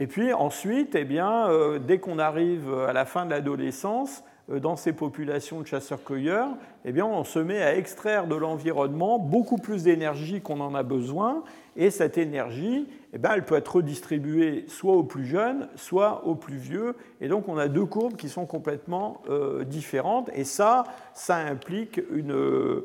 Et 0.00 0.06
puis 0.06 0.32
ensuite, 0.32 0.94
eh 0.94 1.04
bien, 1.04 1.48
euh, 1.48 1.78
dès 1.78 1.98
qu'on 1.98 2.18
arrive 2.18 2.72
à 2.88 2.92
la 2.92 3.04
fin 3.04 3.24
de 3.24 3.30
l'adolescence, 3.30 4.24
euh, 4.50 4.58
dans 4.58 4.76
ces 4.76 4.92
populations 4.92 5.60
de 5.60 5.66
chasseurs-cueilleurs, 5.66 6.50
eh 6.84 6.92
bien, 6.92 7.04
on 7.04 7.24
se 7.24 7.38
met 7.38 7.62
à 7.62 7.76
extraire 7.76 8.26
de 8.26 8.34
l'environnement 8.34 9.18
beaucoup 9.18 9.58
plus 9.58 9.84
d'énergie 9.84 10.40
qu'on 10.40 10.60
en 10.60 10.74
a 10.74 10.82
besoin. 10.82 11.44
Et 11.76 11.90
cette 11.90 12.18
énergie, 12.18 12.88
eh 13.12 13.18
bien, 13.18 13.32
elle 13.34 13.44
peut 13.44 13.56
être 13.56 13.76
redistribuée 13.76 14.64
soit 14.68 14.94
aux 14.94 15.04
plus 15.04 15.26
jeunes, 15.26 15.68
soit 15.76 16.26
aux 16.26 16.34
plus 16.34 16.56
vieux. 16.56 16.96
Et 17.20 17.28
donc, 17.28 17.48
on 17.48 17.56
a 17.56 17.68
deux 17.68 17.86
courbes 17.86 18.16
qui 18.16 18.28
sont 18.28 18.46
complètement 18.46 19.22
différentes. 19.64 20.28
Et 20.34 20.44
ça, 20.44 20.84
ça 21.14 21.36
implique 21.36 22.00
une, 22.12 22.82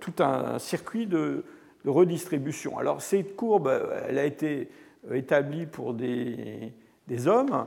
tout 0.00 0.14
un 0.18 0.58
circuit 0.58 1.06
de, 1.06 1.44
redistribution. 1.84 2.78
Alors 2.78 3.00
cette 3.00 3.36
courbe, 3.36 3.70
elle 4.08 4.18
a 4.18 4.24
été 4.24 4.68
établie 5.14 5.66
pour 5.66 5.94
des, 5.94 6.72
hommes 7.26 7.66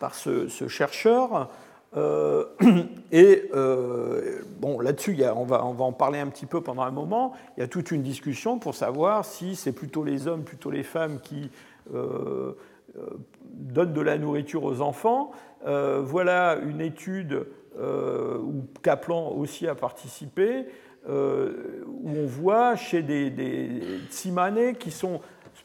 par 0.00 0.14
ce, 0.14 0.48
chercheur. 0.68 1.50
Euh, 1.96 2.44
et 3.12 3.50
euh, 3.54 4.40
bon, 4.58 4.80
là-dessus, 4.80 5.16
on 5.34 5.44
va, 5.44 5.64
on 5.66 5.72
va 5.72 5.84
en 5.84 5.92
parler 5.92 6.18
un 6.18 6.28
petit 6.28 6.46
peu 6.46 6.62
pendant 6.62 6.82
un 6.82 6.90
moment. 6.90 7.34
Il 7.56 7.60
y 7.60 7.62
a 7.62 7.68
toute 7.68 7.90
une 7.90 8.02
discussion 8.02 8.58
pour 8.58 8.74
savoir 8.74 9.26
si 9.26 9.56
c'est 9.56 9.72
plutôt 9.72 10.02
les 10.02 10.26
hommes, 10.26 10.44
plutôt 10.44 10.70
les 10.70 10.82
femmes 10.82 11.20
qui 11.20 11.50
donnent 11.92 13.92
de 13.92 14.00
la 14.00 14.16
nourriture 14.16 14.64
aux 14.64 14.80
enfants. 14.80 15.32
voilà 15.64 16.56
une 16.62 16.80
étude 16.80 17.32
euh, 17.32 17.44
où 17.78 18.64
Kaplan 18.82 19.32
aussi 19.32 19.66
a 19.68 19.74
participé, 19.74 20.66
euh, 21.08 21.84
où 21.86 22.10
on 22.10 22.26
voit 22.26 22.74
chez 22.74 23.00
des, 23.00 23.30
des 23.30 23.80
Tsimanais 24.10 24.74
qui 24.74 24.90
sont 24.90 25.20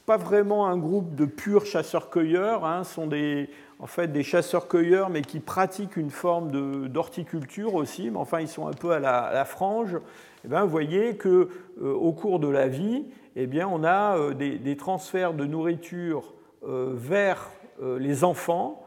pas 0.06 0.18
vraiment 0.18 0.68
un 0.68 0.78
groupe 0.78 1.16
de 1.16 1.26
purs 1.26 1.66
chasseurs-cueilleurs, 1.66 2.64
hein, 2.64 2.84
sont 2.84 3.08
des, 3.08 3.50
en 3.80 3.88
fait 3.88 4.08
des 4.08 4.22
chasseurs-cueilleurs, 4.22 5.10
mais 5.10 5.24
qui 5.24 5.40
pratiquent 5.40 5.98
une 5.98 6.12
forme 6.12 6.52
d'horticulture 6.90 7.74
aussi, 7.74 8.12
mais 8.12 8.18
enfin 8.18 8.40
ils 8.40 8.48
sont 8.48 8.68
un 8.68 8.74
peu 8.74 8.92
à 8.92 9.00
la, 9.00 9.46
frange. 9.46 9.98
Eh 10.46 10.48
bien, 10.48 10.64
vous 10.64 10.70
voyez 10.70 11.18
que 11.18 11.50
euh, 11.82 11.92
au 11.92 12.12
cours 12.12 12.40
de 12.40 12.48
la 12.48 12.68
vie, 12.68 13.06
eh 13.36 13.48
bien, 13.48 13.68
on 13.68 13.84
a 13.84 14.34
des, 14.34 14.60
des, 14.60 14.78
transferts 14.78 15.34
de 15.34 15.46
nourriture 15.46 16.34
vers 16.64 17.50
les 17.80 18.24
enfants 18.24 18.86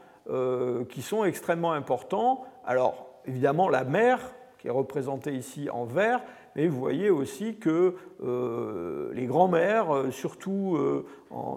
qui 0.90 1.02
sont 1.02 1.24
extrêmement 1.24 1.72
importants. 1.72 2.44
Alors, 2.66 3.03
évidemment 3.26 3.68
la 3.68 3.84
mère, 3.84 4.20
qui 4.58 4.68
est 4.68 4.70
représentée 4.70 5.34
ici 5.34 5.68
en 5.70 5.84
vert, 5.84 6.22
mais 6.56 6.68
vous 6.68 6.78
voyez 6.78 7.10
aussi 7.10 7.56
que 7.56 7.96
euh, 8.22 9.10
les 9.12 9.26
grands-mères, 9.26 9.94
euh, 9.94 10.10
surtout, 10.10 10.76
euh, 10.76 11.04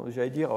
j'allais 0.08 0.32
dire, 0.32 0.50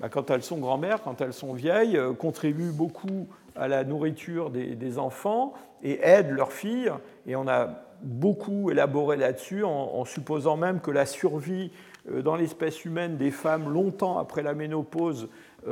bah, 0.00 0.08
quand 0.08 0.30
elles 0.30 0.42
sont 0.42 0.58
grand-mères, 0.58 1.02
quand 1.02 1.20
elles 1.20 1.34
sont 1.34 1.52
vieilles, 1.52 1.98
contribuent 2.18 2.72
beaucoup 2.72 3.28
à 3.54 3.68
la 3.68 3.84
nourriture 3.84 4.50
des, 4.50 4.98
enfants 4.98 5.52
et 5.82 6.00
aident 6.02 6.30
leurs 6.30 6.52
filles. 6.52 6.90
Et 7.26 7.36
on 7.36 7.46
a 7.48 7.68
beaucoup 8.02 8.70
élaboré 8.70 9.16
là-dessus 9.16 9.64
en, 9.64 10.04
supposant 10.04 10.56
même 10.56 10.80
que 10.80 10.90
la 10.90 11.06
survie 11.06 11.70
dans 12.10 12.36
l'espèce 12.36 12.84
humaine 12.84 13.16
des 13.16 13.30
femmes 13.30 13.72
longtemps 13.72 14.18
après 14.18 14.42
la 14.42 14.54
ménopause 14.54 15.28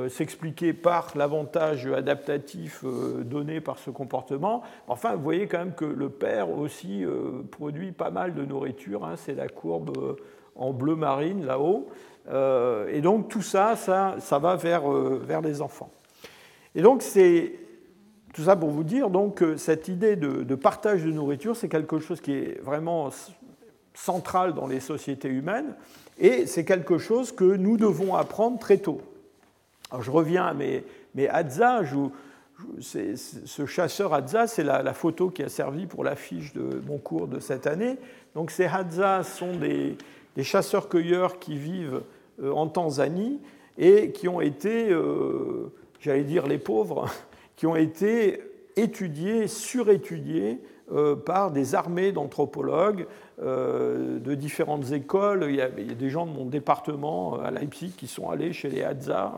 s'expliquer 0.09 0.73
par 0.73 1.13
l'avantage 1.15 1.87
adaptatif 1.87 2.83
euh, 2.85 3.23
donné 3.23 3.61
par 3.61 3.79
ce 3.79 3.91
comportement. 3.91 4.63
Enfin, 4.89 5.15
vous 5.15 5.23
voyez 5.23 5.47
quand 5.47 5.59
même 5.59 5.75
que 5.75 5.85
le 5.85 6.09
père 6.09 6.51
aussi 6.51 7.05
euh, 7.05 7.43
produit 7.51 7.93
pas 7.93 8.11
mal 8.11 8.35
de 8.35 8.45
nourriture. 8.45 9.05
Hein. 9.05 9.15
c'est 9.17 9.35
la 9.35 9.49
courbe 9.49 10.17
en 10.57 10.73
bleu 10.73 10.97
marine 10.97 11.45
là-haut. 11.45 11.89
et 12.89 13.01
donc 13.01 13.29
tout 13.29 13.43
ça, 13.43 13.77
ça, 13.77 14.17
ça 14.21 14.39
va 14.39 14.57
vers, 14.57 14.89
vers 14.89 15.41
les 15.41 15.61
enfants. 15.61 15.91
Et 16.75 16.83
donc 16.83 17.03
c'est 17.03 17.55
tout 18.33 18.43
ça 18.43 18.57
pour 18.57 18.71
vous 18.71 18.85
dire 18.85 19.11
donc 19.11 19.45
cette 19.57 19.89
idée 19.89 20.17
de 20.17 20.55
partage 20.55 21.05
de 21.05 21.11
nourriture, 21.11 21.57
c'est 21.57 21.69
quelque 21.69 21.99
chose 21.99 22.21
qui 22.21 22.33
est 22.33 22.61
vraiment 22.63 23.11
central 23.95 24.55
dans 24.55 24.67
les 24.67 24.81
sociétés 24.81 25.29
humaines, 25.29 25.75
et 26.19 26.47
c'est 26.47 26.65
quelque 26.65 26.99
chose 26.99 27.33
que 27.33 27.45
nous 27.45 27.77
devons 27.77 28.15
apprendre 28.15 28.59
très 28.59 28.79
tôt. 28.79 29.01
Alors 29.91 30.03
je 30.03 30.11
reviens 30.11 30.45
à 30.45 30.55
mes, 30.55 30.85
Hadza. 31.29 31.83
ce 32.81 33.67
chasseur 33.67 34.15
Hadza, 34.15 34.47
c'est 34.47 34.65
la, 34.65 34.95
photo 34.95 35.31
qui 35.31 35.43
a 35.43 35.49
servi 35.49 35.87
pour 35.87 36.05
l'affiche 36.05 36.53
de 36.53 36.81
mon 36.87 36.99
cours 36.99 37.29
de 37.29 37.39
cette 37.39 37.67
année. 37.67 37.97
Donc 38.35 38.51
ces 38.51 38.67
Hadza 38.67 39.23
sont 39.23 39.57
des, 39.57 39.97
chasseurs-cueilleurs 40.43 41.39
qui 41.39 41.57
vivent 41.57 42.03
euh, 42.43 42.51
en 42.51 42.67
Tanzanie 42.67 43.41
et 43.79 44.11
qui 44.11 44.27
ont 44.27 44.41
été, 44.41 44.91
euh, 44.91 45.73
j'allais 46.01 46.25
dire 46.25 46.47
les 46.47 46.59
pauvres, 46.59 47.09
qui 47.57 47.67
ont 47.67 47.77
été 47.77 48.43
étudiés, 48.77 49.47
surétudiés 49.47 50.61
euh, 50.93 51.15
par 51.15 51.51
des 51.51 51.75
armées 51.75 52.13
d'anthropologues 52.13 53.07
de 53.41 54.35
différentes 54.35 54.93
écoles. 54.93 55.47
Il 55.49 55.57
y, 55.57 55.61
a, 55.61 55.69
des 55.69 56.11
gens 56.11 56.27
de 56.27 56.33
mon 56.33 56.45
département 56.45 57.39
euh, 57.39 57.47
à 57.47 57.51
Leipzig 57.51 57.93
qui 57.97 58.07
sont 58.07 58.31
allés 58.31 58.53
chez 58.53 58.69
les 58.69 58.83
Hadza. 58.83 59.33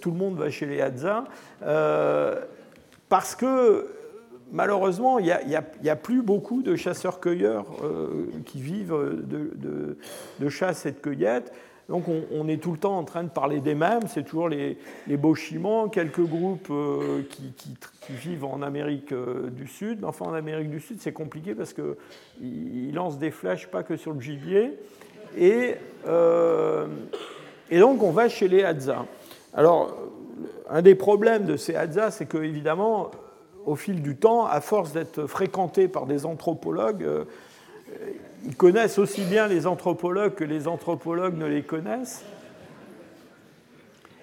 tout 0.00 0.10
le 0.10 0.16
monde 0.16 0.36
va 0.36 0.50
chez 0.50 0.66
les 0.66 0.80
Hadza. 0.80 1.24
parce 3.08 3.34
que 3.36 3.86
malheureusement, 4.50 5.18
il 5.18 5.26
n'y 5.26 5.90
a, 5.90 5.96
plus 5.96 6.22
beaucoup 6.22 6.62
de 6.62 6.74
chasseurs-cueilleurs 6.74 7.66
qui 8.46 8.60
vivent 8.60 8.96
de, 10.40 10.48
chasse 10.48 10.86
et 10.86 10.92
de 10.92 10.98
cueillette. 10.98 11.52
Donc 11.88 12.04
on, 12.08 12.48
est 12.48 12.58
tout 12.58 12.72
le 12.72 12.78
temps 12.78 12.98
en 12.98 13.04
train 13.04 13.24
de 13.24 13.30
parler 13.30 13.60
des 13.60 13.74
mêmes, 13.74 14.02
c'est 14.08 14.22
toujours 14.22 14.50
les, 14.50 14.76
les 15.06 15.16
Bochimans, 15.16 15.88
quelques 15.88 16.20
groupes 16.20 16.68
euh, 16.70 17.22
qui, 17.30 18.12
vivent 18.12 18.44
en 18.44 18.60
Amérique 18.60 19.12
euh, 19.12 19.48
du 19.48 19.66
Sud. 19.66 20.04
Enfin 20.04 20.26
en 20.26 20.34
Amérique 20.34 20.68
du 20.68 20.80
Sud 20.80 20.98
c'est 21.00 21.12
compliqué 21.12 21.54
parce 21.54 21.72
qu'ils 21.72 22.94
lancent 22.94 23.18
des 23.18 23.30
flèches 23.30 23.68
pas 23.68 23.82
que 23.82 23.96
sur 23.96 24.12
le 24.12 24.20
gibier. 24.20 24.78
Et, 25.38 25.76
euh, 26.06 26.86
et 27.70 27.78
donc 27.78 28.02
on 28.02 28.10
va 28.10 28.28
chez 28.28 28.48
les 28.48 28.64
Hadza. 28.64 29.06
Alors 29.54 29.96
un 30.68 30.82
des 30.82 30.94
problèmes 30.94 31.46
de 31.46 31.56
ces 31.56 31.74
Hadza 31.74 32.10
c'est 32.10 32.26
que 32.26 32.38
évidemment 32.38 33.10
au 33.64 33.76
fil 33.76 34.02
du 34.02 34.16
temps, 34.16 34.44
à 34.44 34.60
force 34.60 34.92
d'être 34.92 35.26
fréquentés 35.26 35.88
par 35.88 36.04
des 36.04 36.26
anthropologues, 36.26 37.06
ils 38.44 38.56
connaissent 38.56 38.98
aussi 38.98 39.22
bien 39.22 39.48
les 39.48 39.66
anthropologues 39.66 40.34
que 40.34 40.44
les 40.44 40.68
anthropologues 40.68 41.36
ne 41.36 41.46
les 41.46 41.62
connaissent. 41.62 42.24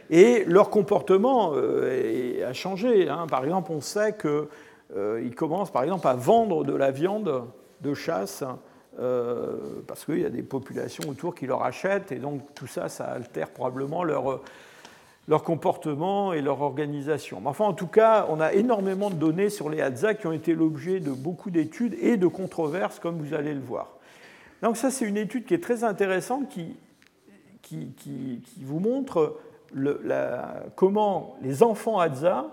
Et 0.09 0.43
leur 0.45 0.69
comportement 0.69 1.53
euh, 1.55 2.47
a 2.47 2.53
changé. 2.53 3.09
Hein. 3.09 3.25
Par 3.27 3.43
exemple, 3.43 3.71
on 3.71 3.81
sait 3.81 4.15
qu'ils 4.15 4.47
euh, 4.95 5.29
commencent 5.35 5.71
par 5.71 5.83
exemple 5.83 6.07
à 6.07 6.13
vendre 6.13 6.63
de 6.63 6.75
la 6.75 6.91
viande 6.91 7.43
de 7.81 7.93
chasse 7.93 8.43
euh, 8.99 9.57
parce 9.87 10.05
qu'il 10.05 10.19
y 10.19 10.25
a 10.25 10.29
des 10.29 10.43
populations 10.43 11.09
autour 11.09 11.33
qui 11.35 11.47
leur 11.47 11.63
achètent 11.63 12.11
et 12.11 12.17
donc 12.17 12.41
tout 12.53 12.67
ça, 12.67 12.87
ça 12.87 13.05
altère 13.05 13.49
probablement 13.49 14.03
leur, 14.03 14.41
leur 15.27 15.43
comportement 15.43 16.33
et 16.33 16.41
leur 16.41 16.61
organisation. 16.61 17.41
Mais 17.41 17.49
enfin, 17.49 17.65
en 17.65 17.73
tout 17.73 17.87
cas, 17.87 18.27
on 18.29 18.39
a 18.39 18.53
énormément 18.53 19.09
de 19.09 19.15
données 19.15 19.49
sur 19.49 19.69
les 19.69 19.81
Hadza 19.81 20.13
qui 20.13 20.27
ont 20.27 20.31
été 20.31 20.53
l'objet 20.53 20.99
de 20.99 21.11
beaucoup 21.11 21.49
d'études 21.49 21.95
et 21.99 22.15
de 22.15 22.27
controverses, 22.27 22.99
comme 22.99 23.17
vous 23.17 23.33
allez 23.33 23.53
le 23.53 23.59
voir. 23.59 23.94
Donc 24.61 24.77
ça, 24.77 24.91
c'est 24.91 25.05
une 25.05 25.17
étude 25.17 25.45
qui 25.45 25.53
est 25.53 25.63
très 25.63 25.83
intéressante, 25.83 26.49
qui, 26.49 26.75
qui, 27.61 28.41
vous 28.61 28.79
montre 28.79 29.37
comment 30.75 31.35
les 31.41 31.63
enfants 31.63 31.99
Hadza, 31.99 32.47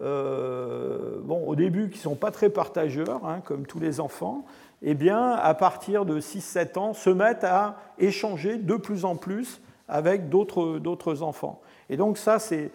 euh, 0.00 1.18
bon, 1.22 1.44
au 1.46 1.56
début, 1.56 1.88
qui 1.88 1.98
ne 1.98 2.02
sont 2.02 2.14
pas 2.14 2.30
très 2.30 2.50
partageurs, 2.50 3.24
hein, 3.26 3.40
comme 3.44 3.66
tous 3.66 3.80
les 3.80 4.00
enfants, 4.00 4.44
eh 4.82 4.94
bien, 4.94 5.32
à 5.32 5.54
partir 5.54 6.04
de 6.04 6.20
6-7 6.20 6.78
ans, 6.78 6.92
se 6.94 7.10
mettent 7.10 7.44
à 7.44 7.76
échanger 7.98 8.58
de 8.58 8.76
plus 8.76 9.04
en 9.04 9.16
plus 9.16 9.60
avec 9.88 10.28
d'autres 10.28 11.22
enfants. 11.22 11.60
Et 11.90 11.96
donc 11.96 12.18
ça, 12.18 12.38
c'est 12.38 12.70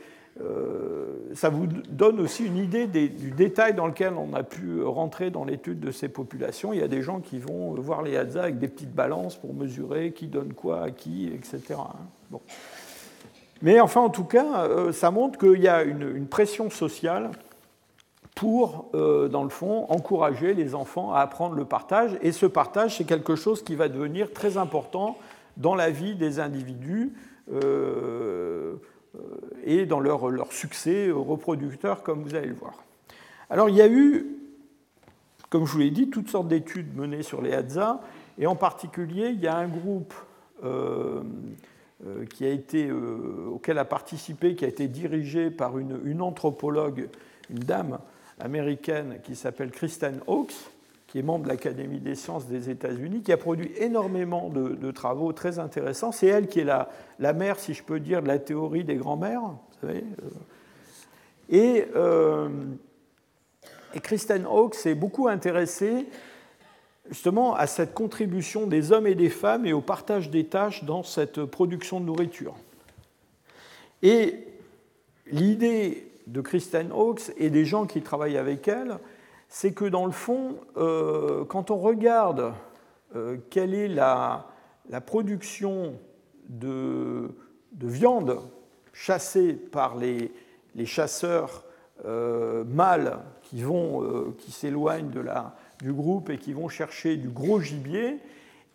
ça 1.35 1.49
vous 1.49 1.67
donne 1.67 2.19
aussi 2.19 2.45
une 2.45 2.57
idée 2.57 2.87
du 2.87 3.31
détail 3.31 3.73
dans 3.73 3.87
lequel 3.87 4.13
on 4.13 4.33
a 4.33 4.43
pu 4.43 4.81
rentrer 4.83 5.29
dans 5.29 5.45
l'étude 5.45 5.79
de 5.79 5.91
ces 5.91 6.09
populations. 6.09 6.73
Il 6.73 6.79
y 6.79 6.83
a 6.83 6.87
des 6.87 7.01
gens 7.01 7.19
qui 7.19 7.39
vont 7.39 7.73
voir 7.75 8.01
les 8.01 8.17
Hadza 8.17 8.43
avec 8.43 8.59
des 8.59 8.67
petites 8.67 8.93
balances 8.93 9.35
pour 9.35 9.53
mesurer 9.53 10.11
qui 10.11 10.27
donne 10.27 10.53
quoi 10.53 10.83
à 10.83 10.91
qui, 10.91 11.27
etc. 11.27 11.79
Bon. 12.31 12.41
Mais 13.61 13.79
enfin, 13.79 14.01
en 14.01 14.09
tout 14.09 14.25
cas, 14.25 14.67
ça 14.91 15.11
montre 15.11 15.37
qu'il 15.37 15.61
y 15.61 15.67
a 15.67 15.83
une, 15.83 16.25
pression 16.27 16.69
sociale 16.69 17.29
pour, 18.35 18.89
dans 18.93 19.43
le 19.43 19.49
fond, 19.49 19.85
encourager 19.89 20.53
les 20.53 20.75
enfants 20.75 21.13
à 21.13 21.19
apprendre 21.19 21.55
le 21.55 21.65
partage. 21.65 22.17
Et 22.21 22.31
ce 22.31 22.45
partage, 22.45 22.97
c'est 22.97 23.05
quelque 23.05 23.35
chose 23.35 23.63
qui 23.63 23.75
va 23.75 23.87
devenir 23.87 24.33
très 24.33 24.57
important 24.57 25.17
dans 25.57 25.75
la 25.75 25.91
vie 25.91 26.15
des 26.15 26.39
individus 26.39 27.13
et 29.63 29.85
dans 29.85 29.99
leur, 29.99 30.29
leur 30.29 30.51
succès 30.51 31.11
reproducteur, 31.11 32.03
comme 32.03 32.23
vous 32.23 32.35
allez 32.35 32.47
le 32.47 32.55
voir. 32.55 32.83
Alors, 33.49 33.69
il 33.69 33.75
y 33.75 33.81
a 33.81 33.87
eu 33.87 34.33
comme 35.53 35.67
je 35.67 35.73
vous 35.73 35.77
l'ai 35.77 35.91
dit, 35.91 36.09
toutes 36.09 36.29
sortes 36.29 36.47
d'études 36.47 36.97
menées 36.97 37.21
sur 37.21 37.39
les 37.39 37.53
Hadza, 37.53 38.01
et 38.39 38.47
en 38.47 38.55
particulier, 38.55 39.27
il 39.27 39.39
y 39.39 39.45
a 39.45 39.55
un 39.55 39.67
groupe 39.67 40.15
euh, 40.63 41.21
euh, 42.07 42.25
qui 42.25 42.43
a 42.43 42.49
été, 42.49 42.87
euh, 42.87 43.49
auquel 43.51 43.77
a 43.77 43.85
participé, 43.85 44.55
qui 44.55 44.65
a 44.65 44.67
été 44.67 44.87
dirigé 44.87 45.51
par 45.51 45.77
une, 45.77 46.23
anthropologue, 46.23 47.07
une 47.51 47.59
dame 47.59 47.99
américaine 48.39 49.19
qui 49.23 49.35
s'appelle 49.35 49.69
Kristen 49.69 50.21
Hawkes, 50.25 50.71
qui 51.13 51.19
est 51.19 51.23
membre 51.23 51.45
de 51.45 51.49
l'Académie 51.49 51.99
des 51.99 52.15
sciences 52.15 52.47
des 52.47 52.69
États-Unis, 52.69 53.21
qui 53.21 53.31
a 53.31 53.37
produit 53.37 53.71
énormément 53.77 54.49
de, 54.49 54.91
travaux 54.91 55.31
très 55.31 55.59
intéressants. 55.59 56.11
C'est 56.11 56.27
elle 56.27 56.47
qui 56.47 56.59
est 56.59 56.65
la, 56.65 57.33
mère, 57.33 57.59
si 57.59 57.73
je 57.73 57.83
peux 57.83 58.01
dire, 58.01 58.21
de 58.21 58.27
la 58.27 58.39
théorie 58.39 58.83
des 58.83 58.95
grands-mères. 58.95 59.43
Savez 59.79 60.03
et 61.49 61.85
et 63.93 63.99
Kristen 63.99 64.45
Hawkes 64.45 64.75
s'est 64.75 64.95
beaucoup 64.95 65.27
intéressée 65.27 66.07
justement 67.09 67.53
à 67.55 67.67
cette 67.67 67.93
contribution 67.93 68.65
des 68.65 68.91
hommes 68.91 69.07
et 69.07 69.15
des 69.15 69.29
femmes 69.29 69.65
et 69.65 69.73
au 69.73 69.81
partage 69.81 70.29
des 70.29 70.45
tâches 70.45 70.83
dans 70.83 71.03
cette 71.03 71.43
production 71.45 71.99
de 71.99 72.05
nourriture. 72.05 72.55
Et 74.01 74.47
l'idée 75.27 76.07
de 76.27 76.41
Kristen 76.41 76.91
Hawkes 76.91 77.31
et 77.37 77.49
des 77.49 77.65
gens 77.65 77.85
qui 77.85 78.01
travaillent 78.01 78.37
avec 78.37 78.67
elle, 78.67 78.97
c'est 79.55 79.71
que 79.71 79.85
dans 79.85 80.07
le 80.07 80.11
fond, 80.11 80.55
euh, 80.77 81.45
quand 81.45 81.69
on 81.69 81.77
regarde 81.77 82.53
euh, 83.15 83.37
quelle 83.51 83.75
est 83.75 83.87
la, 83.87 84.47
production 85.05 85.93
de, 86.49 87.29
viande 87.79 88.39
chassée 88.93 89.53
par 89.53 89.95
les, 89.95 90.31
chasseurs 90.85 91.65
euh, 92.03 92.63
mâles 92.63 93.19
qui, 93.43 93.61
vont, 93.61 94.33
qui 94.39 94.51
s'éloignent 94.51 95.11
de 95.11 95.19
la, 95.19 95.55
du 95.83 95.93
groupe 95.93 96.31
et 96.31 96.39
qui 96.39 96.53
vont 96.53 96.67
chercher 96.67 97.15
du 97.15 97.29
gros 97.29 97.59
gibier. 97.59 98.17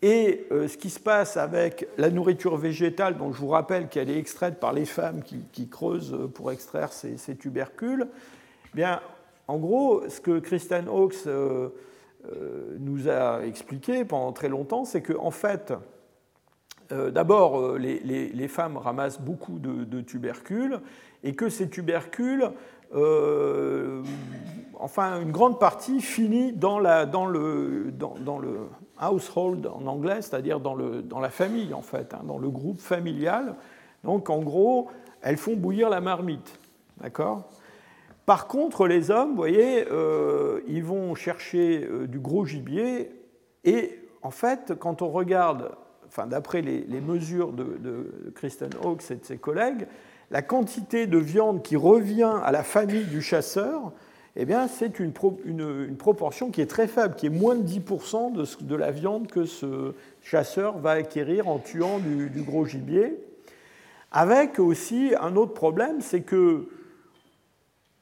Et 0.01 0.47
ce 0.49 0.77
qui 0.77 0.89
se 0.89 1.01
passe 1.01 1.35
avec 1.35 1.89
la 1.97 2.09
nourriture 2.09 2.55
végétale, 2.55 3.17
dont 3.17 3.33
je 3.33 3.41
vous 3.41 3.49
rappelle 3.49 3.89
qu'elle 3.89 4.09
est 4.09 4.17
extraite 4.17 4.61
par 4.61 4.71
les 4.71 4.85
femmes 4.85 5.23
qui, 5.23 5.67
creusent 5.67 6.17
pour 6.33 6.53
extraire 6.53 6.93
ces, 6.93 7.35
tubercules, 7.35 8.07
eh 8.73 8.77
bien, 8.77 9.01
en 9.49 9.57
gros, 9.57 10.07
ce 10.07 10.21
que 10.21 10.37
Kristen 10.37 10.87
Hawkes 10.87 11.25
euh, 11.25 11.69
nous 12.77 13.09
a 13.09 13.41
expliqué 13.43 14.05
pendant 14.05 14.31
très 14.31 14.47
longtemps, 14.47 14.85
c'est 14.85 15.01
qu'en 15.01 15.25
en 15.25 15.31
fait, 15.31 15.73
d'abord, 16.91 17.77
les, 17.77 18.47
femmes 18.47 18.77
ramassent 18.77 19.19
beaucoup 19.19 19.57
de, 19.57 20.01
tubercules 20.01 20.79
et 21.23 21.33
que 21.33 21.49
ces 21.49 21.67
tubercules 21.67 22.51
euh, 22.95 24.03
enfin 24.79 25.21
une 25.21 25.31
grande 25.31 25.59
partie 25.59 26.01
finit 26.01 26.53
dans, 26.53 26.79
le, 26.79 27.07
household 29.01 29.67
en 29.67 29.85
anglais, 29.87 30.21
c'est-à-dire 30.21 30.59
dans 30.59 31.19
la 31.19 31.29
famille 31.29 31.73
en 31.73 31.81
fait, 31.81 32.13
hein, 32.13 32.21
dans 32.23 32.37
le 32.37 32.49
groupe 32.49 32.79
familial. 32.79 33.55
Donc 34.03 34.29
en 34.29 34.39
gros, 34.39 34.89
elles 35.21 35.37
font 35.37 35.55
bouillir 35.55 35.89
la 35.89 36.01
marmite. 36.01 36.59
D'accord? 37.01 37.49
Par 38.29 38.45
contre, 38.45 38.85
les 38.85 39.09
hommes, 39.09 39.31
vous 39.31 39.37
voyez, 39.37 39.87
euh, 39.91 40.59
ils 40.67 40.83
vont 40.83 41.15
chercher 41.15 41.83
euh, 41.83 42.05
du 42.05 42.19
gros 42.19 42.45
gibier 42.45 43.09
et 43.63 43.99
en 44.21 44.29
fait, 44.29 44.73
quand 44.77 45.01
on 45.01 45.09
regarde, 45.09 45.71
enfin, 46.07 46.27
d'après 46.27 46.61
les, 46.61 47.01
mesures 47.01 47.51
de, 47.51 47.63
de 47.79 48.31
Kristen 48.35 48.69
Hawkes 48.83 49.09
et 49.09 49.15
de 49.15 49.25
ses 49.25 49.37
collègues, 49.37 49.87
la 50.29 50.43
quantité 50.43 51.07
de 51.07 51.17
viande 51.17 51.63
qui 51.63 51.75
revient 51.75 52.35
à 52.43 52.51
la 52.51 52.61
famille 52.61 53.05
du 53.05 53.23
chasseur, 53.23 53.93
eh 54.35 54.45
bien, 54.45 54.67
c'est 54.67 54.99
une, 54.99 55.11
proportion 55.97 56.51
qui 56.51 56.61
est 56.61 56.69
très 56.69 56.87
faible, 56.87 57.15
qui 57.15 57.25
est 57.25 57.31
moins 57.31 57.55
de 57.55 57.67
10% 57.67 58.63
de, 58.63 58.75
la 58.75 58.91
viande 58.91 59.25
que 59.25 59.45
ce 59.45 59.95
chasseur 60.21 60.77
va 60.77 60.91
acquérir 60.91 61.47
en 61.47 61.57
tuant 61.57 61.97
du, 61.97 62.43
gros 62.43 62.63
gibier. 62.63 63.17
Avec 64.11 64.59
aussi 64.59 65.15
un 65.19 65.35
autre 65.35 65.55
problème, 65.55 66.01
c'est 66.01 66.21
que 66.21 66.67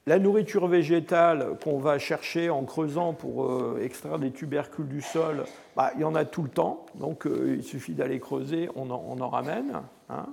la 0.08 0.20
nourriture 0.20 0.68
végétale 0.68 1.58
qu'on 1.62 1.80
va 1.80 2.00
chercher 2.00 2.50
en 2.50 2.64
creusant 2.64 3.14
pour 3.14 3.44
euh, 3.44 3.82
extraire 3.84 4.20
des 4.20 4.32
tubercules 4.32 4.88
du 4.88 5.02
sol, 5.02 5.44
bah, 5.76 5.92
il 5.96 6.02
y 6.02 6.06
en 6.06 6.16
a 6.16 6.24
tout 6.24 6.44
le 6.44 6.50
temps, 6.50 6.86
donc 6.96 7.28
euh, 7.28 7.56
il 7.58 7.64
suffit 7.64 7.94
d'aller 7.94 8.22
creuser, 8.22 8.70
on 8.78 8.90
en, 8.90 9.30
ramène. 9.30 9.82
Hein. 10.10 10.28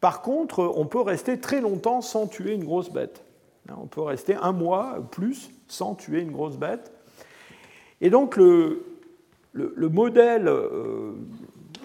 Par 0.00 0.20
contre, 0.20 0.70
on 0.76 0.84
peut 0.84 1.00
rester 1.00 1.40
très 1.40 1.62
longtemps 1.62 2.02
sans 2.02 2.26
tuer 2.26 2.52
une 2.52 2.64
grosse 2.64 2.90
bête. 2.90 3.24
On 3.74 3.86
peut 3.86 4.02
rester 4.02 4.34
un 4.34 4.52
mois 4.52 4.98
plus 5.10 5.50
sans 5.68 5.94
tuer 5.94 6.20
une 6.20 6.32
grosse 6.32 6.58
bête. 6.58 6.92
Et 8.02 8.10
donc 8.10 8.36
le, 8.36 8.84
modèle 9.54 10.48
euh, 10.48 11.12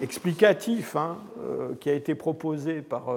explicatif 0.02 0.94
hein, 0.94 1.16
qui 1.80 1.88
a 1.88 1.94
été 1.94 2.14
proposé 2.14 2.82
par 2.82 3.16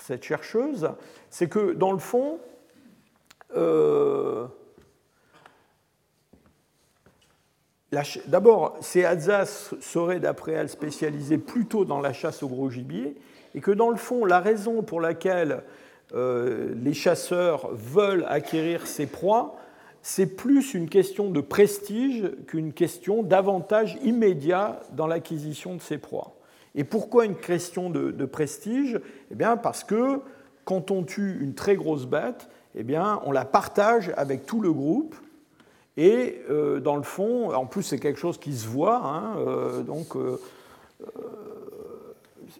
cette 0.00 0.24
chercheuse, 0.24 0.90
c'est 1.30 1.48
que 1.48 1.72
dans 1.72 1.92
le 1.92 1.98
fond, 1.98 2.40
D'abord, 8.26 8.76
ces 8.80 9.04
Alsaces 9.04 9.74
seraient, 9.80 10.20
d'après 10.20 10.52
elle, 10.52 10.68
spécialisés 10.68 11.38
plutôt 11.38 11.84
dans 11.84 12.00
la 12.00 12.12
chasse 12.12 12.42
au 12.42 12.48
gros 12.48 12.70
gibier, 12.70 13.16
et 13.54 13.60
que 13.60 13.70
dans 13.70 13.90
le 13.90 13.96
fond, 13.96 14.24
la 14.24 14.40
raison 14.40 14.82
pour 14.82 15.00
laquelle 15.00 15.62
euh, 16.14 16.74
les 16.82 16.94
chasseurs 16.94 17.70
veulent 17.72 18.26
acquérir 18.28 18.86
ces 18.86 19.06
proies, 19.06 19.56
c'est 20.02 20.36
plus 20.36 20.74
une 20.74 20.88
question 20.88 21.30
de 21.30 21.40
prestige 21.40 22.30
qu'une 22.46 22.72
question 22.72 23.22
d'avantage 23.22 23.98
immédiat 24.02 24.80
dans 24.92 25.06
l'acquisition 25.06 25.74
de 25.74 25.80
ces 25.80 25.98
proies. 25.98 26.34
Et 26.74 26.84
pourquoi 26.84 27.24
une 27.24 27.34
question 27.34 27.90
de, 27.90 28.24
prestige? 28.24 29.00
Eh 29.30 29.34
bien 29.34 29.56
parce 29.56 29.82
que 29.82 30.20
quand 30.64 30.90
on 30.90 31.02
tue 31.02 31.38
une 31.40 31.54
très 31.54 31.74
grosse 31.74 32.06
bête, 32.06 32.48
eh 32.78 32.84
bien 32.84 33.20
on 33.24 33.32
la 33.32 33.44
partage 33.44 34.12
avec 34.16 34.46
tout 34.46 34.60
le 34.60 34.72
groupe. 34.72 35.14
Et 35.96 36.42
euh, 36.48 36.80
dans 36.80 36.96
le 36.96 37.02
fond, 37.02 37.52
en 37.52 37.66
plus 37.66 37.82
c'est 37.82 37.98
quelque 37.98 38.20
chose 38.20 38.38
qui 38.38 38.56
se 38.56 38.66
voit, 38.66 39.04
hein, 39.04 39.36
euh, 39.38 39.82
donc 39.82 40.14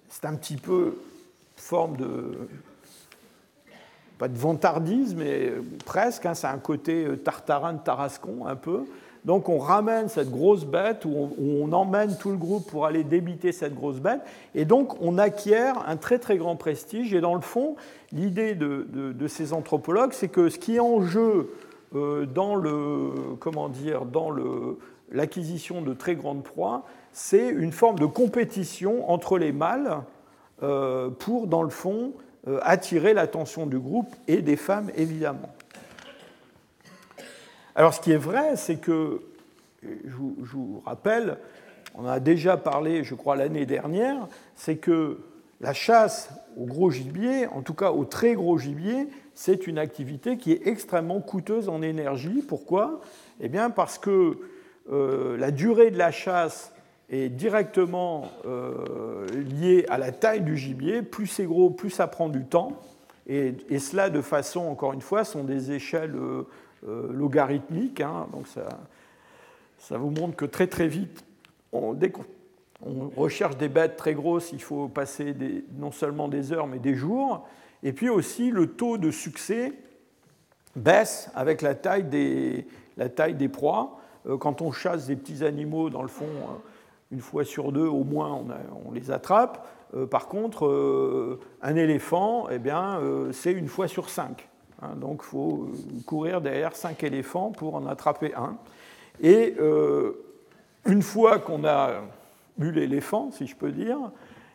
c'est 0.08 0.24
un 0.26 0.34
petit 0.34 0.56
peu 0.56 0.94
forme 1.56 1.96
de 1.96 2.36
pas 4.18 4.28
de 4.28 4.36
vantardisme, 4.36 5.18
mais 5.18 5.52
presque, 5.86 6.26
hein, 6.26 6.34
c'est 6.34 6.48
un 6.48 6.58
côté 6.58 7.04
euh, 7.04 7.16
tartarin 7.16 7.74
de 7.74 7.78
Tarascon 7.78 8.46
un 8.46 8.56
peu. 8.56 8.84
Donc 9.24 9.48
on 9.48 9.58
ramène 9.58 10.08
cette 10.08 10.30
grosse 10.30 10.64
bête, 10.64 11.04
ou 11.04 11.30
on, 11.40 11.72
emmène 11.72 12.16
tout 12.18 12.30
le 12.30 12.36
groupe 12.36 12.70
pour 12.70 12.86
aller 12.86 13.04
débiter 13.04 13.52
cette 13.52 13.74
grosse 13.74 14.00
bête, 14.00 14.20
et 14.54 14.64
donc 14.64 15.00
on 15.02 15.18
acquiert 15.18 15.84
un 15.88 15.96
très 15.96 16.18
très 16.18 16.36
grand 16.36 16.56
prestige. 16.56 17.12
Et 17.14 17.20
dans 17.20 17.34
le 17.34 17.40
fond, 17.40 17.76
l'idée 18.12 18.54
de, 18.54 19.26
ces 19.28 19.52
anthropologues, 19.52 20.12
c'est 20.12 20.28
que 20.28 20.48
ce 20.48 20.58
qui 20.58 20.76
est 20.76 20.80
en 20.80 21.02
jeu 21.02 21.52
euh, 21.94 22.26
dans 22.26 22.54
le 22.54 23.12
comment 23.40 23.68
dire 23.68 24.04
dans 24.04 24.30
l'acquisition 25.10 25.82
de 25.82 25.94
très 25.94 26.14
grandes 26.14 26.42
proies, 26.42 26.84
c'est 27.12 27.48
une 27.48 27.72
forme 27.72 27.98
de 27.98 28.06
compétition 28.06 29.10
entre 29.10 29.38
les 29.38 29.52
mâles 29.52 30.02
euh, 30.62 31.10
pour, 31.10 31.46
dans 31.46 31.62
le 31.62 31.70
fond, 31.70 32.12
euh, 32.48 32.58
attirer 32.62 33.14
l'attention 33.14 33.66
du 33.66 33.78
groupe 33.78 34.14
et 34.26 34.42
des 34.42 34.56
femmes, 34.56 34.90
évidemment. 34.96 35.50
Alors 37.78 37.94
ce 37.94 38.00
qui 38.00 38.10
est 38.10 38.16
vrai, 38.16 38.56
c'est 38.56 38.78
que, 38.78 39.20
je 39.84 40.16
vous, 40.16 40.82
rappelle, 40.84 41.36
on 41.94 42.08
a 42.08 42.18
déjà 42.18 42.56
parlé, 42.56 43.04
je 43.04 43.14
crois, 43.14 43.36
l'année 43.36 43.66
dernière, 43.66 44.26
c'est 44.56 44.78
que 44.78 45.20
la 45.60 45.72
chasse 45.72 46.30
au 46.56 46.64
gros 46.64 46.90
gibier, 46.90 47.46
en 47.46 47.62
tout 47.62 47.74
cas 47.74 47.92
au 47.92 48.04
très 48.04 48.34
gros 48.34 48.58
gibier, 48.58 49.06
c'est 49.32 49.68
une 49.68 49.78
activité 49.78 50.38
qui 50.38 50.50
est 50.50 50.66
extrêmement 50.66 51.20
coûteuse 51.20 51.68
en 51.68 51.80
énergie. 51.80 52.42
Pourquoi? 52.48 53.00
Eh 53.40 53.48
bien 53.48 53.70
parce 53.70 53.96
que 53.96 54.38
euh, 54.90 55.36
la 55.36 55.52
durée 55.52 55.92
de 55.92 55.98
la 55.98 56.10
chasse 56.10 56.72
est 57.10 57.28
directement 57.28 58.24
euh, 58.44 59.24
lié 59.28 59.86
à 59.88 59.98
la 59.98 60.10
taille 60.10 60.40
du 60.40 60.56
gibier. 60.56 61.02
Plus 61.02 61.28
c'est 61.28 61.44
gros, 61.44 61.70
plus 61.70 61.90
ça 61.90 62.08
prend 62.08 62.28
du 62.28 62.44
temps. 62.44 62.72
Et, 63.28 63.78
cela, 63.78 64.08
de 64.08 64.22
façon, 64.22 64.60
encore 64.60 64.94
une 64.94 65.02
fois, 65.02 65.22
sont 65.22 65.44
des 65.44 65.70
échelles 65.70 66.16
euh, 66.86 67.12
logarithmiques. 67.12 68.00
Hein. 68.00 68.28
donc 68.32 68.46
ça, 68.46 69.98
vous 69.98 70.10
montre 70.10 70.36
que 70.36 70.44
très 70.44 70.66
très 70.68 70.86
vite, 70.86 71.24
on, 71.72 71.92
dès 71.92 72.12
on 72.82 73.08
recherche 73.08 73.56
des 73.56 73.68
bêtes 73.68 73.96
très 73.96 74.14
grosses, 74.14 74.52
il 74.52 74.62
faut 74.62 74.86
passer 74.86 75.34
non 75.76 75.90
seulement 75.90 76.28
des 76.28 76.52
heures, 76.52 76.68
mais 76.68 76.78
des 76.78 76.94
jours. 76.94 77.48
Et 77.82 77.92
puis 77.92 78.08
aussi, 78.08 78.50
le 78.50 78.68
taux 78.68 78.98
de 78.98 79.10
succès 79.10 79.72
baisse 80.76 81.30
avec 81.34 81.62
la 81.62 81.74
taille 81.74 82.04
des, 82.04 82.68
la 82.96 83.08
taille 83.08 83.34
des 83.34 83.48
proies. 83.48 83.98
Euh, 84.26 84.36
quand 84.36 84.62
on 84.62 84.70
chasse 84.70 85.06
des 85.06 85.16
petits 85.16 85.44
animaux, 85.44 85.90
dans 85.90 86.02
le 86.02 86.08
fond, 86.08 86.26
euh, 86.26 86.54
une 87.10 87.20
fois 87.20 87.44
sur 87.44 87.72
deux, 87.72 87.86
au 87.86 88.04
moins, 88.04 88.44
on, 88.86 88.92
les 88.92 89.10
attrape. 89.10 89.66
Par 90.10 90.28
contre, 90.28 91.38
un 91.62 91.74
éléphant, 91.74 92.46
eh 92.50 92.58
bien, 92.58 93.00
c'est 93.32 93.52
une 93.52 93.68
fois 93.68 93.88
sur 93.88 94.10
cinq. 94.10 94.47
Hein. 94.82 94.94
donc, 94.96 95.20
il 95.24 95.28
faut 95.28 95.68
courir 96.06 96.40
derrière 96.40 96.76
cinq 96.76 97.02
éléphants 97.02 97.50
pour 97.50 97.74
en 97.74 97.86
attraper 97.86 98.34
un. 98.34 98.56
Et 99.20 99.56
une 100.86 101.02
fois 101.02 101.38
qu'on 101.38 101.64
a 101.64 102.02
eu 102.60 102.70
l'éléphant, 102.70 103.30
si 103.32 103.46
je 103.48 103.56
peux 103.56 103.72
dire, 103.72 103.98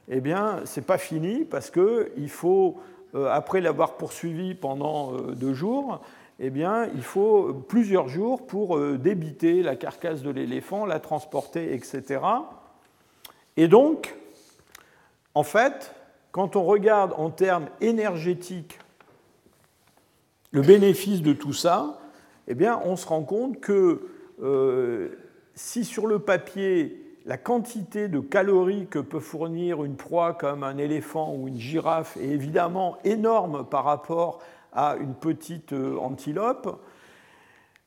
eh 0.07 0.21
bien, 0.21 0.61
c'est 0.63 0.85
pas 0.85 0.97
fini 0.97 1.43
parce 1.43 1.69
qu'il 1.69 2.29
faut, 2.29 2.77
après 3.13 3.59
l'avoir 3.59 3.97
poursuivi 3.97 4.55
pendant 4.55 5.11
deux 5.11 5.53
jours, 5.53 5.99
eh 6.39 6.49
bien, 6.49 6.87
il 6.95 7.03
faut 7.03 7.53
plusieurs 7.53 8.09
jours 8.09 8.45
pour 8.45 8.77
euh, 8.77 8.97
débiter 8.97 9.61
la 9.61 9.75
carcasse 9.75 10.23
de 10.23 10.31
l'éléphant, 10.31 10.85
la 10.85 10.99
transporter, 10.99 11.73
etc. 11.73 12.21
Et 13.55 13.67
donc, 13.67 14.15
en 15.35 15.43
fait, 15.43 15.93
quand 16.31 16.55
on 16.55 16.63
regarde 16.63 17.13
en 17.17 17.29
termes 17.29 17.67
énergétiques 17.81 18.79
le 20.53 20.61
bénéfice 20.61 21.21
de 21.21 21.33
tout 21.33 21.51
ça, 21.51 21.99
eh 22.47 22.55
bien, 22.55 22.79
on 22.85 22.95
se 22.95 23.07
rend 23.07 23.23
compte 23.23 23.59
que 23.59 24.07
euh, 24.41 25.09
si 25.55 25.83
sur 25.83 26.07
le 26.07 26.19
papier, 26.19 27.17
la 27.25 27.37
quantité 27.37 28.07
de 28.07 28.19
calories 28.19 28.87
que 28.87 28.99
peut 28.99 29.19
fournir 29.19 29.83
une 29.83 29.95
proie 29.95 30.33
comme 30.33 30.63
un 30.63 30.77
éléphant 30.77 31.35
ou 31.35 31.47
une 31.47 31.57
girafe 31.57 32.17
est 32.17 32.29
évidemment 32.29 32.97
énorme 33.03 33.65
par 33.65 33.83
rapport 33.85 34.41
à 34.73 34.95
une 34.99 35.15
petite 35.15 35.73
euh, 35.73 35.97
antilope. 35.97 36.79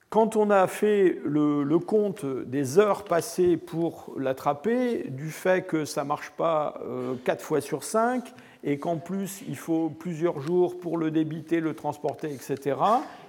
Quand 0.09 0.37
on 0.37 0.51
a 0.51 0.67
fait 0.67 1.19
le, 1.25 1.79
compte 1.79 2.25
des 2.25 2.79
heures 2.79 3.05
passées 3.05 3.57
pour 3.57 4.15
l'attraper, 4.17 5.05
du 5.11 5.31
fait 5.31 5.67
que 5.67 5.85
ça 5.85 6.03
ne 6.03 6.09
marche 6.09 6.31
pas 6.31 6.81
4 7.25 7.41
euh, 7.41 7.45
fois 7.45 7.61
sur 7.61 7.85
5, 7.85 8.33
et 8.67 8.79
qu'en 8.79 8.97
plus 8.97 9.43
il 9.49 9.57
faut 9.57 9.89
plusieurs 9.89 10.41
jours 10.41 10.79
pour 10.79 10.99
le 10.99 11.11
débiter, 11.11 11.61
le 11.61 11.73
transporter, 11.73 12.31
etc., 12.31 12.77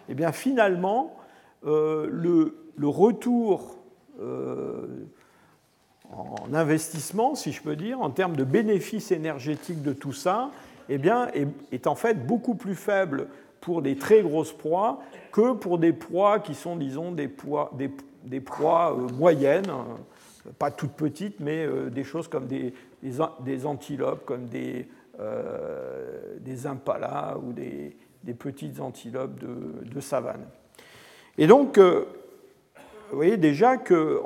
et 0.10 0.12
eh 0.12 0.14
bien 0.14 0.34
finalement, 0.34 1.16
euh, 1.66 2.08
le, 2.12 2.54
retour 2.88 3.78
en 6.12 6.54
investissement, 6.54 7.36
si 7.36 7.52
je 7.52 7.62
peux 7.62 7.76
dire, 7.76 8.02
en 8.02 8.10
termes 8.10 8.36
de 8.36 8.44
bénéfices 8.44 9.12
énergétiques 9.12 9.82
de 9.82 9.94
tout 9.94 10.14
ça, 10.14 10.52
eh 10.90 10.98
bien, 10.98 11.28
est 11.72 11.88
en 11.88 11.96
fait 11.96 12.26
beaucoup 12.26 12.56
plus 12.56 12.76
faible 12.76 13.28
pour 13.62 13.82
des 13.82 13.98
très 13.98 14.22
grosses 14.22 14.54
proies 14.54 15.00
que 15.32 15.54
pour 15.54 15.78
des 15.78 15.94
proies 15.94 16.40
qui 16.40 16.56
sont, 16.56 16.76
disons, 16.76 17.12
des, 17.12 17.30
des, 18.24 18.40
proies 18.40 18.96
euh, 18.98 19.08
moyennes, 19.14 19.70
euh, 19.70 20.52
pas 20.58 20.72
toutes 20.72 20.94
petites, 20.94 21.40
mais 21.40 21.66
euh, 21.66 21.90
des 21.90 22.04
choses 22.04 22.28
comme 22.28 22.48
des 22.48 23.66
antilopes, 23.66 24.26
comme 24.26 24.46
des, 24.46 24.88
des 26.40 26.68
impalas 26.68 27.38
ou 27.44 27.54
des, 27.54 27.98
petites 28.38 28.80
antilopes 28.80 29.40
de, 29.40 30.00
savane. 30.00 30.46
Et 31.38 31.48
donc, 31.48 31.80
vous 31.80 32.06
voyez 33.12 33.38
déjà 33.38 33.78
que 33.78 34.22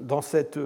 dans 0.00 0.22
cette 0.22 0.58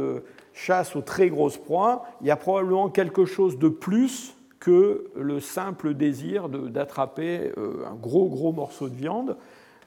chasse 0.58 0.96
aux 0.96 1.02
très 1.02 1.28
grosses 1.28 1.58
proies, 1.58 2.04
il 2.20 2.26
y 2.26 2.30
a 2.30 2.36
probablement 2.36 2.88
quelque 2.88 3.24
chose 3.24 3.58
de 3.58 3.68
plus 3.68 4.34
que 4.58 5.10
le 5.16 5.40
simple 5.40 5.94
désir 5.94 6.48
d'attraper 6.48 7.52
euh, 7.56 7.86
un 7.86 7.94
gros 7.94 8.28
gros 8.28 8.52
morceau 8.52 8.88
de 8.88 8.94
viande. 8.94 9.36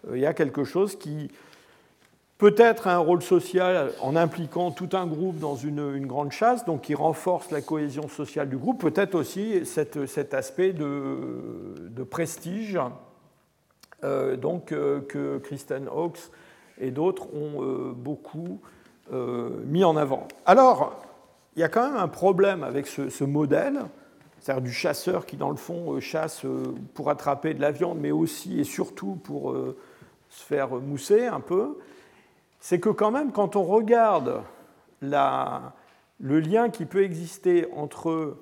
Euh, 0.07 0.17
il 0.17 0.21
y 0.21 0.25
a 0.25 0.33
quelque 0.33 0.63
chose 0.63 0.95
qui 0.95 1.29
peut-être 2.41 2.87
un 2.87 2.97
rôle 2.97 3.21
social 3.21 3.91
en 4.01 4.17
impliquant 4.17 4.71
tout 4.71 4.89
un 4.93 5.05
groupe 5.05 5.37
dans 5.37 5.55
une, 5.55 6.05
grande 6.05 6.31
chasse, 6.31 6.65
donc 6.65 6.81
qui 6.81 6.95
renforce 6.95 7.51
la 7.51 7.61
cohésion 7.61 8.09
sociale 8.09 8.49
du 8.49 8.57
groupe, 8.57 8.81
peut-être 8.81 9.15
aussi 9.15 9.65
cet 9.65 10.33
aspect 10.33 10.73
de, 10.73 12.03
prestige 12.09 12.77
euh, 14.03 14.35
donc, 14.35 14.65
que 14.65 15.37
Kristen 15.37 15.87
Hawkes 15.87 16.31
et 16.79 16.91
d'autres 16.91 17.27
ont 17.33 17.93
beaucoup 17.95 18.59
mis 19.11 19.83
en 19.83 19.95
avant. 19.95 20.27
Alors, 20.45 20.99
il 21.55 21.59
y 21.59 21.63
a 21.63 21.69
quand 21.69 21.87
même 21.87 21.99
un 21.99 22.07
problème 22.07 22.63
avec 22.63 22.87
ce 22.87 23.23
modèle, 23.23 23.81
c'est-à-dire 24.41 24.63
du 24.63 24.73
chasseur 24.73 25.25
qui, 25.25 25.37
dans 25.37 25.51
le 25.51 25.55
fond, 25.55 25.93
euh, 25.93 25.99
chasse 25.99 26.45
euh, 26.45 26.73
pour 26.95 27.09
attraper 27.09 27.53
de 27.53 27.61
la 27.61 27.71
viande, 27.71 27.99
mais 27.99 28.11
aussi 28.11 28.59
et 28.59 28.63
surtout 28.63 29.15
pour 29.23 29.51
euh, 29.51 29.77
se 30.29 30.43
faire 30.43 30.69
mousser 30.71 31.27
un 31.27 31.39
peu, 31.39 31.77
c'est 32.61 32.79
que 32.79 32.89
quand 32.89 33.11
même, 33.11 33.33
quand 33.33 33.57
on 33.57 33.63
regarde 33.63 34.41
le 35.01 36.39
lien 36.39 36.69
qui 36.69 36.85
peut 36.85 37.03
exister 37.03 37.67
entre 37.75 38.37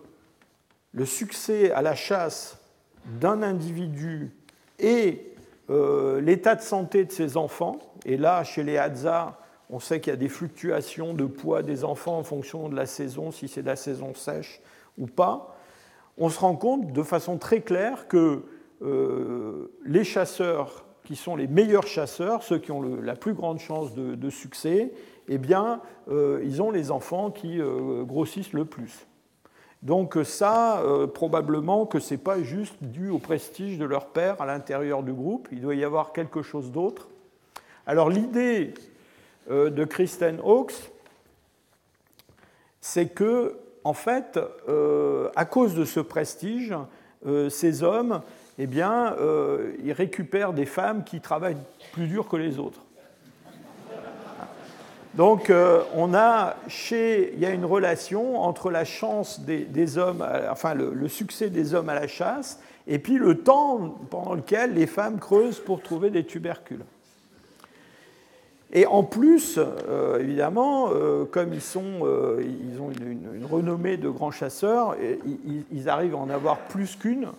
le 0.91 1.05
succès 1.05 1.71
à 1.71 1.81
la 1.81 1.95
chasse 1.95 2.59
d'un 3.05 3.41
individu 3.41 4.31
et 4.77 5.33
l'état 5.69 6.55
de 6.55 6.61
santé 6.61 7.05
de 7.05 7.11
ses 7.11 7.37
enfants, 7.37 7.79
et 8.05 8.17
là, 8.17 8.43
chez 8.43 8.63
les 8.63 8.77
Hadza, 8.77 9.39
on 9.69 9.79
sait 9.79 9.99
qu'il 9.99 10.11
y 10.11 10.13
a 10.13 10.17
des 10.17 10.29
fluctuations 10.29 11.13
de 11.13 11.25
poids 11.25 11.63
des 11.63 11.83
enfants 11.83 12.17
en 12.17 12.23
fonction 12.23 12.69
de 12.69 12.75
la 12.75 12.85
saison, 12.85 13.31
si 13.31 13.47
c'est 13.47 13.61
la 13.61 13.75
saison 13.75 14.13
sèche 14.13 14.61
ou 14.97 15.07
pas, 15.07 15.55
on 16.17 16.29
se 16.29 16.39
rend 16.39 16.55
compte 16.55 16.91
de 16.91 17.03
façon 17.03 17.37
très 17.37 17.61
claire 17.61 18.07
que 18.07 18.43
euh, 18.81 19.71
les 19.85 20.03
chasseurs 20.03 20.85
qui 21.09 21.15
sont 21.15 21.35
les 21.35 21.47
meilleurs 21.47 21.87
chasseurs, 21.87 22.43
ceux 22.43 22.59
qui 22.59 22.71
ont 22.71 22.83
la 22.83 23.15
plus 23.15 23.33
grande 23.33 23.57
chance 23.57 23.95
de, 23.95 24.29
succès, 24.29 24.93
eh 25.27 25.39
bien, 25.39 25.81
euh, 26.07 26.39
ils 26.43 26.61
ont 26.61 26.69
les 26.69 26.91
enfants 26.91 27.31
qui 27.31 27.59
euh, 27.59 28.03
grossissent 28.03 28.53
le 28.53 28.63
plus. 28.63 29.07
Donc 29.81 30.19
ça, 30.23 30.83
probablement 31.15 31.87
que 31.87 31.99
ce 31.99 32.13
n'est 32.13 32.19
pas 32.19 32.43
juste 32.43 32.75
dû 32.81 33.09
au 33.09 33.17
prestige 33.17 33.79
de 33.79 33.85
leur 33.85 34.09
père 34.09 34.39
à 34.39 34.45
l'intérieur 34.45 35.01
du 35.01 35.13
groupe, 35.13 35.47
il 35.51 35.61
doit 35.61 35.73
y 35.73 35.83
avoir 35.83 36.13
quelque 36.13 36.43
chose 36.43 36.71
d'autre. 36.71 37.07
Alors 37.87 38.09
l'idée 38.09 38.75
de 39.49 39.83
Kristen 39.85 40.39
Hawkes, 40.43 40.91
c'est 42.81 43.07
que 43.07 43.55
en 43.83 43.93
fait, 43.93 44.39
euh, 44.67 45.29
à 45.35 45.45
cause 45.45 45.73
de 45.73 45.85
ce 45.85 45.99
prestige, 45.99 46.75
euh, 47.25 47.49
ces 47.49 47.83
hommes, 47.83 48.21
eh 48.59 48.67
bien, 48.67 49.15
euh, 49.19 49.71
ils 49.83 49.93
récupèrent 49.93 50.53
des 50.53 50.65
femmes 50.65 51.03
qui 51.03 51.21
travaillent 51.21 51.57
plus 51.93 52.07
dur 52.07 52.27
que 52.27 52.35
les 52.37 52.59
autres. 52.59 52.81
Donc, 55.15 55.51
on 55.95 56.13
a 56.13 56.55
chez, 56.67 57.33
il 57.33 57.39
y 57.39 57.45
a 57.45 57.49
une 57.49 57.65
relation 57.65 58.39
entre 58.39 58.69
la 58.69 58.85
chance 58.85 59.41
des, 59.41 59.97
hommes, 59.97 60.23
enfin 60.51 60.75
le, 60.75 61.07
succès 61.07 61.49
des 61.49 61.73
hommes 61.73 61.89
à 61.89 61.95
la 61.95 62.07
chasse, 62.07 62.59
et 62.87 62.99
puis 62.99 63.17
le 63.17 63.39
temps 63.39 63.97
pendant 64.11 64.35
lequel 64.35 64.75
les 64.75 64.85
femmes 64.85 65.19
creusent 65.19 65.59
pour 65.59 65.81
trouver 65.81 66.11
des 66.11 66.25
tubercules. 66.25 66.85
Et 68.71 68.85
en 68.85 69.03
plus, 69.03 69.57
euh, 69.57 70.19
évidemment, 70.19 70.89
euh, 70.93 71.25
comme 71.25 71.53
ils, 71.53 71.61
sont, 71.61 72.01
euh, 72.03 72.43
ils 72.43 72.79
ont 72.79 72.91
une, 72.91 73.45
renommée 73.45 73.97
de 73.97 74.09
grands 74.09 74.31
chasseurs, 74.31 74.95
ils, 75.71 75.89
arrivent 75.89 76.13
à 76.13 76.19
en 76.19 76.29
avoir 76.29 76.59
plus 76.67 76.95
qu'une. 76.95 77.29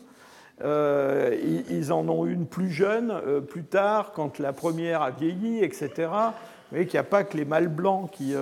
Ils 0.63 1.93
en 1.93 2.09
ont 2.09 2.27
une 2.27 2.47
plus 2.47 2.71
jeune, 2.71 3.13
plus 3.49 3.65
tard, 3.65 4.13
quand 4.13 4.39
la 4.39 4.53
première 4.53 5.03
a 5.03 5.11
vieilli, 5.11 5.63
etc. 5.63 5.91
Vous 5.97 6.77
voyez 6.77 6.87
qu'il 6.87 6.95
n'y 6.95 7.07
a 7.07 7.09
pas 7.09 7.25
que 7.25 7.37
les 7.37 7.45
mâles 7.45 7.69
blancs 7.69 8.11
qui, 8.11 8.35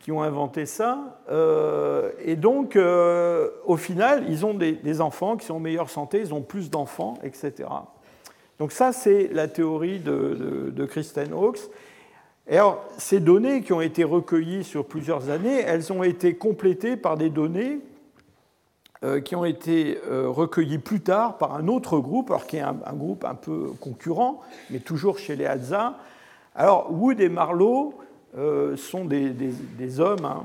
qui 0.00 0.12
ont 0.12 0.22
inventé 0.22 0.66
ça. 0.66 1.20
et 2.24 2.36
donc, 2.36 2.76
au 2.76 3.76
final, 3.76 4.24
ils 4.28 4.46
ont 4.46 4.54
des, 4.54 5.00
enfants 5.00 5.36
qui 5.36 5.46
sont 5.46 5.54
en 5.54 5.60
meilleure 5.60 5.90
santé, 5.90 6.20
ils 6.20 6.34
ont 6.34 6.42
plus 6.42 6.70
d'enfants, 6.70 7.14
etc. 7.22 7.68
Donc 8.62 8.70
ça, 8.70 8.92
c'est 8.92 9.28
la 9.32 9.48
théorie 9.48 9.98
de, 9.98 10.86
Kristen 10.86 11.32
Hawkes. 11.32 11.68
Et 12.46 12.58
alors, 12.58 12.84
ces 12.96 13.18
données 13.18 13.62
qui 13.62 13.72
ont 13.72 13.80
été 13.80 14.04
recueillies 14.04 14.62
sur 14.62 14.86
plusieurs 14.86 15.30
années, 15.30 15.62
elles 15.66 15.92
ont 15.92 16.04
été 16.04 16.34
complétées 16.34 16.96
par 16.96 17.16
des 17.16 17.28
données 17.28 17.80
euh, 17.80 17.91
qui 19.24 19.34
ont 19.34 19.44
été 19.44 19.98
euh, 20.08 20.28
recueillies 20.28 20.78
plus 20.78 21.00
tard 21.00 21.38
par 21.38 21.54
un 21.54 21.66
autre 21.68 21.98
groupe, 21.98 22.30
alors 22.30 22.46
qui 22.46 22.56
est 22.56 22.60
un, 22.60 22.74
groupe 22.94 23.24
un 23.24 23.34
peu 23.34 23.72
concurrent, 23.80 24.40
mais 24.70 24.78
toujours 24.78 25.18
chez 25.18 25.36
les 25.36 25.46
Hadza. 25.46 25.96
Alors, 26.54 26.92
Wood 26.92 27.20
et 27.20 27.28
Marlowe 27.28 27.94
euh, 28.36 28.76
sont 28.76 29.04
des, 29.04 30.00
hommes, 30.00 30.24
hein, 30.24 30.44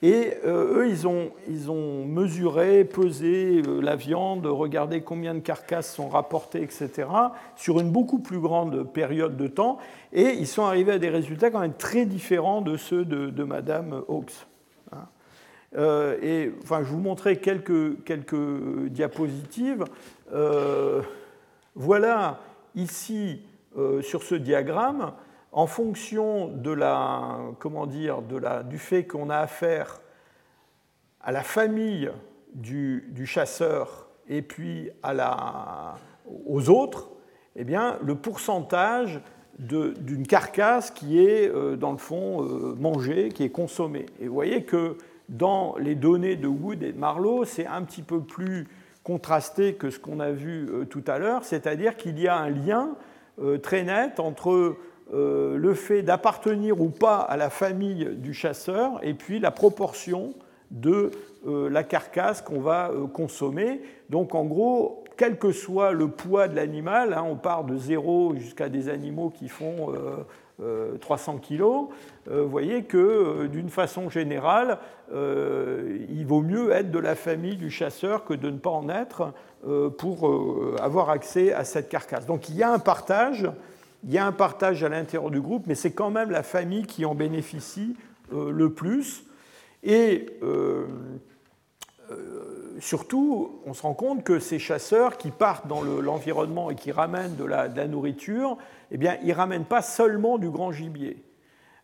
Et 0.00 0.34
euh, 0.44 0.78
eux, 0.78 0.88
ils 0.88 1.08
ont, 1.08 1.30
ils 1.48 1.70
ont, 1.70 2.04
mesuré, 2.04 2.84
pesé 2.84 3.62
euh, 3.66 3.80
la 3.80 3.96
viande, 3.96 4.46
regardé 4.46 5.00
combien 5.00 5.34
de 5.34 5.40
carcasses 5.40 5.92
sont 5.92 6.08
rapportées, 6.08 6.62
etc., 6.62 7.08
sur 7.56 7.80
une 7.80 7.90
beaucoup 7.90 8.20
plus 8.20 8.38
grande 8.38 8.92
période 8.92 9.36
de 9.36 9.48
temps. 9.48 9.78
Et 10.12 10.34
ils 10.34 10.46
sont 10.46 10.64
arrivés 10.64 10.92
à 10.92 10.98
des 10.98 11.08
résultats 11.08 11.50
quand 11.50 11.60
même 11.60 11.74
très 11.74 12.06
différents 12.06 12.60
de 12.60 12.76
ceux 12.76 13.04
de, 13.04 13.30
de 13.30 13.42
Madame 13.42 14.02
Hawkes. 14.06 14.46
Euh, 15.76 16.16
et 16.22 16.52
enfin, 16.62 16.82
je 16.82 16.88
vous 16.88 16.98
montrer 16.98 17.36
quelques, 17.36 18.02
quelques 18.04 18.88
diapositives. 18.88 19.84
voilà 21.74 22.40
ici, 22.74 23.42
sur 24.00 24.22
ce 24.22 24.34
diagramme, 24.34 25.12
en 25.52 25.66
fonction 25.66 26.48
de 26.48 26.70
la, 26.70 27.38
comment 27.58 27.86
dire, 27.86 28.22
de 28.22 28.36
la, 28.36 28.62
du 28.62 28.78
fait 28.78 29.06
qu'on 29.06 29.30
a 29.30 29.38
affaire 29.38 30.00
à 31.22 31.32
la 31.32 31.42
famille 31.42 32.10
du, 32.54 33.26
chasseur 33.26 34.08
et 34.28 34.42
puis 34.42 34.90
à 35.02 35.14
la, 35.14 35.96
aux 36.46 36.68
autres, 36.68 37.10
eh 37.56 37.64
bien, 37.64 37.98
le 38.02 38.14
pourcentage 38.14 39.20
d'une 39.58 40.26
carcasse 40.26 40.90
qui 40.90 41.24
est, 41.24 41.48
euh, 41.48 41.76
dans 41.76 41.92
le 41.92 41.98
fond, 41.98 42.44
euh, 42.44 42.74
mangée, 42.78 43.30
qui 43.30 43.42
est 43.42 43.50
consommée. 43.50 44.06
Et 44.20 44.28
vous 44.28 44.34
voyez 44.34 44.64
que 44.64 44.98
dans 45.28 45.76
les 45.78 45.94
données 45.94 46.36
de 46.36 46.46
Wood 46.46 46.82
et 46.82 46.92
de 46.92 46.98
Marlowe, 46.98 47.44
c'est 47.44 47.66
un 47.66 47.82
petit 47.82 48.02
peu 48.02 48.20
plus 48.20 48.68
contrasté 49.02 49.74
que 49.74 49.90
ce 49.90 49.98
qu'on 49.98 50.20
a 50.20 50.30
vu 50.30 50.68
euh, 50.68 50.84
tout 50.84 51.04
à 51.06 51.18
l'heure, 51.18 51.44
c'est-à-dire 51.44 51.96
qu'il 51.96 52.18
y 52.18 52.28
a 52.28 52.36
un 52.36 52.50
lien 52.50 52.96
très 53.62 53.82
net 53.82 54.18
entre 54.18 54.76
euh, 55.14 55.56
le 55.56 55.74
fait 55.74 56.02
d'appartenir 56.02 56.80
ou 56.80 56.88
pas 56.88 57.18
à 57.18 57.36
la 57.36 57.48
famille 57.48 58.08
du 58.16 58.34
chasseur 58.34 58.98
et 59.04 59.14
puis 59.14 59.38
la 59.38 59.52
proportion 59.52 60.34
de 60.72 61.12
euh, 61.46 61.70
la 61.70 61.84
carcasse 61.84 62.42
qu'on 62.42 62.58
va 62.58 62.90
euh, 62.90 63.06
consommer. 63.06 63.82
Donc 64.10 64.34
en 64.34 64.44
gros, 64.44 65.04
quel 65.16 65.38
que 65.38 65.52
soit 65.52 65.92
le 65.92 66.08
poids 66.08 66.48
de 66.48 66.56
l'animal, 66.56 67.12
hein, 67.12 67.24
on 67.24 67.36
part 67.36 67.62
de 67.62 67.76
zéro 67.76 68.34
jusqu'à 68.34 68.68
des 68.68 68.88
animaux 68.88 69.30
qui 69.30 69.48
font 69.48 69.94
300 71.00 71.38
kilos, 71.38 71.88
vous 72.30 72.48
voyez 72.48 72.84
que 72.84 73.46
d'une 73.46 73.68
façon 73.68 74.08
générale, 74.08 74.78
il 75.12 76.24
vaut 76.26 76.40
mieux 76.40 76.70
être 76.70 76.90
de 76.90 76.98
la 76.98 77.14
famille 77.14 77.56
du 77.56 77.70
chasseur 77.70 78.24
que 78.24 78.32
de 78.32 78.50
ne 78.50 78.58
pas 78.58 78.70
en 78.70 78.88
être 78.88 79.34
pour 79.98 80.30
avoir 80.80 81.10
accès 81.10 81.52
à 81.52 81.64
cette 81.64 81.88
carcasse. 81.88 82.24
Donc 82.24 82.48
il 82.48 82.56
y 82.56 82.62
a 82.62 82.72
un 82.72 82.78
partage 82.78 83.46
il 84.06 84.12
y 84.12 84.18
a 84.18 84.26
un 84.26 84.32
partage 84.32 84.84
à 84.84 84.88
l'intérieur 84.88 85.30
du 85.30 85.40
groupe, 85.40 85.64
mais 85.66 85.74
c'est 85.74 85.90
quand 85.90 86.10
même 86.10 86.30
la 86.30 86.42
famille 86.42 86.86
qui 86.86 87.04
en 87.04 87.14
bénéficie 87.14 87.96
euh, 88.32 88.50
le 88.50 88.72
plus. 88.72 89.24
Et 89.82 90.26
euh, 90.42 90.46
euh, 90.46 90.86
surtout, 92.80 93.60
on 93.66 93.74
se 93.74 93.82
rend 93.82 93.94
compte 93.94 94.22
que 94.22 94.38
ces 94.38 94.58
chasseurs 94.58 95.16
qui 95.16 95.30
partent 95.30 95.66
dans 95.66 95.82
l'environnement 95.82 96.70
et 96.70 96.74
qui 96.74 96.92
ramènent 96.92 97.36
de 97.36 97.44
la, 97.44 97.68
nourriture, 97.88 98.58
eh 98.90 98.96
bien, 98.96 99.16
ils 99.22 99.28
ne 99.28 99.34
ramènent 99.34 99.64
pas 99.64 99.82
seulement 99.82 100.38
du 100.38 100.50
grand 100.50 100.72
gibier. 100.72 101.22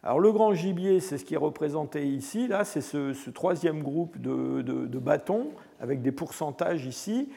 Alors 0.02 0.18
le 0.18 0.32
grand 0.32 0.52
gibier, 0.52 1.00
c'est 1.00 1.16
ce 1.16 1.24
qui 1.24 1.34
est 1.34 1.38
représenté 1.38 2.06
ici, 2.06 2.48
là, 2.48 2.64
c'est 2.64 2.80
ce, 2.80 3.30
troisième 3.30 3.82
groupe 3.82 4.20
de, 4.20 4.98
bâtons 4.98 5.50
avec 5.80 6.02
des 6.02 6.12
pourcentages 6.12 6.86
ici. 6.86 7.28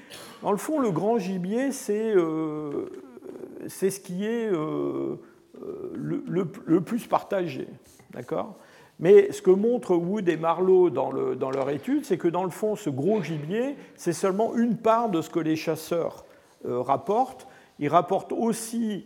Dans 0.42 0.52
le 0.52 0.58
fond, 0.58 0.80
le 0.80 0.92
grand 0.92 1.18
gibier, 1.18 1.72
c'est 1.72 2.14
c'est 3.68 3.90
ce 3.90 4.00
qui 4.00 4.26
est 4.26 4.48
euh, 4.52 5.16
euh, 5.62 5.92
le, 5.96 6.82
plus 6.82 7.08
partagé. 7.08 7.68
D'accord? 8.12 8.58
Mais 9.00 9.32
ce 9.32 9.42
que 9.42 9.52
montrent 9.52 9.96
Wood 9.96 10.30
et 10.30 10.38
Marlowe 10.38 10.90
dans, 10.90 11.12
leur 11.12 11.70
étude, 11.70 12.06
c'est 12.06 12.18
que 12.18 12.28
dans 12.28 12.44
le 12.44 12.50
fond, 12.50 12.76
ce 12.76 12.90
gros 12.90 13.22
gibier, 13.22 13.76
c'est 13.96 14.14
seulement 14.14 14.56
une 14.56 14.78
part 14.78 15.10
de 15.10 15.22
ce 15.22 15.30
que 15.30 15.40
les 15.40 15.56
chasseurs 15.56 16.26
euh, 16.66 16.82
rapportent. 16.82 17.48
Ils 17.80 17.90
rapportent 17.90 18.32
aussi 18.32 19.06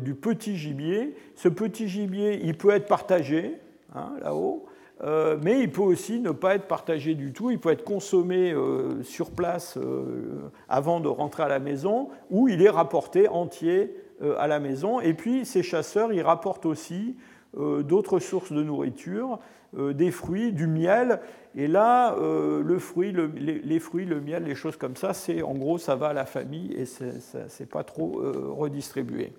du 0.00 0.14
petit 0.14 0.56
gibier. 0.56 1.16
Ce 1.34 1.48
petit 1.48 1.88
gibier, 1.88 2.40
il 2.44 2.56
peut 2.56 2.70
être 2.70 2.86
partagé, 2.86 3.58
hein, 3.92 4.12
là-haut, 4.22 4.66
euh, 5.04 5.36
mais 5.42 5.60
il 5.60 5.70
peut 5.70 5.82
aussi 5.82 6.20
ne 6.20 6.30
pas 6.30 6.54
être 6.54 6.68
partagé 6.68 7.14
du 7.14 7.32
tout, 7.32 7.50
il 7.50 7.58
peut 7.58 7.70
être 7.70 7.82
consommé 7.82 8.52
euh, 8.52 9.02
sur 9.02 9.30
place 9.30 9.76
euh, 9.76 10.50
avant 10.68 11.00
de 11.00 11.08
rentrer 11.08 11.42
à 11.42 11.48
la 11.48 11.58
maison, 11.58 12.08
ou 12.30 12.48
il 12.48 12.62
est 12.62 12.70
rapporté 12.70 13.28
entier 13.28 13.96
à 14.38 14.46
la 14.46 14.60
maison. 14.60 15.00
Et 15.00 15.14
puis 15.14 15.44
ces 15.44 15.64
chasseurs, 15.64 16.12
ils 16.12 16.22
rapportent 16.22 16.66
aussi 16.66 17.16
d'autres 17.54 18.18
sources 18.18 18.52
de 18.52 18.62
nourriture, 18.62 19.38
des 19.76 20.10
fruits, 20.10 20.52
du 20.52 20.66
miel. 20.66 21.20
Et 21.54 21.66
là, 21.66 22.16
le 22.18 22.78
fruit, 22.78 23.12
les, 23.12 23.78
fruits, 23.78 24.06
le 24.06 24.20
miel, 24.20 24.44
les 24.44 24.54
choses 24.54 24.76
comme 24.76 24.96
ça, 24.96 25.12
c'est 25.12 25.42
en 25.42 25.54
gros, 25.54 25.76
ça 25.76 25.94
va 25.94 26.08
à 26.08 26.12
la 26.12 26.24
famille 26.24 26.72
et 26.72 26.86
c'est 26.86 27.68
pas 27.68 27.84
trop 27.84 28.22
redistribué. 28.56 29.32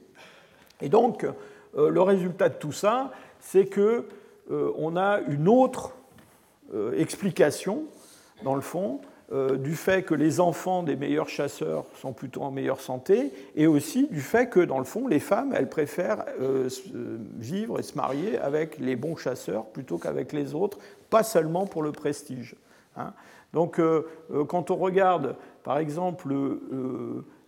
Et 0.82 0.90
donc, 0.90 1.26
le 1.76 2.02
résultat 2.02 2.50
de 2.50 2.56
tout 2.56 2.72
ça, 2.72 3.12
c'est 3.40 3.66
que 3.66 4.06
euh, 4.52 4.72
on 4.78 4.96
a 4.96 5.20
une 5.28 5.48
autre 5.48 5.94
euh, 6.74 6.98
explication, 6.98 7.84
dans 8.44 8.56
le 8.56 8.62
fond, 8.62 9.00
euh, 9.34 9.58
du 9.58 9.76
fait 9.76 10.04
que 10.04 10.14
les 10.14 10.40
enfants 10.40 10.84
des 10.84 10.96
meilleurs 10.96 11.30
chasseurs 11.30 11.86
sont 11.96 12.14
plutôt 12.14 12.42
en 12.44 12.52
meilleure 12.52 12.80
santé, 12.80 13.32
et 13.56 13.68
aussi 13.68 14.08
du 14.08 14.22
fait 14.22 14.48
que, 14.48 14.60
dans 14.60 14.78
le 14.78 14.86
fond, 14.86 15.08
les 15.08 15.20
femmes, 15.20 15.54
elles 15.56 15.70
préfèrent 15.70 16.26
vivre 17.38 17.80
et 17.80 17.84
se 17.84 17.96
marier 17.96 18.38
avec 18.38 18.78
les 18.80 18.96
bons 18.96 19.16
chasseurs 19.16 19.66
plutôt 19.66 19.98
qu'avec 19.98 20.34
les 20.34 20.54
autres, 20.54 20.78
pas 21.10 21.24
seulement 21.24 21.66
pour 21.66 21.84
le 21.84 21.92
prestige. 21.92 22.56
Hein. 22.96 23.14
Donc, 23.54 23.80
quand 24.48 24.72
on 24.72 24.76
regarde, 24.76 25.36
par 25.64 25.78
exemple, 25.78 26.34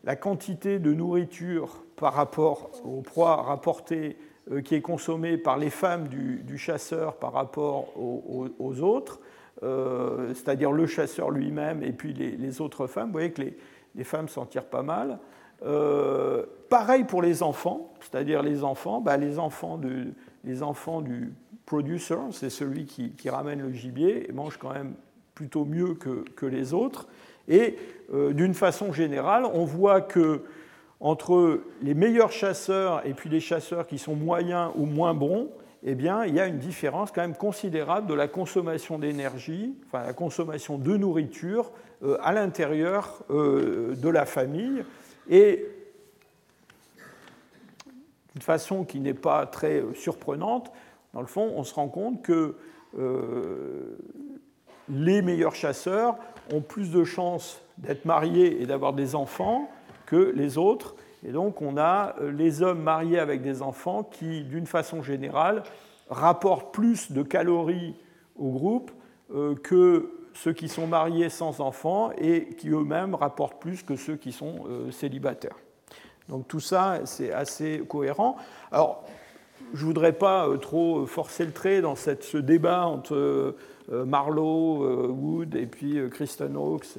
la 0.03 0.15
quantité 0.15 0.79
de 0.79 0.93
nourriture 0.93 1.83
par 1.95 2.13
rapport 2.13 2.69
aux 2.83 3.01
proies 3.01 3.41
rapportées 3.41 4.17
euh, 4.51 4.61
qui 4.61 4.75
est 4.75 4.81
consommé 4.81 5.37
par 5.37 5.57
les 5.57 5.71
femmes 5.71 6.07
du, 6.07 6.57
chasseur 6.57 7.15
par 7.15 7.33
rapport 7.33 7.87
aux, 7.97 8.81
autres, 8.81 9.19
euh, 9.63 10.33
c'est-à-dire 10.33 10.71
le 10.71 10.85
chasseur 10.85 11.31
lui-même 11.31 11.81
et 11.83 11.91
puis 11.91 12.13
les, 12.13 12.61
autres 12.61 12.87
femmes. 12.87 13.07
Vous 13.07 13.13
voyez 13.13 13.31
que 13.31 13.41
les, 13.95 14.03
femmes 14.03 14.27
s'en 14.27 14.45
tirent 14.45 14.65
pas 14.65 14.83
mal. 14.83 15.19
Euh, 15.65 16.43
pareil 16.69 17.05
pour 17.05 17.21
les 17.21 17.41
enfants, 17.41 17.93
c'est-à-dire 18.01 18.43
les 18.43 18.63
enfants, 18.63 18.99
bah, 18.99 19.17
les, 19.17 19.39
enfants 19.39 19.79
les 20.43 20.63
enfants 20.63 21.01
du 21.01 21.33
producer, 21.65 22.15
c'est 22.31 22.49
celui 22.49 22.85
qui, 22.85 23.29
ramène 23.29 23.61
le 23.61 23.71
gibier, 23.71 24.29
et 24.29 24.33
mangent 24.33 24.57
quand 24.57 24.73
même 24.73 24.93
plutôt 25.33 25.65
mieux 25.65 25.95
que, 25.95 26.25
que 26.35 26.45
les 26.45 26.73
autres. 26.73 27.07
Et 27.47 27.77
d'une 28.11 28.53
façon 28.53 28.91
générale, 28.91 29.45
on 29.45 29.65
voit 29.65 30.01
que 30.01 30.43
entre 30.99 31.61
les 31.81 31.93
meilleurs 31.93 32.31
chasseurs 32.31 33.05
et 33.05 33.13
puis 33.13 33.29
les 33.29 33.39
chasseurs 33.39 33.87
qui 33.87 33.97
sont 33.97 34.15
moyens 34.15 34.71
ou 34.75 34.85
moins 34.85 35.13
bons, 35.13 35.49
eh 35.87 35.93
bien, 35.93 36.25
il 36.25 36.33
y 36.33 36.39
a 36.39 36.47
une 36.47 36.57
différence 36.57 37.11
quand 37.11 37.21
même 37.21 37.35
considérable 37.35 38.07
de 38.07 38.15
la 38.15 38.27
consommation 38.27 38.97
d'énergie, 38.97 39.75
enfin 39.85 40.03
la 40.03 40.13
consommation 40.13 40.79
de 40.79 40.97
nourriture 40.97 41.71
euh, 42.03 42.17
à 42.23 42.33
l'intérieur 42.33 43.23
euh, 43.29 43.95
de 43.95 44.09
la 44.09 44.25
famille. 44.25 44.83
Et 45.29 45.63
d'une 48.33 48.41
façon 48.41 48.83
qui 48.83 48.99
n'est 48.99 49.13
pas 49.13 49.45
très 49.45 49.81
euh, 49.81 49.93
surprenante, 49.93 50.71
dans 51.13 51.21
le 51.21 51.27
fond, 51.27 51.53
on 51.55 51.63
se 51.63 51.75
rend 51.75 51.87
compte 51.87 52.21
que 52.21 52.55
les 54.89 55.21
meilleurs 55.21 55.55
chasseurs 55.55 56.17
ont 56.53 56.61
plus 56.61 56.91
de 56.91 57.03
chances 57.03 57.61
d'être 57.77 58.05
mariés 58.05 58.61
et 58.61 58.65
d'avoir 58.65 58.93
des 58.93 59.15
enfants 59.15 59.69
que 60.05 60.33
les 60.35 60.57
autres. 60.57 60.95
Et 61.25 61.31
donc 61.31 61.61
on 61.61 61.77
a 61.77 62.15
euh, 62.21 62.31
les 62.31 62.61
hommes 62.61 62.81
mariés 62.81 63.19
avec 63.19 63.41
des 63.41 63.61
enfants 63.61 64.03
qui, 64.03 64.43
d'une 64.43 64.67
façon 64.67 65.01
générale, 65.01 65.63
rapportent 66.09 66.73
plus 66.73 67.11
de 67.11 67.23
calories 67.23 67.95
au 68.37 68.51
groupe 68.51 68.91
euh, 69.33 69.55
que 69.55 70.11
ceux 70.33 70.53
qui 70.53 70.69
sont 70.69 70.85
mariés 70.85 71.29
sans 71.29 71.61
enfants 71.61 72.11
et 72.17 72.49
qui 72.55 72.69
eux-mêmes 72.69 73.15
rapportent 73.15 73.59
plus 73.59 73.81
que 73.81 73.95
ceux 73.95 74.17
qui 74.17 74.31
sont 74.31 74.65
euh, 74.67 74.91
célibataires. 74.91 75.55
Donc 76.29 76.47
tout 76.47 76.59
ça, 76.59 77.01
c'est 77.05 77.31
assez 77.31 77.83
cohérent. 77.87 78.35
Alors, 78.71 79.03
je 79.73 79.81
ne 79.81 79.87
voudrais 79.87 80.13
pas 80.13 80.47
trop 80.61 81.05
forcer 81.07 81.45
le 81.45 81.51
trait 81.51 81.81
dans 81.81 81.95
ce 81.95 82.37
débat 82.37 82.85
entre 82.85 83.55
Marlowe, 83.89 85.07
Wood 85.09 85.55
et 85.55 85.65
puis 85.65 85.99
Kristen 86.09 86.55
Hawkes 86.55 86.97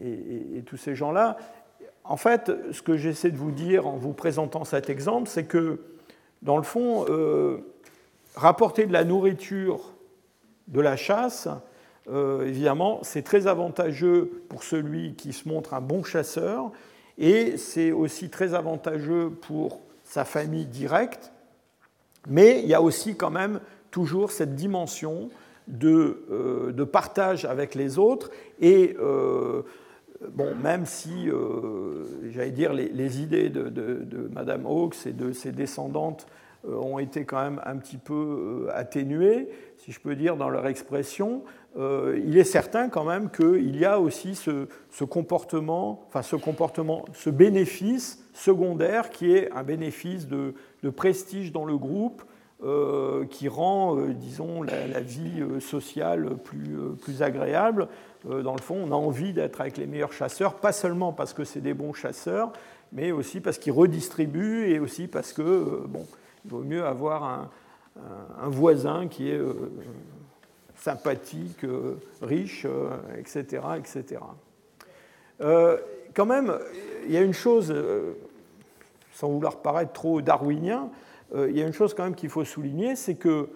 et 0.00 0.62
tous 0.62 0.76
ces 0.76 0.94
gens-là. 0.94 1.36
En 2.08 2.16
fait, 2.16 2.52
ce 2.70 2.82
que 2.82 2.96
j'essaie 2.96 3.30
de 3.30 3.36
vous 3.36 3.50
dire 3.50 3.86
en 3.86 3.96
vous 3.96 4.12
présentant 4.12 4.64
cet 4.64 4.88
exemple, 4.90 5.28
c'est 5.28 5.44
que, 5.44 5.80
dans 6.42 6.56
le 6.56 6.62
fond, 6.62 7.04
euh, 7.08 7.58
rapporter 8.36 8.86
de 8.86 8.92
la 8.92 9.02
nourriture 9.04 9.80
de 10.68 10.80
la 10.80 10.96
chasse, 10.96 11.48
euh, 12.08 12.46
évidemment, 12.46 13.00
c'est 13.02 13.22
très 13.22 13.48
avantageux 13.48 14.44
pour 14.48 14.62
celui 14.62 15.14
qui 15.14 15.32
se 15.32 15.48
montre 15.48 15.74
un 15.74 15.80
bon 15.80 16.04
chasseur, 16.04 16.70
et 17.18 17.56
c'est 17.56 17.90
aussi 17.90 18.30
très 18.30 18.54
avantageux 18.54 19.30
pour 19.30 19.80
sa 20.04 20.24
famille 20.24 20.66
directe, 20.66 21.32
mais 22.28 22.60
il 22.62 22.68
y 22.68 22.74
a 22.74 22.82
aussi 22.82 23.16
quand 23.16 23.30
même 23.30 23.60
toujours 23.90 24.30
cette 24.30 24.54
dimension 24.54 25.30
de, 25.66 26.72
de, 26.72 26.84
partage 26.84 27.44
avec 27.44 27.74
les 27.74 27.98
autres 27.98 28.30
et 28.60 28.96
même 30.62 30.86
si, 30.86 31.28
j'allais 32.30 32.50
dire, 32.50 32.72
les, 32.72 33.22
idées 33.22 33.48
de, 33.48 33.68
de, 33.68 34.30
Madame 34.32 34.66
Hawkes 34.66 35.06
et 35.06 35.12
de 35.12 35.32
ses 35.32 35.52
descendantes 35.52 36.26
ont 36.66 36.98
été 36.98 37.24
quand 37.24 37.42
même 37.42 37.60
un 37.64 37.76
petit 37.76 37.98
peu 37.98 38.68
atténuées, 38.74 39.48
si 39.78 39.92
je 39.92 40.00
peux 40.00 40.16
dire, 40.16 40.36
dans 40.36 40.48
leur 40.48 40.66
expression, 40.66 41.42
euh, 41.78 42.18
il 42.24 42.38
est 42.38 42.44
certain 42.44 42.88
quand 42.88 43.04
même 43.04 43.30
qu'il 43.30 43.76
y 43.76 43.84
a 43.84 44.00
aussi 44.00 44.34
ce, 44.34 45.04
comportement, 45.04 46.04
enfin 46.08 46.22
ce 46.22 47.30
bénéfice 47.30 48.24
secondaire 48.32 49.10
qui 49.10 49.32
est 49.32 49.52
un 49.52 49.62
bénéfice 49.62 50.26
de, 50.26 50.54
prestige 50.94 51.52
dans 51.52 51.64
le 51.64 51.76
groupe, 51.76 52.22
euh, 52.64 53.26
qui 53.26 53.48
rend, 53.48 53.98
euh, 53.98 54.14
disons, 54.14 54.62
la, 54.62 55.00
vie 55.00 55.44
sociale 55.60 56.36
plus 56.44 57.22
agréable. 57.22 57.88
Dans 58.26 58.54
le 58.54 58.60
fond, 58.60 58.76
on 58.88 58.92
a 58.92 58.96
envie 58.96 59.32
d'être 59.32 59.60
avec 59.60 59.76
les 59.76 59.86
meilleurs 59.86 60.12
chasseurs, 60.12 60.54
pas 60.54 60.72
seulement 60.72 61.12
parce 61.12 61.32
que 61.32 61.44
c'est 61.44 61.60
des 61.60 61.74
bons 61.74 61.92
chasseurs, 61.92 62.52
mais 62.92 63.12
aussi 63.12 63.40
parce 63.40 63.58
qu'ils 63.58 63.72
redistribuent 63.72 64.68
et 64.68 64.78
aussi 64.78 65.06
parce 65.06 65.32
que, 65.32 65.82
bon, 65.86 66.06
il 66.44 66.50
vaut 66.50 66.62
mieux 66.62 66.84
avoir 66.84 67.24
un, 67.24 67.50
voisin 68.48 69.08
qui 69.08 69.30
est 69.30 69.40
sympathique, 70.76 71.64
euh, 71.64 71.96
riche, 72.22 72.66
etc. 73.18 73.62
Euh, 73.64 73.74
etc. 73.74 74.20
Euh, 75.40 75.78
quand 76.14 76.26
même, 76.26 76.56
il 77.06 77.12
y 77.12 77.16
a 77.16 77.22
une 77.22 77.34
chose, 77.34 77.74
sans 79.12 79.28
vouloir 79.28 79.56
paraître 79.56 79.92
trop 79.92 80.22
darwinien, 80.22 80.88
il 81.34 81.56
y 81.56 81.62
a 81.62 81.66
une 81.66 81.72
chose 81.72 81.92
quand 81.92 82.04
même 82.04 82.14
qu'il 82.14 82.30
faut 82.30 82.44
souligner, 82.44 82.96
c'est 82.96 83.16
que 83.16 83.50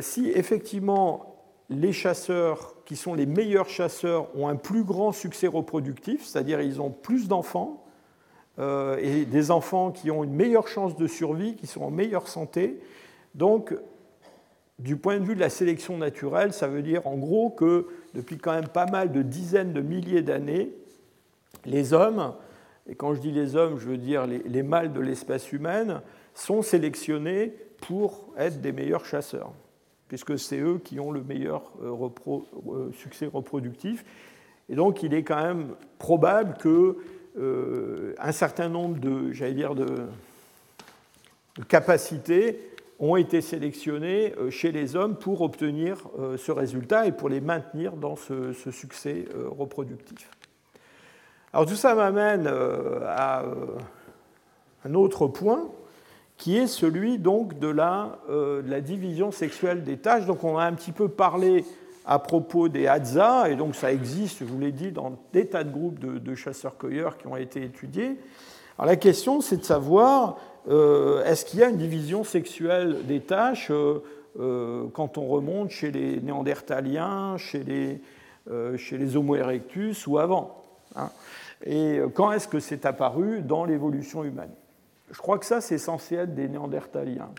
si 0.00 0.28
effectivement 0.28 1.36
les 1.70 1.92
chasseurs 1.92 2.74
qui 2.88 2.96
sont 2.96 3.12
les 3.12 3.26
meilleurs 3.26 3.68
chasseurs 3.68 4.34
ont 4.34 4.48
un 4.48 4.56
plus 4.56 4.82
grand 4.82 5.12
succès 5.12 5.46
reproductif, 5.46 6.24
c'est-à-dire 6.24 6.62
ils 6.62 6.80
ont 6.80 6.88
plus 6.88 7.28
d'enfants, 7.28 7.84
et 8.58 9.26
des 9.26 9.50
enfants 9.50 9.92
qui 9.92 10.10
ont 10.10 10.24
une 10.24 10.32
meilleure 10.32 10.66
chance 10.66 10.96
de 10.96 11.06
survie, 11.06 11.54
qui 11.54 11.66
sont 11.66 11.82
en 11.82 11.90
meilleure 11.90 12.26
santé, 12.26 12.80
donc 13.34 13.74
du 14.78 14.96
point 14.96 15.18
de 15.18 15.24
vue 15.24 15.34
de 15.34 15.40
la 15.40 15.50
sélection 15.50 15.98
naturelle, 15.98 16.54
ça 16.54 16.66
veut 16.66 16.80
dire 16.80 17.06
en 17.06 17.16
gros 17.16 17.50
que 17.50 17.88
depuis 18.14 18.38
quand 18.38 18.52
même 18.52 18.68
pas 18.68 18.86
mal 18.86 19.12
de 19.12 19.20
dizaines 19.20 19.74
de 19.74 19.82
milliers 19.82 20.22
d'années, 20.22 20.72
les 21.66 21.92
hommes, 21.92 22.34
et 22.88 22.94
quand 22.94 23.12
je 23.12 23.20
dis 23.20 23.32
les 23.32 23.54
hommes, 23.54 23.78
je 23.78 23.86
veux 23.86 23.98
dire 23.98 24.26
les, 24.26 24.62
mâles 24.62 24.94
de 24.94 25.00
l'espèce 25.00 25.52
humaine, 25.52 26.00
sont 26.34 26.62
sélectionnés 26.62 27.52
pour 27.82 28.32
être 28.38 28.62
des 28.62 28.72
meilleurs 28.72 29.04
chasseurs, 29.04 29.52
puisque 30.08 30.38
c'est 30.38 30.58
eux 30.58 30.80
qui 30.82 30.98
ont 30.98 31.10
le 31.10 31.22
meilleur 31.22 31.70
euh, 31.82 32.08
euh, 32.28 32.90
succès 32.92 33.28
reproductif. 33.32 34.04
Et 34.68 34.74
donc 34.74 35.02
il 35.02 35.14
est 35.14 35.22
quand 35.22 35.42
même 35.42 35.74
probable 35.98 36.54
que 36.58 36.96
euh, 37.38 38.14
un 38.18 38.32
certain 38.32 38.68
nombre 38.68 38.98
de, 38.98 39.32
j'allais 39.32 39.54
dire, 39.54 39.74
de 39.74 39.86
capacités 41.68 42.70
ont 42.98 43.16
été 43.16 43.40
sélectionnés 43.40 44.34
euh, 44.38 44.50
chez 44.50 44.72
les 44.72 44.96
hommes 44.96 45.16
pour 45.16 45.42
obtenir 45.42 46.08
ce 46.36 46.50
résultat 46.50 47.06
et 47.06 47.12
pour 47.12 47.28
les 47.28 47.40
maintenir 47.40 47.92
dans 47.92 48.16
ce, 48.16 48.52
succès 48.52 49.26
reproductif. 49.56 50.30
Alors 51.52 51.66
tout 51.66 51.76
ça 51.76 51.94
m'amène 51.94 52.46
à 53.06 53.44
un 54.84 54.94
autre 54.94 55.26
point 55.26 55.70
qui 56.38 56.56
est 56.56 56.66
celui 56.66 57.18
donc 57.18 57.58
de 57.58 57.68
la, 57.68 58.18
de 58.28 58.64
la, 58.66 58.80
division 58.80 59.30
sexuelle 59.30 59.84
des 59.84 59.98
tâches. 59.98 60.24
Donc 60.24 60.44
on 60.44 60.56
a 60.56 60.64
un 60.64 60.72
petit 60.72 60.92
peu 60.92 61.08
parlé 61.08 61.64
à 62.08 62.18
propos 62.18 62.70
des 62.70 62.86
Hadza, 62.86 63.50
et 63.50 63.54
donc 63.54 63.76
ça 63.76 63.92
existe, 63.92 64.38
je 64.38 64.44
vous 64.46 64.58
l'ai 64.58 64.72
dit, 64.72 64.92
dans 64.92 65.18
des 65.34 65.46
tas 65.46 65.62
de 65.62 65.70
groupes 65.70 65.98
de, 65.98 66.34
chasseurs-cueilleurs 66.34 67.18
qui 67.18 67.26
ont 67.26 67.36
été 67.36 67.62
étudiés. 67.62 68.16
Alors 68.78 68.86
la 68.86 68.96
question, 68.96 69.42
c'est 69.42 69.58
de 69.58 69.64
savoir 69.64 70.38
euh, 70.70 71.22
est-ce 71.24 71.44
qu'il 71.44 71.60
y 71.60 71.62
a 71.62 71.68
une 71.68 71.76
division 71.76 72.24
sexuelle 72.24 73.04
des 73.06 73.20
tâches 73.20 73.70
euh, 73.70 74.02
euh, 74.40 74.86
quand 74.94 75.18
on 75.18 75.26
remonte 75.26 75.68
chez 75.68 75.90
les 75.90 76.18
Néandertaliens, 76.22 77.36
chez 77.36 77.62
les, 77.62 78.00
chez 78.78 78.96
les 78.96 79.14
Homo 79.14 79.36
erectus 79.36 80.06
ou 80.06 80.16
avant 80.16 80.62
hein? 80.96 81.10
Et 81.66 82.00
quand 82.14 82.32
est-ce 82.32 82.48
que 82.48 82.60
c'est 82.60 82.86
apparu 82.86 83.42
dans 83.42 83.66
l'évolution 83.66 84.24
humaine? 84.24 84.52
Je 85.10 85.18
crois 85.18 85.38
que 85.38 85.46
ça, 85.46 85.60
c'est 85.60 85.78
censé 85.78 86.16
être 86.16 86.34
des 86.34 86.48
Néandertaliens. 86.48 87.30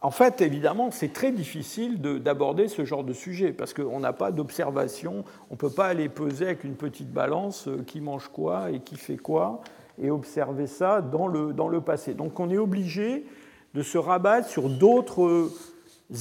En 0.00 0.12
fait, 0.12 0.40
évidemment, 0.42 0.92
c'est 0.92 1.12
très 1.12 1.32
difficile 1.32 2.00
d'aborder 2.00 2.68
ce 2.68 2.84
genre 2.84 3.02
de 3.02 3.12
sujet 3.12 3.52
parce 3.52 3.74
qu'on 3.74 3.98
n'a 3.98 4.12
pas 4.12 4.30
d'observation, 4.30 5.24
on 5.50 5.54
ne 5.54 5.58
peut 5.58 5.70
pas 5.70 5.86
aller 5.86 6.08
peser 6.08 6.46
avec 6.46 6.62
une 6.62 6.76
petite 6.76 7.10
balance 7.10 7.66
euh, 7.66 7.82
qui 7.84 8.00
mange 8.00 8.28
quoi 8.28 8.70
et 8.70 8.78
qui 8.78 8.96
fait 8.96 9.16
quoi 9.16 9.60
et 10.00 10.10
observer 10.10 10.68
ça 10.68 11.00
dans 11.00 11.26
le, 11.26 11.52
dans 11.52 11.66
le 11.66 11.80
passé. 11.80 12.14
Donc 12.14 12.38
on 12.38 12.48
est 12.48 12.58
obligé 12.58 13.26
de 13.74 13.82
se 13.82 13.98
rabattre 13.98 14.48
sur 14.48 14.68
d'autres 14.68 15.50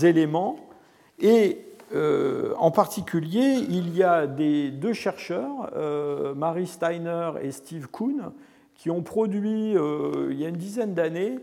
éléments 0.01 0.57
et 1.19 1.66
euh, 1.93 2.53
en 2.57 2.71
particulier, 2.71 3.65
il 3.69 3.95
y 3.95 4.03
a 4.03 4.27
deux 4.27 4.93
chercheurs, 4.93 5.71
euh, 5.75 6.33
Marie 6.35 6.67
Steiner 6.67 7.31
et 7.41 7.51
Steve 7.51 7.87
Kuhn, 7.87 8.31
qui 8.75 8.89
ont 8.89 9.01
produit 9.01 9.71
il 9.71 10.39
y 10.39 10.45
a 10.45 10.49
une 10.49 10.57
dizaine 10.57 10.93
d'années 10.93 11.39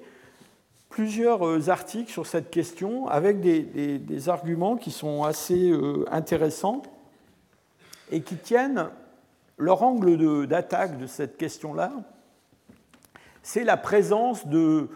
plusieurs 0.95 1.45
euh, 1.45 1.71
articles 1.71 2.13
sur 2.13 2.25
cette 2.25 2.51
question 2.51 3.09
avec 3.09 3.41
des, 3.41 4.29
arguments 4.29 4.77
qui 4.77 4.93
sont 4.93 5.25
assez 5.25 5.69
euh, 5.73 6.05
intéressants 6.09 6.83
et 8.13 8.21
qui 8.21 8.37
tiennent 8.37 8.91
leur 9.59 9.83
angle 9.83 10.47
d'attaque 10.47 10.97
de, 10.99 11.09
cette 11.09 11.37
question-là, 11.37 11.91
c'est 13.43 13.65
la 13.65 13.77
présence 13.77 14.47
de, 14.47 14.89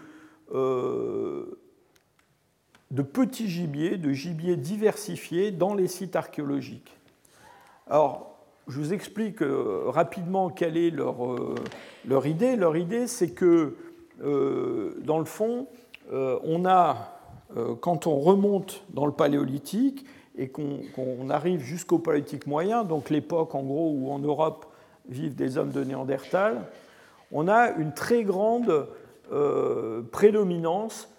euh, 0.53 1.58
de 2.91 3.01
petits 3.01 3.49
gibiers, 3.49 3.97
de 3.97 4.11
gibiers 4.11 4.55
diversifiés 4.55 5.51
dans 5.51 5.73
les 5.73 5.87
sites 5.87 6.15
archéologiques. 6.15 6.97
Alors, 7.87 8.37
je 8.67 8.77
vous 8.77 8.93
explique 8.93 9.39
rapidement 9.41 10.49
quelle 10.49 10.77
est 10.77 10.91
leur, 10.91 11.17
leur 12.05 12.27
idée. 12.27 12.55
Leur 12.55 12.77
idée, 12.77 13.07
c'est 13.07 13.31
que, 13.31 13.75
dans 14.19 15.17
le 15.17 15.25
fond, 15.25 15.67
euh, 16.11 16.39
on 16.43 16.65
a, 16.65 17.11
euh, 17.55 17.75
quand 17.79 18.07
on 18.07 18.19
remonte 18.19 18.83
dans 18.89 19.05
le 19.05 19.11
paléolithique 19.11 20.05
et 20.35 20.49
qu'on 20.49 21.29
arrive 21.29 21.61
jusqu'au 21.61 21.99
paléolithique 21.99 22.47
moyen, 22.47 22.83
donc 22.83 23.09
l'époque 23.09 23.53
en 23.53 23.63
gros 23.63 23.91
où 23.91 24.11
en 24.11 24.19
Europe 24.19 24.65
vivent 25.07 25.35
des 25.35 25.57
hommes 25.57 25.71
de 25.71 25.83
Néandertal, 25.83 26.63
on 27.31 27.47
a 27.47 27.71
une 27.71 27.93
très 27.93 28.23
grande 28.23 28.87
euh, 29.31 30.01
prédominance 30.11 31.09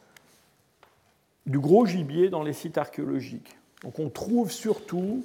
du 1.51 1.59
gros 1.59 1.85
gibier 1.85 2.31
dans 2.31 2.45
les 2.45 2.53
sites 2.53 2.79
archéologiques. 2.79 3.59
Donc 3.83 3.99
on 3.99 4.09
trouve 4.09 4.53
surtout 4.53 5.25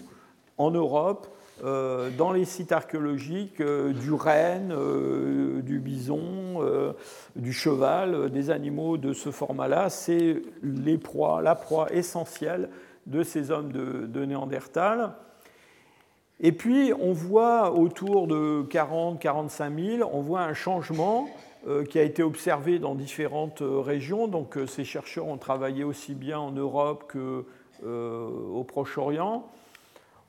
en 0.57 0.72
Europe 0.72 1.27
euh, 1.64 2.10
dans 2.18 2.34
les 2.34 2.45
sites 2.45 2.72
archéologiques 2.72 3.61
euh, 3.61 3.93
du 3.93 4.11
renne, 4.11 4.73
euh, 4.76 5.61
du 5.61 5.80
bison, 5.80 6.26
du 7.35 7.53
cheval, 7.53 8.31
des 8.31 8.49
animaux 8.49 8.97
de 8.97 9.14
ce 9.14 9.30
format-là, 9.30 9.89
c'est 9.89 10.41
les 10.64 10.97
proies, 10.97 11.41
la 11.43 11.53
proie 11.53 11.93
essentielle 11.93 12.69
de 13.06 13.22
ces 13.22 13.52
hommes 13.52 13.72
de, 13.72 14.26
Néandertal. 14.26 15.14
Et 16.39 16.52
puis, 16.52 16.91
on 16.99 17.14
voit 17.14 17.72
autour 17.72 18.27
de 18.27 18.64
40-45 18.64 19.97
000, 19.97 20.10
on 20.11 20.22
voit 20.22 20.41
un 20.41 20.53
changement 20.53 21.30
qui 21.89 21.97
a 21.97 22.03
été 22.03 22.21
observé 22.21 22.77
dans 22.79 22.93
différentes 22.93 23.61
régions. 23.61 24.27
Donc, 24.27 24.57
ces 24.67 24.83
chercheurs 24.83 25.27
ont 25.27 25.37
travaillé 25.37 25.83
aussi 25.83 26.13
bien 26.13 26.37
en 26.39 26.51
Europe 26.51 27.11
qu'au 27.11 28.63
Proche-Orient 28.63 29.49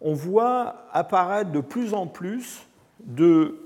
on 0.00 0.14
voit 0.14 0.86
apparaître 0.92 1.50
de 1.50 1.60
plus 1.60 1.94
en 1.94 2.06
plus 2.06 2.66
de, 3.00 3.56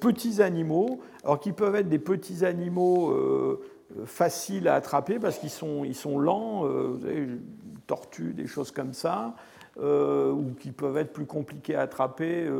petits 0.00 0.42
animaux, 0.42 1.00
alors 1.22 1.38
qui 1.38 1.52
peuvent 1.52 1.76
être 1.76 1.88
des 1.88 2.00
petits 2.00 2.44
animaux 2.44 3.10
euh, 3.10 3.64
faciles 4.04 4.66
à 4.66 4.74
attraper 4.74 5.20
parce 5.20 5.38
qu'ils 5.38 5.50
sont, 5.50 5.84
ils 5.84 5.94
sont 5.94 6.18
lents, 6.18 6.66
euh, 6.66 6.96
vous 6.98 7.38
tortues, 7.86 8.32
des 8.32 8.48
choses 8.48 8.72
comme 8.72 8.92
ça, 8.92 9.36
euh, 9.78 10.32
ou 10.32 10.54
qui 10.58 10.72
peuvent 10.72 10.96
être 10.96 11.12
plus 11.12 11.26
compliqués 11.26 11.76
à 11.76 11.82
attraper, 11.82 12.50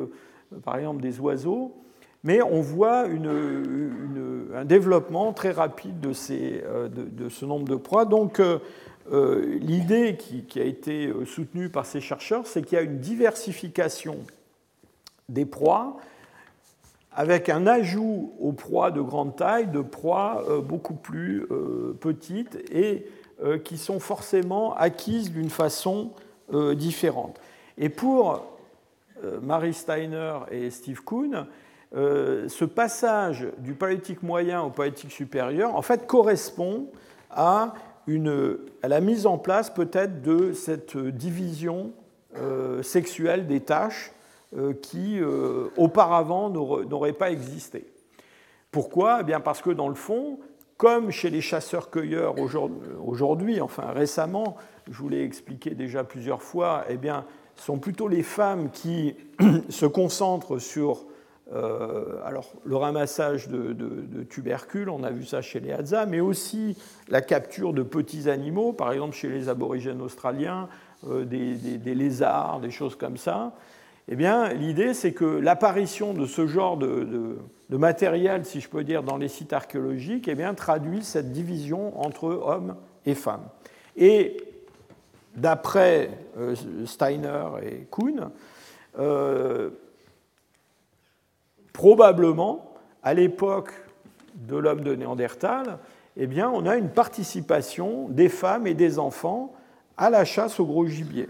par 0.62 0.77
exemple 0.77 1.02
des 1.02 1.18
oiseaux. 1.18 1.74
Mais 2.27 2.43
on 2.43 2.61
voit 2.61 3.05
un 3.05 4.65
développement 4.65 5.32
très 5.32 5.53
rapide 5.53 6.01
de, 6.01 6.09
de, 6.89 7.28
ce 7.28 7.44
nombre 7.44 7.69
de 7.69 7.77
proies. 7.77 8.05
Donc, 8.05 8.40
euh, 9.12 9.59
l'idée 9.61 10.16
qui, 10.16 10.61
a 10.61 10.65
été 10.65 11.07
euh, 11.07 11.24
soutenue 11.24 11.69
par 11.69 11.86
ces 11.86 12.01
chercheurs, 12.01 12.48
c'est 12.48 12.62
qu'il 12.62 12.77
y 12.77 12.81
a 12.81 12.82
une 12.82 12.98
diversification 12.98 14.16
des 15.28 15.47
proies 15.47 15.98
avec 17.12 17.48
un 17.48 17.69
ajout 17.69 18.35
aux 18.40 18.53
proies 18.53 18.90
de 18.90 19.01
grande 19.01 19.36
taille 19.36 19.69
de 19.69 19.81
proies 19.81 20.44
euh, 20.48 20.61
beaucoup 20.61 20.94
plus 20.94 21.47
petites 22.01 22.59
et 22.73 23.07
qui 23.65 23.77
sont 23.77 24.01
forcément 24.01 24.74
acquises 24.77 25.31
d'une 25.31 25.51
façon 25.51 26.11
différente. 26.74 27.39
Et 27.77 27.90
pour 27.90 28.47
Marie 29.43 29.74
Steiner 29.74 30.39
et 30.51 30.70
Steve 30.70 31.05
Kuhn, 31.05 31.47
ce 31.93 32.65
passage 32.65 33.47
du 33.59 33.75
paléolithique 33.75 34.23
moyen 34.23 34.63
au 34.63 34.71
paléolithique 34.71 35.13
supérieur, 35.13 35.75
en 35.75 35.83
fait, 35.83 36.07
correspond 36.07 36.89
à, 37.31 37.75
une, 38.07 38.59
à 38.83 38.89
la 38.89 39.01
mise 39.01 39.27
en 39.27 39.39
place 39.39 39.71
peut-être 39.71 40.21
de 40.23 40.53
cette 40.53 40.97
division 40.97 41.93
sexuelle 42.83 43.47
des 43.47 43.61
tâches 43.61 44.13
qui, 44.83 45.21
auparavant, 45.77 46.51
n'aurait 46.51 47.13
pas 47.15 47.31
existé. 47.31 47.87
Pourquoi? 48.71 49.19
Eh 49.21 49.25
bien 49.25 49.41
Parce 49.41 49.63
que 49.63 49.71
dans 49.71 49.89
le 49.89 49.95
fond, 49.95 50.39
comme 50.77 51.11
chez 51.11 51.31
les 51.31 51.41
chasseurs-cueilleurs 51.41 52.35
aujourd'hui, 53.03 53.61
enfin 53.61 53.93
récemment, 53.93 54.57
je 54.91 54.99
vous 54.99 55.09
l'ai 55.09 55.23
expliqué 55.23 55.71
déjà 55.71 56.05
plusieurs 56.05 56.43
fois, 56.43 56.85
eh 56.89 56.97
bien, 56.97 57.25
sont 57.55 57.79
plutôt 57.79 58.09
les 58.09 58.23
femmes 58.23 58.71
qui 58.71 59.15
se 59.71 59.87
concentrent 59.87 60.59
sur 60.59 61.07
euh, 61.55 62.20
alors, 62.24 62.51
le 62.64 62.77
ramassage 62.77 63.48
de, 63.48 64.23
tubercules, 64.24 64.89
on 64.89 65.05
a 65.05 65.10
vu 65.10 65.24
ça 65.24 65.43
chez 65.43 65.60
les 65.60 65.73
Hadza, 65.73 66.06
mais 66.06 66.20
aussi 66.20 66.77
la 67.09 67.20
capture 67.20 67.73
de 67.73 67.82
petits 67.82 68.28
animaux, 68.28 68.73
par 68.73 68.93
exemple 68.93 69.14
chez 69.14 69.28
les 69.28 69.48
aborigènes 69.48 70.02
australiens, 70.02 70.68
euh, 71.06 71.24
des, 71.24 71.94
lézards, 71.94 72.60
des 72.60 72.70
choses 72.70 72.97
comme 72.97 73.16
ça. 73.16 73.52
Eh 74.09 74.16
bien, 74.16 74.52
l'idée, 74.55 74.93
c'est 74.93 75.12
que 75.12 75.24
l'apparition 75.24 76.14
de 76.14 76.27
ce 76.27 76.47
genre 76.47 76.77
de, 76.77 77.39
matériel, 77.70 78.44
si 78.44 78.60
je 78.60 78.68
peux 78.68 78.85
dire, 78.85 79.02
dans 79.02 79.16
les 79.16 79.28
sites 79.28 79.52
archéologiques, 79.52 80.28
eh 80.28 80.35
bien, 80.35 80.55
traduit 80.55 81.05
cette 81.05 81.32
division 81.32 82.01
entre 82.01 82.24
hommes 82.24 82.77
et 83.05 83.14
femmes. 83.14 83.47
Et 83.97 84.36
d'après 85.36 86.10
euh, 86.39 86.55
Steiner 86.86 87.44
et 87.62 87.86
Kuhn, 87.90 88.31
probablement, 91.77 92.73
à 93.03 93.12
l'époque 93.12 93.70
de 94.35 94.57
l'homme 94.57 94.81
de 94.81 94.94
Néandertal, 94.94 95.78
eh 96.16 96.27
bien, 96.27 96.48
on 96.48 96.65
a 96.65 96.77
une 96.77 96.89
participation 96.89 98.09
des 98.09 98.31
femmes 98.31 98.66
et 98.66 98.73
des 98.73 98.98
enfants 98.98 99.53
à 99.98 100.09
la 100.09 100.24
chasse 100.24 100.59
au 100.59 100.65
gros 100.65 100.86
gibier. 100.86 101.28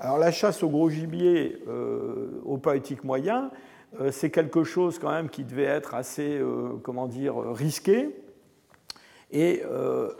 Alors 0.00 0.18
la 0.18 0.32
chasse 0.32 0.64
au 0.64 0.68
gros 0.68 0.90
gibier 0.90 1.62
euh, 1.68 2.42
au 2.44 2.58
paléolithique 2.58 3.04
moyen, 3.04 3.52
euh, 4.00 4.10
c'est 4.10 4.30
quelque 4.30 4.64
chose 4.64 4.98
quand 4.98 5.12
même 5.12 5.28
qui 5.28 5.44
devait 5.44 5.62
être 5.62 5.94
assez, 5.94 6.38
euh, 6.38 6.70
comment 6.82 7.06
dire, 7.06 7.36
risqué. 7.36 8.10
Et 9.30 9.62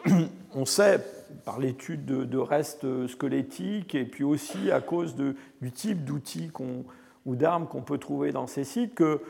on 0.54 0.64
sait 0.64 1.00
par 1.44 1.58
l'étude 1.58 2.04
de, 2.04 2.38
restes 2.38 2.86
squelettiques 3.08 3.96
et 3.96 4.04
puis 4.04 4.22
aussi 4.22 4.70
à 4.70 4.80
cause 4.80 5.16
du 5.16 5.72
type 5.72 6.04
d'outils 6.04 6.50
ou 7.26 7.36
d'armes 7.36 7.66
qu'on 7.66 7.82
peut 7.82 7.98
trouver 7.98 8.32
dans 8.32 8.46
ces 8.46 8.64
sites 8.64 8.94
que 8.94 9.20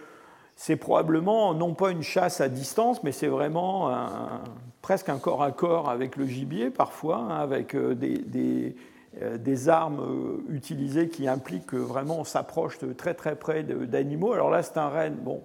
c'est 0.56 0.77
probablement 0.77 1.55
non 1.55 1.74
pas 1.74 1.90
une 1.90 2.02
chasse 2.02 2.40
à 2.40 2.48
distance, 2.48 3.02
mais 3.02 3.12
c'est 3.12 3.27
vraiment 3.27 3.90
presque 4.82 5.09
un 5.09 5.19
corps 5.19 5.43
à 5.43 5.51
corps 5.51 5.89
avec 5.89 6.16
le 6.16 6.27
gibier 6.27 6.70
parfois, 6.70 7.16
hein, 7.16 7.40
avec 7.40 7.74
des, 7.74 8.77
euh, 9.20 9.36
des 9.36 9.69
armes 9.69 10.01
euh, 10.01 10.55
utilisées 10.55 11.10
qui 11.10 11.28
impliquent 11.28 11.66
que 11.66 11.77
vraiment 11.77 12.20
on 12.20 12.24
s'approche 12.24 12.78
de 12.78 12.94
très 12.94 13.12
très 13.12 13.36
près 13.36 13.62
d'animaux. 13.62 14.32
Alors 14.32 14.48
là, 14.48 14.62
c'est 14.62 14.78
un 14.78 14.89
renne, 14.89 15.16
bon, 15.16 15.43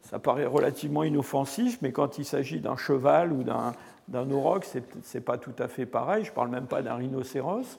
ça 0.00 0.18
paraît 0.18 0.46
relativement 0.46 1.02
inoffensif, 1.02 1.78
mais 1.82 1.92
quand 1.92 2.16
il 2.16 2.24
s'agit 2.24 2.60
d'un 2.60 2.76
cheval 2.76 3.32
ou 3.34 3.42
d'un 3.42 4.30
auroch, 4.30 4.64
ce 4.64 4.78
n'est 4.78 5.20
pas 5.22 5.36
tout 5.36 5.52
à 5.58 5.68
fait 5.68 5.84
pareil. 5.84 6.24
Je 6.24 6.32
parle 6.32 6.48
même 6.48 6.64
pas 6.64 6.80
d'un 6.80 6.94
rhinocéros. 6.94 7.78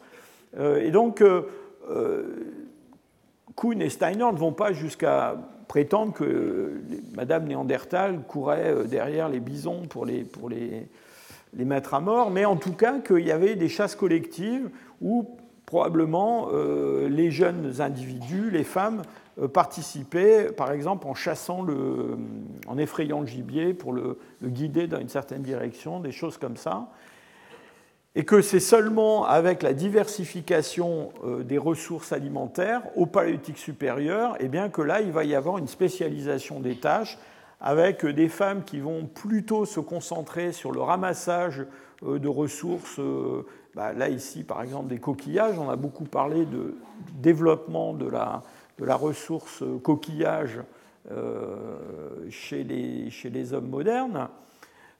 Euh, 0.59 0.81
et 0.81 0.91
donc, 0.91 1.23
Kuhn 3.55 3.81
et 3.81 3.89
Steiner 3.89 4.31
ne 4.31 4.37
vont 4.37 4.53
pas 4.53 4.73
jusqu'à 4.73 5.35
prétendre 5.67 6.13
que 6.13 6.81
Madame 7.15 7.45
Néandertal 7.45 8.21
courait 8.27 8.73
derrière 8.85 9.29
les 9.29 9.39
bisons 9.39 9.83
pour 9.87 10.05
les 10.05 10.87
mettre 11.53 11.93
à 11.93 11.99
mort, 11.99 12.31
mais 12.31 12.45
en 12.45 12.55
tout 12.55 12.73
cas 12.73 12.99
qu'il 12.99 13.25
y 13.25 13.31
avait 13.31 13.55
des 13.55 13.69
chasses 13.69 13.95
collectives 13.95 14.69
où 15.01 15.27
probablement 15.65 16.49
euh, 16.53 17.09
les 17.09 17.31
jeunes 17.31 17.81
individus, 17.81 18.51
les 18.51 18.63
femmes, 18.63 19.01
euh, 19.41 19.47
participaient, 19.47 20.51
par 20.51 20.71
exemple, 20.71 21.07
en 21.07 21.15
chassant, 21.15 21.63
le, 21.63 22.15
en 22.67 22.77
effrayant 22.77 23.21
le 23.21 23.25
gibier 23.25 23.73
pour 23.73 23.91
le, 23.91 24.19
guider 24.43 24.85
dans 24.85 24.99
une 24.99 25.09
certaine 25.09 25.41
direction, 25.41 25.99
des 25.99 26.11
choses 26.11 26.37
comme 26.37 26.57
ça. 26.57 26.89
Et 28.15 28.25
que 28.25 28.41
c'est 28.41 28.59
seulement 28.59 29.25
avec 29.25 29.63
la 29.63 29.73
diversification 29.73 31.11
euh, 31.23 31.43
des 31.43 31.57
ressources 31.57 32.11
alimentaires 32.11 32.83
au 32.95 33.05
paléolithique 33.05 33.57
supérieur, 33.57 34.35
eh 34.39 34.47
bien 34.47 34.69
que 34.69 34.81
là, 34.81 35.01
il 35.01 35.11
va 35.11 35.23
y 35.23 35.33
avoir 35.33 35.57
une 35.57 35.67
spécialisation 35.67 36.59
des 36.59 36.75
tâches 36.75 37.17
avec 37.59 38.05
des 38.05 38.29
femmes 38.29 38.63
qui 38.63 38.79
vont 38.79 39.05
plutôt 39.05 39.65
se 39.65 39.79
concentrer 39.79 40.51
sur 40.51 40.71
le 40.71 40.81
ramassage 40.81 41.65
de 42.01 42.27
ressources 42.27 42.99
bah, 43.75 43.91
là, 43.93 44.09
ici, 44.09 44.43
par 44.43 44.61
exemple, 44.61 44.89
des 44.89 44.99
coquillages. 44.99 45.57
On 45.57 45.69
a 45.69 45.75
beaucoup 45.75 46.03
parlé 46.03 46.45
de 46.45 46.75
développement 47.15 47.93
de 47.93 48.07
la, 48.07 48.43
de 48.77 48.85
la 48.85 48.95
ressource 48.95 49.63
coquillage 49.81 50.59
euh, 51.11 52.29
chez, 52.29 52.63
les, 52.63 53.09
chez, 53.09 53.29
les, 53.29 53.53
hommes 53.53 53.69
modernes. 53.69 54.29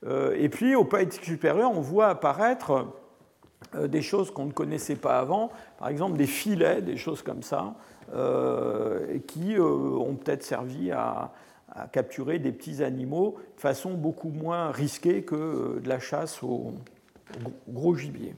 Euh, 0.06 0.36
et 0.38 0.50
puis, 0.50 0.76
au 0.76 0.86
Paléolithique 0.86 1.26
supérieur, 1.26 1.72
on 1.72 1.82
voit 1.82 2.08
apparaître 2.08 2.72
euh, 2.72 2.84
des 3.88 4.02
choses 4.02 4.32
qu'on 4.32 4.46
ne 4.46 4.52
connaissait 4.52 4.96
pas 4.96 5.20
avant, 5.20 5.52
par 5.78 5.88
exemple 5.88 6.18
des 6.18 6.28
filets, 6.28 6.82
des 6.82 6.98
choses 6.98 7.22
comme 7.22 7.44
ça, 7.44 7.76
qui 9.28 9.56
ont 9.60 10.16
peut-être 10.16 10.44
servi 10.44 10.92
à, 10.92 11.32
capturer 11.92 12.38
des 12.38 12.52
petits 12.52 12.84
animaux 12.84 13.36
de 13.56 13.62
façon 13.62 13.94
beaucoup 13.94 14.30
moins 14.30 14.72
risquée 14.72 15.24
que 15.24 15.80
de 15.80 15.90
la 15.90 16.00
chasse 16.00 16.44
au 16.44 16.74
gros 17.68 17.96
gibier. 17.96 18.36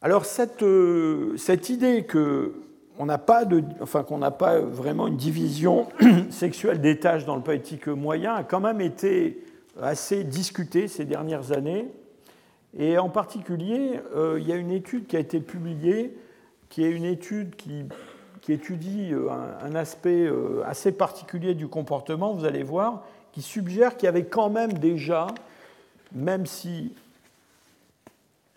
Alors 0.00 0.24
cette, 0.24 0.62
euh, 0.62 1.36
cette 1.36 1.70
idée 1.70 2.06
qu'on 2.06 3.06
n'a 3.06 3.18
pas, 3.18 3.44
enfin, 3.80 4.04
pas 4.30 4.60
vraiment 4.60 5.08
une 5.08 5.16
division 5.16 5.88
sexuelle 6.30 6.80
des 6.80 7.00
tâches 7.00 7.24
dans 7.24 7.34
le 7.34 7.42
politique 7.42 7.88
moyen 7.88 8.34
a 8.34 8.44
quand 8.44 8.60
même 8.60 8.80
été 8.80 9.44
assez 9.80 10.22
discutée 10.22 10.86
ces 10.86 11.04
dernières 11.04 11.50
années. 11.50 11.90
Et 12.78 12.96
en 12.96 13.08
particulier, 13.08 14.00
euh, 14.14 14.38
il 14.40 14.48
y 14.48 14.52
a 14.52 14.56
une 14.56 14.70
étude 14.70 15.06
qui 15.06 15.16
a 15.16 15.20
été 15.20 15.40
publiée, 15.40 16.16
qui 16.68 16.84
est 16.84 16.90
une 16.90 17.04
étude 17.04 17.56
qui, 17.56 17.84
qui 18.40 18.52
étudie 18.52 19.12
euh, 19.12 19.28
un, 19.60 19.74
aspect 19.74 20.30
assez 20.64 20.92
particulier 20.92 21.54
du 21.54 21.68
comportement, 21.68 22.32
vous 22.32 22.44
allez 22.44 22.62
voir, 22.62 23.02
qui 23.32 23.42
suggère 23.42 23.96
qu'il 23.96 24.06
y 24.06 24.08
avait 24.08 24.26
quand 24.26 24.48
même 24.48 24.72
déjà, 24.74 25.26
même 26.12 26.46
si 26.46 26.94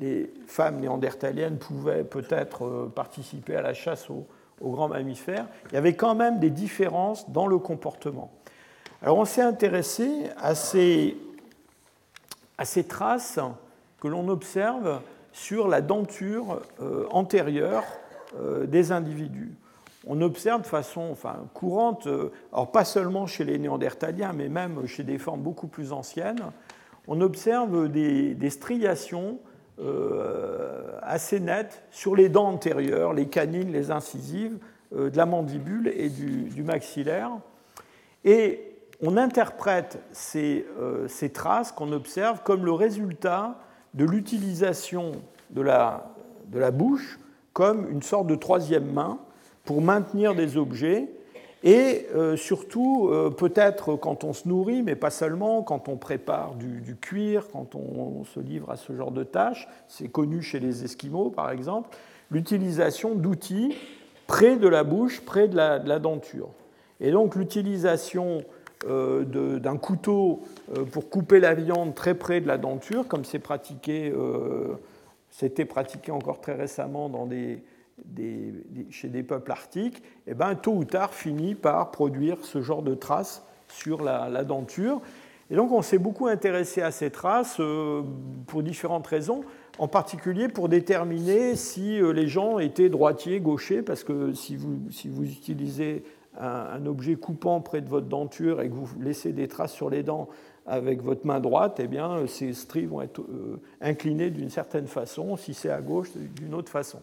les 0.02 0.34
femmes 0.48 0.80
néandertaliennes 0.80 1.58
pouvaient 1.58 2.04
peut-être 2.04 2.66
euh, 2.66 2.92
participer 2.94 3.56
à 3.56 3.62
la 3.62 3.74
chasse 3.74 4.10
aux, 4.10 4.26
grands 4.62 4.90
mammifères, 4.90 5.48
il 5.70 5.74
y 5.74 5.78
avait 5.78 5.96
quand 5.96 6.14
même 6.14 6.40
des 6.40 6.52
différences 6.52 7.28
dans 7.32 7.48
le 7.48 7.58
comportement. 7.58 8.32
Alors 9.02 9.18
on 9.18 9.26
s'est 9.26 9.42
intéressé 9.42 10.30
à 10.38 10.54
ces, 10.54 11.18
à 12.60 12.66
ces 12.66 12.84
traces 12.84 13.40
que 14.02 14.10
l'on 14.10 14.28
observe 14.28 15.00
sur 15.32 15.70
la 15.70 15.80
denture 15.80 16.62
euh, 16.82 17.06
antérieure 17.12 17.86
euh, 18.38 18.66
des 18.66 18.92
individus. 18.92 19.54
On 20.06 20.20
observe 20.22 20.64
de 20.64 20.68
façon 20.68 21.08
enfin, 21.12 21.46
courante, 21.54 22.08
alors 22.52 22.72
pas 22.72 22.84
seulement 22.84 23.28
chez 23.28 23.46
les 23.46 23.58
néandertaliens, 23.60 24.34
mais 24.34 24.50
même 24.50 24.86
chez 24.88 25.04
des 25.04 25.20
formes 25.20 25.42
beaucoup 25.42 25.68
plus 25.68 25.94
anciennes, 25.94 26.42
on 27.08 27.22
observe 27.22 27.88
des, 27.90 28.50
striations 28.50 29.40
euh, 29.80 30.98
assez 31.02 31.40
nette 31.40 31.84
sur 31.92 32.16
les 32.16 32.30
dents 32.30 32.50
antérieures, 32.50 33.14
les 33.14 33.28
canines, 33.28 33.72
les 33.72 33.92
incisives, 33.92 34.58
euh, 34.96 35.10
de 35.10 35.18
la 35.18 35.26
mandibule 35.26 35.92
et 35.96 36.10
du, 36.10 36.64
maxillaire. 36.64 37.32
Et 38.24 38.76
on 39.02 39.18
interprète 39.18 40.00
ces, 40.12 40.66
euh, 40.80 41.08
ces 41.08 41.32
traces 41.32 41.72
qu'on 41.72 41.92
observe 41.92 42.44
comme 42.44 42.66
le 42.66 42.74
résultat 42.74 43.58
de 43.94 44.06
l'utilisation 44.06 45.12
de 45.50 45.62
la, 45.62 46.14
de 46.48 46.60
la 46.60 46.72
bouche 46.72 47.20
comme 47.54 47.90
une 47.90 48.02
sorte 48.02 48.28
de 48.28 48.36
troisième 48.36 48.92
main 48.92 49.20
pour 49.66 49.82
maintenir 49.82 50.36
des 50.36 50.58
objets 50.58 51.10
et 51.64 52.08
euh, 52.16 52.36
surtout, 52.38 53.10
euh, 53.12 53.30
peut-être 53.30 53.96
quand 53.96 54.24
on 54.24 54.34
se 54.34 54.48
nourrit, 54.48 54.82
mais 54.82 54.96
pas 54.96 55.12
seulement, 55.12 55.62
quand 55.62 55.90
on 55.90 55.98
prépare 55.98 56.56
du, 56.56 56.96
cuir, 56.96 57.48
quand 57.52 57.76
on, 57.76 58.24
se 58.24 58.40
livre 58.40 58.72
à 58.72 58.78
ce 58.78 58.94
genre 58.94 59.12
de 59.12 59.24
tâches, 59.24 59.68
c'est 59.88 60.08
connu 60.08 60.42
chez 60.42 60.60
les 60.60 60.84
Esquimaux 60.84 61.30
par 61.30 61.52
exemple, 61.52 61.90
l'utilisation 62.32 63.14
d'outils 63.14 63.76
près 64.26 64.56
de 64.56 64.68
la 64.68 64.84
bouche, 64.84 65.22
près 65.22 65.48
de 65.48 65.56
la, 65.56 66.00
denture. 66.00 66.50
Et 67.00 67.12
donc 67.12 67.36
l'utilisation 67.36 68.44
d'un 68.86 69.78
couteau 69.78 70.42
pour 70.92 71.10
couper 71.10 71.40
la 71.40 71.54
viande 71.54 71.94
très 71.94 72.16
près 72.16 72.42
de 72.42 72.48
la 72.48 72.58
denture, 72.58 73.08
comme 73.08 73.24
pratiqué, 73.42 74.14
c'était 75.30 75.66
pratiqué 75.66 76.12
encore 76.12 76.42
très 76.42 76.56
récemment 76.56 77.10
chez 78.90 79.08
des 79.08 79.24
peuples 79.24 79.52
arctiques, 79.52 80.02
eh 80.28 80.34
ben, 80.34 80.56
tôt 80.56 80.74
ou 80.74 80.84
tard 80.84 81.14
finit 81.14 81.56
par 81.56 81.92
produire 81.92 82.38
ce 82.44 82.62
genre 82.62 82.82
de 82.82 82.96
traces 82.96 83.44
sur 83.68 84.04
la, 84.04 84.44
denture. 84.44 85.02
Et 85.50 85.56
donc 85.56 85.72
on 85.72 85.82
s'est 85.82 85.98
beaucoup 85.98 86.28
intéressé 86.28 86.82
à 86.82 86.92
ces 86.92 87.10
traces 87.10 87.58
euh, 87.60 88.04
pour 88.48 88.64
différentes 88.64 89.08
raisons, 89.08 89.44
en 89.80 89.88
particulier 89.88 90.48
pour 90.48 90.70
déterminer 90.70 91.56
si 91.56 92.02
euh, 92.02 92.14
les 92.14 92.28
gens 92.28 92.60
étaient 92.60 92.90
droitiers, 92.90 93.40
gauchers, 93.42 93.82
parce 93.82 94.04
que 94.04 94.34
si 94.34 94.56
vous 94.56 95.24
utilisez 95.24 96.04
un, 96.40 96.86
objet 96.86 97.16
coupant 97.16 97.62
près 97.62 97.82
de 97.82 97.90
votre 97.90 98.08
denture 98.08 98.62
et 98.62 98.70
que 98.70 98.74
vous 98.74 98.88
laissez 99.02 99.34
des 99.34 99.48
traces 99.48 99.74
sur 99.74 99.90
les 99.90 100.04
dents 100.04 100.30
avec 100.66 101.02
votre 101.02 101.26
main 101.26 101.40
droite, 101.40 101.80
eh 101.80 101.88
bien, 101.88 102.26
ces 102.28 102.54
stries 102.54 102.86
vont 102.86 103.02
être 103.02 103.22
euh, 103.22 103.60
inclinées 103.82 104.30
d'une 104.30 104.50
certaine 104.50 104.88
façon, 104.88 105.36
si 105.36 105.54
c'est 105.54 105.72
à 105.72 105.82
gauche, 105.82 106.10
d'une 106.16 106.54
autre 106.54 106.70
façon. 106.70 107.02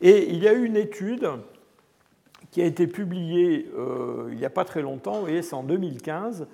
Et 0.00 0.30
il 0.30 0.42
y 0.42 0.48
a 0.48 0.52
eu 0.52 0.64
une 0.64 0.76
étude 0.76 1.28
qui 2.50 2.62
a 2.62 2.64
été 2.64 2.86
publiée 2.86 3.70
euh, 3.76 4.28
il 4.32 4.38
n'y 4.38 4.44
a 4.44 4.50
pas 4.50 4.64
très 4.64 4.82
longtemps, 4.82 5.20
voyez, 5.20 5.42
c'est 5.42 5.54
en 5.54 5.62
2015, 5.62 6.46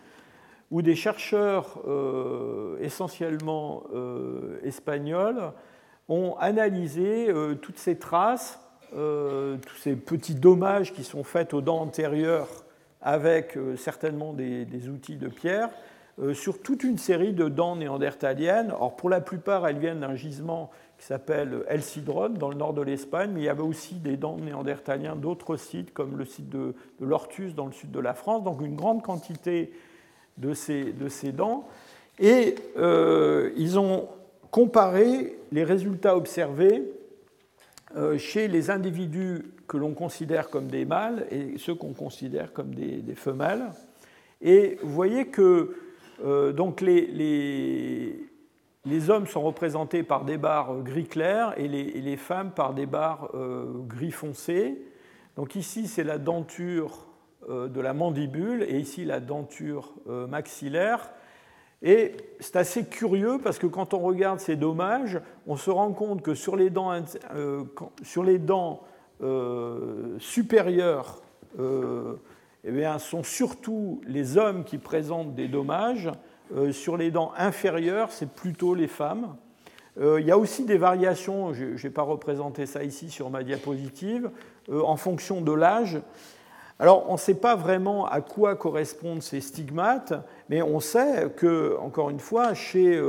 où 0.70 0.82
des 0.82 0.96
chercheurs 0.96 1.80
euh, 1.86 2.76
essentiellement 2.80 3.84
euh, 3.94 4.58
espagnols 4.62 5.52
ont 6.08 6.36
analysé 6.38 7.32
toutes 7.62 7.78
ces 7.78 7.98
traces, 7.98 8.60
tous 8.92 9.76
ces 9.80 9.96
petits 9.96 10.34
dommages 10.34 10.92
qui 10.92 11.04
sont 11.04 11.24
faits 11.24 11.54
aux 11.54 11.60
dents 11.60 11.80
antérieures 11.80 12.48
avec 13.02 13.58
certainement 13.76 14.32
des, 14.32 14.88
outils 14.88 15.16
de 15.16 15.28
pierre, 15.28 15.70
sur 16.32 16.60
toute 16.60 16.82
une 16.82 16.98
série 16.98 17.32
de 17.32 17.48
dents 17.48 17.76
néandertaliennes. 17.76 18.72
Or, 18.78 18.96
pour 18.96 19.10
la 19.10 19.20
plupart, 19.20 19.66
elles 19.68 19.78
viennent 19.78 20.00
d'un 20.00 20.14
gisement 20.14 20.70
qui 20.98 21.06
s'appelle 21.06 21.64
El 21.68 21.82
Cidron, 21.82 22.30
dans 22.30 22.48
le 22.48 22.56
nord 22.56 22.72
de 22.72 22.82
l'Espagne, 22.82 23.30
mais 23.34 23.40
il 23.40 23.44
y 23.44 23.48
avait 23.48 23.62
aussi 23.62 23.96
des 23.96 24.16
dents 24.16 24.36
néandertaliens 24.38 25.14
d'autres 25.14 25.56
sites, 25.56 25.92
comme 25.92 26.16
le 26.16 26.24
site 26.24 26.48
de, 26.48 26.74
l'Ortus 27.00 27.54
dans 27.54 27.66
le 27.66 27.72
sud 27.72 27.90
de 27.90 28.00
la 28.00 28.14
France, 28.14 28.44
donc 28.44 28.60
une 28.62 28.76
grande 28.76 29.02
quantité 29.02 29.72
de 30.38 30.54
ces, 30.54 30.84
de 30.84 31.30
dents. 31.30 31.68
Et 32.18 32.54
euh, 32.78 33.50
ils 33.56 33.78
ont 33.78 34.08
comparé 34.50 35.38
les 35.52 35.64
résultats 35.64 36.16
observés 36.16 36.82
euh, 36.82 37.05
chez 38.18 38.46
les 38.48 38.70
individus 38.70 39.42
que 39.66 39.76
l'on 39.76 39.94
considère 39.94 40.50
comme 40.50 40.68
des 40.68 40.84
mâles 40.84 41.26
et 41.30 41.56
ceux 41.56 41.74
qu'on 41.74 41.94
considère 41.94 42.52
comme 42.52 42.74
des, 42.74 43.14
femelles. 43.14 43.70
Et 44.42 44.78
vous 44.82 44.92
voyez 44.92 45.28
que 45.28 45.76
euh, 46.24 46.52
donc 46.52 46.80
les, 46.80 47.06
les 47.06 48.26
les 48.86 49.10
hommes 49.10 49.26
sont 49.26 49.42
représentés 49.42 50.04
par 50.04 50.24
des 50.24 50.38
barres 50.38 50.80
gris 50.82 51.08
clair 51.08 51.54
et 51.56 51.66
les, 51.66 52.16
femmes 52.16 52.52
par 52.52 52.72
des 52.72 52.86
barres 52.86 53.30
euh, 53.34 53.64
gris 53.80 54.12
foncé. 54.12 54.80
Donc 55.34 55.56
ici, 55.56 55.88
c'est 55.88 56.04
la 56.04 56.18
denture 56.18 57.08
euh, 57.48 57.66
de 57.66 57.80
la 57.80 57.92
mandibule 57.92 58.62
et 58.62 58.78
ici 58.78 59.04
la 59.04 59.18
denture 59.18 59.92
euh, 60.08 60.28
maxillaire. 60.28 61.10
Et 61.82 62.12
c'est 62.40 62.56
assez 62.56 62.84
curieux 62.84 63.38
parce 63.42 63.58
que 63.58 63.66
quand 63.66 63.94
on 63.94 63.98
regarde 63.98 64.40
ces 64.40 64.56
dommages, 64.56 65.20
on 65.46 65.56
se 65.56 65.70
rend 65.70 65.92
compte 65.92 66.22
que 66.22 66.34
sur 66.34 66.56
les 66.56 66.70
dents, 66.70 66.92
les 68.24 68.38
dents 68.38 68.82
supérieures, 70.18 71.22
eh 71.58 72.72
bien, 72.72 72.98
sont 72.98 73.22
surtout 73.22 74.00
les 74.06 74.38
hommes 74.38 74.64
qui 74.64 74.78
présentent 74.78 75.34
des 75.34 75.48
dommages, 75.48 76.10
euh, 76.54 76.72
sur 76.72 76.96
les 76.96 77.10
dents 77.10 77.32
inférieures, 77.36 78.12
c'est 78.12 78.30
plutôt 78.30 78.74
les 78.74 78.86
femmes. 78.86 79.36
Euh, 79.98 80.20
il 80.20 80.26
y 80.26 80.30
a 80.30 80.38
aussi 80.38 80.64
des 80.64 80.78
variations, 80.78 81.52
je 81.54 81.82
n'ai 81.82 81.92
pas 81.92 82.02
représenté 82.02 82.66
ça 82.66 82.84
ici 82.84 83.10
sur 83.10 83.30
ma 83.30 83.42
diapositive, 83.42 84.30
euh, 84.68 84.82
en 84.82 84.96
fonction 84.96 85.40
de 85.40 85.52
l'âge. 85.52 85.98
Alors, 86.78 87.06
on 87.08 87.12
ne 87.12 87.18
sait 87.18 87.34
pas 87.34 87.56
vraiment 87.56 88.06
à 88.06 88.20
quoi 88.20 88.54
correspondent 88.54 89.22
ces 89.22 89.40
stigmates, 89.40 90.12
mais 90.50 90.60
on 90.60 90.80
sait 90.80 91.30
que, 91.34 91.76
encore 91.78 92.10
une 92.10 92.20
fois, 92.20 92.52
chez 92.52 93.00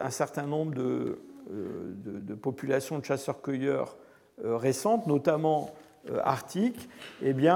un 0.00 0.10
certain 0.10 0.42
nombre 0.42 0.74
de, 0.74 2.34
populations 2.34 2.98
de 2.98 3.04
chasseurs-cueilleurs 3.04 3.96
récentes, 4.44 5.06
notamment 5.06 5.70
arctiques, 6.24 6.90
eh 7.22 7.30
il 7.30 7.42
y 7.42 7.48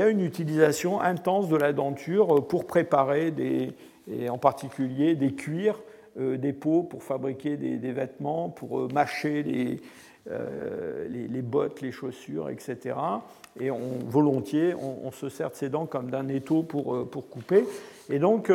a 0.00 0.08
une 0.08 0.20
utilisation 0.20 1.00
intense 1.00 1.48
de 1.48 1.56
la 1.56 1.72
denture 1.72 2.46
pour 2.46 2.66
préparer 2.66 3.30
des, 3.30 3.72
et 4.10 4.28
en 4.28 4.38
particulier 4.38 5.14
des 5.14 5.34
cuirs, 5.34 5.80
euh, 6.18 6.36
des 6.36 6.52
peaux 6.52 6.82
pour 6.82 7.02
fabriquer 7.02 7.56
des, 7.56 7.92
vêtements, 7.92 8.48
pour 8.48 8.80
euh, 8.80 8.88
mâcher 8.92 9.80
euh, 10.30 11.08
les, 11.08 11.42
bottes, 11.42 11.80
les 11.80 11.92
chaussures, 11.92 12.48
etc. 12.50 12.96
Et 13.60 13.70
on, 13.70 13.98
volontiers, 14.06 14.74
on, 14.74 15.10
se 15.10 15.28
sert 15.28 15.50
de 15.50 15.56
ses 15.56 15.68
dents 15.68 15.86
comme 15.86 16.10
d'un 16.10 16.28
étau 16.28 16.62
pour, 16.62 17.08
pour 17.10 17.28
couper. 17.28 17.64
Et 18.08 18.18
donc, 18.18 18.52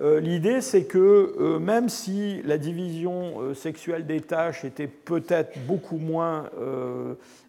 l'idée, 0.00 0.60
c'est 0.60 0.84
que 0.84 1.58
même 1.58 1.88
si 1.88 2.42
la 2.42 2.58
division 2.58 3.54
sexuelle 3.54 4.06
des 4.06 4.20
tâches 4.20 4.64
était 4.64 4.88
peut-être 4.88 5.56
beaucoup 5.66 5.98
moins 5.98 6.50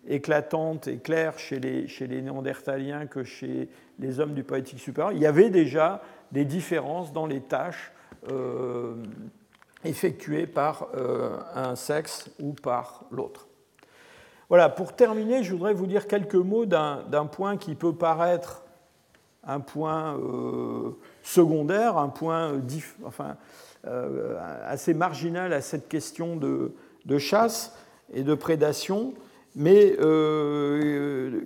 éclatante 0.08 0.88
et 0.88 0.98
claire 0.98 1.40
chez 1.40 1.60
les, 1.60 1.88
chez 1.88 2.08
les 2.08 2.22
néandertaliens 2.22 3.08
que 3.08 3.24
chez 3.24 3.70
les 4.00 4.20
hommes 4.20 4.34
du 4.34 4.44
Poétique 4.44 4.80
supérieur, 4.80 5.12
il 5.12 5.20
y 5.20 5.26
avait 5.26 5.50
déjà 5.50 6.02
des 6.32 6.46
différences 6.46 7.14
dans 7.14 7.26
les 7.26 7.42
tâches 7.42 7.92
euh, 8.30 8.96
effectuées 9.84 10.48
par 10.48 10.88
euh, 10.96 11.38
un 11.56 11.76
sexe 11.76 12.30
ou 12.40 12.54
par 12.54 13.06
l'autre. 13.12 13.48
Voilà, 14.52 14.68
pour 14.68 14.92
terminer, 14.92 15.44
je 15.44 15.54
voudrais 15.54 15.74
vous 15.74 15.88
dire 15.88 16.08
quelques 16.08 16.36
mots 16.36 16.66
d'un 16.66 17.26
point 17.32 17.56
qui 17.56 17.74
peut 17.74 17.94
paraître 17.94 18.66
un 19.48 19.62
point 19.62 20.18
euh, 20.18 20.90
secondaire, 21.24 21.98
un 21.98 22.10
point 22.10 22.60
enfin, 23.06 23.38
assez 24.66 24.94
marginal 24.94 25.54
à 25.54 25.62
cette 25.62 25.88
question 25.88 26.36
de, 26.36 26.74
de 27.06 27.18
chasse 27.18 27.78
et 28.14 28.24
de 28.24 28.36
prédation, 28.36 29.14
mais 29.56 29.96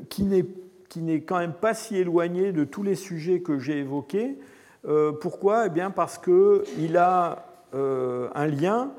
qui 0.10 0.24
n'est 0.24 1.22
quand 1.22 1.38
même 1.38 1.54
pas 1.54 1.76
si 1.76 1.98
éloigné 1.98 2.54
de 2.54 2.64
tous 2.64 2.82
les 2.82 2.96
sujets 2.96 3.42
que 3.42 3.60
j'ai 3.60 3.78
évoqués. 3.78 4.40
Euh, 4.88 5.12
pourquoi? 5.12 5.68
Eh 5.68 5.70
bien 5.70 5.92
Parce 5.92 6.18
qu'il 6.18 6.98
a 6.98 7.46
euh, 7.76 8.30
un 8.34 8.48
lien 8.48 8.94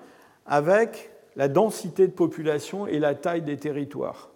avec 0.47 1.11
la 1.37 1.49
densité 1.49 2.07
de 2.07 2.13
population 2.13 2.87
et 2.87 2.99
la 2.99 3.15
taille 3.15 3.43
des 3.43 3.57
territoires. 3.57 4.31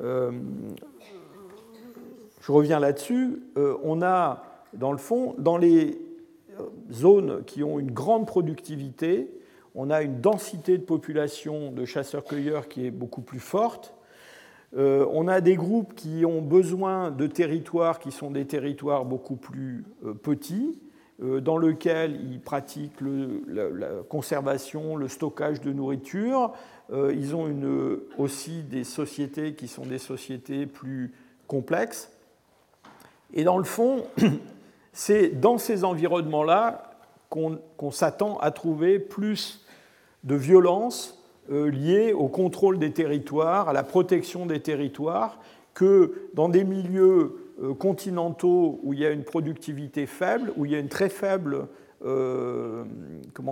Euh, 0.00 0.32
je 2.40 2.52
reviens 2.52 2.78
là-dessus. 2.78 3.42
on 3.56 4.02
a, 4.02 4.44
dans 4.72 4.92
le 4.92 4.98
fond, 4.98 5.34
dans 5.38 5.58
les 5.58 6.00
zones 6.92 7.42
qui 7.44 7.64
ont 7.64 7.80
une 7.80 7.90
grande 7.90 8.26
productivité, 8.26 9.28
on 9.74 9.90
a 9.90 10.02
une 10.02 10.20
densité 10.20 10.78
de 10.78 10.84
population 10.84 11.72
de 11.72 11.84
chasseurs-cueilleurs 11.84 12.68
qui 12.68 12.86
est 12.86 12.92
beaucoup 12.92 13.20
plus 13.20 13.40
forte, 13.40 13.96
euh, 14.76 15.06
on 15.12 15.28
a 15.28 15.40
des 15.40 15.54
groupes 15.54 15.94
qui 15.94 16.24
ont 16.26 16.42
besoin 16.42 17.10
de 17.10 17.26
territoires 17.26 17.98
qui 17.98 18.10
sont 18.10 18.30
des 18.30 18.46
territoires 18.46 19.04
beaucoup 19.04 19.36
plus 19.36 19.84
euh, 20.04 20.12
petits, 20.12 20.78
euh, 20.82 20.85
dans 21.18 21.56
lesquels 21.56 22.20
ils 22.30 22.40
pratiquent 22.40 23.00
la, 23.00 23.88
conservation, 24.08 24.96
le 24.96 25.08
stockage 25.08 25.62
de 25.62 25.72
nourriture. 25.72 26.52
ils 26.92 27.34
ont 27.34 27.50
aussi 28.18 28.62
des 28.62 28.84
sociétés 28.84 29.54
qui 29.54 29.66
sont 29.66 29.86
des 29.86 29.98
sociétés 29.98 30.66
plus 30.66 31.14
complexes. 31.46 32.10
Et 33.32 33.44
dans 33.44 33.58
le 33.58 33.64
fond, 33.64 34.04
c'est 34.92 35.28
dans 35.28 35.58
ces 35.58 35.84
environnements-là 35.84 36.90
qu'on 37.28 37.90
s'attend 37.90 38.38
à 38.38 38.50
trouver 38.50 38.98
plus 38.98 39.66
de 40.24 40.34
violence, 40.34 41.22
euh, 41.50 41.70
liées 41.70 42.12
au 42.12 42.28
contrôle 42.28 42.78
des 42.78 42.92
territoires, 42.92 43.68
à 43.68 43.72
la 43.72 43.82
protection 43.82 44.46
des 44.46 44.60
territoires, 44.60 45.38
que 45.74 46.28
dans 46.34 46.48
des 46.48 46.64
milieux 46.64 47.10
euh, 47.10 47.45
continentaux 47.78 48.80
où 48.82 48.92
il 48.92 49.00
y 49.00 49.06
a 49.06 49.10
une 49.10 49.24
productivité 49.24 50.06
faible, 50.06 50.52
où 50.56 50.64
il 50.64 50.72
y 50.72 50.74
a 50.74 50.78
une 50.78 50.88
très 50.88 51.08
faible 51.08 51.68
euh, 52.04 52.84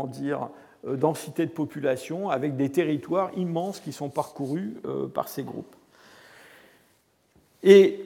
dire, 0.09 0.49
densité 0.87 1.47
de 1.47 1.51
population, 1.51 2.29
avec 2.29 2.57
des 2.57 2.71
territoires 2.71 3.31
immenses 3.37 3.81
qui 3.81 3.93
sont 3.93 4.11
parcourus 4.11 4.75
par 5.15 5.29
ces 5.29 5.43
groupes. 5.43 5.75
Et 7.63 7.99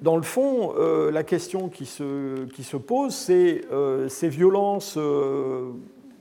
dans 0.00 0.16
le 0.16 0.22
fond, 0.22 0.74
la 0.74 1.22
question 1.22 1.68
qui 1.68 1.86
se, 1.86 2.76
pose, 2.76 3.14
c'est 3.14 3.60
ces 4.08 4.28
violences 4.28 4.98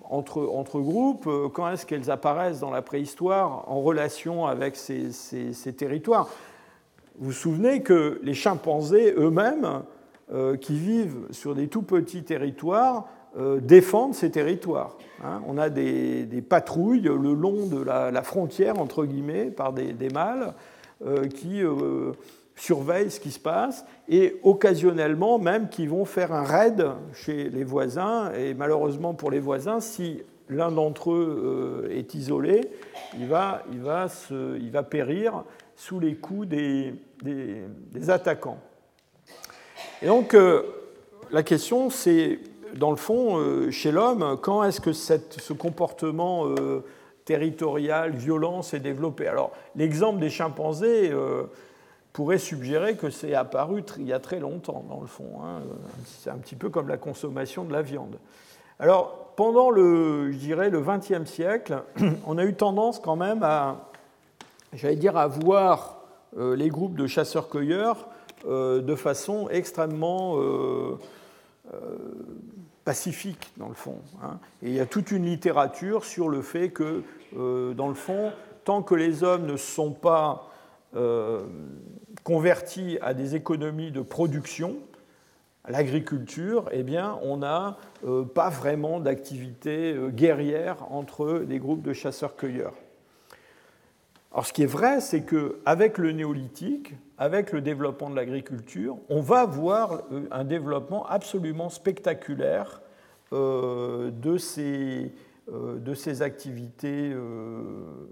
entre, 0.10 0.80
groupes, 0.80 1.28
euh, 1.28 1.50
quand 1.50 1.70
est-ce 1.70 1.86
qu'elles 1.86 2.12
apparaissent 2.12 2.60
dans 2.60 2.72
la 2.72 2.82
préhistoire 2.82 3.66
en 3.68 3.82
relation 3.82 4.46
avec 4.46 4.76
ces, 4.76 5.12
territoires? 5.78 6.30
Vous 7.18 7.28
vous 7.28 7.32
souvenez 7.32 7.82
que 7.82 8.20
les 8.24 8.34
chimpanzés 8.34 9.14
eux-mêmes 9.18 9.84
qui 10.60 10.78
vivent 10.78 11.28
sur 11.30 11.54
des 11.56 11.68
tout 11.68 11.84
petits 11.84 12.24
territoires 12.24 13.08
défendent 13.62 14.16
ces 14.16 14.32
territoires. 14.32 14.98
Hein. 15.24 15.42
on 15.48 15.58
a 15.58 15.70
des, 15.70 16.44
patrouilles 16.48 17.02
le 17.02 17.34
long 17.34 17.68
de 17.68 17.82
la, 17.82 18.22
frontière, 18.24 18.80
entre 18.80 19.06
guillemets, 19.06 19.46
par 19.46 19.72
des, 19.72 20.10
mâles 20.10 20.54
qui 21.30 21.62
surveillent 22.56 23.12
ce 23.12 23.20
qui 23.20 23.32
se 23.32 23.40
passe 23.40 23.86
et 24.08 24.40
occasionnellement 24.44 25.40
même 25.40 25.70
qui 25.70 25.88
vont 25.88 26.06
faire 26.06 26.34
un 26.34 26.44
raid 26.44 26.86
chez 27.14 27.50
les 27.50 27.64
voisins. 27.64 28.32
Et 28.34 28.54
malheureusement 28.54 29.14
pour 29.14 29.32
les 29.32 29.40
voisins, 29.40 29.80
si 29.80 30.22
l'un 30.50 30.72
d'entre 30.72 31.12
eux 31.12 31.88
euh, 31.90 31.98
est 31.98 32.14
isolé, 32.14 32.62
il 33.18 33.28
va, 33.28 33.64
il, 33.72 33.80
va 33.80 34.08
se, 34.08 34.58
il 34.58 34.72
va 34.72 34.84
périr 34.84 35.44
sous 35.76 36.00
les 36.00 36.16
coups 36.16 36.48
des, 36.48 36.94
des, 37.24 38.10
attaquants. 38.10 38.60
Et 40.02 40.08
donc 40.08 40.34
euh, 40.34 40.64
la 41.32 41.44
question 41.44 41.90
c'est, 41.90 42.40
dans 42.76 42.92
le 42.92 42.98
fond, 42.98 43.38
euh, 43.38 43.72
chez 43.72 43.92
l'homme, 43.92 44.38
quand 44.42 44.64
est-ce 44.64 44.82
que 44.82 44.94
cette, 44.94 45.34
ce 45.34 45.54
comportement 45.54 46.48
territorial, 47.26 48.12
violent 48.12 48.62
s'est 48.62 48.80
développé? 48.80 49.28
Alors 49.28 49.52
l'exemple 49.76 50.20
des 50.20 50.30
chimpanzés 50.30 51.12
pourrait 52.16 52.38
suggérer 52.38 52.96
que 52.96 53.10
c'est 53.10 53.34
apparu 53.34 53.84
il 53.98 54.06
y 54.06 54.14
a 54.14 54.20
très 54.20 54.40
longtemps, 54.40 54.86
dans 54.88 55.02
le 55.02 55.08
fond. 55.08 55.42
Hein. 55.44 55.64
C'est 56.06 56.30
un 56.30 56.38
petit 56.38 56.56
peu 56.56 56.70
comme 56.70 56.88
la 56.88 56.96
consommation 56.96 57.66
de 57.66 57.74
la 57.74 57.82
viande. 57.82 58.18
Alors, 58.80 59.34
pendant 59.36 59.70
le, 59.70 60.32
je 60.32 60.38
dirais, 60.38 60.70
le 60.70 60.82
XXe 60.82 61.30
siècle, 61.30 61.84
on 62.26 62.38
a 62.38 62.46
eu 62.46 62.54
tendance 62.54 63.00
quand 63.00 63.18
même 63.18 63.44
à, 63.44 63.90
j'allais 64.76 64.96
dire, 64.96 65.18
à 65.18 65.28
voir 65.28 66.02
euh, 66.38 66.56
les 66.56 66.70
groupes 66.70 66.96
de 66.96 67.08
chasseurs-cueilleurs 67.08 68.08
euh, 68.46 68.82
de 68.82 68.96
façon 68.96 69.48
extrêmement 69.50 70.38
euh, 70.38 70.98
pacifique, 72.84 73.52
dans 73.58 73.70
le 73.70 73.74
fond. 73.74 73.98
Hein. 74.22 74.40
Et 74.62 74.68
il 74.68 74.74
y 74.74 74.80
a 74.80 74.86
toute 74.86 75.12
une 75.12 75.26
littérature 75.26 76.04
sur 76.04 76.30
le 76.30 76.42
fait 76.42 76.70
que, 76.70 77.04
dans 77.74 77.88
le 77.88 77.96
fond, 77.96 78.32
tant 78.64 78.84
que 78.84 78.96
les 78.96 79.24
hommes 79.24 79.46
ne 79.46 79.58
sont 79.58 79.92
pas 79.92 80.52
converti 82.24 82.98
à 83.02 83.14
des 83.14 83.36
économies 83.36 83.92
de 83.92 84.02
production, 84.02 84.78
l'agriculture, 85.68 86.70
eh 86.72 86.84
bien, 86.84 87.18
on 87.24 87.38
n'a 87.38 87.78
pas 88.36 88.50
vraiment 88.50 89.00
d'activité 89.00 89.98
guerrière 90.10 90.78
entre 90.92 91.40
des 91.40 91.58
groupes 91.58 91.82
de 91.82 91.94
chasseurs-cueilleurs. 91.94 92.76
Alors, 94.36 94.46
ce 94.46 94.54
qui 94.54 94.62
est 94.62 94.68
vrai, 94.68 95.02
c'est 95.02 95.24
qu'avec 95.24 95.98
le 95.98 96.12
néolithique, 96.12 96.94
avec 97.18 97.52
le 97.52 97.62
développement 97.62 98.12
de 98.12 98.16
l'agriculture, 98.16 98.98
on 99.10 99.22
va 99.22 99.46
voir 99.46 100.04
euh, 100.12 100.28
un 100.30 100.44
développement 100.44 101.08
absolument 101.08 101.70
spectaculaire 101.70 102.82
de 103.32 104.38
ces, 104.38 105.12
euh, 105.54 105.78
de 105.78 105.94
ces 105.94 106.24
activités 106.24 107.12
euh, 107.14 107.62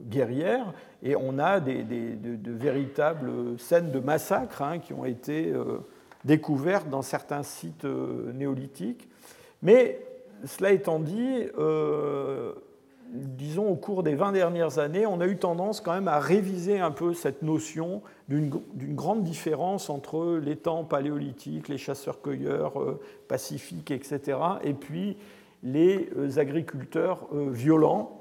guerrières 0.03 0.71
et 1.01 1.15
on 1.15 1.39
a 1.39 1.59
des, 1.59 1.81
de, 1.81 2.51
véritables 2.51 3.57
scènes 3.57 3.89
de 3.89 3.97
massacres 3.97 4.61
hein, 4.61 4.77
qui 4.77 4.93
ont 4.93 5.03
été 5.03 5.51
euh, 5.51 5.79
découvertes 6.25 6.91
dans 6.91 7.01
certains 7.01 7.41
sites 7.41 7.85
néolithiques. 7.85 9.09
Mais 9.63 9.99
cela 10.45 10.73
étant 10.73 10.99
dit, 10.99 11.47
disons 13.13 13.69
au 13.69 13.75
cours 13.75 14.03
des 14.03 14.15
20 14.15 14.31
dernières 14.31 14.79
années, 14.79 15.05
on 15.05 15.21
a 15.21 15.27
eu 15.27 15.37
tendance 15.37 15.81
quand 15.81 15.93
même 15.93 16.07
à 16.07 16.19
réviser 16.19 16.79
un 16.79 16.91
peu 16.91 17.13
cette 17.13 17.41
notion 17.41 18.01
d'une 18.27 18.49
grande 18.95 19.23
différence 19.23 19.89
entre 19.89 20.39
les 20.43 20.55
temps 20.55 20.83
paléolithiques, 20.83 21.67
les 21.67 21.77
chasseurs-cueilleurs 21.77 22.73
pacifiques, 23.27 23.91
etc., 23.91 24.37
et 24.63 24.73
puis 24.73 25.17
les 25.63 26.09
euh, 26.17 26.37
agriculteurs 26.37 27.27
euh, 27.33 27.49
violents. 27.49 28.19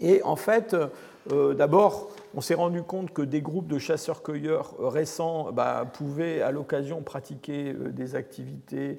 Et 0.00 0.22
en 0.24 0.36
fait, 0.36 0.76
euh, 1.32 1.54
d'abord, 1.54 2.10
on 2.34 2.40
s'est 2.40 2.54
rendu 2.54 2.82
compte 2.82 3.12
que 3.12 3.22
des 3.22 3.40
groupes 3.40 3.68
de 3.68 3.78
chasseurs-cueilleurs 3.78 4.74
récents 4.78 5.52
bah, 5.52 5.90
pouvaient 5.90 6.42
à 6.42 6.50
l'occasion 6.50 7.02
pratiquer 7.02 7.72
des 7.72 8.14
activités 8.14 8.98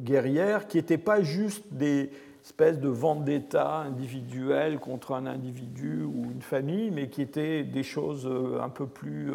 guerrières 0.00 0.68
qui 0.68 0.76
n'étaient 0.76 0.98
pas 0.98 1.22
juste 1.22 1.64
des 1.70 2.10
espèces 2.42 2.80
de 2.80 2.88
vendetta 2.88 3.76
individuelles 3.76 4.78
contre 4.78 5.12
un 5.12 5.26
individu 5.26 6.02
ou 6.02 6.24
une 6.24 6.42
famille, 6.42 6.90
mais 6.90 7.08
qui 7.08 7.22
étaient 7.22 7.62
des 7.62 7.82
choses 7.82 8.28
un 8.60 8.68
peu 8.68 8.86
plus 8.86 9.30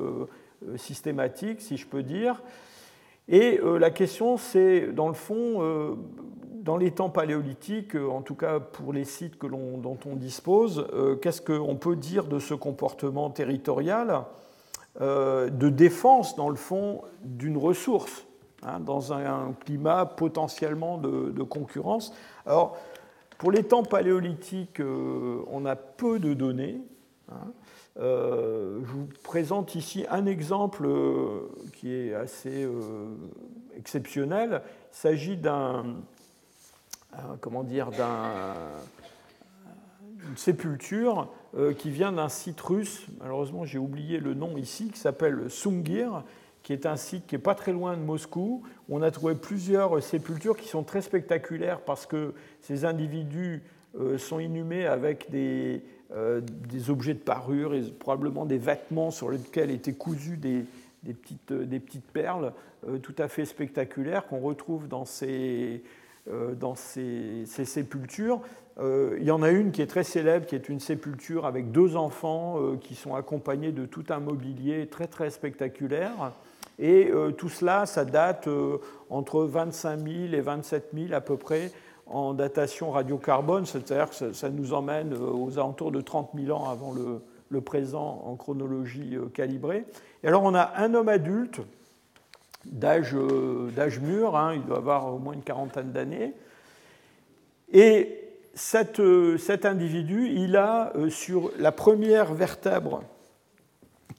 systématiques, 0.76 1.62
si 1.62 1.78
je 1.78 1.88
peux 1.88 2.04
dire. 2.04 2.44
Et 3.30 3.62
la 3.80 3.92
question, 3.92 4.36
c'est, 4.36 4.92
dans 4.94 5.08
le 5.08 5.14
fond, 5.14 5.96
dans 6.68 6.76
les 6.76 6.92
temps 6.92 7.10
paléolithiques, 7.10 7.96
euh, 7.96 8.10
en 8.10 8.22
tout 8.22 8.36
cas 8.36 8.60
pour 8.60 8.92
les 8.92 9.06
sites 9.06 9.40
que 9.40 9.48
dont 9.48 9.98
on 10.06 10.16
dispose, 10.18 10.86
euh, 10.94 11.16
qu'est-ce 11.16 11.42
qu'on 11.42 11.78
peut 11.78 11.96
dire 11.96 12.26
de 12.26 12.40
ce 12.40 12.54
comportement 12.54 13.30
territorial 13.30 14.24
euh, 15.00 15.50
de 15.50 15.70
défense, 15.70 16.36
dans 16.36 16.50
le 16.50 16.58
fond, 16.58 17.04
d'une 17.24 17.56
ressource, 17.56 18.28
hein, 18.64 18.82
dans 18.82 19.14
un, 19.14 19.54
climat 19.64 20.06
potentiellement 20.06 20.98
de, 20.98 21.44
concurrence? 21.44 22.14
Alors, 22.46 22.76
pour 23.38 23.52
les 23.52 23.64
temps 23.64 23.84
paléolithiques, 23.84 24.82
on 24.82 25.66
a 25.66 25.76
peu 25.76 26.20
de 26.20 26.34
données. 26.34 26.82
Hein. 27.32 27.52
je 27.98 28.86
vous 28.86 29.08
présente 29.24 29.76
ici 29.76 30.06
un 30.10 30.26
exemple 30.26 30.88
qui 31.74 31.94
est 31.94 32.14
assez 32.14 32.68
exceptionnel. 33.76 34.62
Il 34.94 34.98
s'agit 34.98 35.38
d'un 35.38 35.84
euh, 37.18 37.36
comment 37.40 37.64
dire, 37.64 37.90
d'une 37.90 38.06
sépulture 40.36 41.30
euh, 41.56 41.74
qui 41.74 41.90
vient 41.90 42.12
d'un 42.12 42.30
site 42.30 42.60
russe, 42.62 43.08
malheureusement 43.20 43.66
j'ai 43.66 43.80
oublié 43.80 44.20
le 44.20 44.34
nom 44.34 44.58
ici, 44.58 44.90
qui 44.90 45.00
s'appelle 45.00 45.50
Sungir, 45.50 46.24
qui 46.68 46.74
est 46.74 46.86
un 46.86 46.98
site 46.98 47.26
qui 47.28 47.36
n'est 47.36 47.42
pas 47.42 47.56
très 47.56 47.72
loin 47.72 47.96
de 47.96 48.02
Moscou. 48.02 48.62
On 48.90 49.02
a 49.02 49.10
trouvé 49.10 49.36
plusieurs 49.36 50.04
sépultures 50.04 50.58
qui 50.58 50.68
sont 50.68 50.84
très 50.84 51.02
spectaculaires 51.02 51.80
parce 51.80 52.06
que 52.06 52.34
ces 52.60 52.84
individus 52.84 53.64
euh, 53.98 54.18
sont 54.18 54.38
inhumés 54.40 54.86
avec 54.86 55.32
des, 55.32 55.82
des 56.70 56.90
objets 56.90 57.14
de 57.14 57.20
parure 57.20 57.74
et 57.74 57.82
probablement 57.84 58.46
des 58.46 58.58
vêtements 58.58 59.12
sur 59.12 59.30
lesquels 59.30 59.72
étaient 59.72 59.94
cousus 59.94 60.36
des, 60.36 60.66
des, 61.04 61.14
petites, 61.14 61.54
des 61.54 61.80
petites, 61.80 62.12
perles 62.12 62.52
tout 63.02 63.16
à 63.18 63.30
fait 63.30 63.46
spectaculaires 63.46 64.28
qu'on 64.28 64.40
retrouve 64.40 64.90
dans 64.90 65.06
ces, 65.06 65.82
euh, 66.30 66.56
dans 66.56 66.76
ces, 66.76 67.46
sépultures. 67.46 68.42
Euh, 68.80 69.16
il 69.18 69.26
y 69.26 69.32
en 69.32 69.44
a 69.44 69.50
une 69.50 69.72
qui 69.72 69.82
est 69.82 69.88
très 69.88 70.04
célèbre, 70.04 70.46
qui 70.46 70.56
est 70.56 70.68
une 70.68 70.82
sépulture 70.82 71.46
avec 71.46 71.72
deux 71.72 71.96
enfants 71.96 72.60
euh, 72.60 72.76
qui 72.76 72.96
sont 72.96 73.16
accompagnés 73.16 73.72
de 73.72 73.86
tout 73.86 74.04
un 74.10 74.20
mobilier 74.20 74.88
très 74.88 75.08
très 75.08 75.30
spectaculaire. 75.30 76.34
Et 76.80 77.12
tout 77.38 77.50
cela, 77.50 77.88
ça 77.88 78.06
date 78.06 78.48
entre 79.10 79.44
25 79.44 79.98
000 79.98 80.34
et 80.34 80.42
27 80.42 80.90
000 80.94 81.14
à 81.14 81.22
peu 81.22 81.36
près 81.36 81.72
en 82.06 82.34
datation 82.34 82.92
radiocarbone, 82.92 83.66
c'est-à-dire 83.66 84.12
que 84.12 84.32
ça, 84.34 84.50
nous 84.50 84.74
emmène 84.74 85.14
aux 85.14 85.58
alentours 85.58 85.92
de 85.92 86.02
30 86.02 86.32
000 86.36 86.56
ans 86.56 86.70
avant 86.70 86.94
le, 87.50 87.62
présent 87.62 88.22
en 88.26 88.36
chronologie 88.36 89.18
calibrée. 89.34 89.86
Et 90.24 90.28
alors 90.28 90.44
on 90.44 90.54
a 90.54 90.74
un 90.78 90.94
homme 90.94 91.10
adulte 91.10 91.62
euh, 92.84 93.70
d'âge 93.72 94.00
mûr, 94.00 94.36
hein, 94.36 94.54
il 94.56 94.64
doit 94.64 94.78
avoir 94.78 95.14
au 95.14 95.20
moins 95.20 95.34
une 95.34 95.44
quarantaine 95.44 95.92
d'années. 95.92 96.34
Et 97.72 98.20
euh, 99.00 99.38
cet 99.38 99.66
individu, 99.66 100.30
il 100.30 100.56
a 100.56 100.92
euh, 100.96 101.10
sur 101.10 101.52
la 101.58 101.72
première 101.72 102.34
vertèbre 102.34 103.04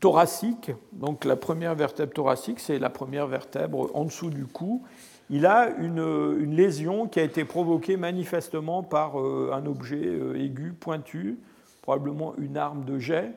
thoracique, 0.00 0.70
donc 0.92 1.24
la 1.24 1.36
première 1.36 1.74
vertèbre 1.74 2.12
thoracique, 2.12 2.60
c'est 2.60 2.78
la 2.78 2.90
première 2.90 3.26
vertèbre 3.26 3.90
en 3.94 4.04
dessous 4.04 4.30
du 4.30 4.46
cou, 4.46 4.82
il 5.30 5.44
a 5.44 5.70
une, 5.78 6.54
lésion 6.54 7.06
qui 7.06 7.20
a 7.20 7.22
été 7.22 7.44
provoquée 7.44 7.96
manifestement 7.96 8.82
par 8.82 9.16
un 9.16 9.66
objet 9.66 10.18
aigu, 10.36 10.72
pointu, 10.72 11.38
probablement 11.82 12.34
une 12.38 12.56
arme 12.56 12.84
de 12.84 12.98
jet 12.98 13.32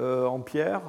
en 0.00 0.40
pierre, 0.40 0.82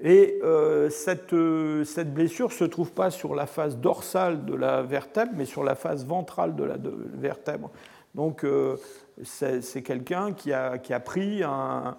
et 0.00 0.38
euh, 0.44 0.90
cette, 0.90 1.32
euh, 1.32 1.84
blessure 2.06 2.48
ne 2.48 2.52
se 2.52 2.64
trouve 2.64 2.92
pas 2.92 3.10
sur 3.10 3.34
la 3.34 3.46
face 3.46 3.76
dorsale 3.78 4.44
de 4.44 4.54
la 4.54 4.82
vertèbre, 4.82 5.32
mais 5.34 5.44
sur 5.44 5.64
la 5.64 5.74
face 5.74 6.04
ventrale 6.04 6.54
de 6.54 6.64
la 6.64 6.76
vertèbre. 7.14 7.70
Donc 8.14 8.44
euh, 8.44 8.76
c'est 9.24 9.82
quelqu'un 9.82 10.32
qui 10.32 10.52
a, 10.52 10.78
pris 11.00 11.42
un, 11.42 11.96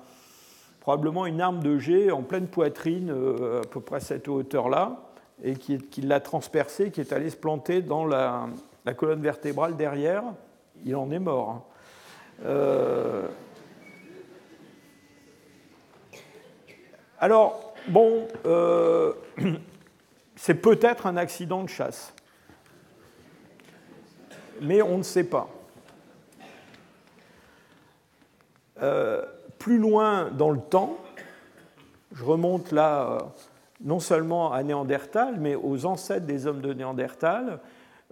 probablement 0.90 1.28
une 1.28 1.40
arme 1.40 1.62
de 1.62 1.78
jet 1.78 2.10
en 2.10 2.24
pleine 2.24 2.48
poitrine, 2.48 3.12
à 3.12 3.68
peu 3.68 3.80
près 3.80 3.98
à 3.98 4.00
cette 4.00 4.28
hauteur-là, 4.28 5.12
et 5.44 5.54
qui, 5.54 6.02
l'a 6.02 6.20
transpercé, 6.20 6.90
qui 6.90 7.00
est 7.00 7.14
allé 7.14 7.30
se 7.30 7.38
planter 7.38 7.84
dans 7.84 8.06
la, 8.06 8.48
colonne 8.98 9.22
vertébrale 9.22 9.78
derrière. 9.78 10.24
Il 10.84 10.96
en 10.96 11.12
est 11.12 11.20
mort. 11.20 11.68
Hein. 12.44 13.28
alors, 17.20 17.70
Bon, 17.88 18.28
euh, 18.46 19.14
c'est 20.36 20.56
peut-être 20.56 21.08
un 21.08 21.18
accident 21.18 21.64
de 21.64 21.70
chasse. 21.70 22.14
Mais 24.62 24.82
on 24.82 24.98
ne 24.98 25.04
sait 25.04 25.24
pas. 25.24 25.48
Euh, 28.82 29.26
plus 29.60 29.78
loin 29.78 30.30
dans 30.32 30.50
le 30.50 30.60
temps, 30.60 30.98
je 32.14 32.24
remonte 32.24 32.72
là 32.72 33.12
euh, 33.12 33.20
non 33.84 34.00
seulement 34.00 34.52
à 34.52 34.64
Néandertal, 34.64 35.36
mais 35.40 35.56
aux 35.56 35.86
ancêtres 35.86 36.26
des 36.26 36.48
hommes 36.48 36.62
de 36.62 36.74
Néandertal. 36.74 37.60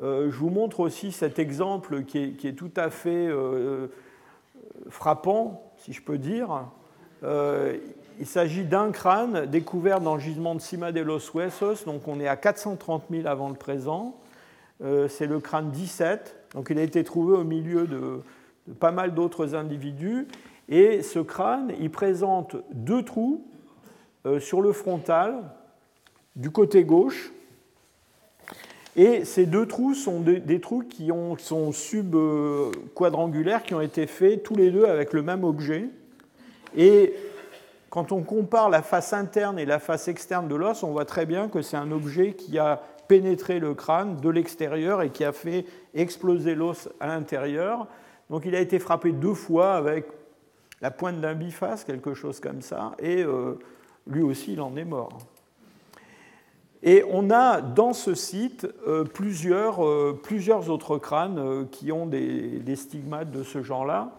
Euh, 0.03 0.29
je 0.29 0.37
vous 0.37 0.49
montre 0.49 0.81
aussi 0.81 1.11
cet 1.11 1.39
exemple 1.39 2.03
qui 2.03 2.37
est, 2.43 2.55
tout 2.55 2.71
à 2.75 2.89
fait 2.89 3.29
frappant, 4.89 5.71
si 5.77 5.93
je 5.93 6.01
peux 6.01 6.17
dire. 6.17 6.65
il 7.23 8.25
s'agit 8.27 8.63
d'un 8.63 8.91
crâne 8.91 9.45
découvert 9.45 10.01
dans 10.01 10.15
le 10.15 10.21
gisement 10.21 10.53
de 10.53 10.61
Cima 10.61 10.91
de 10.91 11.01
los 11.01 11.31
Huesos, 11.33 11.85
donc 11.85 12.07
on 12.07 12.19
est 12.19 12.27
à 12.27 12.35
430 12.35 13.05
000 13.09 13.27
avant 13.27 13.49
le 13.49 13.55
présent. 13.55 14.15
C'est 14.79 15.25
le 15.25 15.39
crâne 15.39 15.71
17, 15.71 16.51
donc 16.53 16.67
il 16.69 16.77
a 16.77 16.83
été 16.83 17.03
trouvé 17.03 17.35
au 17.35 17.43
milieu 17.43 17.87
de 17.87 18.21
pas 18.79 18.91
mal 18.91 19.13
d'autres 19.13 19.55
individus. 19.55 20.27
Et 20.69 21.01
ce 21.01 21.19
crâne, 21.19 21.73
il 21.79 21.89
présente 21.89 22.57
deux 22.71 23.03
trous 23.03 23.45
euh, 24.25 24.39
sur 24.39 24.61
le 24.61 24.73
frontal 24.73 25.43
du 26.35 26.51
côté 26.51 26.83
gauche. 26.83 27.31
Et 28.95 29.25
ces 29.25 29.45
deux 29.45 29.67
trous 29.67 29.93
sont 29.93 30.21
des, 30.21 30.59
trous 30.59 30.81
qui 30.81 31.11
sont 31.37 31.71
sub-quadrangulaires, 31.71 33.61
qui 33.61 33.75
ont 33.75 33.81
été 33.81 34.07
faits 34.07 34.41
tous 34.41 34.55
les 34.55 34.71
deux 34.71 34.85
avec 34.85 35.13
le 35.13 35.21
même 35.21 35.43
objet. 35.43 35.89
Et 36.75 37.13
quand 37.91 38.11
on 38.11 38.23
compare 38.23 38.71
la 38.71 38.81
face 38.81 39.13
interne 39.13 39.59
et 39.59 39.65
la 39.65 39.77
face 39.77 40.07
externe 40.07 40.47
de 40.47 40.55
l'os, 40.55 40.81
on 40.81 40.91
voit 40.91 41.05
très 41.05 41.27
bien 41.27 41.47
que 41.47 41.61
c'est 41.61 41.77
un 41.77 41.91
objet 41.91 42.33
qui 42.33 42.57
a 42.57 42.81
pénétré 43.07 43.59
le 43.59 43.75
crâne 43.75 44.17
de 44.17 44.29
l'extérieur 44.29 45.03
et 45.03 45.11
qui 45.11 45.23
a 45.23 45.31
fait 45.31 45.65
exploser 45.93 46.55
l'os 46.55 46.89
à 46.99 47.07
l'intérieur. 47.07 47.87
Donc 48.31 48.45
il 48.45 48.55
a 48.55 48.59
été 48.59 48.79
frappé 48.79 49.11
deux 49.11 49.35
fois 49.35 49.75
avec 49.75 50.05
la 50.81 50.91
pointe 50.91 51.19
d'un 51.19 51.33
biface, 51.33 51.83
quelque 51.83 52.13
chose 52.13 52.39
comme 52.39 52.61
ça, 52.61 52.93
et 52.99 53.23
euh, 53.23 53.57
lui 54.05 54.21
aussi 54.21 54.53
il 54.53 54.61
en 54.61 54.75
est 54.75 54.85
mort. 54.85 55.17
Et 56.83 57.03
on 57.09 57.31
a 57.31 57.59
dans 57.59 57.93
ce 57.93 58.13
site 58.13 58.67
euh, 58.87 59.03
plusieurs, 59.03 59.83
euh, 59.83 60.19
plusieurs, 60.21 60.69
autres 60.69 60.97
crânes 60.97 61.67
qui 61.71 61.91
ont 61.91 62.05
des, 62.05 62.75
stigmates 62.75 63.31
de 63.31 63.43
ce 63.43 63.63
genre-là. 63.63 64.11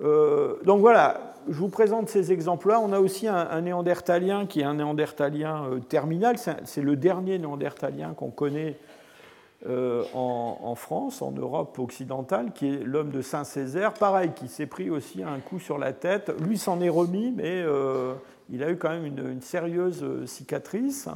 donc 0.00 0.80
voilà, 0.80 1.34
je 1.48 1.54
vous 1.54 1.70
présente 1.70 2.10
ces 2.10 2.32
exemples-là. 2.32 2.80
On 2.80 2.92
a 2.92 3.00
aussi 3.00 3.26
un, 3.28 3.60
néandertalien 3.62 4.46
qui 4.46 4.60
est 4.60 4.64
un 4.64 4.74
néandertalien 4.74 5.80
terminal. 5.88 6.36
C'est 6.64 6.82
le 6.82 6.96
dernier 6.96 7.38
néandertalien 7.38 8.12
qu'on 8.12 8.30
connaît 8.30 8.76
euh, 9.68 10.04
en, 10.14 10.74
France, 10.76 11.22
en 11.22 11.32
Europe 11.32 11.78
occidentale, 11.80 12.52
qui 12.54 12.68
est 12.68 12.84
l'homme 12.84 13.10
de 13.10 13.20
Saint-Césaire, 13.20 13.94
pareil, 13.94 14.30
qui 14.36 14.46
s'est 14.46 14.66
pris 14.66 14.90
aussi 14.90 15.24
un 15.24 15.40
coup 15.40 15.58
sur 15.58 15.76
la 15.76 15.92
tête. 15.92 16.32
Lui 16.40 16.56
s'en 16.56 16.80
est 16.80 16.88
remis, 16.88 17.32
mais 17.34 17.62
euh, 17.64 18.12
il 18.50 18.62
a 18.62 18.70
eu 18.70 18.76
quand 18.76 18.90
même 18.90 19.06
une, 19.06 19.40
sérieuse 19.40 20.04
cicatrice. 20.26 21.08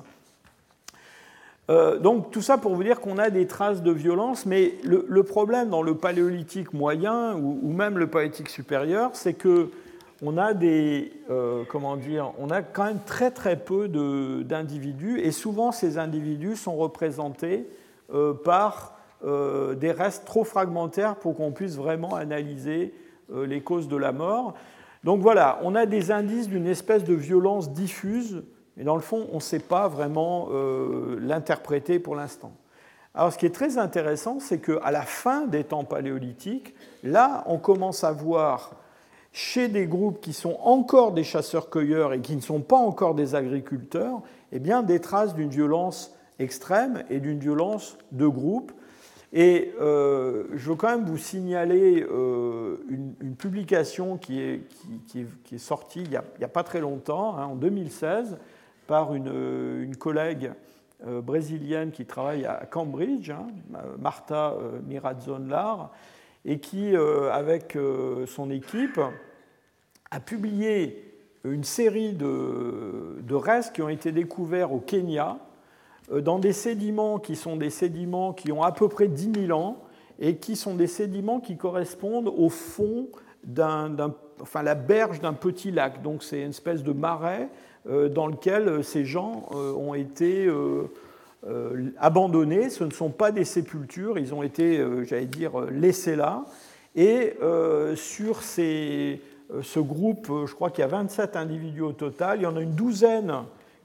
Euh, 1.69 1.99
donc 1.99 2.33
tout 2.33 2.43
ça 2.43 2.59
pour 2.59 2.75
vous 2.75 2.83
dire 2.83 3.01
qu'on 3.01 3.19
a 3.19 3.31
des 3.31 3.47
traces 3.47 3.83
de 3.83 3.93
violence, 3.93 4.47
mais 4.47 4.75
le, 4.83 5.23
problème 5.23 5.69
dans 5.69 5.83
le 5.83 5.95
paléolithique 5.95 6.73
moyen 6.73 7.37
ou, 7.37 7.73
même 7.73 7.99
le 7.99 8.09
paléolithique 8.09 8.49
supérieur, 8.49 9.11
c'est 9.13 9.35
que 9.35 9.71
on 10.23 10.37
a 10.39 10.55
des, 10.55 11.13
comment 11.69 11.97
dire, 11.97 12.33
on 12.39 12.51
a 12.51 12.63
quand 12.63 12.85
même 12.85 13.01
très 13.07 13.31
très 13.31 13.57
peu 13.57 13.89
d'individus, 14.45 15.21
et 15.21 15.31
souvent 15.31 15.71
ces 15.71 15.99
individus 15.99 16.57
sont 16.57 16.77
représentés 16.77 17.67
par 18.45 18.97
euh, 19.25 19.75
des 19.75 19.93
restes 19.93 20.25
trop 20.25 20.45
fragmentaires 20.45 21.17
pour 21.17 21.37
qu'on 21.37 21.53
puisse 21.53 21.77
vraiment 21.77 22.15
analyser 22.15 22.95
euh, 23.33 23.47
les 23.47 23.61
causes 23.61 23.87
de 23.87 23.97
la 23.97 24.13
mort. 24.13 24.55
Donc 25.05 25.21
voilà, 25.21 25.59
on 25.63 25.75
a 25.75 25.85
des 25.85 26.11
indices 26.11 26.49
d'une 26.49 26.67
espèce 26.67 27.05
de 27.05 27.15
violence 27.15 27.71
diffuse, 27.71 28.45
et 28.79 28.85
dans 28.85 28.95
le 28.97 29.03
fond, 29.03 29.27
on 29.33 29.37
ne 29.37 29.41
sait 29.41 29.59
pas 29.59 29.89
vraiment 29.89 30.49
l'interpréter 31.21 31.99
pour 31.99 32.17
l'instant. 32.17 32.53
Alors 33.15 33.33
ce 33.33 33.39
qui 33.39 33.47
est 33.47 33.55
très 33.55 33.77
intéressant, 33.77 34.39
c'est 34.41 34.59
qu'à 34.59 34.91
la 34.91 35.03
fin 35.03 35.47
des 35.47 35.65
temps 35.65 35.85
paléolithiques, 35.85 36.75
là, 37.03 37.45
on 37.47 37.59
commence 37.59 38.05
à 38.05 38.13
voir 38.13 38.73
chez 39.33 39.69
des 39.69 39.87
groupes 39.87 40.21
qui 40.21 40.33
sont 40.33 40.57
encore 40.63 41.13
des 41.13 41.25
chasseurs-cueilleurs 41.25 42.13
et 42.13 42.21
qui 42.21 42.37
ne 42.37 42.41
sont 42.41 42.61
pas 42.61 42.77
encore 42.77 43.15
des 43.15 43.35
agriculteurs, 43.35 44.23
eh 44.53 44.59
bien, 44.59 44.83
des 44.83 45.01
traces 45.01 45.35
d'une 45.35 45.51
violence 45.51 46.15
extrême 46.41 47.05
et 47.11 47.21
d'une 47.21 47.39
violence 47.39 47.97
de 48.13 48.27
groupe. 48.27 48.73
Et 49.33 49.73
euh, 49.81 50.45
je 50.55 50.71
veux 50.71 50.75
quand 50.75 50.91
même 50.91 51.05
vous 51.05 51.19
signaler 51.19 52.05
euh, 52.11 52.79
une, 52.89 53.37
publication 53.37 54.19
qui 54.19 54.41
est, 54.41 54.63
qui, 55.07 55.27
est, 55.55 55.59
sortie 55.59 56.03
il 56.03 56.11
n'y 56.11 56.17
a, 56.17 56.49
pas 56.49 56.65
très 56.65 56.81
longtemps, 56.81 57.37
hein, 57.37 57.45
en 57.45 57.55
2016, 57.55 58.39
par 58.89 59.15
une, 59.15 59.29
une 59.83 59.95
collègue 59.95 60.51
euh, 61.07 61.21
brésilienne 61.21 61.93
qui 61.93 62.07
travaille 62.07 62.45
à 62.45 62.67
Cambridge, 62.69 63.31
hein, 63.31 63.47
Marta 63.99 64.57
Mirazon-Lar, 64.89 65.93
et 66.45 66.59
qui, 66.59 66.97
avec 66.97 67.77
son 68.27 68.51
équipe, 68.51 68.99
a 70.11 70.21
publié 70.21 71.15
une 71.45 71.65
série 71.65 72.15
de, 72.15 73.19
de 73.21 73.35
restes 73.35 73.75
qui 73.75 73.83
ont 73.83 73.91
été 73.91 74.11
découverts 74.11 74.73
au 74.73 74.81
Kenya 74.81 75.39
dans 76.11 76.39
des 76.39 76.53
sédiments 76.53 77.19
qui 77.19 77.37
sont 77.37 77.57
des 77.57 77.71
sédiments 77.71 78.33
qui 78.33 78.51
ont 78.53 78.63
à 78.63 78.73
peu 78.73 78.89
près 78.89 79.09
10 79.09 79.47
000 79.47 79.59
ans 79.59 79.79
et 80.19 80.37
qui 80.37 80.57
sont 80.57 80.75
des 80.75 80.87
sédiments 80.87 81.41
qui 81.41 81.57
correspondent 81.57 82.29
au 82.29 82.49
fond 82.49 83.09
d'un, 83.45 83.95
enfin 84.41 84.63
la 84.63 84.75
berge 84.75 85.21
d'un 85.21 85.33
petit 85.33 85.71
lac. 85.71 86.03
Donc 86.03 86.23
c'est 86.23 86.43
une 86.43 86.51
espèce 86.51 86.83
de 86.83 86.93
marais 86.93 87.49
euh, 87.89 88.09
dans 88.09 88.27
lequel 88.27 88.69
euh, 88.69 88.83
ces 88.83 89.05
gens 89.05 89.49
ont 89.53 89.95
été 89.95 90.49
abandonnés. 91.99 92.71
Ce 92.71 92.85
ne 92.85 92.91
sont 92.91 93.11
pas 93.11 93.31
des 93.31 93.45
sépultures, 93.45 94.19
ils 94.19 94.35
ont 94.35 94.43
été, 94.43 94.85
j'allais 95.05 95.27
dire, 95.27 95.61
laissés 95.71 96.17
là. 96.17 96.45
Et 96.97 97.35
sur 97.95 98.43
ces, 98.43 99.23
ce 99.63 99.81
groupe, 99.81 100.31
je 100.47 100.55
crois 100.55 100.71
qu'il 100.71 100.83
y 100.83 100.85
a 100.85 100.89
27 100.89 101.37
individus 101.37 101.83
au 101.83 101.93
total, 101.93 102.41
il 102.41 102.43
y 102.43 102.47
en 102.47 102.57
a 102.57 102.61
une 102.61 102.75
douzaine 102.75 103.33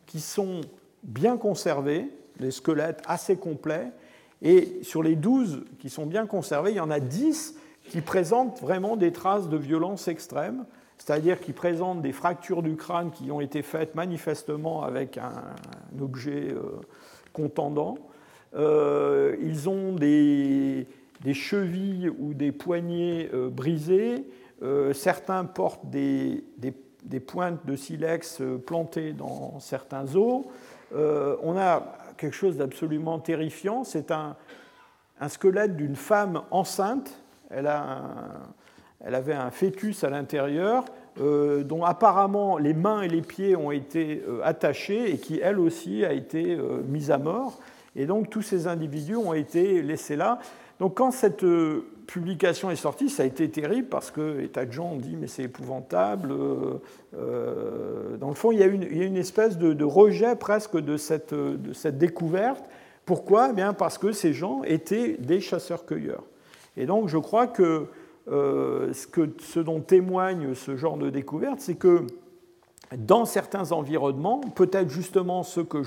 qui 0.06 0.20
sont 0.20 0.62
bien 1.06 1.38
conservés, 1.38 2.10
des 2.40 2.52
squelettes 2.52 3.02
assez 3.08 3.38
complets, 3.38 3.92
et 4.42 4.80
sur 4.84 5.02
les 5.02 5.16
12 5.16 5.64
qui 5.80 5.90
sont 5.90 6.06
bien 6.06 6.26
conservés, 6.26 6.72
il 6.72 6.78
y 6.78 6.82
en 6.82 6.92
a 6.92 7.00
10 7.00 7.56
qui 7.90 8.02
présentent 8.02 8.60
vraiment 8.62 8.98
des 8.98 9.12
traces 9.12 9.48
de 9.48 9.58
violence 9.58 10.08
extrême, 10.08 10.66
c'est-à-dire 10.98 11.40
qui 11.40 11.54
présentent 11.54 12.02
des 12.02 12.12
fractures 12.12 12.64
du 12.64 12.76
crâne 12.76 13.12
qui 13.12 13.32
ont 13.32 13.42
été 13.42 13.62
faites 13.62 13.96
manifestement 13.96 14.84
avec 14.84 15.18
un, 15.18 15.44
objet 16.02 16.52
euh, 16.52 16.62
contendant. 17.34 17.98
Euh, 18.56 19.36
ils 19.42 19.70
ont 19.70 19.94
des, 19.94 20.88
chevilles 21.34 22.10
ou 22.10 22.34
des 22.34 22.52
poignets 22.52 23.30
euh, 23.34 23.50
brisés. 23.50 24.26
certains 24.94 25.46
portent 25.46 25.90
des, 25.90 26.44
des, 26.58 27.20
pointes 27.20 27.66
de 27.66 27.76
silex 27.76 28.42
plantées 28.66 29.14
dans 29.14 29.60
certains 29.60 30.16
os. 30.16 30.44
Euh, 30.94 31.36
on 31.42 31.58
a 31.58 31.84
quelque 32.18 32.36
chose 32.36 32.58
d'absolument 32.58 33.20
terrifiant. 33.20 33.84
C'est 33.84 34.12
un, 34.12 34.36
squelette 35.28 35.76
d'une 35.76 35.96
femme 35.96 36.42
enceinte. 36.52 37.20
Elle, 37.50 37.68
avait 37.68 39.34
un 39.34 39.52
fœtus 39.52 40.04
à 40.04 40.10
l'intérieur, 40.10 40.86
euh, 41.22 41.64
dont 41.64 41.84
apparemment 41.84 42.58
les 42.58 42.74
mains 42.74 43.02
et 43.02 43.08
les 43.08 43.22
pieds 43.22 43.56
ont 43.56 43.72
été 43.72 44.24
euh, 44.28 44.42
attachés 44.44 45.12
et 45.12 45.18
qui, 45.18 45.40
elle 45.42 45.60
aussi, 45.60 46.04
a 46.04 46.14
été 46.14 46.58
mise 46.88 47.12
à 47.12 47.18
mort. 47.18 47.60
Et 47.96 48.06
donc 48.06 48.30
tous 48.30 48.42
ces 48.42 48.68
individus 48.68 49.16
ont 49.16 49.34
été 49.34 49.82
laissés 49.82 50.16
là. 50.18 50.40
Donc 50.80 50.96
quand 50.96 51.12
cette 51.12 51.46
publication 52.06 52.72
est 52.72 52.76
sortie, 52.76 53.10
ça 53.10 53.24
a 53.24 53.26
été 53.26 53.50
terrible 53.50 53.88
parce 53.88 54.12
que 54.12 54.38
des 54.38 54.50
tas 54.50 54.66
de 54.66 54.72
gens 54.72 54.92
ont 54.94 54.98
dit 54.98 55.16
mais 55.16 55.28
c'est 55.28 55.44
épouvantable. 55.44 56.32
Euh, 56.32 56.82
euh, 57.16 58.18
dans 58.18 58.30
le 58.30 58.36
fond, 58.36 58.52
il 58.52 58.60
y 58.60 58.64
a 58.64 58.68
une, 58.68 58.84
une 58.84 59.18
espèce 59.18 59.58
de, 59.58 59.84
rejet 59.84 60.36
presque 60.36 60.78
de 60.78 60.98
cette, 60.98 61.34
découverte. 61.98 62.66
Pourquoi? 63.06 63.50
Eh 63.52 63.54
bien 63.54 63.74
Parce 63.74 63.98
que 63.98 64.12
ces 64.12 64.34
gens 64.34 64.64
étaient 64.64 65.18
des 65.20 65.40
chasseurs-cueilleurs. 65.40 66.24
Et 66.78 66.86
donc 66.86 67.08
je 67.08 67.18
crois 67.18 67.48
que, 67.48 67.88
euh, 68.28 68.94
ce 68.94 69.08
que 69.08 69.30
ce 69.40 69.60
dont 69.60 69.82
témoigne 69.82 70.56
ce 70.56 70.76
genre 70.76 70.98
de 70.98 71.10
découverte, 71.10 71.60
c'est 71.60 71.76
que 71.76 72.08
dans 72.98 73.26
certains 73.26 73.72
environnements, 73.72 74.42
peut-être 74.42 74.90
justement 74.90 75.44
ce 75.44 75.62
que 75.62 75.82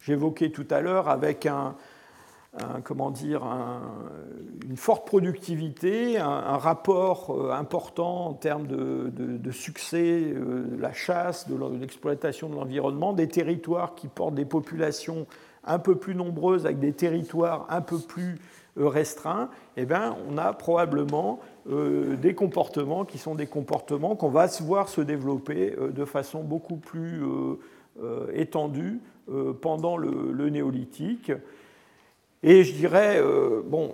j'évoquais 0.00 0.50
tout 0.50 0.66
à 0.70 0.80
l'heure 0.80 1.08
avec 1.08 1.46
un, 1.46 1.74
une 4.68 4.76
forte 4.76 5.06
productivité, 5.06 6.18
un, 6.18 6.56
rapport 6.56 7.30
euh, 7.30 7.52
important 7.52 8.26
en 8.26 8.34
termes 8.34 8.66
de, 8.66 9.50
succès 9.50 10.32
de 10.32 10.80
la 10.80 10.92
chasse, 10.92 11.48
de 11.48 11.56
l'exploitation 11.78 12.48
de 12.48 12.54
l'environnement, 12.54 13.12
des 13.12 13.28
territoires 13.28 13.94
qui 13.94 14.08
portent 14.08 14.34
des 14.34 14.44
populations 14.44 15.26
un 15.64 15.78
peu 15.78 15.96
plus 15.96 16.14
nombreuses 16.14 16.64
avec 16.64 16.78
des 16.78 16.92
territoires 16.92 17.66
un 17.68 17.80
peu 17.80 17.98
plus 17.98 18.36
euh, 18.78 18.88
restreints, 18.88 19.50
eh 19.76 19.84
bien, 19.84 20.16
on 20.28 20.38
a 20.38 20.52
probablement 20.52 21.40
euh, 21.68 22.16
des 22.16 22.34
comportements 22.34 23.04
qui 23.04 23.18
sont 23.18 23.34
des 23.34 23.46
comportements 23.46 24.16
qu'on 24.16 24.30
va 24.30 24.46
voir 24.60 24.88
se 24.88 25.00
développer 25.00 25.74
de 25.78 26.04
façon 26.04 26.42
beaucoup 26.42 26.76
plus 26.76 27.22
étendue 28.32 29.00
pendant 29.60 29.96
le 29.96 30.48
néolithique. 30.50 31.32
Et 32.42 32.62
je 32.62 32.72
dirais, 32.72 33.18
euh, 33.18 33.62
bon, 33.64 33.92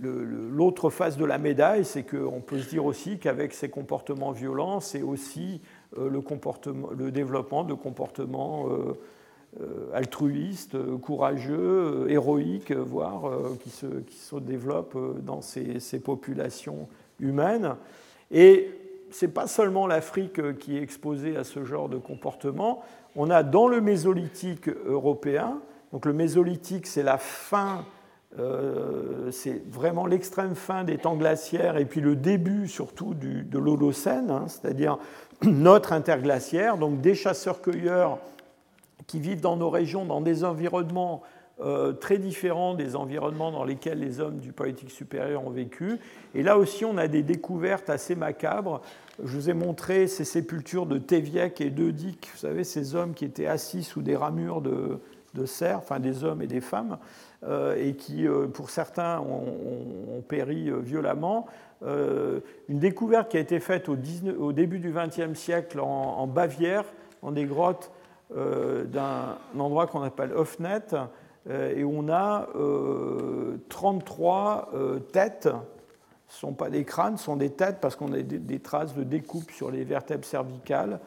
l'autre 0.00 0.90
face 0.90 1.16
de 1.16 1.24
la 1.24 1.38
médaille, 1.38 1.84
c'est 1.84 2.02
qu'on 2.02 2.40
peut 2.40 2.58
se 2.58 2.68
dire 2.68 2.84
aussi 2.84 3.18
qu'avec 3.18 3.54
ces 3.54 3.70
comportements 3.70 4.32
violents, 4.32 4.80
c'est 4.80 5.02
aussi 5.02 5.60
euh, 5.98 6.10
le, 6.10 7.10
développement 7.10 7.64
de 7.64 7.72
comportements 7.72 8.68
euh, 8.68 9.90
altruistes, 9.94 10.76
courageux, 11.00 12.06
héroïques, 12.08 12.72
voire 12.72 13.30
qui, 13.62 13.70
se, 13.70 13.86
qui, 13.86 14.16
se, 14.16 14.36
développent 14.36 15.22
dans 15.22 15.40
ces, 15.40 15.80
ces 15.80 16.00
populations 16.00 16.88
humaines. 17.20 17.76
Et 18.30 18.70
ce 19.10 19.24
n'est 19.24 19.32
pas 19.32 19.46
seulement 19.46 19.86
l'Afrique 19.86 20.58
qui 20.58 20.76
est 20.76 20.82
exposée 20.82 21.36
à 21.36 21.44
ce 21.44 21.64
genre 21.64 21.88
de 21.88 21.98
comportement. 21.98 22.82
On 23.14 23.30
a 23.30 23.42
dans 23.42 23.68
le 23.68 23.80
Mésolithique 23.80 24.68
européen, 24.86 25.60
donc 25.92 26.06
le 26.06 26.12
Mésolithique, 26.12 26.86
c'est 26.86 27.02
la 27.02 27.18
fin, 27.18 27.84
euh, 28.38 29.30
c'est 29.30 29.62
vraiment 29.70 30.06
l'extrême 30.06 30.54
fin 30.54 30.84
des 30.84 30.96
temps 30.96 31.16
glaciaires 31.16 31.76
et 31.76 31.84
puis 31.84 32.00
le 32.00 32.16
début 32.16 32.66
surtout 32.66 33.14
de 33.14 33.58
l'Holocène, 33.58 34.30
hein, 34.30 34.44
c'est-à-dire 34.48 34.98
notre 35.42 35.92
interglaciaire, 35.92 36.78
donc 36.78 37.00
des 37.00 37.14
chasseurs-cueilleurs 37.14 38.18
qui 39.06 39.20
vivent 39.20 39.40
dans 39.40 39.56
nos 39.56 39.68
régions, 39.68 40.06
dans 40.06 40.22
des 40.22 40.44
environnements 40.44 41.22
euh, 41.60 41.92
très 41.92 42.16
différents 42.16 42.74
des 42.74 42.96
environnements 42.96 43.52
dans 43.52 43.64
lesquels 43.64 44.00
les 44.00 44.20
hommes 44.20 44.38
du 44.38 44.52
politique 44.52 44.90
supérieur 44.90 45.46
ont 45.46 45.50
vécu. 45.50 45.98
Et 46.34 46.42
là 46.42 46.56
aussi, 46.56 46.84
on 46.86 46.96
a 46.96 47.06
des 47.08 47.22
découvertes 47.22 47.90
assez 47.90 48.16
macabres. 48.16 48.80
Je 49.22 49.36
vous 49.36 49.50
ai 49.50 49.52
montré 49.52 50.06
ces 50.06 50.24
sépultures 50.24 50.86
de 50.86 50.96
Téviec 50.96 51.60
et 51.60 51.68
d'Eudic, 51.70 52.30
vous 52.32 52.38
savez, 52.38 52.64
ces 52.64 52.96
hommes 52.96 53.12
qui 53.12 53.26
étaient 53.26 53.46
assis 53.46 53.84
sous 53.84 54.00
des 54.00 54.16
ramures 54.16 54.62
de, 54.62 54.98
de 55.34 55.46
cerfs, 55.46 55.78
enfin 55.78 56.00
des 56.00 56.24
hommes 56.24 56.42
et 56.42 56.46
des 56.46 56.60
femmes, 56.60 56.98
euh, 57.44 57.76
et 57.76 57.94
qui, 57.94 58.26
euh, 58.26 58.46
pour 58.46 58.70
certains, 58.70 59.20
ont, 59.20 60.22
péri 60.28 60.70
euh, 60.70 60.78
violemment. 60.78 61.46
une 61.82 62.78
découverte 62.78 63.30
qui 63.30 63.36
a 63.36 63.40
été 63.40 63.58
faite 63.58 63.88
au, 63.88 63.96
début 63.96 64.78
du 64.78 64.92
XXe 64.92 65.36
siècle 65.36 65.80
en, 65.80 66.26
Bavière, 66.28 66.84
dans 67.22 67.32
des 67.32 67.44
grottes 67.44 67.90
d'un 68.30 69.36
endroit 69.58 69.88
qu'on 69.88 70.02
appelle 70.02 70.32
Hofnet, 70.32 70.94
et 71.50 71.82
on 71.84 72.08
a 72.08 72.46
33 73.68 74.70
têtes. 75.12 75.48
Ce 76.28 76.46
ne 76.46 76.50
sont 76.50 76.52
pas 76.52 76.70
des 76.70 76.84
crânes, 76.84 77.16
ce 77.16 77.24
sont 77.24 77.36
des 77.36 77.50
têtes 77.50 77.78
parce 77.80 77.96
qu'on 77.96 78.12
a 78.12 78.22
des, 78.22 78.60
traces 78.60 78.94
de 78.94 79.02
découpe 79.02 79.50
sur 79.50 79.72
les 79.72 79.82
vertèbres 79.82 80.24
cervicales. 80.24 81.00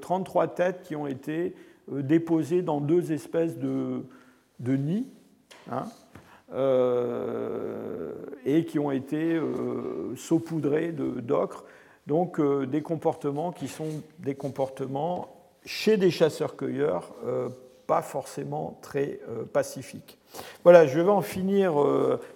33 0.00 0.48
têtes 0.48 0.82
qui 0.82 0.96
ont 0.96 1.06
été 1.06 1.54
déposés 1.90 2.62
dans 2.62 2.80
deux 2.80 3.12
espèces 3.12 3.58
de, 3.58 4.02
de 4.60 4.76
nids, 4.76 5.06
hein, 5.70 5.84
euh, 6.52 8.12
et 8.44 8.64
qui 8.64 8.78
ont 8.78 8.90
été 8.90 9.34
euh, 9.34 10.14
saupoudrés 10.16 10.92
d'ocre. 10.92 11.64
Donc 12.06 12.40
des 12.40 12.82
comportements 12.82 13.50
qui 13.50 13.66
sont 13.66 14.02
des 14.20 14.36
comportements 14.36 15.50
chez 15.64 15.96
des 15.96 16.12
chasseurs-cueilleurs 16.12 17.12
pas 17.88 18.00
forcément 18.00 18.78
très 18.80 19.18
pacifiques. 19.52 20.16
Voilà, 20.62 20.86
je 20.86 21.00
vais 21.00 21.10
en 21.10 21.20
finir 21.20 21.74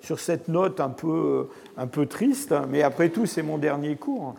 sur 0.00 0.18
cette 0.18 0.48
note 0.48 0.80
un 0.80 0.88
peu, 0.88 1.50
un 1.76 1.86
peu 1.86 2.06
triste, 2.06 2.52
mais 2.68 2.82
après 2.82 3.10
tout, 3.10 3.26
c'est 3.26 3.42
mon 3.42 3.58
dernier 3.58 3.94
cours. 3.94 4.34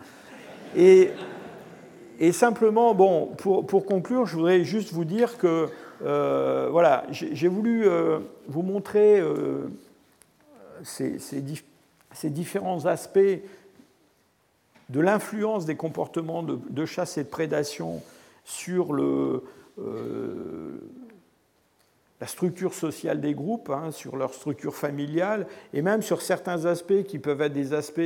Et 0.76 1.10
et 2.22 2.30
simplement, 2.30 2.94
bon, 2.94 3.34
pour, 3.36 3.84
conclure, 3.84 4.26
je 4.26 4.36
voudrais 4.36 4.62
juste 4.62 4.92
vous 4.92 5.04
dire 5.04 5.38
que 5.38 5.68
euh, 6.04 6.68
voilà, 6.70 7.04
j'ai 7.10 7.48
voulu 7.48 7.84
euh, 7.84 8.20
vous 8.46 8.62
montrer 8.62 9.18
euh, 9.18 9.66
ces, 10.84 11.18
différents 12.30 12.86
aspects 12.86 13.18
de 14.88 15.00
l'influence 15.00 15.66
des 15.66 15.74
comportements 15.74 16.44
de, 16.44 16.86
chasse 16.86 17.18
et 17.18 17.24
de 17.24 17.28
prédation 17.28 18.00
sur 18.44 18.92
le, 18.92 19.42
la 22.20 22.28
structure 22.28 22.72
sociale 22.72 23.20
des 23.20 23.34
groupes, 23.34 23.68
hein, 23.70 23.90
sur 23.90 24.14
leur 24.14 24.32
structure 24.32 24.76
familiale, 24.76 25.48
et 25.74 25.82
même 25.82 26.02
sur 26.02 26.22
certains 26.22 26.66
aspects 26.66 27.02
qui 27.02 27.18
peuvent 27.18 27.42
être 27.42 27.52
des 27.52 27.72
aspects 27.72 28.00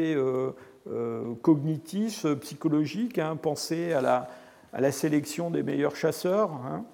cognitifs, 1.42 2.26
psychologiques, 2.40 3.18
hein, 3.18 3.36
penser 3.36 3.92
à 3.92 4.00
la, 4.00 4.28
à 4.72 4.80
la, 4.80 4.92
sélection 4.92 5.50
des 5.50 5.62
meilleurs 5.62 5.96
chasseurs, 5.96 6.52
hein. 6.52 6.84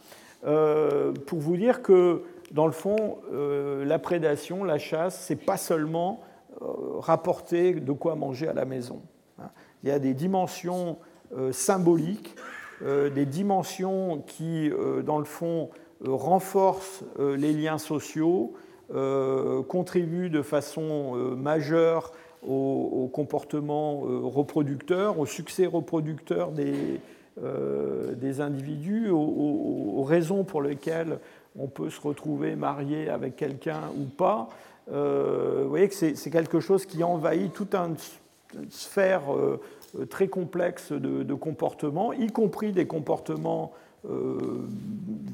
euh, 0.46 1.12
pour 1.26 1.40
vous 1.40 1.56
dire 1.56 1.82
que, 1.82 2.22
dans 2.52 2.66
le 2.66 2.72
fond, 2.72 3.18
euh, 3.32 3.84
la 3.84 3.98
prédation, 3.98 4.64
la 4.64 4.78
chasse, 4.78 5.24
c'est 5.26 5.36
pas 5.36 5.56
seulement 5.56 6.20
rapporter 7.00 7.72
de 7.74 7.92
quoi 7.92 8.14
manger 8.14 8.46
à 8.46 8.52
la 8.52 8.64
maison. 8.64 9.02
Hein. 9.40 9.48
Il 9.82 9.88
y 9.88 9.92
a 9.92 9.98
des 9.98 10.14
dimensions 10.14 10.98
symboliques, 11.50 12.36
des 12.82 13.26
dimensions 13.26 14.22
qui, 14.26 14.70
dans 15.04 15.18
le 15.18 15.24
fond, 15.24 15.70
renforcent 16.04 17.02
les 17.18 17.52
liens 17.52 17.78
sociaux, 17.78 18.52
contribuent 19.68 20.30
de 20.30 20.42
façon 20.42 21.14
majeure 21.36 22.12
au, 22.46 23.08
comportement 23.12 24.02
euh, 24.04 24.20
reproducteur, 24.22 25.18
au 25.18 25.26
succès 25.26 25.66
reproducteur 25.66 26.50
des, 26.50 27.00
euh, 27.42 28.14
des 28.14 28.40
individus, 28.40 29.10
aux, 29.10 30.02
raisons 30.02 30.44
pour 30.44 30.62
lesquelles 30.62 31.18
on 31.56 31.68
peut 31.68 31.90
se 31.90 32.00
retrouver 32.00 32.56
marié 32.56 33.08
avec 33.08 33.36
quelqu'un 33.36 33.82
ou 33.96 34.04
pas. 34.04 34.48
Euh, 34.92 35.60
vous 35.62 35.68
voyez 35.68 35.88
que 35.88 35.94
c'est 35.94 36.30
quelque 36.30 36.58
chose 36.58 36.86
qui 36.86 37.04
envahit 37.04 37.52
toute 37.52 37.74
une, 37.74 37.94
sphère 38.68 39.22
très 40.10 40.28
complexe 40.28 40.92
de, 40.92 41.34
comportements, 41.34 42.12
y 42.12 42.26
compris 42.26 42.72
des 42.72 42.86
comportements 42.86 43.72